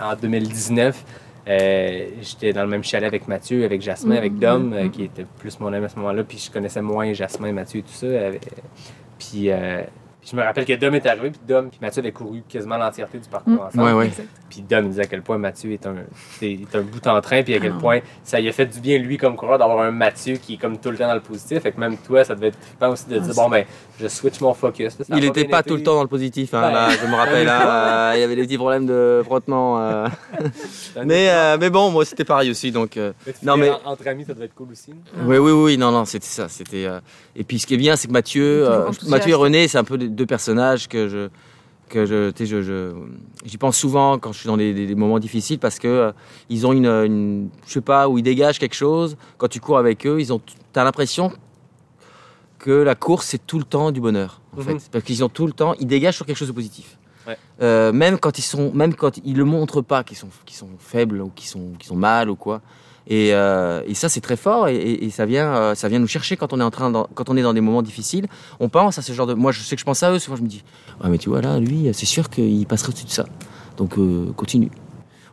en 0.00 0.14
2019, 0.14 0.96
euh, 0.96 1.27
j'étais 1.48 2.52
dans 2.52 2.62
le 2.62 2.68
même 2.68 2.84
chalet 2.84 3.06
avec 3.06 3.26
Mathieu, 3.26 3.64
avec 3.64 3.80
Jasmin, 3.80 4.16
avec 4.16 4.38
Dom, 4.38 4.72
euh, 4.74 4.88
qui 4.88 5.04
était 5.04 5.24
plus 5.38 5.58
mon 5.60 5.72
ami 5.72 5.86
à 5.86 5.88
ce 5.88 5.96
moment-là, 5.96 6.22
puis 6.24 6.38
je 6.38 6.50
connaissais 6.50 6.82
moins 6.82 7.12
Jasmin, 7.14 7.52
Mathieu 7.52 7.80
et 7.80 7.82
tout 7.82 7.92
ça. 7.92 8.06
euh, 8.06 8.32
puis, 9.18 9.50
euh, 9.50 9.82
puis 10.20 10.30
je 10.32 10.36
me 10.36 10.42
rappelle 10.42 10.64
que 10.64 10.72
Dom 10.74 10.94
est 10.94 11.06
arrivé, 11.06 11.30
puis 11.30 11.40
Dom, 11.46 11.68
puis 11.70 11.78
Mathieu 11.80 12.00
avait 12.00 12.12
couru 12.12 12.42
quasiment 12.48 12.76
l'entièreté 12.76 13.18
du 13.18 13.28
parcours 13.28 13.62
ensemble. 13.62 13.84
Ouais, 13.84 13.92
ouais. 13.92 14.10
Puis 14.50 14.62
Dom 14.62 14.84
il 14.86 14.88
disait 14.90 15.02
à 15.02 15.06
quel 15.06 15.22
point 15.22 15.38
Mathieu 15.38 15.70
est 15.72 15.86
un, 15.86 15.94
est, 16.42 16.74
un 16.76 16.80
bout 16.82 17.06
en 17.06 17.20
train, 17.20 17.42
puis 17.42 17.54
à 17.54 17.60
quel 17.60 17.74
point 17.74 18.00
ça 18.24 18.40
lui 18.40 18.48
a 18.48 18.52
fait 18.52 18.66
du 18.66 18.80
bien, 18.80 18.98
lui, 18.98 19.16
comme 19.16 19.36
coureur, 19.36 19.58
d'avoir 19.58 19.80
un 19.80 19.90
Mathieu 19.90 20.36
qui 20.36 20.54
est 20.54 20.56
comme 20.56 20.78
tout 20.78 20.90
le 20.90 20.96
temps 20.98 21.06
dans 21.08 21.14
le 21.14 21.20
positif. 21.20 21.60
Fait 21.60 21.72
que 21.72 21.78
même 21.80 21.96
toi, 21.98 22.24
ça 22.24 22.34
devait 22.34 22.48
être 22.48 22.58
trippant 22.60 22.90
aussi 22.90 23.06
de 23.08 23.18
dire, 23.18 23.34
bon, 23.34 23.48
ben, 23.48 23.64
je 24.00 24.08
switch 24.08 24.40
mon 24.40 24.54
focus. 24.54 24.94
ça 24.96 25.04
Il 25.10 25.20
n'était 25.20 25.44
pas 25.44 25.60
été. 25.60 25.68
tout 25.70 25.76
le 25.76 25.82
temps 25.82 25.94
dans 25.94 26.02
le 26.02 26.08
positif, 26.08 26.52
hein, 26.54 26.66
Ouais. 26.66 26.72
là, 26.72 26.88
je 26.90 27.06
me 27.06 27.14
rappelle, 27.16 27.46
là, 27.46 28.10
euh, 28.10 28.16
il 28.16 28.20
y 28.20 28.22
avait 28.24 28.36
des 28.36 28.42
petits 28.42 28.56
problèmes 28.58 28.86
de 28.86 29.22
frottement. 29.24 29.80
euh. 29.80 30.08
mais, 31.04 31.28
euh, 31.30 31.56
mais 31.60 31.70
bon, 31.70 31.90
moi 31.90 32.04
c'était 32.04 32.24
pareil 32.24 32.50
aussi, 32.50 32.70
donc. 32.72 32.96
euh, 32.96 33.12
Non, 33.42 33.56
mais- 33.56 33.70
en- 33.70 33.78
Entre 33.92 34.06
amis, 34.08 34.24
ça 34.24 34.34
doit 34.34 34.44
être 34.44 34.54
cool 34.54 34.68
aussi. 34.72 34.92
Oui, 35.24 35.38
oui, 35.38 35.52
oui, 35.52 35.78
non, 35.78 35.90
non, 35.90 36.04
c'était 36.04 36.26
ça. 36.26 36.48
C'était. 36.48 36.86
euh, 36.86 37.00
Et 37.36 37.44
puis, 37.44 37.58
ce 37.58 37.66
qui 37.66 37.74
est 37.74 37.78
bien, 37.78 37.96
c'est 37.96 38.08
que 38.08 38.12
Mathieu, 38.12 38.68
euh. 38.68 38.90
Mathieu 39.06 39.30
et 39.32 39.34
René, 39.34 39.68
c'est 39.68 39.78
un 39.78 39.84
peu 39.84 39.98
deux 40.08 40.26
personnages 40.26 40.88
que 40.88 41.08
je, 41.08 41.28
que 41.88 42.04
je, 42.06 42.32
sais, 42.36 42.44
je, 42.46 42.60
je- 42.62 42.92
j'y 43.44 43.56
pense 43.58 43.76
souvent 43.78 44.18
quand 44.18 44.32
je 44.32 44.38
suis 44.40 44.46
dans 44.46 44.56
des, 44.56 44.94
moments 44.94 45.18
difficiles 45.18 45.58
parce 45.58 45.78
que 45.78 45.88
euh, 45.88 46.12
ils 46.50 46.66
ont 46.66 46.72
une, 46.72 46.86
une, 46.86 47.48
je 47.66 47.72
sais 47.74 47.80
pas, 47.80 48.08
où 48.08 48.18
ils 48.18 48.22
dégagent 48.22 48.58
quelque 48.58 48.74
chose. 48.74 49.16
Quand 49.38 49.48
tu 49.48 49.60
cours 49.60 49.78
avec 49.78 50.06
eux, 50.06 50.20
ils 50.20 50.32
ont, 50.32 50.40
t'as 50.72 50.84
l'impression 50.84 51.32
que 52.58 52.70
la 52.70 52.94
course, 52.94 53.26
c'est 53.26 53.46
tout 53.46 53.58
le 53.58 53.64
temps 53.64 53.90
du 53.92 54.00
bonheur, 54.00 54.40
en 54.54 54.58
Mhm. 54.58 54.64
fait. 54.64 54.88
Parce 54.90 55.04
qu'ils 55.04 55.22
ont 55.24 55.28
tout 55.28 55.46
le 55.46 55.52
temps, 55.52 55.74
ils 55.80 55.86
dégagent 55.86 56.16
sur 56.16 56.26
quelque 56.26 56.36
chose 56.36 56.48
de 56.48 56.52
positif. 56.52 56.98
Ouais. 57.26 57.36
Euh, 57.62 57.92
même 57.92 58.18
quand 58.18 58.38
ils 58.38 58.42
sont, 58.42 58.72
même 58.72 58.94
quand 58.94 59.18
ils 59.24 59.36
le 59.36 59.44
montrent 59.44 59.82
pas, 59.82 60.02
qu'ils 60.02 60.16
sont, 60.16 60.28
qu'ils 60.44 60.56
sont 60.56 60.70
faibles 60.78 61.20
ou 61.20 61.28
qu'ils 61.30 61.48
sont, 61.48 61.72
qu'ils 61.78 61.88
sont 61.88 61.96
mal 61.96 62.28
ou 62.30 62.36
quoi. 62.36 62.60
Et, 63.10 63.30
euh, 63.32 63.80
et 63.86 63.94
ça, 63.94 64.08
c'est 64.10 64.20
très 64.20 64.36
fort 64.36 64.68
et, 64.68 64.76
et- 64.76 65.04
et 65.06 65.10
ça 65.10 65.24
vient, 65.24 65.54
euh, 65.54 65.74
ça 65.74 65.88
vient 65.88 65.98
nous 65.98 66.06
chercher 66.06 66.36
quand 66.36 66.52
on 66.52 66.60
est 66.60 66.64
en 66.64 66.70
train, 66.70 66.90
dans- 66.90 67.08
quand 67.14 67.30
on 67.30 67.36
est 67.38 67.42
dans 67.42 67.54
des 67.54 67.62
moments 67.62 67.80
difficiles. 67.82 68.26
On 68.60 68.68
pense 68.68 68.98
à 68.98 69.02
ce 69.02 69.12
genre 69.14 69.26
de, 69.26 69.32
moi, 69.34 69.50
je 69.50 69.60
sais 69.62 69.76
que 69.76 69.80
je 69.80 69.84
pense 69.86 70.02
à 70.02 70.12
eux. 70.12 70.18
Souvent, 70.18 70.36
je 70.36 70.42
me 70.42 70.48
dis, 70.48 70.62
ouais, 71.02 71.08
mais 71.08 71.16
tu 71.18 71.30
vois 71.30 71.40
là, 71.40 71.58
lui, 71.58 71.88
c'est 71.94 72.04
sûr 72.06 72.28
qu'il 72.28 72.66
passerait 72.66 72.90
au-dessus 72.90 73.06
de 73.06 73.10
ça. 73.10 73.24
Donc, 73.78 73.96
euh, 73.98 74.26
continue. 74.36 74.70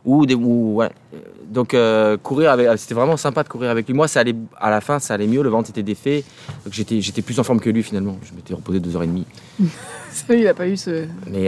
Ou 0.06 0.24
des, 0.24 0.34
ou, 0.34 0.76
ouais. 0.76 0.90
Euh, 1.14 1.18
Donc, 1.48 1.76
courir 2.24 2.50
avec, 2.50 2.66
c'était 2.76 2.94
vraiment 2.94 3.16
sympa 3.16 3.42
de 3.44 3.48
courir 3.48 3.70
avec 3.70 3.86
lui. 3.86 3.94
Moi, 3.94 4.08
ça 4.08 4.20
allait, 4.20 4.34
à 4.58 4.68
la 4.70 4.80
fin, 4.80 4.98
ça 4.98 5.14
allait 5.14 5.28
mieux. 5.28 5.42
Le 5.42 5.48
ventre 5.48 5.70
était 5.70 5.82
défait. 5.84 6.24
Donc, 6.64 6.72
j'étais, 6.74 7.00
j'étais 7.00 7.22
plus 7.22 7.38
en 7.38 7.44
forme 7.44 7.60
que 7.60 7.70
lui 7.70 7.82
finalement. 7.84 8.16
Je 8.24 8.34
m'étais 8.34 8.52
reposé 8.54 8.80
deux 8.80 8.96
heures 8.96 9.04
et 9.04 9.06
demie. 9.06 9.26
Ça, 10.10 10.34
il 10.34 10.46
a 10.48 10.54
pas 10.54 10.66
eu 10.66 10.76
ce. 10.76 11.06
Mais 11.30 11.46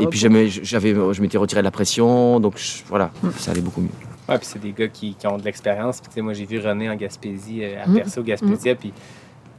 et 0.00 0.06
puis 0.06 0.18
j'avais, 0.20 0.48
je 0.48 1.20
m'étais 1.20 1.36
retiré 1.36 1.60
de 1.60 1.64
la 1.64 1.70
pression, 1.72 2.38
donc 2.40 2.54
je- 2.58 2.82
voilà, 2.88 3.10
ça 3.38 3.50
allait 3.50 3.60
beaucoup 3.60 3.80
mieux. 3.80 3.88
Ouais, 4.28 4.38
puis 4.38 4.46
c'est 4.46 4.58
des 4.60 4.72
gars 4.72 4.88
qui, 4.88 5.14
qui 5.14 5.26
ont 5.26 5.36
de 5.36 5.44
l'expérience. 5.44 6.00
Puis, 6.00 6.08
tu 6.08 6.14
sais, 6.14 6.20
moi, 6.22 6.32
j'ai 6.32 6.46
vu 6.46 6.58
René 6.58 6.88
en 6.88 6.94
Gaspésie, 6.96 7.60
euh, 7.62 7.82
à 7.84 7.88
Mm. 7.88 7.94
Perso, 7.94 8.22
Gaspésia, 8.22 8.74
puis 8.74 8.92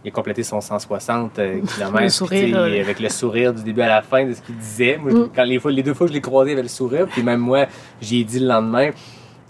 il 0.04 0.08
a 0.08 0.12
complété 0.12 0.42
son 0.44 0.60
160 0.62 1.38
euh, 1.40 1.62
km. 1.76 2.00
Le 2.02 2.10
sourire, 2.10 2.58
euh. 2.60 2.82
avec 2.82 3.00
le 3.00 3.10
sourire 3.10 3.54
du 3.54 3.64
début 3.64 3.82
à 3.82 3.88
la 3.88 4.02
fin 4.02 4.26
de 4.26 4.34
ce 4.34 4.42
qu'il 4.42 4.58
disait. 4.58 4.98
Moi, 4.98 5.12
Mm. 5.14 5.30
quand 5.36 5.44
les, 5.44 5.60
fois, 5.60 5.72
les 5.72 5.84
deux 5.84 5.94
fois 5.94 6.08
que 6.08 6.14
je 6.14 6.16
l'ai 6.16 6.22
croisé, 6.22 6.52
il 6.52 6.54
avait 6.54 6.64
le 6.64 6.68
sourire. 6.68 7.08
Puis 7.08 7.22
même 7.22 7.40
moi, 7.42 7.66
j'ai 8.02 8.24
dit 8.24 8.40
le 8.40 8.48
lendemain. 8.48 8.90
Tu 8.92 8.98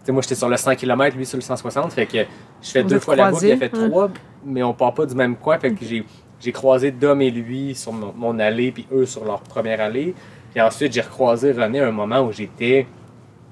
sais, 0.03 0.11
moi, 0.11 0.21
j'étais 0.21 0.35
sur 0.35 0.49
le 0.49 0.57
100 0.57 0.75
km, 0.75 1.15
lui 1.15 1.25
sur 1.25 1.37
le 1.37 1.41
160. 1.43 1.93
Fait 1.93 2.05
que 2.05 2.17
je 2.61 2.69
fais 2.69 2.81
Vous 2.83 2.89
deux 2.89 2.99
fois 2.99 3.15
la 3.15 3.31
boucle, 3.31 3.45
il 3.45 3.51
a 3.53 3.57
fait 3.57 3.73
ouais. 3.75 3.89
trois, 3.89 4.09
mais 4.45 4.63
on 4.63 4.73
part 4.73 4.93
pas 4.93 5.05
du 5.05 5.15
même 5.15 5.35
coin. 5.37 5.57
Fait 5.59 5.71
que 5.71 5.85
j'ai, 5.85 6.03
j'ai 6.41 6.51
croisé 6.51 6.91
Dom 6.91 7.21
et 7.21 7.31
lui 7.31 7.73
sur 7.73 7.93
mon, 7.93 8.13
mon 8.15 8.37
allée, 8.39 8.71
puis 8.71 8.85
eux 8.91 9.05
sur 9.05 9.23
leur 9.23 9.39
première 9.41 9.79
allée. 9.81 10.13
Puis 10.51 10.61
ensuite, 10.61 10.93
j'ai 10.93 11.01
recroisé 11.01 11.51
René 11.53 11.79
à 11.79 11.87
un 11.87 11.91
moment 11.91 12.21
où 12.21 12.31
j'étais 12.31 12.85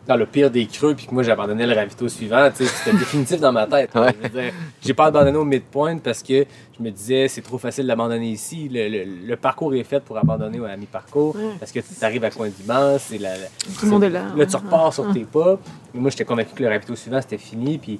dans 0.05 0.17
le 0.17 0.25
pire 0.25 0.51
des 0.51 0.65
creux, 0.65 0.95
puis 0.95 1.05
que 1.07 1.13
moi 1.13 1.23
j'abandonnais 1.23 1.65
le 1.65 1.73
ravito 1.73 2.09
suivant, 2.09 2.49
c'était 2.53 2.91
définitif 2.91 3.39
dans 3.39 3.53
ma 3.53 3.65
tête. 3.67 3.89
Ouais. 3.95 4.13
Je 4.21 4.27
veux 4.27 4.41
dire, 4.41 4.53
J'ai 4.81 4.93
pas 4.93 5.05
abandonné 5.05 5.37
au 5.37 5.45
midpoint 5.45 5.97
parce 5.97 6.21
que 6.21 6.45
je 6.77 6.83
me 6.83 6.89
disais 6.91 7.27
c'est 7.29 7.41
trop 7.41 7.57
facile 7.57 7.87
d'abandonner 7.87 8.29
ici. 8.31 8.67
Le, 8.69 8.89
le- 8.89 9.27
le 9.27 9.35
parcours 9.37 9.73
est 9.75 9.83
fait 9.85 10.01
pour 10.03 10.17
abandonner 10.17 10.59
à 10.69 10.75
mi-parcours 10.75 11.35
Ouais. 11.37 11.51
parce 11.59 11.71
que 11.71 11.79
tu 11.79 11.85
arrives 12.03 12.23
à 12.25 12.31
coin 12.31 12.49
d'immense, 12.49 13.03
c'est 13.09 13.17
la, 13.17 13.37
la- 13.37 13.45
Tout 13.79 13.85
le 13.85 13.91
monde 13.91 14.03
est 14.03 14.09
là. 14.09 14.23
Là, 14.35 14.45
tu 14.45 14.55
repars 14.57 14.93
sur 14.93 15.05
Ouais. 15.07 15.13
tes 15.13 15.23
pas. 15.23 15.57
Mais 15.93 16.01
moi, 16.01 16.09
j'étais 16.09 16.25
convaincu 16.25 16.53
que 16.53 16.63
le 16.63 16.69
ravito 16.69 16.95
suivant, 16.95 17.21
c'était 17.21 17.37
fini. 17.37 17.77
Puis, 17.77 17.99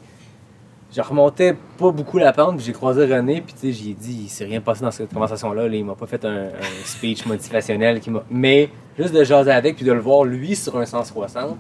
je 0.95 1.01
remontais 1.01 1.55
pas 1.77 1.91
beaucoup 1.91 2.17
la 2.17 2.33
pente. 2.33 2.57
Puis, 2.57 2.65
j'ai 2.65 2.73
croisé 2.73 3.05
René. 3.05 3.41
Puis, 3.41 3.53
tu 3.53 3.59
sais, 3.61 3.71
j'ai 3.71 3.93
dit, 3.93 4.23
il 4.25 4.29
s'est 4.29 4.45
rien 4.45 4.59
passé 4.61 4.81
dans 4.83 4.91
cette 4.91 5.11
conversation-là. 5.13 5.67
Là. 5.69 5.75
Il 5.75 5.85
m'a 5.85 5.95
pas 5.95 6.05
fait 6.07 6.23
un, 6.25 6.47
un 6.47 6.85
speech 6.85 7.25
motivationnel. 7.25 7.99
Qui 8.01 8.09
m'a... 8.11 8.23
Mais, 8.29 8.69
juste 8.99 9.13
de 9.13 9.23
jaser 9.23 9.51
avec, 9.51 9.77
puis 9.77 9.85
de 9.85 9.91
le 9.93 10.01
voir, 10.01 10.23
lui, 10.25 10.55
sur 10.55 10.77
un 10.77 10.85
160. 10.85 11.57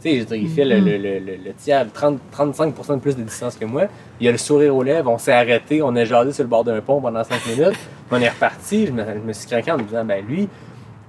Tu 0.00 0.10
sais, 0.10 0.14
je 0.16 0.20
veux 0.20 0.26
dire, 0.26 0.36
il 0.36 0.48
fait 0.48 0.64
le, 0.64 0.78
le, 0.78 0.96
le, 0.96 1.18
le- 1.18 1.36
le 1.44 1.52
tiers, 1.56 1.84
30, 1.92 2.20
35% 2.32 2.94
de 2.94 3.00
plus 3.00 3.16
de 3.16 3.22
distance 3.22 3.56
que 3.56 3.64
moi. 3.64 3.84
Il 4.20 4.28
a 4.28 4.32
le 4.32 4.38
sourire 4.38 4.74
aux 4.76 4.82
lèvres. 4.84 5.10
On 5.10 5.18
s'est 5.18 5.32
arrêté. 5.32 5.82
On 5.82 5.94
a 5.96 6.04
jasé 6.04 6.32
sur 6.32 6.44
le 6.44 6.48
bord 6.48 6.62
d'un 6.62 6.80
pont 6.80 7.00
pendant 7.00 7.24
5 7.24 7.46
minutes. 7.46 7.76
On 8.10 8.20
est 8.20 8.28
reparti. 8.28 8.86
Je 8.86 8.92
me, 8.92 9.02
je 9.04 9.18
me 9.18 9.32
suis 9.32 9.48
craqué 9.48 9.72
en 9.72 9.78
me 9.78 9.82
disant, 9.82 10.04
ben 10.04 10.24
lui, 10.24 10.48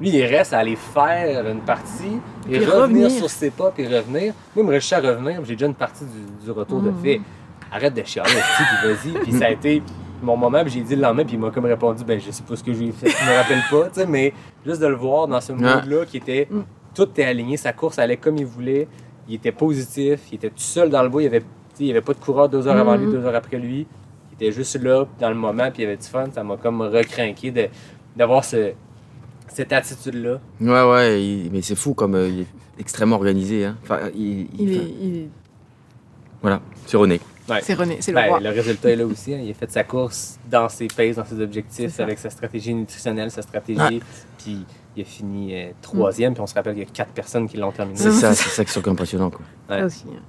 lui, 0.02 0.10
il 0.10 0.26
reste 0.26 0.54
à 0.54 0.60
aller 0.60 0.76
faire 0.76 1.48
une 1.48 1.60
partie 1.62 2.18
et 2.50 2.58
Puis 2.58 2.66
revenir, 2.66 2.82
revenir. 2.82 3.12
sur 3.12 3.30
ses 3.30 3.52
pas 3.52 3.70
puis 3.70 3.86
revenir. 3.86 4.34
Moi, 4.56 4.64
il 4.64 4.64
me 4.64 4.72
reste 4.72 4.92
à 4.94 5.00
revenir. 5.02 5.40
J'ai 5.46 5.54
déjà 5.54 5.68
une 5.68 5.76
partie 5.76 6.06
du, 6.06 6.46
du 6.46 6.50
retour 6.52 6.82
de 6.82 6.90
Mhm. 6.90 7.02
fait. 7.04 7.22
Arrête 7.72 7.94
de 7.94 8.04
chialer, 8.04 8.30
puis 8.32 8.90
vas-y. 8.90 9.24
Puis 9.24 9.34
ça 9.34 9.46
a 9.46 9.50
été 9.52 9.84
mon 10.24 10.36
moment. 10.36 10.64
Puis 10.64 10.72
j'ai 10.74 10.82
dit 10.82 10.96
le 10.96 11.04
lendemain, 11.04 11.24
puis 11.26 11.36
il 11.36 11.40
m'a 11.40 11.52
comme 11.52 11.66
répondu, 11.66 12.04
ben 12.04 12.20
je 12.20 12.32
sais 12.32 12.42
pas 12.42 12.56
ce 12.56 12.64
que 12.64 12.74
j'ai 12.74 12.92
fait, 12.92 13.08
je 13.12 13.30
me 13.30 13.38
rappelle 13.38 13.62
pas, 13.70 13.90
tu 13.94 14.00
sais, 14.00 14.08
mais 14.08 14.34
juste 14.66 14.82
de 14.82 14.88
le 14.88 14.96
voir 14.96 15.28
dans 15.28 15.40
ce 15.40 15.52
mood-là 15.54 16.06
qui 16.08 16.18
était, 16.18 16.48
Mm. 16.50 16.62
Tout 16.94 17.04
était 17.04 17.24
aligné, 17.26 17.58
sa 17.58 17.74
course 17.74 18.00
allait 18.00 18.18
comme 18.18 18.38
il 18.38 18.46
voulait. 18.46 18.88
Il 19.28 19.36
était 19.36 19.52
positif, 19.52 20.22
il 20.32 20.36
était 20.36 20.50
tout 20.50 20.56
seul 20.58 20.90
dans 20.90 21.04
le 21.04 21.10
bois, 21.10 21.22
il 21.22 21.26
y 21.26 21.28
avait, 21.28 21.42
tu 21.42 21.46
sais, 21.76 21.84
il 21.84 21.88
y 21.88 21.92
avait 21.92 22.02
pas 22.02 22.14
de 22.14 22.20
coureur 22.20 22.50
deux 22.50 22.68
heures 22.68 22.78
avant 22.78 22.96
lui, 22.96 23.06
Mhm. 23.06 23.12
deux 23.12 23.26
heures 23.26 23.36
après 23.36 23.58
lui. 23.58 23.86
Il 24.32 24.36
était 24.46 24.52
juste 24.52 24.76
là 24.82 25.06
dans 25.20 25.30
le 25.30 25.36
moment, 25.36 25.70
puis 25.72 25.84
il 25.84 25.86
avait 25.86 25.98
du 25.98 26.08
fun. 26.08 26.26
Ça 26.34 26.44
m'a 26.44 26.58
comme 26.58 26.82
recrinqué 26.82 27.52
de- 27.52 27.68
d'avoir 28.16 28.44
ce, 28.44 28.72
cette 29.48 29.72
attitude-là. 29.74 30.40
Ouais, 30.62 30.92
ouais, 30.92 31.24
il- 31.24 31.52
mais 31.52 31.62
c'est 31.62 31.76
fou 31.76 31.94
comme 31.94 32.16
euh, 32.16 32.28
il 32.28 32.40
est 32.42 32.48
extrêmement 32.80 33.18
organisé. 33.18 33.66
Hein. 33.66 33.78
Enfin, 33.84 34.00
il, 34.16 34.22
il- 34.42 34.48
Il 34.60 34.70
enfin, 34.78 34.86
est, 34.86 34.94
il 35.06 35.16
est- 35.18 35.30
Voilà, 36.42 36.62
c'est 36.86 36.98
René. 36.98 37.20
Ouais. 37.50 37.60
C'est 37.64 37.74
René, 37.74 37.98
c'est 38.00 38.12
le 38.12 38.16
Ben, 38.16 38.28
roi. 38.30 38.40
le 38.40 38.50
résultat 38.50 38.90
est 38.92 38.96
là 38.96 39.06
aussi. 39.06 39.34
hein. 39.34 39.40
Il 39.44 39.50
a 39.52 39.54
fait 39.54 39.70
sa 39.72 39.84
course 39.84 40.40
dans 40.50 40.70
ses 40.70 40.88
paces, 40.88 41.16
dans 41.18 41.26
ses 41.26 41.42
objectifs, 41.42 42.00
avec 42.00 42.18
sa 42.20 42.30
stratégie 42.30 42.74
nutritionnelle, 42.74 43.30
sa 43.32 43.42
stratégie. 43.42 43.80
Ouais. 43.82 44.00
Puis 44.38 44.66
il 44.96 45.02
a 45.02 45.06
fini 45.06 45.54
euh, 45.56 45.72
troisième. 45.82 46.34
Puis 46.34 46.42
on 46.42 46.48
se 46.48 46.54
rappelle 46.56 46.74
qu'il 46.74 46.84
y 46.84 46.86
a 46.88 46.90
quatre 46.92 47.12
personnes 47.12 47.48
qui 47.48 47.58
l'ont 47.58 47.72
terminé. 47.72 47.98
C'est 47.98 48.12
ça, 48.12 48.34
c'est 48.34 48.50
ça 48.50 48.66
qui 48.66 48.78
est 48.80 48.92
impressionnant. 48.92 49.30
Quoi. 49.30 49.42
Ouais. 49.70 49.80
Ça 49.82 49.86
aussi. 49.86 50.06
hein. 50.10 50.20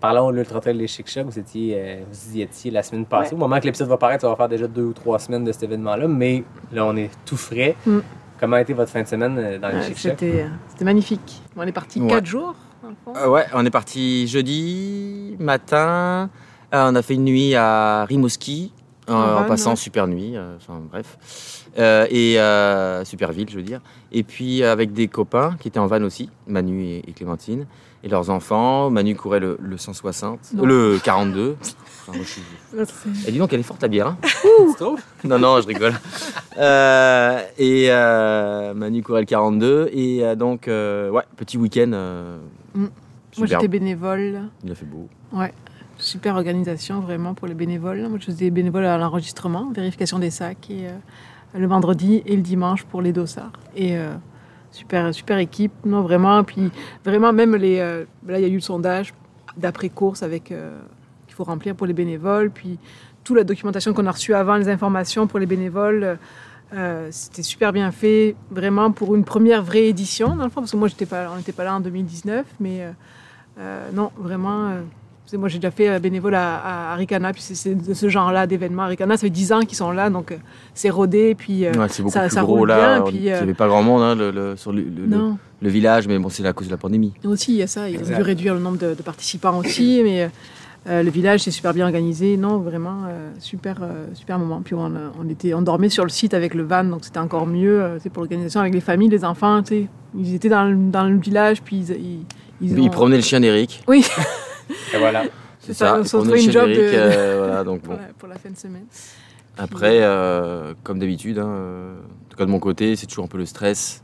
Parlons 0.00 0.30
de 0.32 0.36
l'Ultra 0.36 0.60
Trail 0.60 0.76
des 0.76 0.88
Chic. 0.88 1.06
Vous, 1.24 1.38
étiez, 1.38 1.74
euh, 1.76 2.00
vous 2.10 2.36
y 2.36 2.42
étiez 2.42 2.70
la 2.72 2.82
semaine 2.82 3.06
passée. 3.06 3.30
Ouais. 3.30 3.34
Au 3.36 3.38
moment 3.38 3.60
que 3.60 3.66
l'épisode 3.66 3.88
va 3.88 3.96
paraître, 3.96 4.22
ça 4.22 4.28
va 4.28 4.34
faire 4.36 4.48
déjà 4.48 4.66
deux 4.66 4.82
ou 4.82 4.92
trois 4.92 5.18
semaines 5.20 5.44
de 5.44 5.52
cet 5.52 5.62
événement-là. 5.62 6.08
Mais 6.08 6.42
là, 6.72 6.84
on 6.86 6.96
est 6.96 7.08
tout 7.24 7.36
frais. 7.36 7.76
Mm. 7.86 7.98
Comment 8.40 8.56
a 8.56 8.60
été 8.62 8.72
votre 8.72 8.90
fin 8.90 9.02
de 9.02 9.06
semaine 9.06 9.38
euh, 9.38 9.58
dans 9.60 9.68
les 9.68 9.74
Ouais, 9.76 9.82
Chic? 9.84 9.98
C'était 9.98 10.42
euh, 10.42 10.48
c'était 10.70 10.84
magnifique. 10.84 11.40
On 11.56 11.62
est 11.62 11.70
parti 11.70 12.00
Ouais. 12.00 12.08
quatre 12.08 12.26
jours, 12.26 12.56
dans 12.82 12.88
le 12.88 12.96
fond. 13.04 13.12
Euh, 13.16 13.28
ouais, 13.28 13.44
on 13.54 13.64
est 13.64 13.70
parti 13.70 14.26
jeudi 14.26 15.36
matin. 15.38 16.28
Euh, 16.74 16.90
on 16.90 16.94
a 16.96 17.02
fait 17.02 17.14
une 17.14 17.24
nuit 17.24 17.54
à 17.54 18.04
Rimouski, 18.06 18.72
en, 19.08 19.12
En 19.14 19.16
en 19.16 19.34
van, 19.42 19.44
passant 19.44 19.70
ouais. 19.70 19.76
super 19.76 20.08
nuit. 20.08 20.32
euh, 20.36 20.56
Enfin 20.56 20.80
bref, 20.90 21.16
Euh, 21.78 22.06
et 22.10 22.38
euh, 22.38 23.04
super 23.04 23.32
ville, 23.32 23.48
je 23.50 23.56
veux 23.56 23.62
dire. 23.62 23.80
Et 24.12 24.22
puis 24.22 24.62
avec 24.62 24.92
des 24.92 25.08
copains 25.08 25.56
qui 25.58 25.68
étaient 25.68 25.78
en 25.78 25.86
van 25.86 26.02
aussi, 26.02 26.28
Manu 26.46 26.82
et, 26.84 26.98
et 27.08 27.12
Clémentine, 27.12 27.66
et 28.04 28.08
leurs 28.08 28.28
enfants. 28.30 28.90
Manu 28.90 29.14
courait 29.16 29.40
le, 29.40 29.56
le 29.60 29.78
160, 29.78 30.52
Non. 30.54 30.64
le 30.66 30.98
42. 31.02 31.56
Enfin, 31.60 32.12
moi, 32.18 32.24
je 32.84 33.28
Et 33.28 33.32
dis 33.32 33.38
donc, 33.38 33.52
elle 33.52 33.60
est 33.60 33.62
forte 33.62 33.80
la 33.82 33.88
bière. 33.88 34.08
hein 34.08 34.18
non, 35.24 35.38
non, 35.38 35.60
je 35.60 35.66
rigole. 35.68 35.94
Euh, 36.58 37.40
et 37.58 37.86
euh, 37.90 38.74
Manu 38.74 39.02
courait 39.02 39.20
le 39.20 39.26
42. 39.26 39.88
Et 39.92 40.24
euh, 40.24 40.34
donc, 40.34 40.68
euh, 40.68 41.10
ouais, 41.10 41.22
petit 41.36 41.56
week-end. 41.58 41.90
euh, 41.94 42.38
Mm. 42.74 42.86
Moi, 43.38 43.46
j'étais 43.46 43.68
bénévole. 43.68 44.42
Il 44.64 44.72
a 44.72 44.74
fait 44.74 44.84
beau. 44.86 45.08
Ouais. 45.32 45.52
Super 45.98 46.34
organisation, 46.36 47.00
vraiment, 47.00 47.34
pour 47.34 47.46
les 47.46 47.54
bénévoles. 47.54 48.06
Moi, 48.08 48.18
je 48.18 48.26
faisais 48.26 48.50
bénévole 48.50 48.84
à 48.86 48.96
l'enregistrement, 48.98 49.70
vérification 49.70 50.18
des 50.18 50.30
sacs, 50.30 50.70
et 50.70 50.86
euh, 50.88 50.90
le 51.54 51.66
vendredi 51.66 52.22
et 52.26 52.36
le 52.36 52.42
dimanche 52.42 52.84
pour 52.84 53.02
les 53.02 53.12
dossards. 53.12 53.52
Et 53.76 53.96
euh, 53.96 54.14
super, 54.70 55.14
super 55.14 55.38
équipe, 55.38 55.72
non, 55.84 56.02
vraiment. 56.02 56.44
Puis, 56.44 56.70
vraiment, 57.04 57.32
même 57.32 57.56
les. 57.56 57.78
euh, 57.78 58.04
là, 58.26 58.38
il 58.38 58.42
y 58.42 58.44
a 58.44 58.48
eu 58.48 58.54
le 58.54 58.60
sondage 58.60 59.14
d'après-course 59.56 60.22
avec. 60.22 60.52
euh, 60.52 60.78
qu'il 61.26 61.36
faut 61.36 61.44
remplir 61.44 61.74
pour 61.74 61.86
les 61.86 61.94
bénévoles. 61.94 62.50
Puis, 62.50 62.78
toute 63.24 63.36
la 63.36 63.44
documentation 63.44 63.94
qu'on 63.94 64.06
a 64.06 64.10
reçue 64.10 64.34
avant, 64.34 64.56
les 64.56 64.68
informations 64.68 65.26
pour 65.26 65.38
les 65.38 65.46
bénévoles. 65.46 66.18
c'était 67.10 67.42
super 67.42 67.72
bien 67.72 67.92
fait, 67.92 68.34
vraiment 68.50 68.90
pour 68.92 69.14
une 69.14 69.24
première 69.24 69.62
vraie 69.62 69.86
édition, 69.86 70.36
parce 70.54 70.72
que 70.72 70.76
moi, 70.76 70.88
j'étais 70.88 71.06
pas, 71.06 71.30
on 71.32 71.36
n'était 71.36 71.52
pas 71.52 71.64
là 71.64 71.76
en 71.76 71.80
2019, 71.80 72.44
mais 72.60 72.86
non, 73.92 74.10
vraiment. 74.18 74.72
C'est- 75.32 75.36
moi, 75.38 75.48
j'ai 75.48 75.58
déjà 75.58 75.70
fait 75.70 75.88
euh, 75.88 75.98
bénévole 75.98 76.34
à, 76.34 76.56
à 76.58 76.92
Aricana, 76.92 77.32
puis 77.32 77.42
c'est- 77.42 77.54
c'est 77.54 77.74
de 77.74 77.94
ce 77.94 78.08
genre-là 78.08 78.46
d'événements. 78.46 78.82
Aricana, 78.82 79.16
ça 79.16 79.22
fait 79.22 79.30
10 79.30 79.50
ans 79.52 79.60
qu'ils 79.60 79.76
sont 79.78 79.90
là, 79.90 80.10
donc 80.10 80.30
euh, 80.32 80.36
c'est 80.74 80.90
rodé, 80.90 81.34
puis 81.34 81.66
euh, 81.66 81.72
Ouais, 81.72 81.86
c'est 81.88 82.02
beaucoup 82.02 82.12
ça- 82.12 82.20
plus 82.26 82.30
ça 82.34 82.42
gros 82.42 82.56
roule 82.56 82.68
là. 82.68 83.00
bien, 83.00 83.10
Il 83.14 83.20
n'y 83.22 83.30
euh, 83.30 83.40
avait 83.42 83.54
pas 83.54 83.66
grand 83.66 83.82
monde 83.82 84.02
hein, 84.02 84.14
le- 84.14 84.30
le- 84.30 84.56
sur 84.56 84.72
le, 84.72 84.82
le- 84.82 85.06
le- 85.06 85.16
non. 85.16 85.38
le 85.60 85.68
village, 85.68 86.06
mais 86.06 86.18
bon, 86.18 86.28
c'est 86.28 86.44
à 86.46 86.52
cause 86.52 86.66
de 86.66 86.72
la 86.72 86.76
pandémie. 86.78 87.12
Aussi, 87.24 87.52
il 87.52 87.58
y 87.58 87.62
a 87.62 87.66
ça. 87.66 87.88
Ils 87.88 87.98
ont 87.98 88.16
dû 88.16 88.22
réduire 88.22 88.54
le 88.54 88.60
nombre 88.60 88.78
de, 88.78 88.94
de 88.94 89.02
participants 89.02 89.58
aussi, 89.58 90.00
mais 90.04 90.28
euh, 90.88 91.02
le 91.02 91.10
village, 91.10 91.40
c'est 91.40 91.50
super 91.52 91.72
bien 91.72 91.84
organisé. 91.86 92.36
Non, 92.36 92.58
vraiment, 92.58 93.04
euh, 93.08 93.30
super, 93.38 93.76
euh, 93.82 94.06
super 94.14 94.38
moment. 94.38 94.60
Puis 94.64 94.74
on, 94.74 94.90
était, 95.30 95.54
on 95.54 95.62
dormait 95.62 95.88
sur 95.88 96.02
le 96.04 96.10
site 96.10 96.34
avec 96.34 96.54
le 96.54 96.64
van, 96.64 96.84
donc 96.84 97.04
c'était 97.04 97.20
encore 97.20 97.46
mieux 97.46 97.80
euh, 97.80 97.98
sais, 98.00 98.10
pour 98.10 98.22
l'organisation 98.22 98.60
avec 98.60 98.74
les 98.74 98.80
familles, 98.80 99.08
les 99.08 99.24
enfants. 99.24 99.62
Ils 100.18 100.34
étaient 100.34 100.48
dans 100.48 100.64
le, 100.64 100.74
dans 100.90 101.04
le 101.04 101.16
village, 101.18 101.62
puis 101.62 101.76
ils, 101.88 102.24
ils, 102.60 102.78
ils 102.78 102.90
promenait 102.90 103.16
le 103.16 103.22
chien 103.22 103.38
d'Eric. 103.40 103.82
Oui, 103.88 104.04
Et 104.94 104.98
voilà. 104.98 105.24
c'est 105.60 105.74
ça. 105.74 105.98
Ils 106.00 106.08
se 106.08 106.16
une 106.16 106.52
job 106.52 106.68
de- 106.68 106.74
euh, 106.78 107.36
voilà, 107.38 107.64
donc 107.64 107.80
bon. 107.82 107.88
pour, 107.88 107.94
la, 107.96 108.06
pour 108.18 108.28
la 108.28 108.36
fin 108.36 108.50
de 108.50 108.56
semaine. 108.56 108.86
Après, 109.58 109.98
euh, 110.02 110.74
comme 110.82 110.98
d'habitude, 110.98 111.38
hein, 111.38 111.44
en 111.46 112.30
tout 112.30 112.36
cas 112.36 112.46
de 112.46 112.50
mon 112.50 112.58
côté, 112.58 112.96
c'est 112.96 113.06
toujours 113.06 113.24
un 113.24 113.28
peu 113.28 113.38
le 113.38 113.46
stress. 113.46 114.02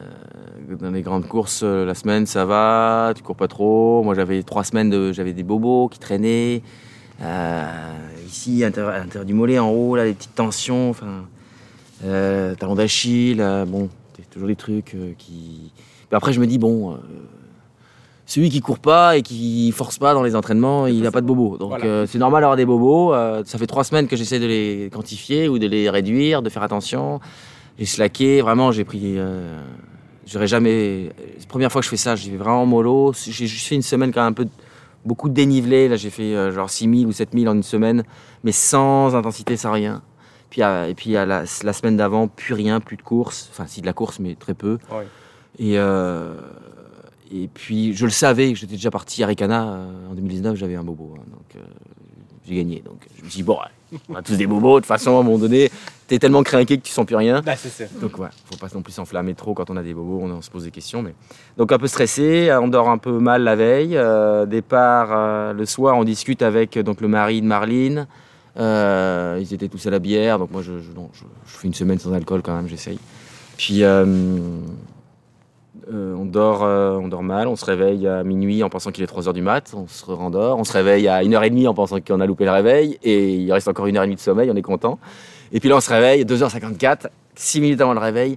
Euh, 0.00 0.76
dans 0.78 0.90
les 0.90 1.02
grandes 1.02 1.26
courses, 1.26 1.62
la 1.62 1.94
semaine, 1.94 2.26
ça 2.26 2.44
va, 2.44 3.12
tu 3.16 3.22
cours 3.22 3.36
pas 3.36 3.48
trop. 3.48 4.02
Moi, 4.04 4.14
j'avais 4.14 4.42
trois 4.42 4.62
semaines, 4.64 4.90
de, 4.90 5.12
j'avais 5.12 5.32
des 5.32 5.42
bobos 5.42 5.88
qui 5.88 5.98
traînaient. 5.98 6.62
Euh, 7.22 7.64
ici, 8.26 8.62
à 8.62 8.66
l'intérieur 8.66 8.92
à 8.94 8.98
l'intérieur 8.98 9.24
du 9.24 9.32
mollet, 9.34 9.58
en 9.58 9.70
haut, 9.70 9.96
là, 9.96 10.04
les 10.04 10.12
petites 10.12 10.34
tensions. 10.34 10.90
Enfin, 10.90 11.24
euh, 12.04 12.54
talon 12.54 12.74
d'Achille, 12.74 13.40
euh, 13.40 13.64
bon, 13.64 13.88
c'est 14.16 14.28
toujours 14.28 14.48
des 14.48 14.56
trucs 14.56 14.94
euh, 14.94 15.12
qui. 15.16 15.72
Puis 16.08 16.16
après, 16.16 16.32
je 16.32 16.40
me 16.40 16.46
dis 16.46 16.58
bon, 16.58 16.92
euh, 16.92 16.96
celui 18.26 18.50
qui 18.50 18.60
court 18.60 18.80
pas 18.80 19.16
et 19.16 19.22
qui 19.22 19.70
force 19.72 19.98
pas 19.98 20.12
dans 20.12 20.22
les 20.22 20.34
entraînements, 20.36 20.86
il 20.88 21.00
n'a 21.02 21.10
pas 21.12 21.20
de 21.20 21.26
bobos. 21.26 21.56
Donc 21.58 21.68
Voilà. 21.70 21.84
euh, 21.84 22.06
c'est 22.06 22.18
normal 22.18 22.42
d'avoir 22.42 22.56
des 22.56 22.66
bobos. 22.66 23.14
Euh, 23.14 23.42
ça 23.46 23.56
fait 23.56 23.66
trois 23.68 23.84
semaines 23.84 24.08
que 24.08 24.16
j'essaie 24.16 24.40
de 24.40 24.46
les 24.46 24.90
quantifier 24.92 25.48
ou 25.48 25.58
de 25.60 25.66
les 25.66 25.88
réduire, 25.88 26.42
de 26.42 26.48
faire 26.50 26.62
attention. 26.64 27.20
J'ai 27.78 27.86
slacké, 27.86 28.40
vraiment, 28.42 28.72
j'ai 28.72 28.84
pris. 28.84 29.14
Euh, 29.16 29.60
J'aurais 30.26 30.48
jamais. 30.48 31.10
C'est 31.36 31.42
la 31.42 31.46
première 31.48 31.70
fois 31.70 31.80
que 31.80 31.84
je 31.84 31.90
fais 31.90 31.96
ça, 31.96 32.16
j'y 32.16 32.30
vais 32.32 32.36
vraiment 32.36 32.66
mollo. 32.66 33.12
J'ai 33.14 33.46
juste 33.46 33.68
fait 33.68 33.76
une 33.76 33.82
semaine 33.82 34.12
quand 34.12 34.22
même 34.22 34.30
un 34.30 34.34
peu. 34.34 34.46
Beaucoup 35.04 35.28
de 35.28 35.34
dénivelé. 35.34 35.86
Là, 35.88 35.94
j'ai 35.94 36.10
fait 36.10 36.34
euh, 36.34 36.50
genre 36.50 36.68
6000 36.68 37.06
ou 37.06 37.12
7000 37.12 37.48
en 37.48 37.54
une 37.54 37.62
semaine, 37.62 38.02
mais 38.42 38.50
sans 38.50 39.14
intensité, 39.14 39.56
sans 39.56 39.70
rien. 39.70 40.02
Puis, 40.50 40.62
et 40.62 40.94
puis 40.96 41.16
à 41.16 41.26
la, 41.26 41.44
la 41.62 41.72
semaine 41.72 41.96
d'avant, 41.96 42.26
plus 42.26 42.54
rien, 42.54 42.80
plus 42.80 42.96
de 42.96 43.02
course. 43.02 43.48
Enfin, 43.52 43.66
si 43.68 43.82
de 43.82 43.86
la 43.86 43.92
course, 43.92 44.18
mais 44.18 44.34
très 44.34 44.54
peu. 44.54 44.78
Ouais. 44.90 45.06
Et, 45.60 45.78
euh, 45.78 46.34
et 47.32 47.48
puis, 47.48 47.94
je 47.94 48.04
le 48.04 48.10
savais, 48.10 48.54
j'étais 48.54 48.74
déjà 48.76 48.90
parti 48.90 49.22
à 49.22 49.26
Ricana 49.26 49.64
euh, 49.68 50.10
en 50.10 50.14
2019, 50.14 50.56
j'avais 50.56 50.74
un 50.76 50.84
bobo. 50.84 51.14
hein, 51.18 51.22
donc, 51.30 51.56
euh, 51.56 51.66
j'ai 52.46 52.54
gagné. 52.56 52.82
Donc, 52.84 52.98
je 53.18 53.24
me 53.24 53.28
suis 53.28 53.38
dit, 53.38 53.42
bon, 53.42 53.54
ouais, 53.54 53.98
on 54.08 54.14
a 54.14 54.22
tous 54.22 54.36
des 54.36 54.46
bobos. 54.46 54.76
De 54.76 54.80
toute 54.80 54.86
façon, 54.86 55.16
à 55.16 55.20
un 55.20 55.22
moment 55.22 55.38
donné, 55.38 55.70
t'es 56.06 56.18
tellement 56.18 56.42
craqué 56.44 56.78
que 56.78 56.82
tu 56.82 56.92
sens 56.92 57.04
plus 57.04 57.16
rien. 57.16 57.40
Ben, 57.44 57.56
c'est. 57.56 57.98
Donc, 58.00 58.18
ouais, 58.18 58.28
faut 58.44 58.56
pas 58.56 58.68
non 58.74 58.82
plus 58.82 58.92
s'enflammer 58.92 59.34
trop 59.34 59.52
quand 59.54 59.68
on 59.70 59.76
a 59.76 59.82
des 59.82 59.94
bobos, 59.94 60.20
on, 60.22 60.30
on 60.30 60.42
se 60.42 60.50
pose 60.50 60.64
des 60.64 60.70
questions. 60.70 61.02
Mais... 61.02 61.14
Donc, 61.56 61.72
un 61.72 61.78
peu 61.78 61.88
stressé, 61.88 62.50
on 62.60 62.68
dort 62.68 62.88
un 62.88 62.98
peu 62.98 63.18
mal 63.18 63.42
la 63.42 63.56
veille. 63.56 63.96
euh, 63.96 64.46
départ 64.46 65.08
euh, 65.10 65.52
le 65.52 65.66
soir, 65.66 65.96
on 65.96 66.04
discute 66.04 66.42
avec 66.42 66.76
euh, 66.76 66.82
donc, 66.84 67.00
le 67.00 67.08
mari 67.08 67.40
de 67.42 67.46
Marline. 67.46 68.06
Euh, 68.58 69.38
ils 69.40 69.52
étaient 69.52 69.68
tous 69.68 69.84
à 69.86 69.90
la 69.90 69.98
bière, 69.98 70.38
donc 70.38 70.50
moi 70.50 70.62
je, 70.62 70.78
je, 70.80 70.90
non, 70.92 71.10
je- 71.12 71.24
je 71.46 71.56
fais 71.58 71.66
une 71.68 71.74
semaine 71.74 71.98
sans 71.98 72.14
alcool 72.14 72.40
quand 72.42 72.56
même, 72.56 72.68
j'essaye. 72.68 72.98
Puis 73.58 73.80
euh, 75.92 76.14
on, 76.14 76.24
dort, 76.24 76.64
euh, 76.64 76.96
on 76.96 77.08
dort 77.08 77.22
mal, 77.22 77.46
on 77.46 77.56
se 77.56 77.64
réveille 77.64 78.06
à 78.08 78.24
minuit 78.24 78.62
en 78.62 78.68
pensant 78.68 78.90
qu'il 78.90 79.04
est 79.04 79.12
3h 79.12 79.32
du 79.32 79.42
mat, 79.42 79.72
on 79.74 79.86
se 79.86 80.04
rendort, 80.06 80.58
on 80.58 80.64
se 80.64 80.72
réveille 80.72 81.06
à 81.08 81.22
1h30 81.22 81.68
en 81.68 81.74
pensant 81.74 82.00
qu'on 82.00 82.20
a 82.20 82.26
loupé 82.26 82.44
le 82.44 82.50
réveil, 82.50 82.98
et 83.02 83.34
il 83.34 83.52
reste 83.52 83.68
encore 83.68 83.86
1h30 83.86 84.14
de 84.14 84.18
sommeil, 84.18 84.50
on 84.50 84.56
est 84.56 84.62
content. 84.62 84.98
Et 85.52 85.60
puis 85.60 85.68
là 85.68 85.76
on 85.76 85.80
se 85.80 85.90
réveille, 85.90 86.24
2h54, 86.24 87.06
6 87.36 87.60
minutes 87.60 87.80
avant 87.80 87.94
le 87.94 88.00
réveil, 88.00 88.36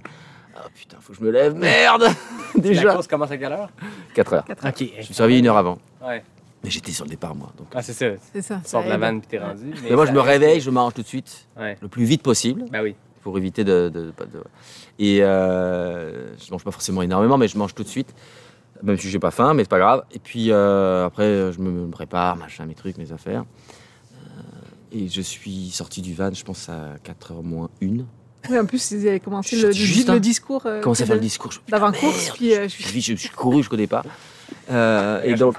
ah 0.56 0.64
putain, 0.74 0.98
faut 1.00 1.12
que 1.12 1.18
je 1.18 1.24
me 1.24 1.30
lève, 1.30 1.54
merde 1.54 2.02
La 2.54 2.60
Déjà 2.60 2.92
course 2.94 3.06
commence 3.06 3.30
à 3.30 3.36
quelle 3.38 3.52
heure? 3.52 3.70
4h. 4.14 4.42
Ok. 4.68 4.90
Je 4.94 4.98
me 4.98 5.02
suis 5.02 5.22
réveillé 5.22 5.40
une 5.40 5.46
heure 5.48 5.56
avant, 5.56 5.78
Ouais. 6.06 6.22
mais 6.62 6.70
j'étais 6.70 6.92
sur 6.92 7.04
le 7.04 7.10
départ 7.10 7.34
moi. 7.34 7.50
Donc. 7.58 7.68
Ah, 7.74 7.82
c'est 7.82 7.92
ça. 7.92 8.06
C'est 8.32 8.42
ça. 8.42 8.60
Tu 8.62 8.70
sors 8.70 8.80
ça 8.82 8.86
de 8.86 8.90
la 8.92 8.98
vanne 8.98 9.20
puis 9.20 9.28
t'es 9.28 9.38
rendu. 9.38 9.72
Mais 9.88 9.96
moi 9.96 10.06
je 10.06 10.12
me 10.12 10.20
réveille, 10.20 10.60
je 10.60 10.70
mange 10.70 10.94
tout 10.94 11.02
de 11.02 11.06
suite, 11.06 11.46
Ouais. 11.58 11.76
le 11.80 11.88
plus 11.88 12.04
vite 12.04 12.22
possible. 12.22 12.64
Ben 12.70 12.82
oui. 12.82 12.94
Pour 13.22 13.36
éviter 13.38 13.64
de, 13.64 13.88
de, 13.92 14.10
pas 14.10 14.24
de- 14.24 14.42
et 14.98 15.22
euh, 15.22 16.36
je 16.38 16.50
mange 16.50 16.64
pas 16.64 16.70
forcément 16.70 17.02
énormément 17.02 17.36
mais 17.38 17.48
je 17.48 17.58
mange 17.58 17.74
tout 17.74 17.82
de 17.82 17.88
suite 17.88 18.14
même 18.82 18.96
si 18.98 19.10
j'ai 19.10 19.18
pas 19.18 19.30
faim 19.30 19.52
mais 19.54 19.62
c'est 19.64 19.68
pas 19.70 19.78
grave 19.78 20.04
et 20.12 20.18
puis 20.18 20.50
euh, 20.50 21.04
après 21.06 21.52
je 21.52 21.60
me, 21.60 21.88
prépare 21.90 22.36
machin 22.36 22.64
mes 22.66 22.74
trucs 22.74 22.96
mes 22.98 23.12
affaires 23.12 23.44
Euh, 24.14 24.42
et 24.92 25.08
je 25.08 25.20
suis 25.20 25.70
sorti 25.70 26.02
du 26.02 26.14
van 26.14 26.32
je 26.32 26.44
pense 26.44 26.68
à 26.68 26.96
4h 27.04 27.42
moins 27.42 27.68
1 27.82 27.86
Oui, 28.48 28.58
en 28.58 28.64
plus, 28.64 28.90
ils 28.92 29.06
avaient 29.08 29.20
commencé 29.20 29.56
Je 29.56 29.66
le, 29.66 29.72
juste, 29.72 30.08
le 30.08 30.14
hein. 30.14 30.18
discours. 30.18 30.64
euh, 30.66 30.80
commence 30.80 31.00
à 31.02 31.06
faire 31.06 31.14
le 31.16 31.20
discours 31.20 31.52
je, 31.52 31.60
D'avant-course, 31.68 32.24
merde. 32.24 32.36
puis 32.36 32.54
euh, 32.54 32.68
je 32.68 32.76
je, 32.76 32.82
suis. 32.88 33.00
je, 33.02 33.12
je 33.14 33.20
suis 33.20 33.28
couru 33.30 33.58
jusqu'au 33.58 33.76
départ 33.76 34.04
Euh, 34.70 35.22
et 35.22 35.34
donc. 35.34 35.56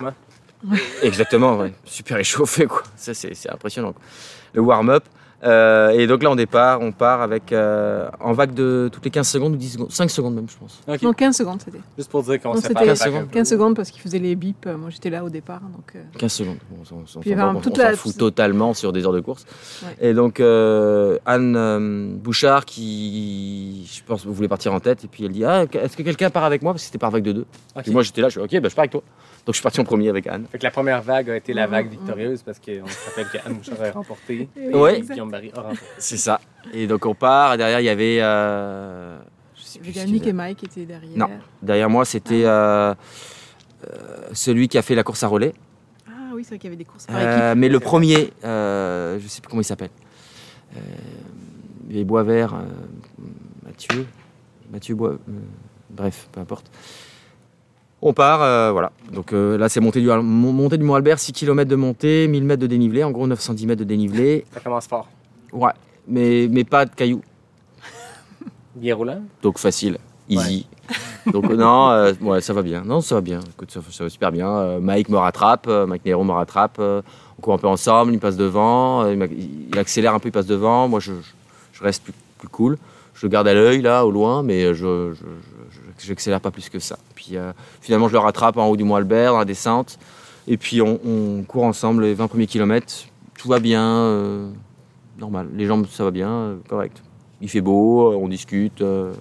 Exactement, 1.01 1.57
ouais. 1.57 1.73
super 1.85 2.17
échauffé 2.17 2.65
quoi. 2.67 2.83
Ça 2.95 3.13
c'est 3.13 3.33
c'est 3.33 3.49
impressionnant. 3.49 3.93
quoi. 3.93 4.01
Le 4.53 4.61
warm-up. 4.61 5.03
Euh, 5.43 5.89
et 5.89 6.05
donc 6.05 6.21
là 6.21 6.29
on 6.29 6.35
départ, 6.35 6.81
on 6.81 6.91
part 6.91 7.21
avec 7.21 7.51
euh, 7.51 8.07
en 8.19 8.31
vague 8.33 8.53
de 8.53 8.89
toutes 8.91 9.03
les 9.05 9.09
15 9.09 9.27
secondes 9.27 9.53
ou 9.53 9.57
10 9.57 9.69
secondes, 9.73 9.91
5 9.91 10.09
secondes 10.11 10.35
même 10.35 10.47
je 10.47 10.55
pense. 10.57 10.79
Ok. 10.87 11.01
Non, 11.01 11.13
15 11.13 11.35
secondes, 11.35 11.59
c'était. 11.65 11.79
Juste 11.97 12.11
pour 12.11 12.21
dire 12.21 12.39
qu'on 12.39 12.49
Non, 12.49 12.55
se 12.57 12.61
c'était 12.61 12.67
sépare 12.69 12.83
15 12.85 12.99
pas 12.99 13.05
secondes. 13.05 13.21
un 13.21 13.25
peu. 13.25 13.33
15 13.33 13.49
secondes 13.49 13.75
parce 13.75 13.89
qu'ils 13.89 14.01
faisaient 14.01 14.19
les 14.19 14.35
bips. 14.35 14.67
euh, 14.67 14.77
Moi, 14.77 14.89
j'étais 14.91 15.09
là 15.09 15.23
au 15.23 15.29
départ. 15.29 15.61
Donc, 15.61 15.93
euh, 15.95 15.99
15 16.19 16.31
secondes. 16.31 16.57
On 16.79 16.85
s'en- 16.85 16.95
on 16.97 17.07
s'en 17.07 17.19
Puis, 17.21 17.31
fout, 17.31 17.39
vraiment, 17.39 17.57
on 17.57 17.61
toute 17.61 17.75
s'en 17.77 17.83
la- 17.83 17.95
fout 17.95 18.15
totalement 18.17 18.73
sur 18.75 18.93
des 18.93 19.03
heures 19.05 19.13
de 19.13 19.19
course. 19.19 19.45
Ouais. 19.83 20.09
Et 20.09 20.13
donc 20.13 20.39
euh, 20.39 21.17
Anne 21.25 21.55
euh, 21.57 22.07
Bouchard 22.15 22.65
qui, 22.65 23.89
je 23.91 24.01
pense, 24.05 24.25
voulait 24.25 24.47
partir 24.47 24.73
en 24.73 24.79
tête 24.79 25.03
et 25.03 25.07
puis 25.07 25.25
elle 25.25 25.31
dit 25.31 25.45
ah 25.45 25.63
est-ce 25.73 25.97
que 25.97 26.03
quelqu'un 26.03 26.29
part 26.29 26.43
avec 26.43 26.61
moi? 26.61 26.73
Parce 26.73 26.83
que 26.83 26.85
c'était 26.87 26.97
par 26.97 27.11
vague 27.11 27.23
de 27.23 27.31
deux. 27.31 27.45
Ok. 27.75 27.87
Et 27.87 27.91
moi 27.91 28.03
j'étais 28.03 28.21
là, 28.21 28.29
je 28.29 28.39
suis 28.39 28.41
ok, 28.41 28.61
bah, 28.61 28.69
je 28.69 28.75
pars 28.75 28.83
avec 28.83 28.91
toi. 28.91 29.01
Donc 29.45 29.53
je 29.55 29.57
suis 29.57 29.63
parti 29.63 29.79
en 29.79 29.83
premier 29.83 30.07
avec 30.09 30.27
Anne. 30.27 30.45
Fait 30.51 30.59
que 30.59 30.63
la 30.63 30.71
première 30.71 31.01
vague 31.01 31.29
a 31.31 31.35
été 31.35 31.53
la 31.53 31.65
vague 31.67 31.89
victorieuse 31.89 32.43
parce 32.43 32.59
qu'on 32.59 32.87
se 32.87 33.09
rappelle 33.09 33.27
qu'Anne 33.31 33.53
Bouchard 33.55 33.81
a 33.81 33.91
remporté. 33.99 34.47
Ouais. 34.55 35.01
Guillaume 35.01 35.31
Barry 35.31 35.51
a 35.55 35.61
remporté. 35.61 35.83
C'est 35.97 36.17
ça. 36.17 36.39
Et 36.73 36.85
donc 36.87 37.05
on 37.07 37.15
part. 37.15 37.55
Et 37.55 37.57
derrière 37.57 37.79
il 37.79 37.85
y 37.85 37.89
avait, 37.89 38.19
euh, 38.21 39.17
je 39.55 39.61
sais 39.63 39.79
plus 39.79 39.89
Nick 40.05 40.21
était. 40.21 40.29
et 40.29 40.33
Mike 40.33 40.57
qui 40.59 40.65
étaient 40.65 40.85
derrière. 40.85 41.17
Non. 41.17 41.29
Derrière 41.61 41.89
moi 41.89 42.05
c'était 42.05 42.43
euh, 42.45 42.93
euh, 43.87 44.27
celui 44.33 44.67
qui 44.67 44.77
a 44.77 44.83
fait 44.83 44.93
la 44.95 45.03
course 45.03 45.23
à 45.23 45.27
relais. 45.27 45.53
Ah 46.07 46.33
oui, 46.35 46.43
c'est 46.43 46.49
vrai 46.49 46.59
qu'il 46.59 46.67
y 46.69 46.73
avait 46.73 46.77
des 46.77 46.85
courses 46.85 47.07
par 47.07 47.15
Euh, 47.17 47.49
équipe. 47.49 47.59
mais 47.59 47.67
le 47.69 47.79
premier, 47.79 48.31
euh, 48.45 49.19
je 49.19 49.27
sais 49.27 49.41
plus 49.41 49.49
comment 49.49 49.61
il 49.61 49.65
s'appelle. 49.65 49.89
Euh, 50.77 50.79
les 51.89 52.03
Bois 52.05 52.23
Verts, 52.23 52.53
euh, 52.53 52.59
Mathieu, 53.65 54.05
Mathieu 54.71 54.95
Bois, 54.95 55.09
euh, 55.13 55.17
bref, 55.89 56.29
peu 56.31 56.39
importe. 56.39 56.71
On 58.01 58.13
part, 58.13 58.41
euh, 58.41 58.71
voilà. 58.71 58.91
Donc 59.13 59.31
euh, 59.33 59.57
là, 59.57 59.69
c'est 59.69 59.79
montée 59.79 60.01
du, 60.01 60.07
mon- 60.07 60.53
montée 60.53 60.77
du 60.77 60.83
Mont 60.83 60.95
Albert, 60.95 61.19
6 61.19 61.33
km 61.33 61.69
de 61.69 61.75
montée, 61.75 62.27
1000 62.27 62.43
mètres 62.43 62.61
de 62.61 62.67
dénivelé, 62.67 63.03
en 63.03 63.11
gros 63.11 63.27
910 63.27 63.67
mètres 63.67 63.79
de 63.79 63.83
dénivelé. 63.85 64.45
Ça 64.53 64.59
commence 64.59 64.87
fort. 64.87 65.07
Ouais, 65.53 65.71
mais, 66.07 66.47
mais 66.49 66.63
pas 66.63 66.85
de 66.85 66.95
cailloux, 66.95 67.21
Bien 68.75 68.95
roulant. 68.95 69.21
donc 69.43 69.57
facile, 69.59 69.97
easy. 70.29 70.65
Donc 71.31 71.45
euh, 71.51 71.55
non, 71.55 71.89
euh, 71.91 72.13
ouais, 72.21 72.41
ça 72.41 72.53
va 72.53 72.61
bien. 72.63 72.81
Non, 72.85 73.01
ça 73.01 73.15
va 73.15 73.21
bien. 73.21 73.39
Écoute, 73.53 73.69
ça, 73.71 73.81
ça 73.91 74.03
va 74.05 74.09
super 74.09 74.31
bien. 74.31 74.79
Mike 74.79 75.09
me 75.09 75.17
rattrape, 75.17 75.67
Mike 75.67 76.05
Nero 76.05 76.23
me 76.23 76.31
rattrape. 76.31 76.79
on 76.79 77.41
court 77.41 77.53
un 77.53 77.57
peu 77.59 77.67
ensemble, 77.67 78.13
il 78.13 78.19
passe 78.19 78.37
devant, 78.37 79.05
il, 79.07 79.77
accélère 79.77 80.15
un 80.15 80.19
peu, 80.19 80.29
il 80.29 80.31
passe 80.31 80.47
devant. 80.47 80.87
Moi, 80.87 80.99
je, 80.99 81.11
je- 81.13 81.33
je 81.73 81.83
reste 81.83 82.03
plus, 82.03 82.13
plus 82.39 82.47
cool. 82.47 82.77
Je 83.13 83.25
le 83.27 83.29
garde 83.31 83.47
à 83.47 83.53
l'œil 83.53 83.81
là, 83.81 84.05
au 84.05 84.11
loin, 84.11 84.41
mais 84.41 84.73
je, 84.73 85.13
je, 85.13 85.15
je- 85.69 85.80
j'accélère 86.05 86.41
pas 86.41 86.51
plus 86.51 86.69
que 86.69 86.79
ça. 86.79 86.97
Puis 87.15 87.37
euh, 87.37 87.51
finalement, 87.81 88.07
je 88.07 88.13
le 88.13 88.19
rattrape 88.19 88.57
en 88.57 88.67
haut 88.67 88.77
du 88.77 88.83
Mont 88.83 88.95
Albert, 88.95 89.33
dans 89.33 89.39
la 89.39 89.45
descente. 89.45 89.97
Et 90.47 90.57
puis 90.57 90.81
on, 90.81 90.99
on 91.05 91.43
court 91.43 91.63
ensemble 91.63 92.03
les 92.03 92.13
20 92.13 92.27
premiers 92.27 92.47
kilomètres. 92.47 92.93
Tout 93.37 93.47
va 93.47 93.59
bien, 93.59 93.83
euh, 93.85 94.49
normal. 95.17 95.47
Les 95.55 95.65
jambes, 95.65 95.87
ça 95.89 96.03
va 96.03 96.11
bien, 96.11 96.29
euh, 96.29 96.57
correct. 96.67 97.01
Il 97.41 97.49
fait 97.49 97.61
beau, 97.61 98.13
on 98.13 98.27
discute. 98.27 98.81
euh, 98.81 99.13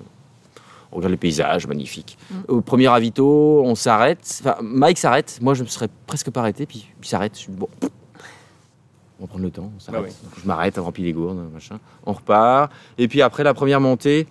on 0.92 0.96
regarde 0.96 1.12
les 1.12 1.16
paysages, 1.18 1.66
magnifiques. 1.68 2.18
Au 2.48 2.60
premier 2.62 2.88
ravito, 2.88 3.62
on 3.64 3.76
s'arrête. 3.76 4.40
Enfin, 4.40 4.56
Mike 4.60 4.98
s'arrête. 4.98 5.38
Moi, 5.40 5.54
je 5.54 5.62
me 5.62 5.68
serais 5.68 5.88
presque 6.06 6.30
pas 6.30 6.40
arrêté. 6.40 6.66
Puis 6.66 6.90
il 7.00 7.06
s'arrête. 7.06 7.38
Je 7.38 7.46
dis, 7.46 7.56
bon, 7.56 7.68
on 9.20 9.22
va 9.22 9.26
prendre 9.28 9.44
le 9.44 9.52
temps. 9.52 9.70
On 9.76 9.78
s'arrête. 9.80 10.02
Bah 10.02 10.08
oui. 10.08 10.30
Je 10.42 10.46
m'arrête, 10.48 10.78
on 10.78 10.84
remplit 10.84 11.04
les 11.04 11.12
gourdes, 11.12 11.38
machin. 11.52 11.78
On 12.06 12.12
repart. 12.12 12.72
Et 12.98 13.06
puis 13.06 13.22
après 13.22 13.44
la 13.44 13.54
première 13.54 13.80
montée, 13.80 14.26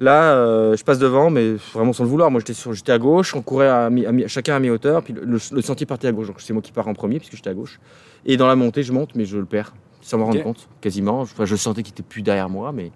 là, 0.00 0.32
euh, 0.34 0.76
je 0.76 0.84
passe 0.84 0.98
devant, 0.98 1.30
mais 1.30 1.54
vraiment 1.74 1.92
sans 1.92 2.04
le 2.04 2.10
vouloir. 2.10 2.30
Moi, 2.30 2.40
j'étais 2.46 2.92
à 2.92 2.98
gauche. 2.98 3.34
On 3.34 3.42
courait 3.42 3.68
à 3.68 3.86
à 3.86 4.28
chacun 4.28 4.56
à 4.56 4.60
mi-hauteur. 4.60 5.02
Puis 5.02 5.12
le, 5.12 5.24
le- 5.24 5.38
le 5.52 5.62
sentier 5.62 5.86
partait 5.86 6.08
à 6.08 6.12
gauche. 6.12 6.26
Donc 6.28 6.40
c'est 6.40 6.52
moi 6.52 6.62
qui 6.62 6.72
pars 6.72 6.88
en 6.88 6.94
premier 6.94 7.18
puisque 7.18 7.36
j'étais 7.36 7.50
à 7.50 7.54
gauche. 7.54 7.80
Et 8.26 8.36
dans 8.36 8.46
la 8.46 8.56
montée, 8.56 8.82
je 8.82 8.92
monte, 8.92 9.14
mais 9.14 9.24
je 9.24 9.38
le 9.38 9.44
perds 9.44 9.74
sans 10.00 10.18
me 10.18 10.22
rendre 10.22 10.36
compte, 10.44 10.68
quasiment. 10.80 11.20
Enfin, 11.20 11.44
je 11.44 11.56
sentais 11.56 11.82
qu'il 11.82 11.92
était 11.92 12.02
plus 12.02 12.22
derrière 12.22 12.48
moi, 12.48 12.72
mais. 12.72 12.90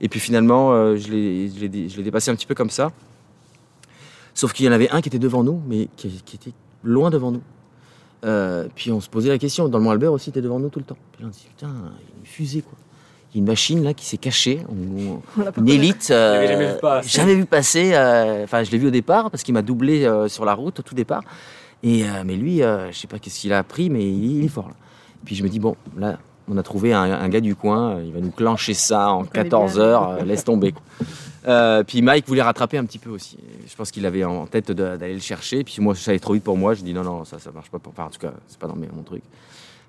Et 0.00 0.08
puis 0.08 0.18
finalement, 0.20 0.72
euh, 0.72 0.96
je 0.96 1.10
l'ai 1.10 2.02
dépassé 2.02 2.30
un 2.30 2.34
petit 2.34 2.46
peu 2.46 2.54
comme 2.54 2.70
ça. 2.70 2.90
Sauf 4.34 4.52
qu'il 4.52 4.64
y 4.64 4.68
en 4.68 4.72
avait 4.72 4.88
un 4.90 5.00
qui 5.02 5.08
était 5.08 5.18
devant 5.18 5.42
nous, 5.44 5.60
mais 5.66 5.88
qui, 5.96 6.08
qui 6.24 6.36
était 6.36 6.52
loin 6.82 7.10
devant 7.10 7.30
nous. 7.32 7.42
Euh, 8.24 8.66
puis 8.74 8.90
on 8.92 9.00
se 9.00 9.08
posait 9.10 9.28
la 9.28 9.38
question, 9.38 9.68
dans 9.68 9.78
le 9.78 9.84
Mont 9.84 9.90
Albert 9.90 10.12
aussi, 10.12 10.30
était 10.30 10.40
devant 10.42 10.58
nous 10.58 10.68
tout 10.68 10.78
le 10.78 10.84
temps. 10.84 10.96
Puis 11.12 11.24
on 11.24 11.32
se 11.32 11.38
dit, 11.40 11.46
putain, 11.48 11.68
il 11.68 12.06
y 12.08 12.12
a 12.12 12.18
une 12.20 12.26
fusée, 12.26 12.62
quoi. 12.62 12.78
Il 13.32 13.36
y 13.36 13.38
a 13.38 13.40
une 13.42 13.46
machine 13.46 13.84
là 13.84 13.94
qui 13.94 14.04
s'est 14.04 14.16
cachée, 14.16 14.60
on- 14.68 15.20
On 15.40 15.60
une 15.62 15.68
élite. 15.68 16.08
euh, 16.10 16.46
jamais 16.48 16.66
vu 16.72 16.80
passer. 16.80 17.08
jamais 17.08 17.34
vu 17.34 17.44
passer. 17.46 17.90
euh, 17.94 18.42
Enfin, 18.44 18.64
je 18.64 18.70
l'ai 18.72 18.78
vu 18.78 18.88
au 18.88 18.90
départ 18.90 19.30
parce 19.30 19.42
qu'il 19.44 19.54
m'a 19.54 19.62
doublé 19.62 20.04
euh, 20.04 20.26
sur 20.28 20.44
la 20.44 20.54
route 20.54 20.80
au 20.80 20.82
tout 20.82 20.94
départ. 20.96 21.22
Et 21.82 22.02
euh, 22.04 22.22
mais 22.26 22.34
lui, 22.34 22.62
euh, 22.62 22.90
je 22.90 22.98
sais 22.98 23.06
pas 23.06 23.18
qu'est-ce 23.18 23.38
qu'il 23.40 23.52
a 23.52 23.58
appris, 23.58 23.88
mais 23.88 24.02
il, 24.04 24.38
il 24.38 24.44
est 24.44 24.48
fort. 24.48 24.68
Là. 24.68 24.74
Puis 25.24 25.34
je 25.36 25.42
me 25.44 25.48
dis 25.48 25.60
bon, 25.60 25.76
là, 25.96 26.18
on 26.48 26.56
a 26.58 26.62
trouvé 26.64 26.92
un, 26.92 27.02
un 27.04 27.28
gars 27.28 27.40
du 27.40 27.54
coin, 27.54 28.00
il 28.04 28.12
va 28.12 28.20
nous 28.20 28.32
clencher 28.32 28.74
ça 28.74 29.12
en 29.12 29.20
On 29.20 29.24
connaît 29.24 29.44
14 29.44 29.74
bien. 29.74 29.82
heures, 29.84 30.08
euh, 30.10 30.22
laisse 30.24 30.42
tomber. 30.44 30.72
quoi. 30.72 30.82
Euh, 31.48 31.82
puis 31.84 32.02
Mike 32.02 32.26
voulait 32.26 32.42
rattraper 32.42 32.76
un 32.78 32.84
petit 32.84 32.98
peu 32.98 33.08
aussi. 33.10 33.38
Je 33.66 33.74
pense 33.76 33.90
qu'il 33.92 34.04
avait 34.04 34.24
en 34.24 34.46
tête 34.46 34.72
d'aller 34.72 35.14
le 35.14 35.20
chercher. 35.20 35.62
Puis 35.64 35.76
moi, 35.78 35.94
ça 35.94 36.10
allait 36.10 36.18
trop 36.20 36.34
vite 36.34 36.44
pour 36.44 36.58
moi. 36.58 36.74
Je 36.74 36.82
dis 36.82 36.92
non, 36.92 37.02
non, 37.04 37.24
ça, 37.24 37.38
ça 37.38 37.50
marche 37.52 37.70
pas. 37.70 37.78
Pour... 37.78 37.92
Enfin, 37.92 38.04
en 38.06 38.10
tout 38.10 38.18
cas, 38.18 38.32
c'est 38.48 38.58
pas 38.58 38.66
dans 38.66 38.76
mon 38.76 39.02
truc. 39.04 39.22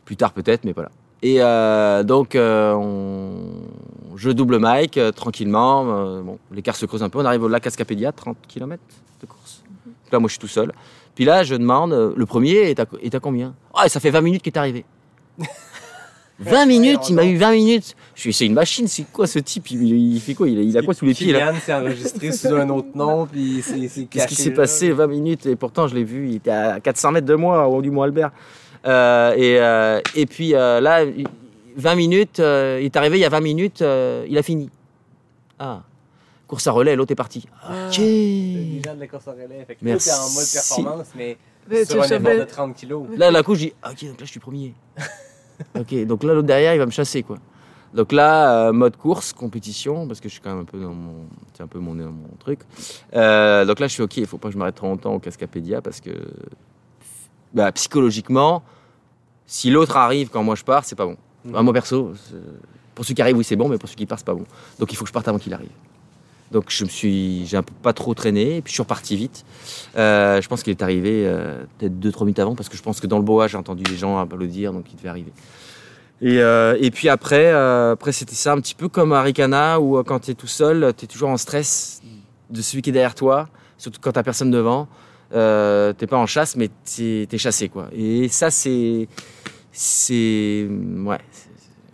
Plus 0.05 0.15
tard 0.15 0.31
peut-être, 0.31 0.63
mais 0.63 0.73
pas 0.73 0.83
là. 0.83 0.91
Et 1.21 1.37
euh, 1.39 2.03
donc, 2.03 2.35
euh, 2.35 2.73
on- 2.73 4.15
je 4.15 4.29
double 4.29 4.59
Mike 4.59 4.97
euh, 4.97 5.11
tranquillement. 5.11 5.83
Bon, 6.21 6.37
l'écart 6.51 6.75
se 6.75 6.85
creuse 6.85 7.03
un 7.03 7.09
peu. 7.09 7.19
On 7.19 7.25
arrive 7.25 7.43
au 7.43 7.47
lac 7.47 7.65
Ascapédia, 7.65 8.11
30 8.11 8.37
km 8.47 8.81
de 9.21 9.25
course. 9.27 9.63
Là, 10.11 10.19
moi, 10.19 10.27
je 10.27 10.33
suis 10.33 10.39
tout 10.39 10.47
seul. 10.47 10.71
Puis 11.15 11.25
là, 11.25 11.43
je 11.43 11.55
demande, 11.55 12.13
le 12.15 12.25
premier 12.25 12.51
est 12.69 12.79
à, 12.79 12.85
est 13.01 13.15
à 13.15 13.19
combien? 13.19 13.53
Ah, 13.73 13.87
ça 13.89 13.99
fait 13.99 14.09
20 14.09 14.21
minutes 14.21 14.41
qu'il 14.41 14.53
est 14.53 14.57
arrivé. 14.57 14.85
20 16.39 16.65
minutes, 16.65 17.09
il 17.09 17.15
m'a 17.15 17.25
eu 17.25 17.37
20 17.37 17.51
minutes. 17.51 17.95
Je 18.15 18.21
suis, 18.21 18.33
c'est 18.33 18.45
une 18.47 18.53
machine, 18.53 18.87
c'est 18.87 19.03
quoi 19.11 19.27
ce 19.27 19.37
type? 19.39 19.69
Il, 19.71 19.83
il 20.15 20.19
fait 20.19 20.33
quoi? 20.33 20.49
Il 20.49 20.57
a, 20.57 20.61
il 20.63 20.75
a 20.77 20.81
quoi 20.81 20.93
sous 20.95 21.05
les 21.05 21.13
pieds 21.13 21.33
là? 21.33 21.53
s'est 21.59 21.73
enregistré 21.73 22.31
sous 22.31 22.47
un 22.55 22.67
autre 22.69 22.89
nom, 22.95 23.27
puis 23.27 23.61
c'est 23.63 24.05
Qu'est-ce 24.05 24.27
qui 24.27 24.35
s'est 24.35 24.51
passé 24.51 24.91
20 24.91 25.07
minutes? 25.07 25.45
Et 25.45 25.55
pourtant 25.55 25.87
je 25.87 25.93
l'ai 25.93 26.03
vu, 26.03 26.29
il 26.29 26.35
était 26.37 26.49
à 26.51 26.79
400 26.79 27.11
mètres 27.11 27.27
de 27.27 27.35
moi 27.35 27.67
au 27.67 27.81
du 27.81 27.91
Mont 27.91 28.01
Albert. 28.01 28.31
Euh, 28.85 29.33
et, 29.35 29.59
euh, 29.59 30.01
et 30.15 30.25
puis 30.25 30.55
euh, 30.55 30.79
là, 30.81 31.05
20 31.75 31.95
minutes, 31.95 32.39
euh, 32.39 32.79
il 32.81 32.85
est 32.85 32.97
arrivé 32.97 33.17
il 33.17 33.21
y 33.21 33.25
a 33.25 33.29
20 33.29 33.39
minutes, 33.41 33.81
euh, 33.81 34.25
il 34.27 34.37
a 34.37 34.43
fini. 34.43 34.69
Ah, 35.59 35.81
course 36.47 36.67
à 36.67 36.71
relais, 36.71 36.97
l'autre 36.97 37.13
est 37.13 37.15
parti. 37.15 37.45
Ok. 37.63 37.97
Les 37.97 38.81
gens 38.83 38.93
de 38.93 38.99
la 38.99 39.07
course 39.07 39.27
à 39.27 39.31
relais. 39.31 39.63
Fait 39.65 39.75
que 39.75 39.79
Merci. 39.83 40.09
tout 40.09 40.15
est 40.15 40.19
en 40.19 40.29
mode 40.33 40.51
performance, 40.51 41.07
mais 41.15 41.37
Mais 41.69 41.85
sur 41.85 42.01
un 42.01 42.05
effort 42.05 42.19
de 42.19 42.43
30 42.43 42.75
kilos. 42.75 43.07
Là, 43.15 43.31
d'un 43.31 43.41
coup, 43.41 43.55
je 43.55 43.59
dis, 43.59 43.73
ah, 43.81 43.91
ok, 43.91 44.05
donc 44.07 44.19
là, 44.19 44.25
je 44.25 44.31
suis 44.31 44.39
premier. 44.39 44.73
ok, 45.79 46.05
donc 46.05 46.23
là, 46.23 46.33
l'autre 46.33 46.47
derrière, 46.47 46.73
il 46.73 46.79
va 46.79 46.85
me 46.85 46.91
chasser, 46.91 47.23
quoi. 47.23 47.37
Donc 47.93 48.11
là, 48.11 48.67
euh, 48.67 48.73
mode 48.73 48.97
course, 48.97 49.31
compétition, 49.31 50.07
parce 50.07 50.19
que 50.19 50.27
je 50.27 50.33
suis 50.33 50.41
quand 50.41 50.49
même 50.49 50.61
un 50.61 50.65
peu 50.65 50.79
dans 50.79 50.93
mon, 50.93 51.25
c'est 51.53 51.63
un 51.63 51.67
peu 51.67 51.79
mon, 51.79 51.93
mon 51.93 52.35
truc. 52.39 52.59
Euh, 53.13 53.63
donc 53.63 53.79
là, 53.79 53.87
je 53.87 53.93
suis 53.93 54.03
ok, 54.03 54.17
il 54.17 54.25
faut 54.25 54.37
pas 54.37 54.49
que 54.49 54.53
je 54.53 54.57
m'arrête 54.57 54.75
trop 54.75 54.87
longtemps 54.87 55.13
au 55.13 55.19
Cascapédia, 55.19 55.81
parce 55.81 56.01
que 56.01 56.11
bah, 57.53 57.71
psychologiquement, 57.71 58.63
si 59.45 59.69
l'autre 59.69 59.97
arrive 59.97 60.29
quand 60.29 60.43
moi 60.43 60.55
je 60.55 60.63
pars, 60.63 60.85
c'est 60.85 60.95
pas 60.95 61.05
bon. 61.05 61.17
Bah, 61.45 61.61
moi 61.61 61.73
perso, 61.73 62.13
pour 62.95 63.05
ceux 63.05 63.13
qui 63.13 63.21
arrivent, 63.21 63.37
oui, 63.37 63.43
c'est 63.43 63.55
bon, 63.55 63.67
mais 63.67 63.77
pour 63.77 63.89
ceux 63.89 63.95
qui 63.95 64.05
partent, 64.05 64.21
c'est 64.21 64.25
pas 64.25 64.33
bon. 64.33 64.45
Donc 64.79 64.91
il 64.91 64.95
faut 64.95 65.03
que 65.03 65.09
je 65.09 65.13
parte 65.13 65.27
avant 65.27 65.39
qu'il 65.39 65.53
arrive. 65.53 65.71
Donc 66.51 66.65
je 66.67 66.83
me 66.83 66.89
suis, 66.89 67.45
j'ai 67.45 67.57
un 67.57 67.63
peu 67.63 67.73
pas 67.81 67.93
trop 67.93 68.13
traîné, 68.13 68.57
et 68.57 68.61
puis 68.61 68.71
je 68.71 68.75
suis 68.75 68.83
reparti 68.83 69.15
vite. 69.15 69.45
Euh, 69.97 70.41
je 70.41 70.47
pense 70.47 70.63
qu'il 70.63 70.71
est 70.71 70.81
arrivé 70.83 71.23
euh, 71.25 71.63
peut-être 71.77 71.99
2-3 71.99 72.21
minutes 72.25 72.39
avant, 72.39 72.55
parce 72.55 72.69
que 72.69 72.77
je 72.77 72.83
pense 72.83 72.99
que 72.99 73.07
dans 73.07 73.17
le 73.17 73.23
bois, 73.23 73.47
j'ai 73.47 73.57
entendu 73.57 73.83
les 73.83 73.95
gens 73.95 74.17
applaudir, 74.19 74.73
donc 74.73 74.85
il 74.91 74.97
devait 74.97 75.09
arriver. 75.09 75.31
Et, 76.21 76.39
euh, 76.39 76.77
et 76.79 76.91
puis 76.91 77.09
après, 77.09 77.51
après 77.51 78.11
c'était 78.11 78.35
ça, 78.35 78.53
un 78.53 78.59
petit 78.59 78.75
peu 78.75 78.89
comme 78.89 79.13
à 79.13 79.21
Ricana, 79.21 79.79
où 79.79 80.03
quand 80.03 80.19
tu 80.19 80.31
es 80.31 80.33
tout 80.33 80.47
seul, 80.47 80.93
tu 80.95 81.05
es 81.05 81.07
toujours 81.07 81.29
en 81.29 81.37
stress 81.37 82.01
de 82.49 82.61
celui 82.61 82.81
qui 82.81 82.89
est 82.89 82.93
derrière 82.93 83.15
toi, 83.15 83.47
surtout 83.77 83.99
quand 84.01 84.11
tu 84.11 84.21
personne 84.21 84.51
devant. 84.51 84.87
Euh, 85.33 85.93
t'es 85.93 86.07
pas 86.07 86.17
en 86.17 86.25
chasse, 86.25 86.55
mais 86.55 86.69
tu 86.85 87.27
es 87.31 87.37
chassé. 87.37 87.69
quoi. 87.69 87.87
Et 87.93 88.27
ça, 88.29 88.49
c'est. 88.51 89.07
C'est. 89.71 90.67
Ouais. 91.05 91.17
c'est- 91.31 91.49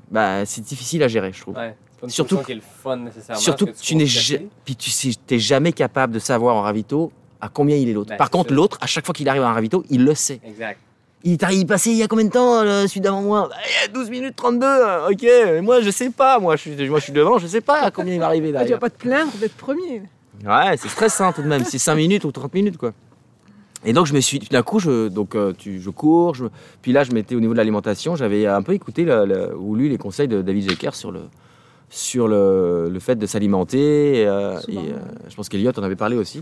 Bah, 0.09 0.45
c'est 0.45 0.61
difficile 0.61 1.03
à 1.03 1.07
gérer, 1.07 1.31
je 1.33 1.41
trouve. 1.41 1.55
Ouais. 1.55 1.75
Surtout 2.07 2.35
position 2.37 2.43
qui 2.45 2.51
est 2.51 2.55
le 2.55 2.61
fun 2.61 2.97
nécessairement. 2.97 3.41
Surtout 3.41 3.65
que 3.65 3.71
tu 3.71 3.95
n'es 3.95 4.05
ja- 4.05 4.37
puis 4.63 4.75
tu 4.75 4.89
sais, 4.89 5.11
t'es 5.25 5.39
jamais 5.39 5.73
capable 5.73 6.13
de 6.13 6.19
savoir 6.19 6.55
en 6.55 6.61
ravito 6.61 7.11
à 7.41 7.49
combien 7.49 7.75
il 7.75 7.89
est 7.89 7.93
l'autre. 7.93 8.09
Ben, 8.11 8.17
Par 8.17 8.29
contre, 8.29 8.53
l'autre, 8.53 8.77
à 8.81 8.87
chaque 8.87 9.05
fois 9.05 9.13
qu'il 9.13 9.27
arrive 9.27 9.41
à 9.43 9.49
un 9.49 9.53
ravito, 9.53 9.83
il 9.89 10.03
le 10.05 10.13
sait. 10.15 10.39
Exact. 10.45 10.79
Il 11.23 11.33
est 11.33 11.43
arrivé 11.43 11.65
passé 11.65 11.89
il 11.89 11.97
y 11.97 12.03
a 12.03 12.07
combien 12.07 12.25
de 12.25 12.29
temps, 12.31 12.63
le- 12.63 12.87
celui 12.87 13.01
d'avant 13.01 13.21
moi? 13.23 13.47
Bah, 13.49 13.55
Il 13.67 13.81
y 13.81 13.85
a 13.85 13.87
12 13.91 14.09
minutes 14.11 14.35
32, 14.35 14.65
euh, 14.65 15.09
ok. 15.09 15.21
mais 15.23 15.61
Moi, 15.61 15.81
je 15.81 15.89
sais 15.89 16.09
pas. 16.11 16.39
Moi, 16.39 16.55
je 16.55 16.61
suis, 16.61 16.89
moi, 16.89 16.99
je 16.99 17.03
suis 17.05 17.13
devant, 17.13 17.39
je 17.39 17.47
sais 17.47 17.61
pas 17.61 17.81
à 17.81 17.91
combien 17.91 18.13
il 18.13 18.19
va 18.19 18.27
arriver 18.27 18.49
Ah, 18.49 18.51
tu 18.51 18.53
vas 18.53 18.59
derrière. 18.63 18.79
pas 18.79 18.89
te 18.91 18.97
plaindre 18.99 19.31
d'être 19.33 19.55
premier. 19.57 20.03
Ouais, 20.45 20.77
c'est 20.77 20.89
stressant 20.89 21.33
tout 21.33 21.41
de 21.41 21.47
même. 21.47 21.63
C'est 21.65 21.79
5 21.79 21.95
minutes 21.95 22.23
ou 22.23 22.31
30 22.31 22.53
minutes, 22.53 22.77
quoi. 22.77 22.93
Et 23.85 23.93
donc, 23.93 24.05
je 24.07 24.13
me 24.13 24.19
suis. 24.21 24.39
D'un 24.39 24.63
coup, 24.63 24.79
je, 24.79 25.07
donc, 25.07 25.35
euh, 25.35 25.53
tu, 25.57 25.79
je 25.79 25.89
cours. 25.89 26.33
Je, 26.35 26.45
puis 26.81 26.91
là, 26.91 27.03
je 27.03 27.11
m'étais 27.11 27.35
au 27.35 27.39
niveau 27.39 27.53
de 27.53 27.57
l'alimentation. 27.57 28.15
J'avais 28.15 28.45
un 28.47 28.61
peu 28.63 28.73
écouté 28.73 29.05
le- 29.05 29.25
le- 29.25 29.55
ou 29.55 29.75
lu 29.75 29.87
les 29.89 29.97
conseils 29.97 30.27
de 30.27 30.41
David 30.41 30.69
Jecker 30.69 30.95
sur 30.95 31.11
le, 31.11 31.21
sur 31.89 32.27
le, 32.27 32.89
le 32.91 32.99
fait 32.99 33.15
de 33.15 33.25
s'alimenter. 33.25 34.21
Et, 34.21 34.27
euh, 34.27 34.59
et, 34.67 34.77
euh, 34.77 34.81
ouais. 34.81 34.93
je 35.29 35.35
pense 35.35 35.47
qu'Eliott 35.47 35.77
en 35.77 35.83
avait 35.83 35.95
parlé 35.95 36.17
aussi. 36.17 36.41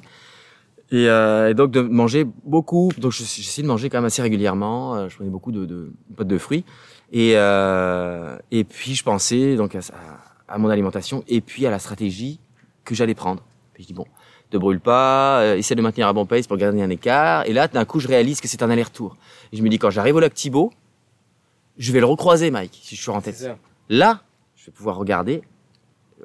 Et, 0.91 1.09
euh, 1.09 1.49
et 1.49 1.53
donc, 1.53 1.71
de 1.71 1.81
manger 1.81 2.25
beaucoup. 2.45 2.89
Donc, 2.97 3.11
je- 3.11 3.23
j'essaie 3.23 3.61
de 3.63 3.67
manger 3.67 3.89
quand 3.89 3.97
même 3.97 4.05
assez 4.05 4.21
régulièrement. 4.21 4.95
Euh, 4.95 5.09
Je 5.09 5.15
prenais 5.15 5.29
beaucoup 5.29 5.51
de, 5.51 5.65
de 5.65 5.91
potes 6.15 6.27
de 6.27 6.37
fruits. 6.37 6.63
Et, 7.11 7.33
euh, 7.35 8.37
et 8.51 8.63
puis, 8.63 8.95
je 8.95 9.03
pensais 9.03 9.55
donc 9.55 9.75
à, 9.75 9.79
à- 9.79 10.53
à 10.55 10.57
mon 10.59 10.69
alimentation 10.69 11.23
et 11.27 11.41
puis 11.41 11.65
à 11.65 11.71
la 11.71 11.79
stratégie 11.79 12.39
que 12.85 12.93
j'allais 12.95 13.15
prendre. 13.15 13.43
Puis 13.73 13.83
je 13.83 13.87
dis, 13.87 13.93
bon, 13.93 14.05
te 14.55 14.59
brûle 14.59 14.79
pas, 14.79 15.41
euh, 15.41 15.57
essaie 15.57 15.75
de 15.75 15.81
maintenir 15.81 16.07
un 16.07 16.13
bon 16.13 16.25
pace 16.25 16.47
pour 16.47 16.57
garder 16.57 16.81
un 16.81 16.89
écart. 16.89 17.45
Et 17.45 17.53
là, 17.53 17.67
d'un 17.67 17.85
coup, 17.85 17.99
je 17.99 18.07
réalise 18.07 18.39
que 18.41 18.47
c'est 18.47 18.63
un 18.63 18.69
aller-retour. 18.69 19.17
Et 19.51 19.57
je 19.57 19.63
me 19.63 19.69
dis, 19.69 19.77
quand 19.77 19.89
j'arrive 19.89 20.15
au 20.15 20.19
lac 20.19 20.33
Thibault, 20.33 20.71
je 21.77 21.91
vais 21.91 21.99
le 21.99 22.05
recroiser, 22.05 22.51
Mike, 22.51 22.79
si 22.81 22.95
je 22.95 23.01
suis 23.01 23.11
en 23.11 23.21
tête. 23.21 23.45
Là, 23.89 24.21
je 24.55 24.67
vais 24.67 24.71
pouvoir 24.71 24.95
regarder. 24.95 25.41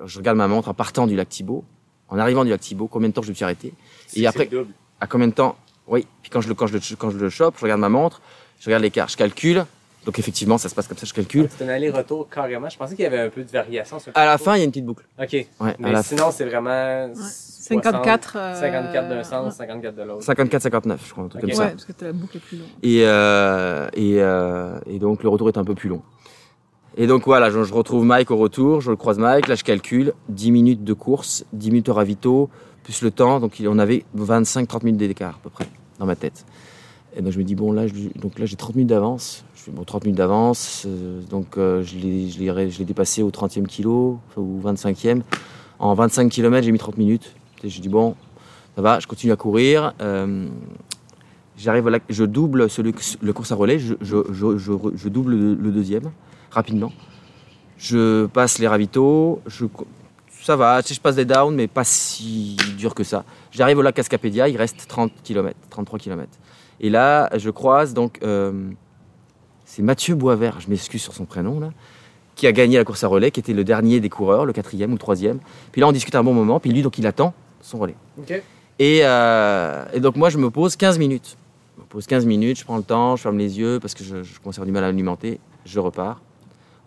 Je 0.04 0.18
regarde 0.18 0.38
ma 0.38 0.46
montre 0.48 0.68
en 0.68 0.74
partant 0.74 1.06
du 1.06 1.16
lac 1.16 1.28
Thibault, 1.28 1.64
en 2.08 2.18
arrivant 2.18 2.44
du 2.44 2.50
lac 2.50 2.60
Thibault, 2.60 2.86
combien 2.86 3.08
de 3.08 3.14
temps 3.14 3.22
je 3.22 3.30
me 3.30 3.34
suis 3.34 3.44
arrêté. 3.44 3.74
Et 4.14 4.26
après, 4.26 4.48
à 5.00 5.06
combien 5.06 5.28
de 5.28 5.34
temps? 5.34 5.56
Oui. 5.88 6.06
Puis 6.22 6.30
quand 6.30 6.40
je 6.40 6.48
le, 6.48 6.54
quand 6.54 6.68
je 6.68 6.74
le, 6.74 6.80
quand 6.96 7.10
je 7.10 7.18
le 7.18 7.30
chope, 7.30 7.56
je 7.58 7.62
regarde 7.64 7.80
ma 7.80 7.88
montre, 7.88 8.22
je 8.60 8.66
regarde 8.66 8.82
l'écart, 8.82 9.08
je 9.08 9.16
calcule. 9.16 9.66
Donc 10.06 10.18
effectivement, 10.18 10.56
ça 10.56 10.68
se 10.70 10.74
passe 10.74 10.88
comme 10.88 10.96
ça, 10.96 11.04
je 11.06 11.12
calcule. 11.12 11.48
C'est 11.56 11.64
un 11.64 11.68
aller-retour 11.68 12.28
carrément. 12.30 12.68
Je 12.70 12.76
pensais 12.78 12.94
qu'il 12.96 13.02
y 13.02 13.06
avait 13.06 13.20
un 13.20 13.28
peu 13.28 13.44
de 13.44 13.50
variation 13.50 13.98
sur 13.98 14.10
le 14.14 14.18
À 14.18 14.24
la 14.24 14.38
fin, 14.38 14.54
il 14.56 14.58
y 14.58 14.62
a 14.62 14.64
une 14.64 14.70
petite 14.70 14.86
boucle. 14.86 15.04
OK. 15.20 15.32
Ouais, 15.32 15.76
Mais 15.78 15.92
la 15.92 16.02
sinon, 16.02 16.30
c'est 16.30 16.46
vraiment. 16.46 17.10
54, 17.14 18.36
euh, 18.36 18.54
54 18.60 19.08
d'un 19.08 19.16
ouais. 19.18 19.24
sens, 19.24 19.54
54 19.56 19.94
de 19.94 20.02
l'autre. 20.02 20.24
54-59, 20.24 20.96
je 21.06 21.12
crois, 21.12 21.24
un 21.24 21.28
truc 21.28 21.40
comme 21.42 21.52
ça. 21.52 21.64
Ouais, 21.64 21.70
parce 21.70 21.84
que 21.84 21.92
t'as 21.92 22.06
la 22.06 22.12
boucle 22.12 22.38
est 22.38 22.40
plus 22.40 22.56
longue. 22.56 22.66
Et, 22.82 23.02
euh, 23.04 23.88
et, 23.92 24.16
euh, 24.20 24.78
et 24.86 24.98
donc 24.98 25.22
le 25.22 25.28
retour 25.28 25.48
est 25.48 25.58
un 25.58 25.64
peu 25.64 25.74
plus 25.74 25.88
long. 25.90 26.02
Et 26.96 27.06
donc 27.06 27.24
voilà, 27.26 27.50
je, 27.50 27.62
je 27.62 27.72
retrouve 27.72 28.04
Mike 28.04 28.30
au 28.32 28.36
retour, 28.36 28.80
je 28.80 28.90
le 28.90 28.96
croise 28.96 29.18
Mike, 29.18 29.46
là 29.46 29.54
je 29.54 29.62
calcule 29.62 30.12
10 30.30 30.50
minutes 30.50 30.82
de 30.82 30.92
course, 30.92 31.44
10 31.52 31.70
minutes 31.70 31.88
au 31.90 31.94
ravito, 31.94 32.50
plus 32.82 33.02
le 33.02 33.10
temps, 33.12 33.38
donc 33.38 33.62
on 33.64 33.78
avait 33.78 34.04
25-30 34.18 34.84
minutes 34.84 34.98
d'écart 34.98 35.36
à 35.36 35.38
peu 35.42 35.50
près 35.50 35.66
dans 36.00 36.06
ma 36.06 36.16
tête. 36.16 36.44
Et 37.14 37.22
donc 37.22 37.32
je 37.32 37.38
me 37.38 37.44
dis, 37.44 37.54
bon 37.54 37.70
là, 37.72 37.86
je- 37.86 37.94
donc 38.18 38.38
là 38.40 38.46
j'ai 38.46 38.56
30 38.56 38.74
minutes 38.74 38.88
d'avance, 38.88 39.44
je 39.66 39.70
bon 39.70 39.84
30 39.84 40.04
minutes 40.04 40.18
d'avance, 40.18 40.84
euh, 40.86 41.20
donc 41.28 41.58
euh, 41.58 41.82
je 41.82 41.96
l'ai 41.98 42.84
dépassé 42.84 43.22
au 43.22 43.30
30e 43.30 43.66
kilo, 43.66 44.18
ou 44.36 44.60
25e. 44.64 45.20
En 45.78 45.94
25 45.94 46.30
km 46.30 46.64
j'ai 46.64 46.72
mis 46.72 46.78
30 46.78 46.96
minutes. 46.96 47.34
Et 47.62 47.68
je 47.68 47.80
dis, 47.80 47.90
bon, 47.90 48.14
ça 48.74 48.82
va, 48.82 49.00
je 49.00 49.06
continue 49.06 49.32
à 49.32 49.36
courir. 49.36 49.92
euh, 50.00 50.48
je 51.56 52.24
double 52.24 52.70
celui, 52.70 52.94
le 53.20 53.32
course 53.34 53.52
à 53.52 53.54
relais, 53.54 53.78
je, 53.78 55.08
double 55.08 55.34
le, 55.34 55.70
deuxième 55.70 56.10
rapidement. 56.50 56.92
Je 57.76 58.26
passe 58.26 58.58
les 58.58 58.68
ravitaux, 58.68 59.42
ça 60.42 60.56
va, 60.56 60.80
je 60.80 61.00
passe 61.00 61.16
des 61.16 61.26
downs, 61.26 61.54
mais 61.54 61.66
pas 61.66 61.84
si 61.84 62.56
dur 62.78 62.94
que 62.94 63.04
ça. 63.04 63.24
J'arrive 63.50 63.78
au 63.78 63.82
lac 63.82 63.94
Cascapédia, 63.94 64.48
il 64.48 64.56
reste 64.56 64.86
30 64.88 65.12
km, 65.22 65.54
33 65.68 65.98
km. 65.98 66.30
Et 66.80 66.88
là, 66.88 67.28
je 67.36 67.50
croise 67.50 67.92
donc, 67.92 68.20
c'est 69.70 69.82
Mathieu 69.82 70.16
Boisvert, 70.16 70.60
je 70.60 70.68
m'excuse 70.68 71.00
sur 71.00 71.14
son 71.14 71.26
prénom 71.26 71.60
là, 71.60 71.70
qui 72.34 72.48
a 72.48 72.52
gagné 72.52 72.76
la 72.76 72.84
course 72.84 73.04
à 73.04 73.06
relais, 73.08 73.30
qui 73.30 73.38
était 73.38 73.52
le 73.52 73.62
dernier 73.62 74.00
des 74.00 74.08
coureurs, 74.08 74.44
le 74.44 74.52
quatrième 74.52 74.90
ou 74.90 74.94
le 74.94 74.98
troisième. 74.98 75.38
Puis 75.70 75.80
là, 75.80 75.86
on 75.86 75.92
discute 75.92 76.16
un 76.16 76.24
bon 76.24 76.34
moment, 76.34 76.58
puis 76.58 76.72
lui, 76.72 76.82
donc, 76.82 76.98
il 76.98 77.06
attend 77.06 77.34
son 77.60 77.78
relais. 77.78 77.94
Et, 78.80 79.00
euh, 79.04 79.84
et 79.92 80.00
donc 80.00 80.16
moi, 80.16 80.28
je 80.28 80.38
me 80.38 80.50
pose 80.50 80.74
15 80.74 80.98
minutes. 80.98 81.36
Je 81.76 81.82
me 81.82 81.86
pose 81.86 82.06
15 82.08 82.26
minutes, 82.26 82.58
je 82.58 82.64
prends 82.64 82.78
le 82.78 82.82
temps, 82.82 83.14
je 83.14 83.22
ferme 83.22 83.38
les 83.38 83.58
yeux 83.60 83.78
parce 83.80 83.94
que 83.94 84.02
je, 84.02 84.24
je 84.24 84.40
commence 84.40 84.56
à 84.56 84.58
avoir 84.58 84.66
du 84.66 84.72
mal 84.72 84.82
à 84.82 84.88
alimenter. 84.88 85.38
Je 85.64 85.78
repars. 85.78 86.20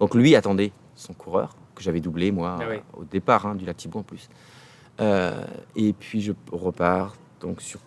Donc 0.02 0.14
lui 0.14 0.36
attendait 0.36 0.72
son 0.96 1.14
coureur, 1.14 1.56
que 1.76 1.84
j'avais 1.84 2.02
doublé 2.02 2.32
moi 2.32 2.58
Ah 2.60 2.66
oui. 2.70 2.78
au 3.00 3.06
départ 3.06 3.46
hein, 3.46 3.56
du 3.56 3.64
lac 3.64 3.78
Thibault 3.78 4.00
en 4.00 4.04
plus. 4.04 4.28
Euh, 5.00 5.46
et 5.78 5.94
puis 5.94 6.20
je 6.22 6.34
repars 6.52 7.16
donc 7.40 7.62
sur 7.62 7.80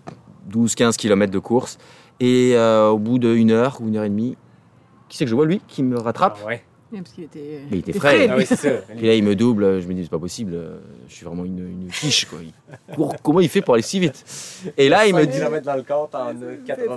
12-15 0.51 0.97
km 0.97 1.30
de 1.30 1.38
course. 1.38 1.76
Et 2.20 2.53
euh, 2.55 2.88
au 2.88 2.99
bout 2.99 3.18
d'une 3.18 3.51
heure 3.51 3.78
ou 3.82 3.88
une 3.88 3.97
heure 3.97 4.05
et 4.05 4.09
demie, 4.09 4.36
qui 5.09 5.16
c'est 5.16 5.24
que 5.24 5.30
je 5.30 5.34
vois 5.34 5.46
lui 5.46 5.61
qui 5.68 5.82
me 5.82 5.98
rattrape 5.98 6.38
Ah 6.42 6.46
ouais. 6.48 6.62
Ouais, 6.92 7.00
parce 7.00 7.14
qu'il 7.14 7.24
était, 7.24 7.62
Mais 7.68 7.78
il 7.78 7.78
était 7.80 7.92
frais. 7.94 8.28
Ah 8.30 8.36
oui. 8.36 8.44
Puis 8.96 9.07
là, 9.09 9.14
il 9.14 9.24
me 9.24 9.34
double. 9.34 9.80
Je 9.80 9.88
me 9.88 9.94
dis, 9.94 10.04
c'est 10.04 10.11
pas 10.11 10.20
possible. 10.20 10.52
euh, 10.54 10.78
Je 11.09 11.14
suis 11.16 11.26
vraiment 11.26 11.44
une, 11.44 11.59
une 11.59 11.88
quiche. 11.90 12.26
Quoi. 12.26 12.38
Il 12.88 12.94
court- 12.94 13.16
comment 13.24 13.40
il 13.40 13.48
fait 13.48 13.61
pour 13.61 13.74
aller 13.74 13.82
si 13.82 13.98
vite? 13.98 14.24
Et 14.78 14.88
là, 14.88 15.04
il 15.04 15.12
me 15.12 15.24
5 15.24 15.30
dit. 15.30 15.64
dans 15.64 15.74
le 15.74 15.82
corps, 15.82 16.09
C'est 16.12 16.64
80. 16.64 16.96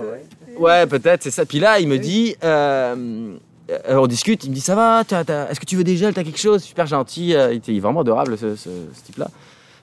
Ouais, 0.58 0.86
peut-être, 0.86 1.24
c'est 1.24 1.32
ça. 1.32 1.44
Puis 1.44 1.58
là, 1.58 1.80
il 1.80 1.88
me 1.88 1.98
dit, 1.98 2.36
euh, 2.44 3.34
euh, 3.70 3.96
on 3.96 4.06
discute, 4.06 4.44
il 4.44 4.50
me 4.50 4.54
dit, 4.54 4.60
ça 4.60 4.76
va, 4.76 5.00
est-ce 5.00 5.58
que 5.58 5.66
tu 5.66 5.74
veux 5.74 5.82
des 5.84 5.96
gels, 5.96 6.14
t'as 6.14 6.22
quelque 6.22 6.38
chose? 6.38 6.62
Super 6.62 6.86
gentil, 6.86 7.34
euh, 7.34 7.52
il 7.52 7.56
était 7.56 7.76
vraiment 7.80 8.02
adorable, 8.02 8.38
ce, 8.38 8.54
ce- 8.54 8.68
ce 8.94 9.02
type-là. 9.06 9.28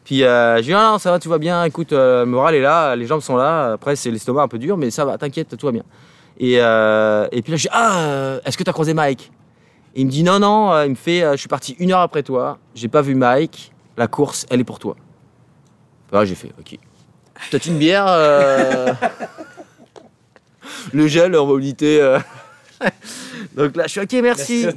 Puis 0.05 0.23
euh, 0.23 0.53
je 0.55 0.59
lui 0.59 0.65
dis, 0.67 0.71
non, 0.71 0.91
non, 0.93 0.97
ça 0.99 1.11
va, 1.11 1.19
tout 1.19 1.29
va 1.29 1.37
bien, 1.37 1.65
écoute, 1.65 1.91
euh, 1.91 2.21
le 2.21 2.31
moral 2.31 2.55
est 2.55 2.61
là, 2.61 2.95
les 2.95 3.05
jambes 3.05 3.19
sont 3.21 3.35
là, 3.35 3.73
après 3.73 3.97
c'est 3.97 4.09
l'estomac 4.09 4.43
un 4.43 4.47
peu 4.47 4.57
dur, 4.57 4.77
mais 4.77 4.89
ça 4.89 5.03
va, 5.03 5.17
t'inquiète, 5.17 5.57
tout 5.57 5.65
va 5.65 5.73
bien. 5.73 5.83
Et, 6.39 6.57
euh, 6.61 7.27
et 7.31 7.41
puis 7.41 7.51
là, 7.51 7.57
je 7.57 7.63
dis, 7.63 7.69
ah, 7.71 7.99
euh, 8.01 8.39
est-ce 8.45 8.57
que 8.57 8.63
t'as 8.63 8.73
croisé 8.73 8.93
Mike? 8.93 9.31
Et 9.95 10.01
il 10.01 10.05
me 10.05 10.11
dit, 10.11 10.23
non, 10.23 10.39
non, 10.39 10.71
euh, 10.71 10.85
il 10.85 10.91
me 10.91 10.95
fait, 10.95 11.21
je 11.31 11.37
suis 11.37 11.47
parti 11.47 11.75
une 11.79 11.91
heure 11.91 12.01
après 12.01 12.21
toi, 12.23 12.59
j'ai 12.75 12.87
pas 12.87 13.01
vu 13.01 13.15
Mike, 13.15 13.71
la 13.97 14.07
course, 14.07 14.45
elle 14.49 14.59
est 14.59 14.63
pour 14.63 14.77
toi. 14.79 14.95
Ah, 16.11 16.23
j'ai 16.25 16.35
fait, 16.35 16.51
ok. 16.59 16.77
Peut-être 17.49 17.65
une 17.65 17.77
bière 17.79 18.05
euh, 18.07 18.93
Le 20.93 21.07
gel 21.07 21.35
en 21.35 21.45
mobilité. 21.45 22.01
euh. 22.01 22.19
Donc 23.55 23.75
là, 23.75 23.83
je 23.87 23.91
suis 23.91 24.01
ok, 24.01 24.13
merci. 24.21 24.63
là. 24.63 24.71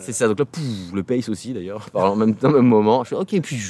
C'est 0.00 0.12
ça, 0.12 0.26
donc 0.28 0.38
là, 0.38 0.44
pouf, 0.46 0.62
le 0.94 1.02
pace 1.02 1.28
aussi 1.28 1.52
d'ailleurs, 1.52 1.86
en 1.94 2.16
même 2.16 2.34
temps, 2.34 2.48
au 2.48 2.52
même 2.54 2.66
moment. 2.66 3.02
Je 3.04 3.08
suis 3.08 3.16
ok, 3.16 3.40
puis. 3.42 3.60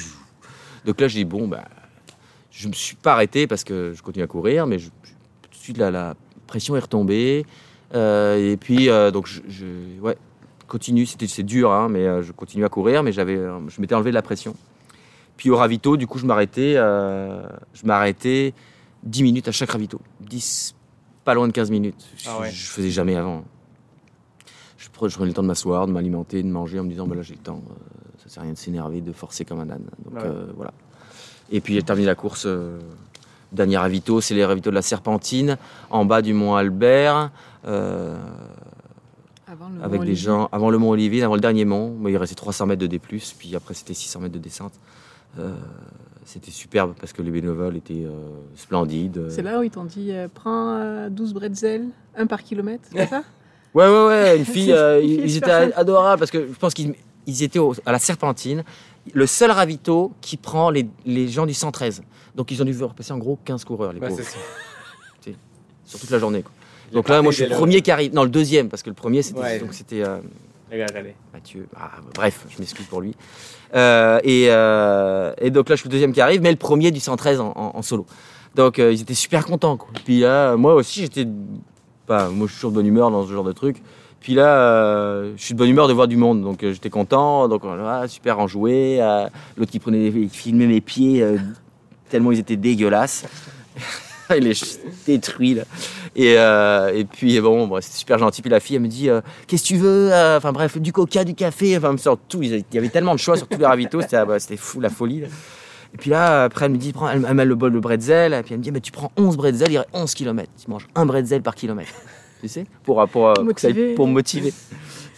Donc 0.85 0.99
là, 1.01 1.07
je 1.09 1.15
dis, 1.15 1.25
bon, 1.25 1.47
bah, 1.47 1.65
je 2.49 2.67
me 2.69 2.73
suis 2.73 2.95
pas 2.95 3.13
arrêté 3.13 3.47
parce 3.47 3.63
que 3.65 3.91
je 3.93 4.01
continue 4.01 4.23
à 4.23 4.27
courir, 4.27 4.65
mais 4.65 4.79
je- 4.79 4.85
je- 5.03 5.09
tout 5.41 5.49
de 5.51 5.55
suite, 5.55 5.77
la, 5.77 5.91
la 5.91 6.13
pression 6.51 6.75
est 6.75 6.79
retombée. 6.81 7.45
Euh, 7.95 8.51
et 8.51 8.57
puis, 8.57 8.89
euh, 8.89 9.09
donc, 9.11 9.25
je, 9.27 9.41
je- 9.47 9.99
ouais, 10.01 10.17
continue, 10.67 11.05
c'était 11.05 11.27
c'est 11.27 11.43
dur, 11.43 11.71
hein, 11.71 11.87
mais 11.89 12.05
euh, 12.05 12.21
je 12.21 12.31
continue 12.33 12.65
à 12.65 12.69
courir, 12.69 13.03
mais 13.03 13.11
j'avais, 13.13 13.37
je 13.67 13.79
m'étais 13.81 13.95
enlevé 13.95 14.11
de 14.11 14.15
la 14.15 14.21
pression. 14.21 14.53
Puis 15.37 15.49
au 15.49 15.55
ravito, 15.57 15.95
du 15.97 16.07
coup, 16.07 16.19
je 16.19 16.25
m'arrêtais, 16.25 16.73
je 16.75 17.85
m'arrêtais 17.85 18.53
10 19.03 19.23
minutes 19.23 19.47
à 19.47 19.51
chaque 19.51 19.71
ravito. 19.71 19.99
10, 20.19 20.75
pas 21.25 21.33
loin 21.33 21.47
de 21.47 21.53
15 21.53 21.71
minutes. 21.71 22.03
Je, 22.17 22.27
Ah 22.29 22.39
ouais. 22.41 22.51
je 22.51 22.67
faisais 22.69 22.91
jamais 22.91 23.15
avant. 23.15 23.43
Je 24.77 24.89
prenais, 24.89 25.09
je 25.09 25.15
prenais 25.15 25.29
le 25.29 25.33
temps 25.33 25.41
de 25.43 25.47
m'asseoir, 25.47 25.87
de 25.87 25.91
m'alimenter, 25.91 26.43
de 26.43 26.47
manger 26.47 26.79
en 26.79 26.83
me 26.83 26.89
disant, 26.89 27.07
bah 27.07 27.15
là 27.15 27.21
j'ai 27.23 27.33
le 27.35 27.39
temps, 27.41 27.61
ça 28.21 28.29
sert 28.29 28.41
à 28.41 28.43
rien 28.43 28.53
de 28.53 28.57
s'énerver, 28.57 29.01
de 29.01 29.11
forcer 29.13 29.45
comme 29.45 29.59
un 29.61 29.69
âne. 29.69 29.85
Donc 30.05 30.13
Ouais. 30.15 30.29
euh, 30.29 30.45
voilà. 30.55 30.73
Et 31.51 31.59
puis 31.61 31.73
j'ai 31.73 31.83
terminé 31.83 32.05
la 32.07 32.15
course. 32.15 32.43
euh, 32.45 32.79
dernier 33.51 33.77
ravito, 33.77 34.21
c'est 34.21 34.33
les 34.33 34.45
ravitaux 34.45 34.69
de 34.69 34.75
la 34.75 34.81
Serpentine, 34.81 35.57
en 35.89 36.05
bas 36.05 36.21
du 36.21 36.33
Mont 36.33 36.55
Albert. 36.55 37.31
euh, 37.67 38.15
Avant 39.47 39.69
le 39.69 39.83
avec 39.83 39.99
Mont 39.99 40.05
des 40.05 40.11
Olivier. 40.11 40.15
gens 40.15 40.49
avant 40.51 40.69
le 40.69 40.77
Mont 40.77 40.89
Olivier, 40.91 41.23
avant 41.23 41.35
le 41.35 41.41
dernier 41.41 41.65
mont. 41.65 41.95
Il 42.07 42.17
restait 42.17 42.35
300 42.35 42.65
mètres 42.67 42.81
de 42.81 42.87
D+, 42.87 42.99
puis 42.99 43.55
après 43.55 43.73
c'était 43.73 43.93
600 43.93 44.19
mètres 44.21 44.33
de 44.33 44.39
descente. 44.39 44.73
Euh, 45.39 45.53
c'était 46.25 46.51
superbe 46.51 46.93
parce 46.99 47.13
que 47.13 47.21
les 47.21 47.31
bénévoles 47.31 47.75
étaient 47.77 48.05
euh, 48.05 48.11
splendides. 48.55 49.27
C'est 49.29 49.41
là 49.41 49.59
où 49.59 49.63
ils 49.63 49.71
t'ont 49.71 49.85
dit 49.85 50.11
euh, 50.11 50.27
prends 50.33 50.77
euh, 50.77 51.09
12 51.09 51.33
bretzels, 51.33 51.85
un 52.15 52.27
par 52.27 52.43
kilomètre, 52.43 52.83
c'est 52.91 53.07
ça? 53.07 53.23
Ouais, 53.73 53.87
ouais, 53.87 54.05
ouais. 54.07 54.37
Une 54.37 54.43
fille, 54.43 54.75
ils 55.01 55.37
étaient 55.37 55.49
adorables 55.49 56.19
parce 56.19 56.29
que 56.29 56.45
je 56.47 56.59
pense 56.59 56.73
qu'ils 56.73 56.93
ils 57.25 57.41
étaient 57.41 57.57
au- 57.57 57.73
à 57.85 57.93
la 57.93 57.99
Serpentine, 57.99 58.65
le 59.13 59.25
seul 59.25 59.49
ravito 59.49 60.11
qui 60.19 60.35
prend 60.35 60.69
les, 60.69 60.89
les 61.05 61.29
gens 61.29 61.45
du 61.45 61.53
113. 61.53 62.01
Donc 62.35 62.51
ils 62.51 62.61
ont 62.61 62.65
dû 62.65 62.83
repasser 62.83 63.11
en 63.13 63.17
gros 63.17 63.37
15 63.45 63.63
coureurs, 63.65 63.93
les 63.93 63.99
Ouais, 63.99 64.07
pauvres, 64.09 64.21
sur 65.85 65.99
toute 65.99 66.09
la 66.09 66.19
journée. 66.19 66.41
quoi. 66.43 66.51
Donc 66.93 67.09
là, 67.09 67.21
moi, 67.21 67.31
je 67.31 67.37
suis 67.37 67.45
le 67.49 67.55
premier 67.55 67.81
qui 67.81 67.91
arrive. 67.91 68.13
Non, 68.13 68.23
le 68.23 68.29
deuxième, 68.29 68.67
parce 68.69 68.83
que 68.83 68.89
le 68.89 68.95
premier, 68.95 69.21
c'était 69.21 69.39
Ouais. 69.39 69.59
donc 69.59 69.73
c'était 69.73 70.03
euh. 70.03 70.17
Mathieu. 71.33 71.67
Ah, 71.75 71.91
bref, 72.15 72.45
je 72.49 72.57
m'excuse 72.59 72.85
pour 72.85 73.01
lui. 73.01 73.13
Euh, 73.75 74.19
et, 74.23 74.45
euh, 74.49 75.33
et 75.39 75.49
donc 75.51 75.67
là, 75.67 75.75
je 75.75 75.81
suis 75.81 75.89
le 75.89 75.91
deuxième 75.91 76.13
qui 76.13 76.21
arrive, 76.21 76.41
mais 76.41 76.49
le 76.51 76.57
premier 76.57 76.91
du 76.91 77.01
113 77.01 77.41
en, 77.41 77.47
en- 77.55 77.71
en 77.75 77.81
solo. 77.81 78.05
Donc 78.55 78.77
ils 78.77 79.01
étaient 79.01 79.13
super 79.13 79.45
contents. 79.45 79.75
Quoi. 79.77 79.89
Puis 80.05 80.19
là, 80.21 80.55
moi 80.55 80.75
aussi, 80.75 81.01
j'étais. 81.01 81.25
Moi, 82.07 82.29
je 82.41 82.45
suis 82.47 82.55
toujours 82.55 82.71
de 82.71 82.75
bonne 82.75 82.87
humeur 82.87 83.11
dans 83.11 83.25
ce 83.25 83.31
genre 83.31 83.43
de 83.43 83.51
truc. 83.53 83.81
Puis 84.21 84.33
là, 84.33 84.47
euh, 84.59 85.33
je 85.37 85.41
suis 85.43 85.53
de 85.53 85.59
bonne 85.59 85.69
humeur 85.69 85.87
de 85.87 85.93
voir 85.93 86.07
du 86.07 86.15
monde. 86.17 86.41
Donc 86.41 86.63
euh, 86.63 86.71
j'étais 86.73 86.89
content. 86.89 87.47
Donc 87.49 87.63
voilà, 87.63 88.07
super 88.07 88.39
enjoué. 88.39 88.97
Euh, 89.01 89.27
L'autre 89.57 89.71
qui 89.71 89.79
prenait, 89.79 90.09
qui 90.11 90.29
filmait 90.29 90.67
mes 90.67 90.81
pieds 90.81 91.21
tellement 92.11 92.31
ils 92.31 92.39
étaient 92.39 92.57
dégueulasses. 92.57 93.25
il 94.37 94.47
est 94.47 94.79
détruit 95.05 95.55
là. 95.55 95.63
Et, 96.15 96.35
euh, 96.37 96.93
et 96.93 97.05
puis 97.05 97.39
bon, 97.39 97.67
bon, 97.67 97.79
c'était 97.81 97.97
super 97.97 98.17
gentil. 98.17 98.41
Puis 98.41 98.51
la 98.51 98.59
fille, 98.59 98.75
elle 98.75 98.81
me 98.81 98.87
dit 98.87 99.09
euh, 99.09 99.21
Qu'est-ce 99.47 99.63
que 99.63 99.67
tu 99.69 99.77
veux 99.77 100.11
Euh, 100.13 100.37
Enfin 100.37 100.51
bref, 100.51 100.77
du 100.77 100.91
coca, 100.93 101.23
du 101.23 101.33
café, 101.35 101.77
enfin 101.77 101.95
sur 101.97 102.17
tout. 102.17 102.41
Il 102.43 102.63
y 102.73 102.77
avait 102.77 102.89
tellement 102.89 103.13
de 103.13 103.19
choix 103.19 103.37
sur 103.37 103.47
tous 103.47 103.57
les 103.59 103.65
ravitaux, 103.65 104.01
c'était 104.01 104.17
ah, 104.17 104.25
bah, 104.25 104.37
fou 104.57 104.79
la 104.79 104.89
folie. 104.89 105.21
là. 105.21 105.27
Et 105.93 105.97
puis 105.97 106.09
là, 106.09 106.45
après, 106.45 106.65
elle 106.65 106.71
me 106.71 106.77
dit 106.77 106.93
Prends, 106.93 107.09
Elle, 107.09 107.25
elle 107.27 107.33
met 107.33 107.45
le 107.45 107.55
bol 107.55 107.73
de 107.73 107.79
bretzel. 107.79 108.33
Et 108.33 108.43
puis 108.43 108.53
elle 108.53 108.59
me 108.59 108.63
dit 108.63 108.71
Mais 108.71 108.79
tu 108.81 108.91
prends 108.91 109.11
11 109.17 109.35
bretzels, 109.37 109.69
il 109.69 109.73
y 109.73 109.77
aurait 109.77 109.87
11 109.93 110.13
km. 110.13 110.49
Tu 110.63 110.69
manges 110.69 110.87
un 110.95 111.05
bretzel 111.05 111.41
par 111.41 111.55
kilomètre. 111.55 111.91
tu 112.41 112.47
sais 112.47 112.65
Pour, 112.83 113.05
pour, 113.09 113.33
pour, 113.33 113.43
Motiver. 113.43 113.93
pour 113.95 114.07
me 114.07 114.13
motiver. 114.13 114.53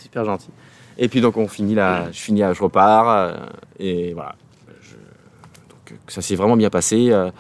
super 0.02 0.26
gentil. 0.26 0.50
Et 0.98 1.08
puis 1.08 1.22
donc 1.22 1.38
on 1.38 1.48
finit 1.48 1.74
là, 1.76 2.08
je 2.12 2.20
finis, 2.20 2.42
là, 2.42 2.54
je 2.54 2.62
repars. 2.62 3.36
et 3.80 4.14
voilà. 4.14 4.36
Euh, 6.08 6.12
ça 6.12 6.22
s'est 6.22 6.36
vraiment 6.36 6.58
bien 6.58 6.70
passé. 6.70 7.10
euh, 7.12 7.32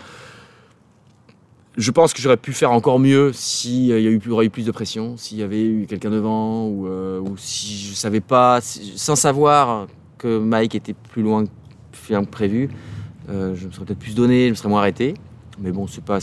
je 1.75 1.91
pense 1.91 2.13
que 2.13 2.21
j'aurais 2.21 2.37
pu 2.37 2.53
faire 2.53 2.71
encore 2.71 2.99
mieux 2.99 3.31
s'il 3.33 3.85
y 3.85 3.93
a 3.93 3.97
eu, 3.97 4.21
aurait 4.29 4.45
eu 4.45 4.49
plus 4.49 4.65
de 4.65 4.71
pression, 4.71 5.17
s'il 5.17 5.39
y 5.39 5.43
avait 5.43 5.63
eu 5.63 5.85
quelqu'un 5.87 6.11
devant, 6.11 6.67
ou, 6.67 6.87
euh, 6.87 7.21
si 7.37 7.77
je 7.77 7.93
savais 7.93 8.21
pas, 8.21 8.59
sans 8.61 9.15
savoir 9.15 9.87
que 10.17 10.37
Mike 10.37 10.75
était 10.75 10.93
plus 10.93 11.23
loin 11.23 11.45
que 11.45 12.25
prévu, 12.25 12.69
euh, 13.29 13.55
je 13.55 13.67
me 13.67 13.71
serais 13.71 13.85
peut-être 13.85 13.99
plus 13.99 14.15
donné, 14.15 14.45
je 14.45 14.49
me 14.51 14.55
serais 14.55 14.69
moins 14.69 14.81
arrêté. 14.81 15.15
Mais 15.59 15.71
bon, 15.71 15.87
c'est 15.87 16.03
pas, 16.03 16.19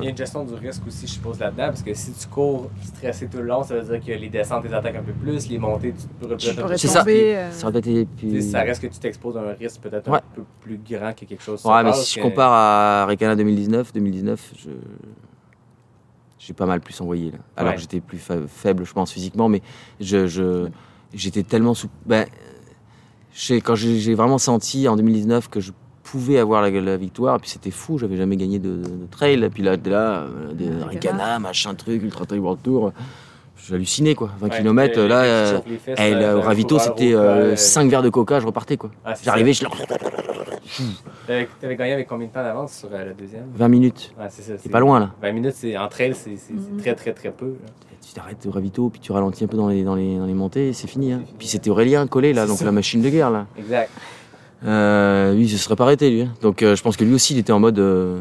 Il 0.00 0.04
y 0.04 0.06
a 0.06 0.10
une 0.10 0.16
gestion 0.16 0.44
du 0.44 0.54
risque 0.54 0.82
aussi, 0.86 1.06
je 1.06 1.12
suppose, 1.12 1.38
là-dedans, 1.38 1.66
parce 1.68 1.82
que 1.82 1.92
si 1.94 2.12
tu 2.12 2.26
cours 2.28 2.70
stressé 2.82 3.26
tout 3.28 3.38
le 3.38 3.44
long, 3.44 3.62
ça 3.62 3.74
veut 3.78 3.98
dire 3.98 4.04
que 4.04 4.20
les 4.20 4.28
descentes, 4.28 4.64
les 4.64 4.72
attaques 4.74 4.96
un 4.96 5.02
peu 5.02 5.12
plus, 5.12 5.48
les 5.48 5.58
montées, 5.58 5.92
tu 5.92 6.06
pourrais 6.20 6.76
C'est 6.78 6.88
ça. 6.88 7.04
euh, 7.06 7.50
Ça 7.52 8.60
reste 8.60 8.82
que 8.82 8.86
tu 8.86 8.98
t'exposes 8.98 9.36
à 9.36 9.40
un 9.40 9.52
risque 9.54 9.80
peut-être 9.80 10.08
Ouais. 10.10 10.18
un 10.18 10.34
peu 10.34 10.42
plus 10.60 10.78
grand 10.78 11.12
que 11.14 11.24
quelque 11.24 11.42
chose. 11.42 11.60
se 11.60 11.68
Ouais, 11.68 11.82
mais 11.82 11.92
si 11.92 12.18
je 12.18 12.22
compare 12.22 12.52
à 12.52 13.06
Recana 13.06 13.34
2019, 13.36 13.92
2019, 13.92 14.52
je 14.58 14.70
j'ai 16.38 16.54
pas 16.54 16.66
mal 16.66 16.80
plus 16.80 16.98
envoyé 17.00 17.32
là. 17.32 17.38
Alors 17.56 17.70
Ouais. 17.70 17.74
que 17.76 17.80
j'étais 17.80 18.00
plus 18.00 18.18
fa- 18.18 18.46
faible, 18.46 18.84
je 18.86 18.92
pense 18.92 19.12
physiquement, 19.12 19.48
mais 19.48 19.60
je, 20.00 20.26
je 20.26 20.68
j'étais 21.12 21.42
tellement 21.42 21.74
sous. 21.74 21.88
Ben, 22.06 22.26
je 23.34 23.40
sais, 23.40 23.60
quand 23.60 23.74
j'ai 23.74 24.14
vraiment 24.14 24.38
senti 24.38 24.86
en 24.88 24.96
2019 24.96 25.48
que 25.48 25.60
je 25.60 25.72
pouvais 26.10 26.38
avoir 26.38 26.62
la, 26.62 26.70
la 26.70 26.96
victoire, 26.96 27.36
et 27.36 27.38
puis 27.38 27.50
c'était 27.50 27.70
fou, 27.70 27.98
j'avais 27.98 28.16
jamais 28.16 28.36
gagné 28.36 28.58
de, 28.58 28.76
de 28.76 29.06
trail, 29.10 29.42
et 29.42 29.48
puis 29.50 29.62
là, 29.62 29.76
là, 29.76 30.22
euh, 30.22 30.52
des 30.52 30.66
Ouais, 30.66 31.38
machin 31.40 31.74
truc, 31.74 32.02
Ultra 32.02 32.24
Trail 32.26 32.40
World 32.40 32.60
Tour, 32.62 32.92
j'hallucinais 33.68 34.14
quoi. 34.14 34.30
20 34.40 34.48
Ouais, 34.48 34.56
km, 34.58 35.00
les- 35.00 35.08
là. 35.08 35.22
les 35.22 35.28
euh, 35.28 35.60
fesses, 35.78 35.98
euh, 36.00 36.14
le 36.14 36.20
d'un 36.20 36.40
ravito, 36.40 36.78
c'était 36.78 37.14
au 37.14 37.18
col, 37.20 37.58
5 37.58 37.90
verres 37.90 38.02
de 38.02 38.10
coca, 38.10 38.40
je 38.40 38.46
repartais 38.46 38.76
quoi. 38.76 38.90
Ah, 39.04 39.14
J'arrivais, 39.22 39.52
je 39.52 39.64
T'avais 41.26 41.48
t'avais 41.60 41.76
gagné 41.76 41.92
avec 41.94 42.06
combien 42.08 42.26
de 42.26 42.32
temps 42.32 42.42
d'avance 42.42 42.72
sur 42.74 42.88
euh, 42.92 43.06
le 43.06 43.14
deuxième? 43.14 43.44
20 43.54 43.68
minutes. 43.68 44.12
Ouais, 44.18 44.26
c'est 44.30 44.68
pas 44.70 44.80
loin 44.80 45.00
là. 45.00 45.10
20 45.22 45.32
minutes, 45.32 45.54
c'est 45.56 45.76
en 45.76 45.88
trail, 45.88 46.14
c'est 46.14 46.30
Mhm. 46.52 46.78
très 46.78 46.94
très 46.94 47.12
très 47.12 47.30
peu. 47.30 47.46
là. 47.46 47.68
Tu 48.06 48.14
t'arrêtes 48.14 48.46
au 48.46 48.50
ravito, 48.50 48.88
puis 48.88 49.00
tu 49.00 49.12
ralentis 49.12 49.44
un 49.44 49.48
peu 49.48 49.56
dans 49.56 49.68
les, 49.68 49.82
dans 49.82 49.94
les, 49.94 50.16
dans 50.18 50.24
les 50.26 50.32
montées, 50.34 50.72
c'est 50.72 50.86
fini. 50.86 51.12
Hein. 51.12 51.22
Puis 51.38 51.46
c'était 51.48 51.68
Aurélien 51.70 52.06
collé 52.06 52.32
là, 52.32 52.46
donc 52.46 52.58
ça. 52.58 52.64
la 52.64 52.72
machine 52.72 53.02
de 53.02 53.08
guerre 53.10 53.30
là. 53.30 53.46
Exact. 53.58 53.90
Euh, 54.64 55.34
lui, 55.34 55.42
il 55.44 55.48
se 55.50 55.56
serait 55.58 55.76
pas 55.76 55.84
arrêté 55.84 56.10
lui. 56.10 56.22
hein. 56.22 56.34
Donc 56.42 56.62
euh, 56.62 56.74
je 56.76 56.82
pense 56.82 56.96
que 56.96 57.04
lui 57.04 57.14
aussi, 57.14 57.34
il 57.34 57.38
était 57.38 57.52
en 57.52 57.60
mode 57.60 57.78
euh, 57.78 58.20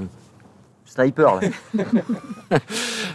sniper 0.86 1.36
là. 1.42 1.50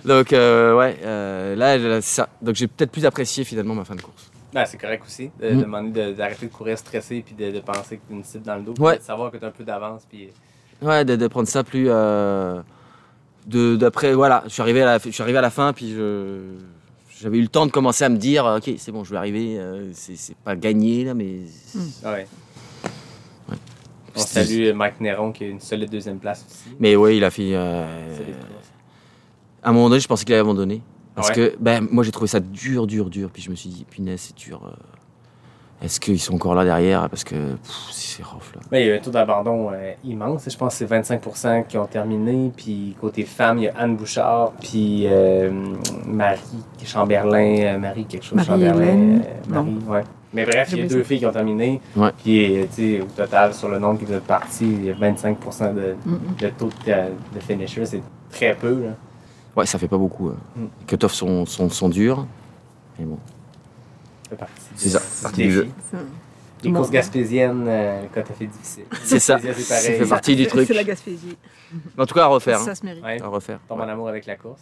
donc 0.05 0.33
euh, 0.33 0.77
ouais, 0.77 0.97
euh, 1.05 1.55
là, 1.57 1.79
là, 1.79 2.01
c'est 2.01 2.17
ça. 2.17 2.29
Donc 2.41 2.55
j'ai 2.57 2.67
peut-être 2.67 2.91
plus 2.91 3.07
apprécié 3.07 3.45
finalement 3.45 3.75
ma 3.75 3.85
fin 3.85 3.95
de 3.95 4.03
course. 4.03 4.31
Ouais, 4.55 4.67
c'est 4.67 4.77
correct 4.79 5.05
aussi. 5.07 5.31
De, 5.41 5.51
Mm. 5.51 5.57
de 5.57 5.63
demander 5.63 6.07
de- 6.07 6.13
d'arrêter 6.13 6.47
de 6.47 6.53
courir 6.53 6.77
stressé 6.79 7.23
puis 7.25 7.35
de, 7.35 7.51
de 7.51 7.61
penser 7.61 7.97
que 7.97 8.03
tu 8.09 8.13
une 8.15 8.25
cible 8.25 8.45
dans 8.45 8.57
le 8.57 8.63
dos. 8.63 8.73
puis 8.75 8.83
Ouais. 8.83 8.99
De 8.99 9.03
savoir 9.03 9.31
que 9.31 9.37
tu 9.39 9.45
as 9.45 9.49
un 9.49 9.53
peu 9.53 9.65
d'avance. 9.65 10.03
Puis... 10.09 10.29
Ouais, 10.83 11.05
de, 11.05 11.17
de 11.17 11.27
prendre 11.29 11.49
ça 11.49 11.65
plus. 11.65 11.87
euh, 11.89 12.61
de 13.47 13.77
d'après, 13.77 14.13
voilà, 14.15 14.43
je 14.47 14.51
suis 14.51 14.63
arrivé 14.63 14.83
à 14.83 14.85
la, 14.85 14.99
je 14.99 15.09
suis 15.11 15.23
arrivé 15.23 15.39
à 15.39 15.43
la 15.43 15.51
fin, 15.51 15.73
puis 15.73 15.95
je. 15.95 16.39
J'avais 17.21 17.39
eu 17.39 17.43
le 17.43 17.49
temps 17.49 17.67
de 17.67 17.71
commencer 17.71 18.03
à 18.05 18.09
me 18.09 18.17
dire, 18.17 18.45
ok, 18.45 18.69
c'est 18.79 18.91
bon, 18.91 19.05
je 19.05 19.11
vais 19.13 19.17
arriver. 19.17 19.57
euh, 19.59 19.91
c'est 19.95 20.17
c'est 20.17 20.37
pas 20.37 20.55
gagné 20.57 21.05
là, 21.05 21.15
mais. 21.15 21.39
Ouais. 22.05 22.27
On 24.15 24.21
C'était- 24.21 24.45
salue 24.45 24.73
Mike 24.75 25.01
Néron 25.01 25.33
qui 25.33 25.45
a 25.45 25.49
une 25.49 25.61
solide 25.61 25.91
deuxième 25.91 26.19
place 26.19 26.45
aussi. 26.49 26.77
Mais 26.79 26.97
ouais, 26.97 27.17
il 27.17 27.25
a 27.25 27.31
fait. 27.31 27.51
euh, 27.55 27.87
à 29.63 29.71
un 29.71 29.73
moment 29.73 29.89
donné, 29.89 30.01
je 30.01 30.09
pensais 30.09 30.25
qu'il 30.25 30.35
allait 30.35 30.41
abandonner. 30.43 30.83
Parce 31.15 31.29
Ouais. 31.29 31.35
que 31.35 31.57
ben, 31.61 31.87
moi, 31.91 32.05
j'ai 32.05 32.11
trouvé 32.11 32.27
ça 32.27 32.41
dur, 32.41 32.87
dur, 32.87 33.11
dur. 33.11 33.31
Puis 33.33 33.43
je 33.43 33.51
me 33.51 33.55
suis 33.55 33.69
dit, 33.69 33.85
punaise, 33.85 34.21
c'est 34.21 34.37
dur. 34.37 34.61
euh, 34.67 34.71
Est-ce 35.85 35.99
qu'ils 35.99 36.21
sont 36.21 36.35
encore 36.37 36.55
là 36.55 36.65
derrière? 36.65 37.09
Parce 37.11 37.25
que 37.25 37.35
c'est 37.91 38.23
rough 38.23 38.55
là. 38.55 38.61
Mais 38.71 38.83
il 38.83 38.87
y 38.87 38.91
a 38.91 38.95
eu 38.95 38.99
un 38.99 39.01
taux 39.01 39.11
d'abandon 39.11 39.71
euh, 39.73 39.93
immense. 40.05 40.49
Je 40.49 40.57
pense 40.57 40.79
que 40.79 40.79
c'est 40.79 40.87
25% 40.87 41.65
qui 41.67 41.77
ont 41.77 41.87
terminé. 41.87 42.53
Puis 42.57 42.95
côté 43.01 43.25
femmes, 43.25 43.59
il 43.59 43.65
y 43.65 43.69
a 43.69 43.75
Anne 43.77 43.97
Bouchard, 43.97 44.53
puis 44.61 45.07
euh, 45.09 45.51
Marie 46.07 46.39
Chamberlain, 46.85 47.57
euh, 47.59 47.79
Marie 47.79 48.05
quelque 48.05 48.25
chose 48.25 48.47
Marie-Hélène? 48.47 48.73
Chamberlain. 48.79 49.21
euh, 49.25 49.49
Marie, 49.49 49.79
ouais. 49.89 50.05
Mais 50.35 50.45
bref, 50.47 50.69
il 50.73 50.79
y 50.79 50.83
a 50.83 50.87
deux 50.87 51.03
filles 51.03 51.19
qui 51.19 51.27
ont 51.27 51.33
terminé. 51.33 51.81
Ouais. 51.97 52.11
Puis 52.23 52.61
euh, 52.61 52.65
tu 52.75 52.97
sais, 52.97 53.01
au 53.01 53.05
total, 53.05 53.53
sur 53.53 53.69
le 53.69 53.79
nombre 53.79 53.99
qui 54.05 54.11
est 54.13 54.19
partis, 54.21 54.65
il 54.67 54.85
y 54.87 54.91
a 54.91 54.95
25 54.95 55.39
de, 55.75 55.95
Mhm. 56.07 56.19
de 56.41 56.49
taux 56.49 56.71
de, 56.87 56.93
de 57.35 57.41
finisher. 57.41 57.85
C'est 57.87 58.03
très 58.31 58.55
peu. 58.55 58.85
Là. 58.85 58.91
Ouais, 59.57 59.67
ça 59.67 59.79
fait 59.79 59.89
pas 59.89 59.99
beaucoup. 59.99 60.29
euh. 60.31 60.35
Mm. 60.57 60.67
Les 60.81 60.87
cut-offs 60.87 61.13
sont, 61.13 61.45
sont, 61.45 61.69
sont 61.69 61.89
durs. 61.91 62.27
Mais 62.99 63.05
bon. 63.05 63.19
C'est 64.77 64.89
ça, 64.89 64.99
du 65.01 65.23
partie 65.23 65.43
du 65.43 65.53
jeu. 65.53 65.69
Les 66.65 66.71
Bon. 66.71 66.79
courses 66.79 66.91
gaspésiennes, 66.93 67.65
euh, 67.67 68.03
quand 68.15 68.23
t'as 68.25 68.35
fait 68.35 68.47
difficile. 68.47 68.85
C'est 69.03 69.19
ça. 69.19 69.37
Ça 69.39 69.53
fait 69.53 70.07
partie 70.07 70.37
du 70.37 70.47
truc. 70.47 70.67
C'est 70.69 70.75
la 70.75 70.85
Gaspésie. 70.85 71.37
En 71.99 72.07
tout 72.07 72.15
cas, 72.15 72.23
à 72.25 72.27
refaire. 72.27 72.61
hein. 72.61 72.65
Ça 72.65 72.75
se 72.75 72.85
mérite. 72.87 73.03
Ouais. 73.05 73.21
À 73.21 73.27
refaire. 73.27 73.59
Tombe 73.69 73.81
en 73.81 73.89
amour 73.89 74.09
avec 74.09 74.27
la 74.27 74.37
course. 74.37 74.61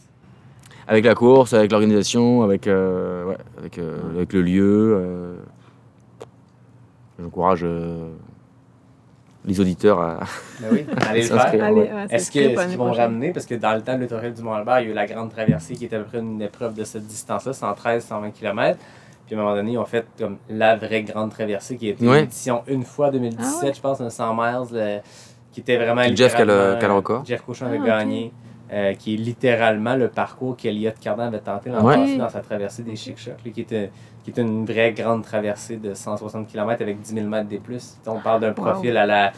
Avec 0.89 1.05
la 1.05 1.15
course, 1.15 1.53
avec 1.55 1.71
l'organisation, 1.71 2.43
avec, 2.43 2.67
euh, 2.67 3.27
ouais, 3.27 3.37
avec, 3.59 3.79
euh, 3.79 3.99
avec 4.17 4.33
le 4.33 4.43
lieu. 4.43 5.37
Euh. 7.21 7.25
J'encourage 7.25 7.61
euh, 7.65 8.11
les 9.45 9.59
auditeurs 9.61 10.01
à. 10.01 10.21
Ben 10.61 10.69
oui, 10.73 10.87
allez 11.09 11.23
le 11.23 11.27
faire. 11.29 11.73
Ouais. 11.75 12.07
Est-ce 12.11 12.31
qu'ils 12.31 12.55
vont 12.77 12.93
ramener, 12.93 13.33
parce 13.33 13.47
que 13.47 13.55
dans 13.55 13.75
le 13.75 13.81
temps 13.83 13.95
de 13.97 14.01
l'autorité 14.03 14.31
du 14.33 14.43
Mont-Albert, 14.43 14.81
il 14.81 14.85
y 14.87 14.89
a 14.89 14.91
eu 14.93 14.95
la 14.95 15.07
grande 15.07 15.31
traversée 15.31 15.75
qui 15.75 15.87
était 15.87 15.97
à 15.97 16.01
peu 16.01 16.05
près 16.07 16.19
une 16.19 16.43
épreuve 16.43 16.75
de 16.75 16.85
cette 16.85 17.07
distance-là, 17.07 17.53
113-120 17.53 18.33
km. 18.33 18.79
Puis 19.27 19.37
à 19.37 19.39
un 19.39 19.43
moment 19.43 19.55
donné, 19.55 19.73
ils 19.73 19.79
ont 19.79 19.85
fait 19.85 20.05
comme 20.19 20.37
la 20.51 20.77
vraie 20.77 21.03
grande 21.05 21.31
traversée 21.31 21.77
qui 21.77 21.87
a 21.89 21.91
été 21.93 22.07
Ouais. 22.07 22.19
une 22.19 22.25
édition 22.25 22.63
une 22.67 22.83
fois 22.83 23.11
2017, 23.11 23.41
Ah 23.63 23.67
ouais? 23.67 23.73
je 23.75 23.81
pense, 23.81 24.01
un 24.01 24.11
100 24.11 24.35
miles, 24.35 24.69
le- 24.73 24.99
qui 25.53 25.61
était 25.61 25.77
vraiment. 25.77 26.03
Jeff 26.15 26.35
qui 26.35 26.43
a 26.43 26.45
le- 26.45 26.53
littéralement, 26.53 26.79
qui 26.79 26.85
a 26.85 26.89
le 26.89 26.95
record. 26.95 27.25
Jeff 27.25 27.43
Cochon 27.43 27.65
Ah, 27.67 27.69
avait 27.71 27.79
ok. 27.81 27.87
gagné. 27.87 28.33
euh, 28.73 28.93
qui 28.95 29.15
est 29.15 29.17
littéralement 29.17 29.97
le 29.97 30.07
parcours 30.07 30.57
qu'Eliott 30.57 30.97
Cardan 31.01 31.27
avait 31.27 31.41
tenté 31.41 31.71
l'an 31.71 31.83
Ouais. 31.85 31.97
passé 31.97 32.17
dans 32.19 32.29
sa 32.29 32.39
traversée 32.39 32.85
des 32.85 32.95
Chic-Chocs, 32.95 33.35
qui 33.53 33.63
était, 33.63 33.91
qui 34.25 34.31
était 34.31 34.43
une 34.43 34.65
vraie 34.67 34.93
grande 34.93 35.25
traversée 35.25 35.77
de 35.77 35.95
160 35.95 36.47
km 36.49 36.83
avec 36.83 37.01
10 37.01 37.15
000 37.15 37.27
mètres 37.27 37.49
des 37.49 37.59
plus. 37.59 37.97
On 38.07 38.19
parle 38.21 38.41
d'un 38.41 38.53
profil 38.53 38.97
à 38.97 39.07
la 39.07 39.33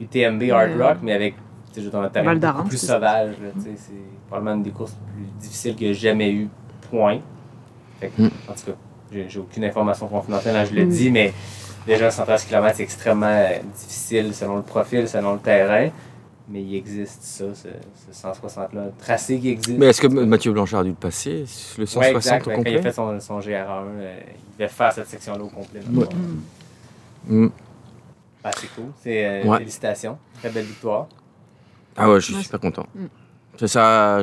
UTMB 0.00 0.42
Hard. 0.50 0.70
Rock, 0.80 0.96
mais 1.02 1.12
avec 1.12 1.34
un 1.96 2.08
terrain 2.08 2.64
plus 2.64 2.78
sauvage. 2.78 3.34
C'est 3.62 3.92
probablement 4.28 4.56
une 4.56 4.62
des 4.62 4.70
courses 4.70 4.96
les 5.16 5.24
plus 5.24 5.32
difficiles 5.40 5.74
que 5.76 5.80
j'ai 5.86 5.94
jamais 5.94 6.30
eu, 6.32 6.48
point. 6.90 7.18
Fait 8.00 8.08
que, 8.08 8.22
Mm. 8.22 8.30
En 8.48 8.52
tout 8.54 8.64
cas, 8.66 8.72
j'ai 9.28 9.38
aucune 9.38 9.64
information 9.64 10.08
confidentielle, 10.08 10.56
hein, 10.56 10.64
je 10.64 10.74
le 10.74 10.86
Mm. 10.86 10.88
dis, 10.88 11.10
mais 11.10 11.32
déjà 11.86 12.10
113 12.10 12.44
km, 12.44 12.74
c'est 12.76 12.82
extrêmement 12.82 13.26
euh, 13.26 13.58
difficile 13.76 14.34
selon 14.34 14.56
le 14.56 14.62
profil, 14.62 15.06
selon 15.08 15.34
le 15.34 15.38
terrain. 15.38 15.88
Mais 16.52 16.62
il 16.62 16.74
existe 16.74 17.22
ça, 17.22 17.44
ce, 17.54 17.68
ce 18.12 18.26
160-là, 18.26 18.82
un 18.82 18.90
tracé 18.98 19.38
qui 19.38 19.50
existe. 19.50 19.78
Mais 19.78 19.86
est-ce 19.86 20.00
que 20.00 20.08
Mathieu 20.08 20.52
Blanchard 20.52 20.80
a 20.80 20.82
dû 20.84 20.90
le 20.90 20.96
passer 20.96 21.44
Le 21.78 21.86
160 21.86 21.96
Ouais, 22.02 22.10
exact. 22.16 22.46
au 22.46 22.50
ouais, 22.50 22.56
Quand 22.56 22.62
il 22.62 22.66
a 22.66 22.76
complet? 22.76 22.82
fait 22.82 22.92
son, 22.92 23.20
son 23.20 23.38
GR1, 23.38 23.84
euh, 23.86 24.20
il 24.26 24.52
devait 24.58 24.68
faire 24.68 24.92
cette 24.92 25.06
section-là 25.06 25.44
au 25.44 25.48
complet. 25.48 25.80
Ouais. 25.94 26.06
Mm. 27.28 27.48
Ben, 28.42 28.50
c'est 28.58 28.74
cool. 28.74 28.86
C'est, 29.00 29.24
euh, 29.26 29.44
Ouais. 29.48 29.58
Félicitations. 29.58 30.18
Très 30.40 30.50
belle 30.50 30.64
victoire. 30.64 31.06
Ah 31.96 32.10
ouais, 32.10 32.20
je 32.20 32.32
suis 32.32 32.42
super 32.42 32.58
content. 32.58 32.86
Mm. 32.96 33.06
C'est 33.56 33.68
ça, 33.68 34.22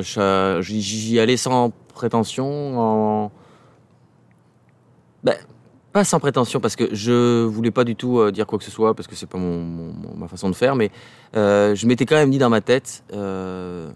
j'y 0.60 1.18
allais 1.20 1.36
sans 1.36 1.70
prétention, 1.94 2.78
en... 2.78 3.30
Ben, 5.24 5.36
pas 5.98 6.04
sans 6.04 6.20
prétention, 6.20 6.60
parce 6.60 6.76
que 6.76 6.94
je 6.94 7.42
voulais 7.44 7.72
pas 7.72 7.82
du 7.82 7.96
tout 7.96 8.20
euh, 8.20 8.30
dire 8.30 8.46
quoi 8.46 8.56
que 8.56 8.64
ce 8.64 8.70
soit, 8.70 8.94
parce 8.94 9.08
que 9.08 9.16
c'est 9.16 9.26
pas 9.26 9.36
mon, 9.38 9.58
mon- 9.60 9.92
mon- 9.92 10.14
ma 10.16 10.28
façon 10.28 10.48
de 10.48 10.54
faire, 10.54 10.76
mais 10.76 10.92
euh, 11.34 11.74
je 11.74 11.86
m'étais 11.88 12.06
quand 12.06 12.14
même 12.14 12.30
dit 12.30 12.38
dans 12.38 12.48
ma 12.50 12.60
tête, 12.60 13.02
euh, 13.12 13.90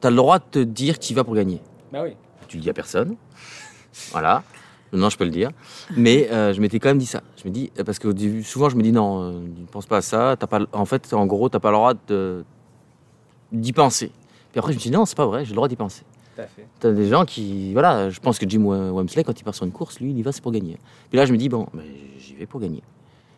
t'as 0.00 0.10
le 0.10 0.16
droit 0.16 0.38
de 0.38 0.44
te 0.48 0.58
dire 0.60 0.94
y 1.10 1.14
vas 1.14 1.24
pour 1.24 1.34
gagner. 1.34 1.60
Ben 1.92 2.04
oui. 2.04 2.10
Tu 2.46 2.58
le 2.58 2.62
dis 2.62 2.70
à 2.70 2.72
personne. 2.72 3.16
Voilà. 4.12 4.44
Non, 4.92 5.10
je 5.10 5.18
peux 5.18 5.24
le 5.24 5.30
dire. 5.30 5.50
Mais 5.96 6.28
euh, 6.30 6.52
je 6.54 6.60
m'étais 6.60 6.78
quand 6.78 6.88
même 6.88 6.98
dit 6.98 7.06
ça. 7.06 7.20
Je 7.42 7.48
me 7.48 7.52
dis, 7.52 7.72
parce 7.84 7.98
que 7.98 8.14
souvent 8.42 8.68
je 8.68 8.76
me 8.76 8.82
dis 8.82 8.92
non, 8.92 9.32
ne 9.32 9.66
pense 9.72 9.86
pas 9.86 9.96
à 9.96 10.02
ça. 10.02 10.36
T'as 10.38 10.46
pas, 10.46 10.60
en 10.72 10.84
fait, 10.84 11.12
en 11.12 11.26
gros, 11.26 11.48
t'as 11.48 11.58
pas 11.58 11.70
le 11.70 11.76
droit 11.76 11.94
d'y 13.52 13.72
penser. 13.72 14.12
Puis 14.52 14.60
après, 14.60 14.72
je 14.72 14.78
me 14.78 14.82
dit 14.82 14.90
non, 14.92 15.04
c'est 15.04 15.16
pas 15.16 15.26
vrai, 15.26 15.44
j'ai 15.44 15.50
le 15.50 15.56
droit 15.56 15.66
d'y 15.68 15.74
penser. 15.76 16.04
Tout 16.38 16.42
à. 16.42 16.64
T'as 16.80 16.92
des 16.92 17.08
gens 17.08 17.24
qui, 17.24 17.72
voilà, 17.72 18.10
je 18.10 18.20
pense 18.20 18.38
que 18.38 18.48
Jim 18.48 18.62
Wemsley, 18.64 19.24
quand 19.24 19.38
il 19.38 19.44
part 19.44 19.54
sur 19.54 19.64
une 19.64 19.72
course, 19.72 20.00
lui, 20.00 20.10
il 20.10 20.18
y 20.18 20.22
va, 20.22 20.32
c'est 20.32 20.42
pour 20.42 20.52
gagner. 20.52 20.78
Puis 21.10 21.18
là, 21.18 21.26
je 21.26 21.32
me 21.32 21.38
dis 21.38 21.48
bon, 21.48 21.66
mais 21.74 21.84
j'y 22.18 22.34
vais 22.34 22.46
pour 22.46 22.60
gagner. 22.60 22.82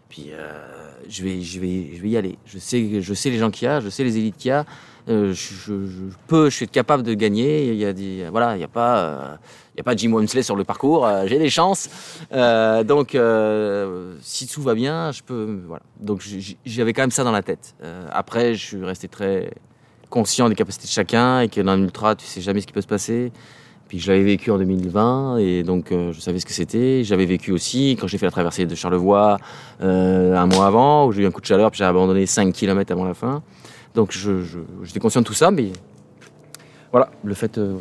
Puis 0.08 0.30
euh, 0.32 0.52
je 1.08 1.22
vais, 1.22 1.40
je 1.40 1.60
vais, 1.60 1.90
je 1.94 2.02
vais 2.02 2.08
y 2.08 2.16
aller. 2.16 2.36
Je 2.44 2.58
sais, 2.58 3.00
je 3.00 3.14
sais 3.14 3.30
les 3.30 3.38
gens 3.38 3.50
qu'il 3.50 3.66
y 3.66 3.68
a, 3.68 3.80
je 3.80 3.88
sais 3.88 4.04
les 4.04 4.18
élites 4.18 4.36
qu'il 4.36 4.48
y 4.48 4.52
a. 4.52 4.66
Euh, 5.08 5.32
je, 5.32 5.72
peux, 6.26 6.50
je 6.50 6.56
suis 6.56 6.68
capable 6.68 7.02
de 7.02 7.14
gagner. 7.14 7.68
Il 7.68 7.76
y 7.76 8.22
a 8.22 8.30
voilà, 8.30 8.54
il 8.54 8.58
n'y 8.58 8.64
a 8.64 8.68
pas, 8.68 8.98
euh, 8.98 9.36
y 9.76 9.80
a 9.80 9.82
pas 9.82 9.96
Jim 9.96 10.12
Wemsley 10.12 10.42
sur 10.42 10.56
le 10.56 10.64
parcours. 10.64 11.08
J'ai 11.26 11.38
des 11.38 11.48
chances. 11.48 11.88
Donc, 12.32 13.16
si 14.20 14.46
tout 14.46 14.62
va 14.62 14.74
bien, 14.74 15.12
je 15.12 15.22
peux, 15.22 15.62
voilà. 15.66 15.82
Donc, 16.00 16.22
j'avais 16.66 16.92
quand 16.92 17.02
même 17.02 17.10
ça 17.10 17.24
dans 17.24 17.32
la 17.32 17.42
tête. 17.42 17.74
Après, 18.10 18.54
je 18.54 18.66
suis 18.66 18.84
resté 18.84 19.08
très 19.08 19.50
conscient 20.10 20.48
des 20.48 20.54
capacités 20.54 20.84
de 20.86 20.90
chacun 20.90 21.40
et 21.40 21.48
que 21.48 21.60
dans 21.60 21.72
un 21.72 21.82
ultra, 21.82 22.14
tu 22.16 22.26
sais 22.26 22.40
jamais 22.40 22.60
ce 22.60 22.66
qui 22.66 22.72
peut 22.72 22.80
se 22.82 22.86
passer. 22.86 23.32
Puis 23.88 23.98
je 23.98 24.10
l'avais 24.12 24.22
vécu 24.24 24.50
en 24.52 24.58
2020 24.58 25.38
et 25.38 25.62
donc 25.64 25.90
euh, 25.90 26.12
je 26.12 26.20
savais 26.20 26.38
ce 26.38 26.46
que 26.46 26.52
c'était. 26.52 27.02
J'avais 27.02 27.26
vécu 27.26 27.50
aussi 27.50 27.96
quand 28.00 28.06
j'ai 28.06 28.18
fait 28.18 28.26
la 28.26 28.30
traversée 28.30 28.66
de 28.66 28.74
Charlevoix 28.76 29.38
euh, 29.80 30.36
un 30.36 30.46
mois 30.46 30.66
avant 30.66 31.06
où 31.06 31.12
j'ai 31.12 31.22
eu 31.22 31.26
un 31.26 31.30
coup 31.32 31.40
de 31.40 31.46
chaleur 31.46 31.70
puis 31.72 31.78
j'ai 31.78 31.84
abandonné 31.84 32.24
5 32.26 32.52
km 32.52 32.92
avant 32.92 33.04
la 33.04 33.14
fin. 33.14 33.42
Donc 33.94 34.12
je- 34.12 34.42
je- 34.42 34.58
j'étais 34.84 35.00
conscient 35.00 35.22
de 35.22 35.26
tout 35.26 35.32
ça, 35.34 35.50
mais 35.50 35.72
voilà, 36.92 37.10
le 37.24 37.34
fait, 37.34 37.58
euh, 37.58 37.78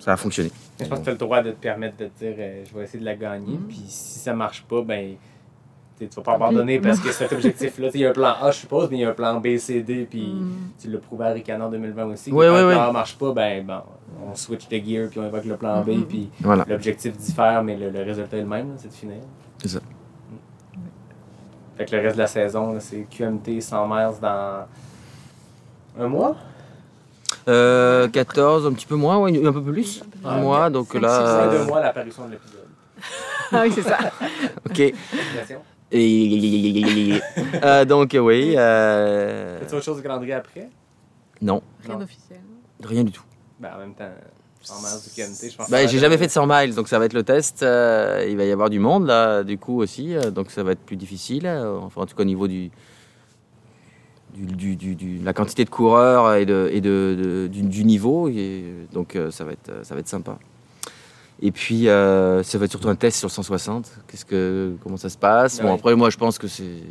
ça 0.00 0.12
a 0.12 0.16
fonctionné. 0.16 0.50
Je 0.80 0.86
pense 0.86 0.98
que 1.00 1.04
tu 1.04 1.10
as 1.10 1.12
le 1.12 1.18
droit 1.18 1.42
de 1.42 1.50
te 1.52 1.56
permettre 1.60 1.96
de 1.98 2.06
te 2.06 2.24
dire 2.24 2.34
euh, 2.38 2.64
je 2.68 2.76
vais 2.76 2.84
essayer 2.84 2.98
de 3.00 3.04
la 3.04 3.14
gagner. 3.14 3.52
Mhm. 3.54 3.66
Puis 3.68 3.82
si 3.86 4.18
ça 4.18 4.34
marche 4.34 4.64
pas, 4.68 4.82
ben 4.82 5.14
tu 6.04 6.08
tu 6.10 6.16
vas 6.16 6.22
pas 6.22 6.34
abandonner 6.34 6.80
parce 6.80 7.00
que 7.00 7.10
cet 7.12 7.32
objectif-là, 7.32 7.88
il 7.94 8.00
y 8.00 8.06
a 8.06 8.10
un 8.10 8.12
plan 8.12 8.34
A, 8.40 8.50
je 8.50 8.58
suppose, 8.58 8.88
mais 8.90 8.98
il 8.98 9.00
y 9.00 9.04
a 9.04 9.10
un 9.10 9.14
plan 9.14 9.38
B, 9.40 9.56
C, 9.58 9.82
D, 9.82 10.06
puis 10.08 10.22
Mm. 10.32 10.56
tu 10.80 10.88
l'as 10.90 10.98
prouvé 10.98 11.26
à 11.26 11.28
Ricana 11.30 11.66
en 11.66 11.70
2020 11.70 12.04
aussi. 12.12 12.32
Ouais, 12.32 12.46
quand 12.46 12.52
ouais, 12.54 12.62
le 12.62 12.70
plan 12.70 12.82
A 12.88 12.92
marche 12.92 13.16
pas, 13.16 13.32
ben 13.32 13.64
bon, 13.66 13.80
on 14.30 14.34
switch 14.34 14.68
de 14.68 14.76
gear, 14.76 15.08
puis 15.10 15.20
on 15.20 15.26
évoque 15.26 15.44
le 15.44 15.56
plan 15.56 15.80
B, 15.82 15.88
Mhm. 15.90 16.04
puis 16.06 16.30
Voilà. 16.40 16.64
l'objectif 16.68 17.16
diffère, 17.16 17.62
mais 17.62 17.76
le, 17.76 17.90
le 17.90 18.02
résultat 18.02 18.36
est 18.36 18.40
le 18.42 18.46
même, 18.46 18.68
là, 18.70 18.74
c'est 18.78 18.88
de 18.88 18.94
finir. 18.94 19.16
C'est 19.60 19.68
ça. 19.68 19.80
Fait 21.76 21.86
que 21.86 21.96
le 21.96 22.02
reste 22.02 22.16
de 22.16 22.20
la 22.20 22.26
saison, 22.26 22.72
là, 22.74 22.80
c'est 22.80 23.06
QMT 23.10 23.60
100 23.60 23.86
miles 23.88 24.10
dans 24.20 24.66
un 25.98 26.06
mois? 26.08 26.36
Euh, 27.48 28.08
14, 28.08 28.66
un 28.66 28.72
petit 28.72 28.86
peu 28.86 28.94
moins, 28.94 29.18
ouais, 29.18 29.44
un 29.44 29.52
peu 29.52 29.62
plus. 29.62 30.02
Ah, 30.24 30.34
Un 30.34 30.40
mois, 30.42 30.70
donc 30.70 30.86
Cinq, 30.88 30.92
C'est 30.94 31.00
là. 31.00 31.48
deux 31.50 31.56
euh, 31.56 31.64
mois 31.64 31.80
l'apparition 31.80 32.26
de 32.26 32.32
l'épisode. 32.32 32.58
Ah 33.50 33.62
oui, 33.64 33.72
c'est 33.74 33.82
ça. 33.82 33.98
ok. 34.70 34.94
Et- 35.92 37.20
Euh, 37.62 37.84
donc, 37.84 38.16
oui. 38.18 38.54
euh, 38.56 39.60
Fais-tu 39.60 39.74
autre 39.74 39.84
chose 39.84 39.96
de 39.98 40.02
calendrier 40.02 40.32
après? 40.32 40.68
Non, 41.40 41.62
Rien 41.84 41.98
d'officiel. 41.98 42.40
rien 42.82 43.04
du 43.04 43.12
tout. 43.12 43.22
Ben, 43.60 43.70
en 43.76 43.78
même 43.78 43.94
temps, 43.94 44.10
100 44.62 44.74
miles 44.80 45.02
du 45.04 45.10
QMT, 45.10 45.50
je 45.50 45.56
pense. 45.56 45.70
Bah, 45.70 45.82
que 45.84 45.88
j'ai 45.90 45.98
jamais 45.98 46.16
fait 46.18 46.26
de 46.26 46.32
100 46.32 46.46
miles, 46.46 46.74
donc 46.74 46.88
ça 46.88 46.98
va 46.98 47.04
être 47.04 47.12
le 47.12 47.22
test. 47.24 47.62
Euh, 47.62 48.26
il 48.28 48.36
va 48.36 48.44
y 48.44 48.50
avoir 48.52 48.70
du 48.70 48.78
monde 48.78 49.06
là, 49.06 49.42
du 49.44 49.58
coup 49.58 49.80
aussi, 49.80 50.14
euh, 50.16 50.30
donc 50.30 50.50
ça 50.50 50.62
va 50.62 50.72
être 50.72 50.80
plus 50.80 50.96
difficile. 50.96 51.46
euh, 51.46 51.78
Enfin, 51.80 52.02
en 52.02 52.06
tout 52.06 52.14
cas 52.16 52.22
au 52.22 52.26
niveau 52.26 52.48
du, 52.48 52.70
du, 54.34 54.46
du- 54.46 54.76
du- 54.76 54.94
du- 54.94 55.18
la 55.18 55.32
quantité 55.32 55.64
de 55.64 55.70
coureurs 55.70 56.34
et, 56.34 56.46
de, 56.46 56.68
et 56.72 56.80
de, 56.80 57.16
de- 57.20 57.46
du, 57.48 57.62
du 57.62 57.84
niveau, 57.84 58.28
et, 58.28 58.64
donc 58.92 59.14
euh, 59.16 59.30
ça 59.30 59.44
va 59.44 59.52
être 59.52 59.70
ça 59.84 59.94
va 59.94 60.00
être 60.00 60.08
sympa. 60.08 60.38
Et 61.44 61.50
puis 61.50 61.88
euh, 61.88 62.42
ça 62.44 62.56
va 62.58 62.64
être 62.66 62.70
surtout 62.70 62.88
un 62.88 62.94
test 62.94 63.18
sur 63.18 63.26
le 63.26 63.32
160. 63.32 63.90
Qu'est-ce 64.06 64.24
que 64.24 64.74
comment 64.82 64.96
ça 64.96 65.08
se 65.08 65.18
passe? 65.18 65.60
Bon 65.60 65.68
Ouais. 65.68 65.74
après 65.74 65.94
moi 65.96 66.08
je 66.10 66.16
pense 66.16 66.38
que 66.38 66.46
c'est 66.46 66.82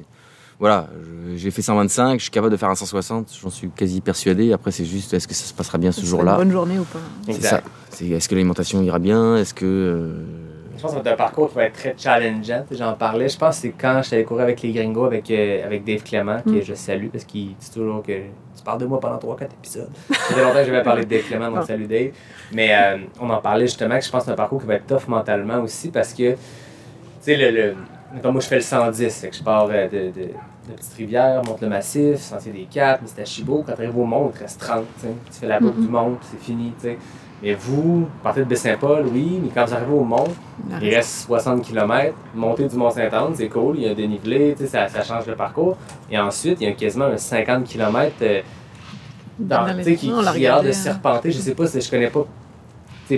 voilà, 0.60 0.88
je- 1.32 1.38
j'ai 1.38 1.50
fait 1.50 1.62
125, 1.64 2.20
je 2.20 2.24
suis 2.24 2.30
capable 2.32 2.52
de 2.52 2.58
faire 2.58 2.70
un 2.70 2.76
160, 2.76 3.30
j'en 3.42 3.50
suis 3.50 3.70
quasi 3.70 4.00
persuadé. 4.02 4.52
Après 4.54 4.72
c'est 4.72 4.86
juste 4.86 5.14
est-ce 5.14 5.28
que 5.28 5.34
ça 5.34 5.46
se 5.46 5.54
passera 5.54 5.78
bien 5.78 5.92
ce 5.92 6.06
jour-là? 6.06 6.34
Une 6.34 6.38
bonne 6.40 6.52
journée 6.52 6.78
ou 6.80 6.84
pas? 6.84 7.00
C'est 7.28 7.42
ça. 7.42 7.62
Est-ce 8.02 8.28
que 8.30 8.36
l'alimentation 8.36 8.82
ira 8.84 9.00
bien? 9.00 9.38
Est-ce 9.38 9.54
que 9.54 9.66
euh, 9.66 10.14
Je 10.78 10.82
pense 10.82 10.94
que 10.96 11.00
c'est 11.04 11.10
un 11.12 11.16
parcours 11.16 11.50
qui 11.50 11.56
va 11.56 11.64
être 11.64 11.74
très 11.74 11.96
challengeant. 11.98 12.66
J'en 12.72 12.94
parlais. 12.94 13.30
Je 13.30 13.38
pense 13.38 13.56
que 13.58 13.62
c'est 13.62 13.70
quand 13.78 14.02
j'étais 14.04 14.18
allé 14.18 14.26
courir 14.26 14.44
avec 14.44 14.62
les 14.62 14.72
gringos, 14.72 15.06
avec, 15.06 15.30
euh, 15.32 15.66
avec 15.66 15.84
Dave 15.86 16.02
Clément, 16.04 16.42
que 16.44 16.50
Mm. 16.50 16.62
je 16.64 16.74
salue, 16.74 17.08
parce 17.12 17.24
qu'il 17.26 17.56
dit 17.56 17.72
toujours 17.74 18.02
que 18.04 18.14
tu 18.62 18.66
parles 18.66 18.80
de 18.80 18.86
moi 18.86 19.00
pendant 19.00 19.18
3-4 19.18 19.44
épisodes. 19.60 19.90
Ça 20.10 20.16
fait 20.36 20.42
longtemps 20.44 20.54
que 20.60 20.66
j'avais 20.66 20.84
parlé 20.84 21.04
de 21.04 21.10
Dave 21.10 21.24
Clément, 21.24 21.50
donc 21.52 21.66
salut 21.66 21.88
Dave. 21.88 22.12
Mais 22.52 22.70
euh, 22.76 22.98
on 23.20 23.28
en 23.32 23.42
parlait 23.42 23.66
justement 23.66 23.98
que 23.98 24.06
je 24.06 24.12
pense 24.12 24.22
que 24.22 24.26
c'est 24.28 24.32
un 24.32 24.36
parcours 24.36 24.62
qui 24.62 24.68
va 24.68 24.76
être 24.76 24.86
tough 24.86 25.08
mentalement 25.08 25.60
aussi, 25.62 25.90
parce 25.90 26.14
que, 26.14 26.34
tu 26.34 26.38
sais, 27.22 27.36
le, 27.38 27.50
le, 27.50 27.76
mettons, 28.14 28.32
moi 28.32 28.40
je 28.42 28.48
fais 28.48 28.56
le 28.58 28.62
110, 28.62 29.22
fait 29.22 29.30
que 29.30 29.36
je 29.36 29.44
pars 29.44 29.68
euh, 29.72 29.88
de, 29.88 29.98
de, 30.12 30.28
de 30.28 30.74
Petite-Rivière, 30.76 31.42
monte 31.48 31.62
le 31.62 31.70
massif, 31.70 32.18
Sentier 32.18 32.52
des 32.52 32.66
Quatre, 32.70 33.02
Mistachibo. 33.02 33.64
Quand 33.66 33.74
tu 33.74 33.82
arrives 33.82 33.98
au 33.98 34.06
monde, 34.06 34.30
il 34.34 34.38
te 34.38 34.44
reste 34.44 34.60
30. 34.62 34.86
tu 35.02 35.08
fais 35.32 35.48
la 35.48 35.60
boucle 35.60 35.78
Mhm. 35.80 35.86
du 35.86 35.92
monde, 35.92 36.18
c'est 36.22 36.40
fini. 36.40 36.72
tu 36.80 36.88
sais. 36.90 36.98
Mais 37.44 37.56
vous, 37.56 38.08
partez 38.22 38.42
de 38.42 38.46
Baie-Saint-Paul, 38.46 39.06
oui, 39.12 39.40
mais 39.42 39.50
quand 39.54 39.66
vous 39.66 39.74
arrivez 39.74 39.92
au 39.94 40.04
monde, 40.04 40.30
il 40.82 40.90
reste 40.94 41.26
60 41.26 41.64
km. 41.64 42.14
Montée 42.36 42.68
du 42.68 42.76
Mont-Saint-Anne, 42.76 43.34
c'est 43.34 43.50
cool. 43.50 43.78
Il 43.78 43.84
y 43.84 43.88
a 43.88 43.92
un 43.92 43.96
dénivelé, 43.96 44.56
ça, 44.68 44.88
ça 44.88 45.04
change 45.04 45.26
le 45.26 45.36
parcours. 45.36 45.76
Et 46.12 46.20
ensuite, 46.20 46.60
il 46.62 46.68
y 46.68 46.72
a 46.72 46.74
quasiment 46.74 47.06
un 47.06 47.18
50 47.18 47.64
km 47.66 48.12
dans, 49.40 49.66
Dans 49.66 49.74
les- 49.74 49.96
qui, 49.96 50.12
qui 50.12 50.12
a 50.12 50.34
l'air 50.34 50.62
de 50.62 50.70
hein. 50.70 50.72
serpenter. 50.74 51.32
Je 51.32 51.40
sais 51.40 51.56
pas 51.56 51.66
je 51.66 51.90
connais 51.90 52.08
pas 52.10 52.26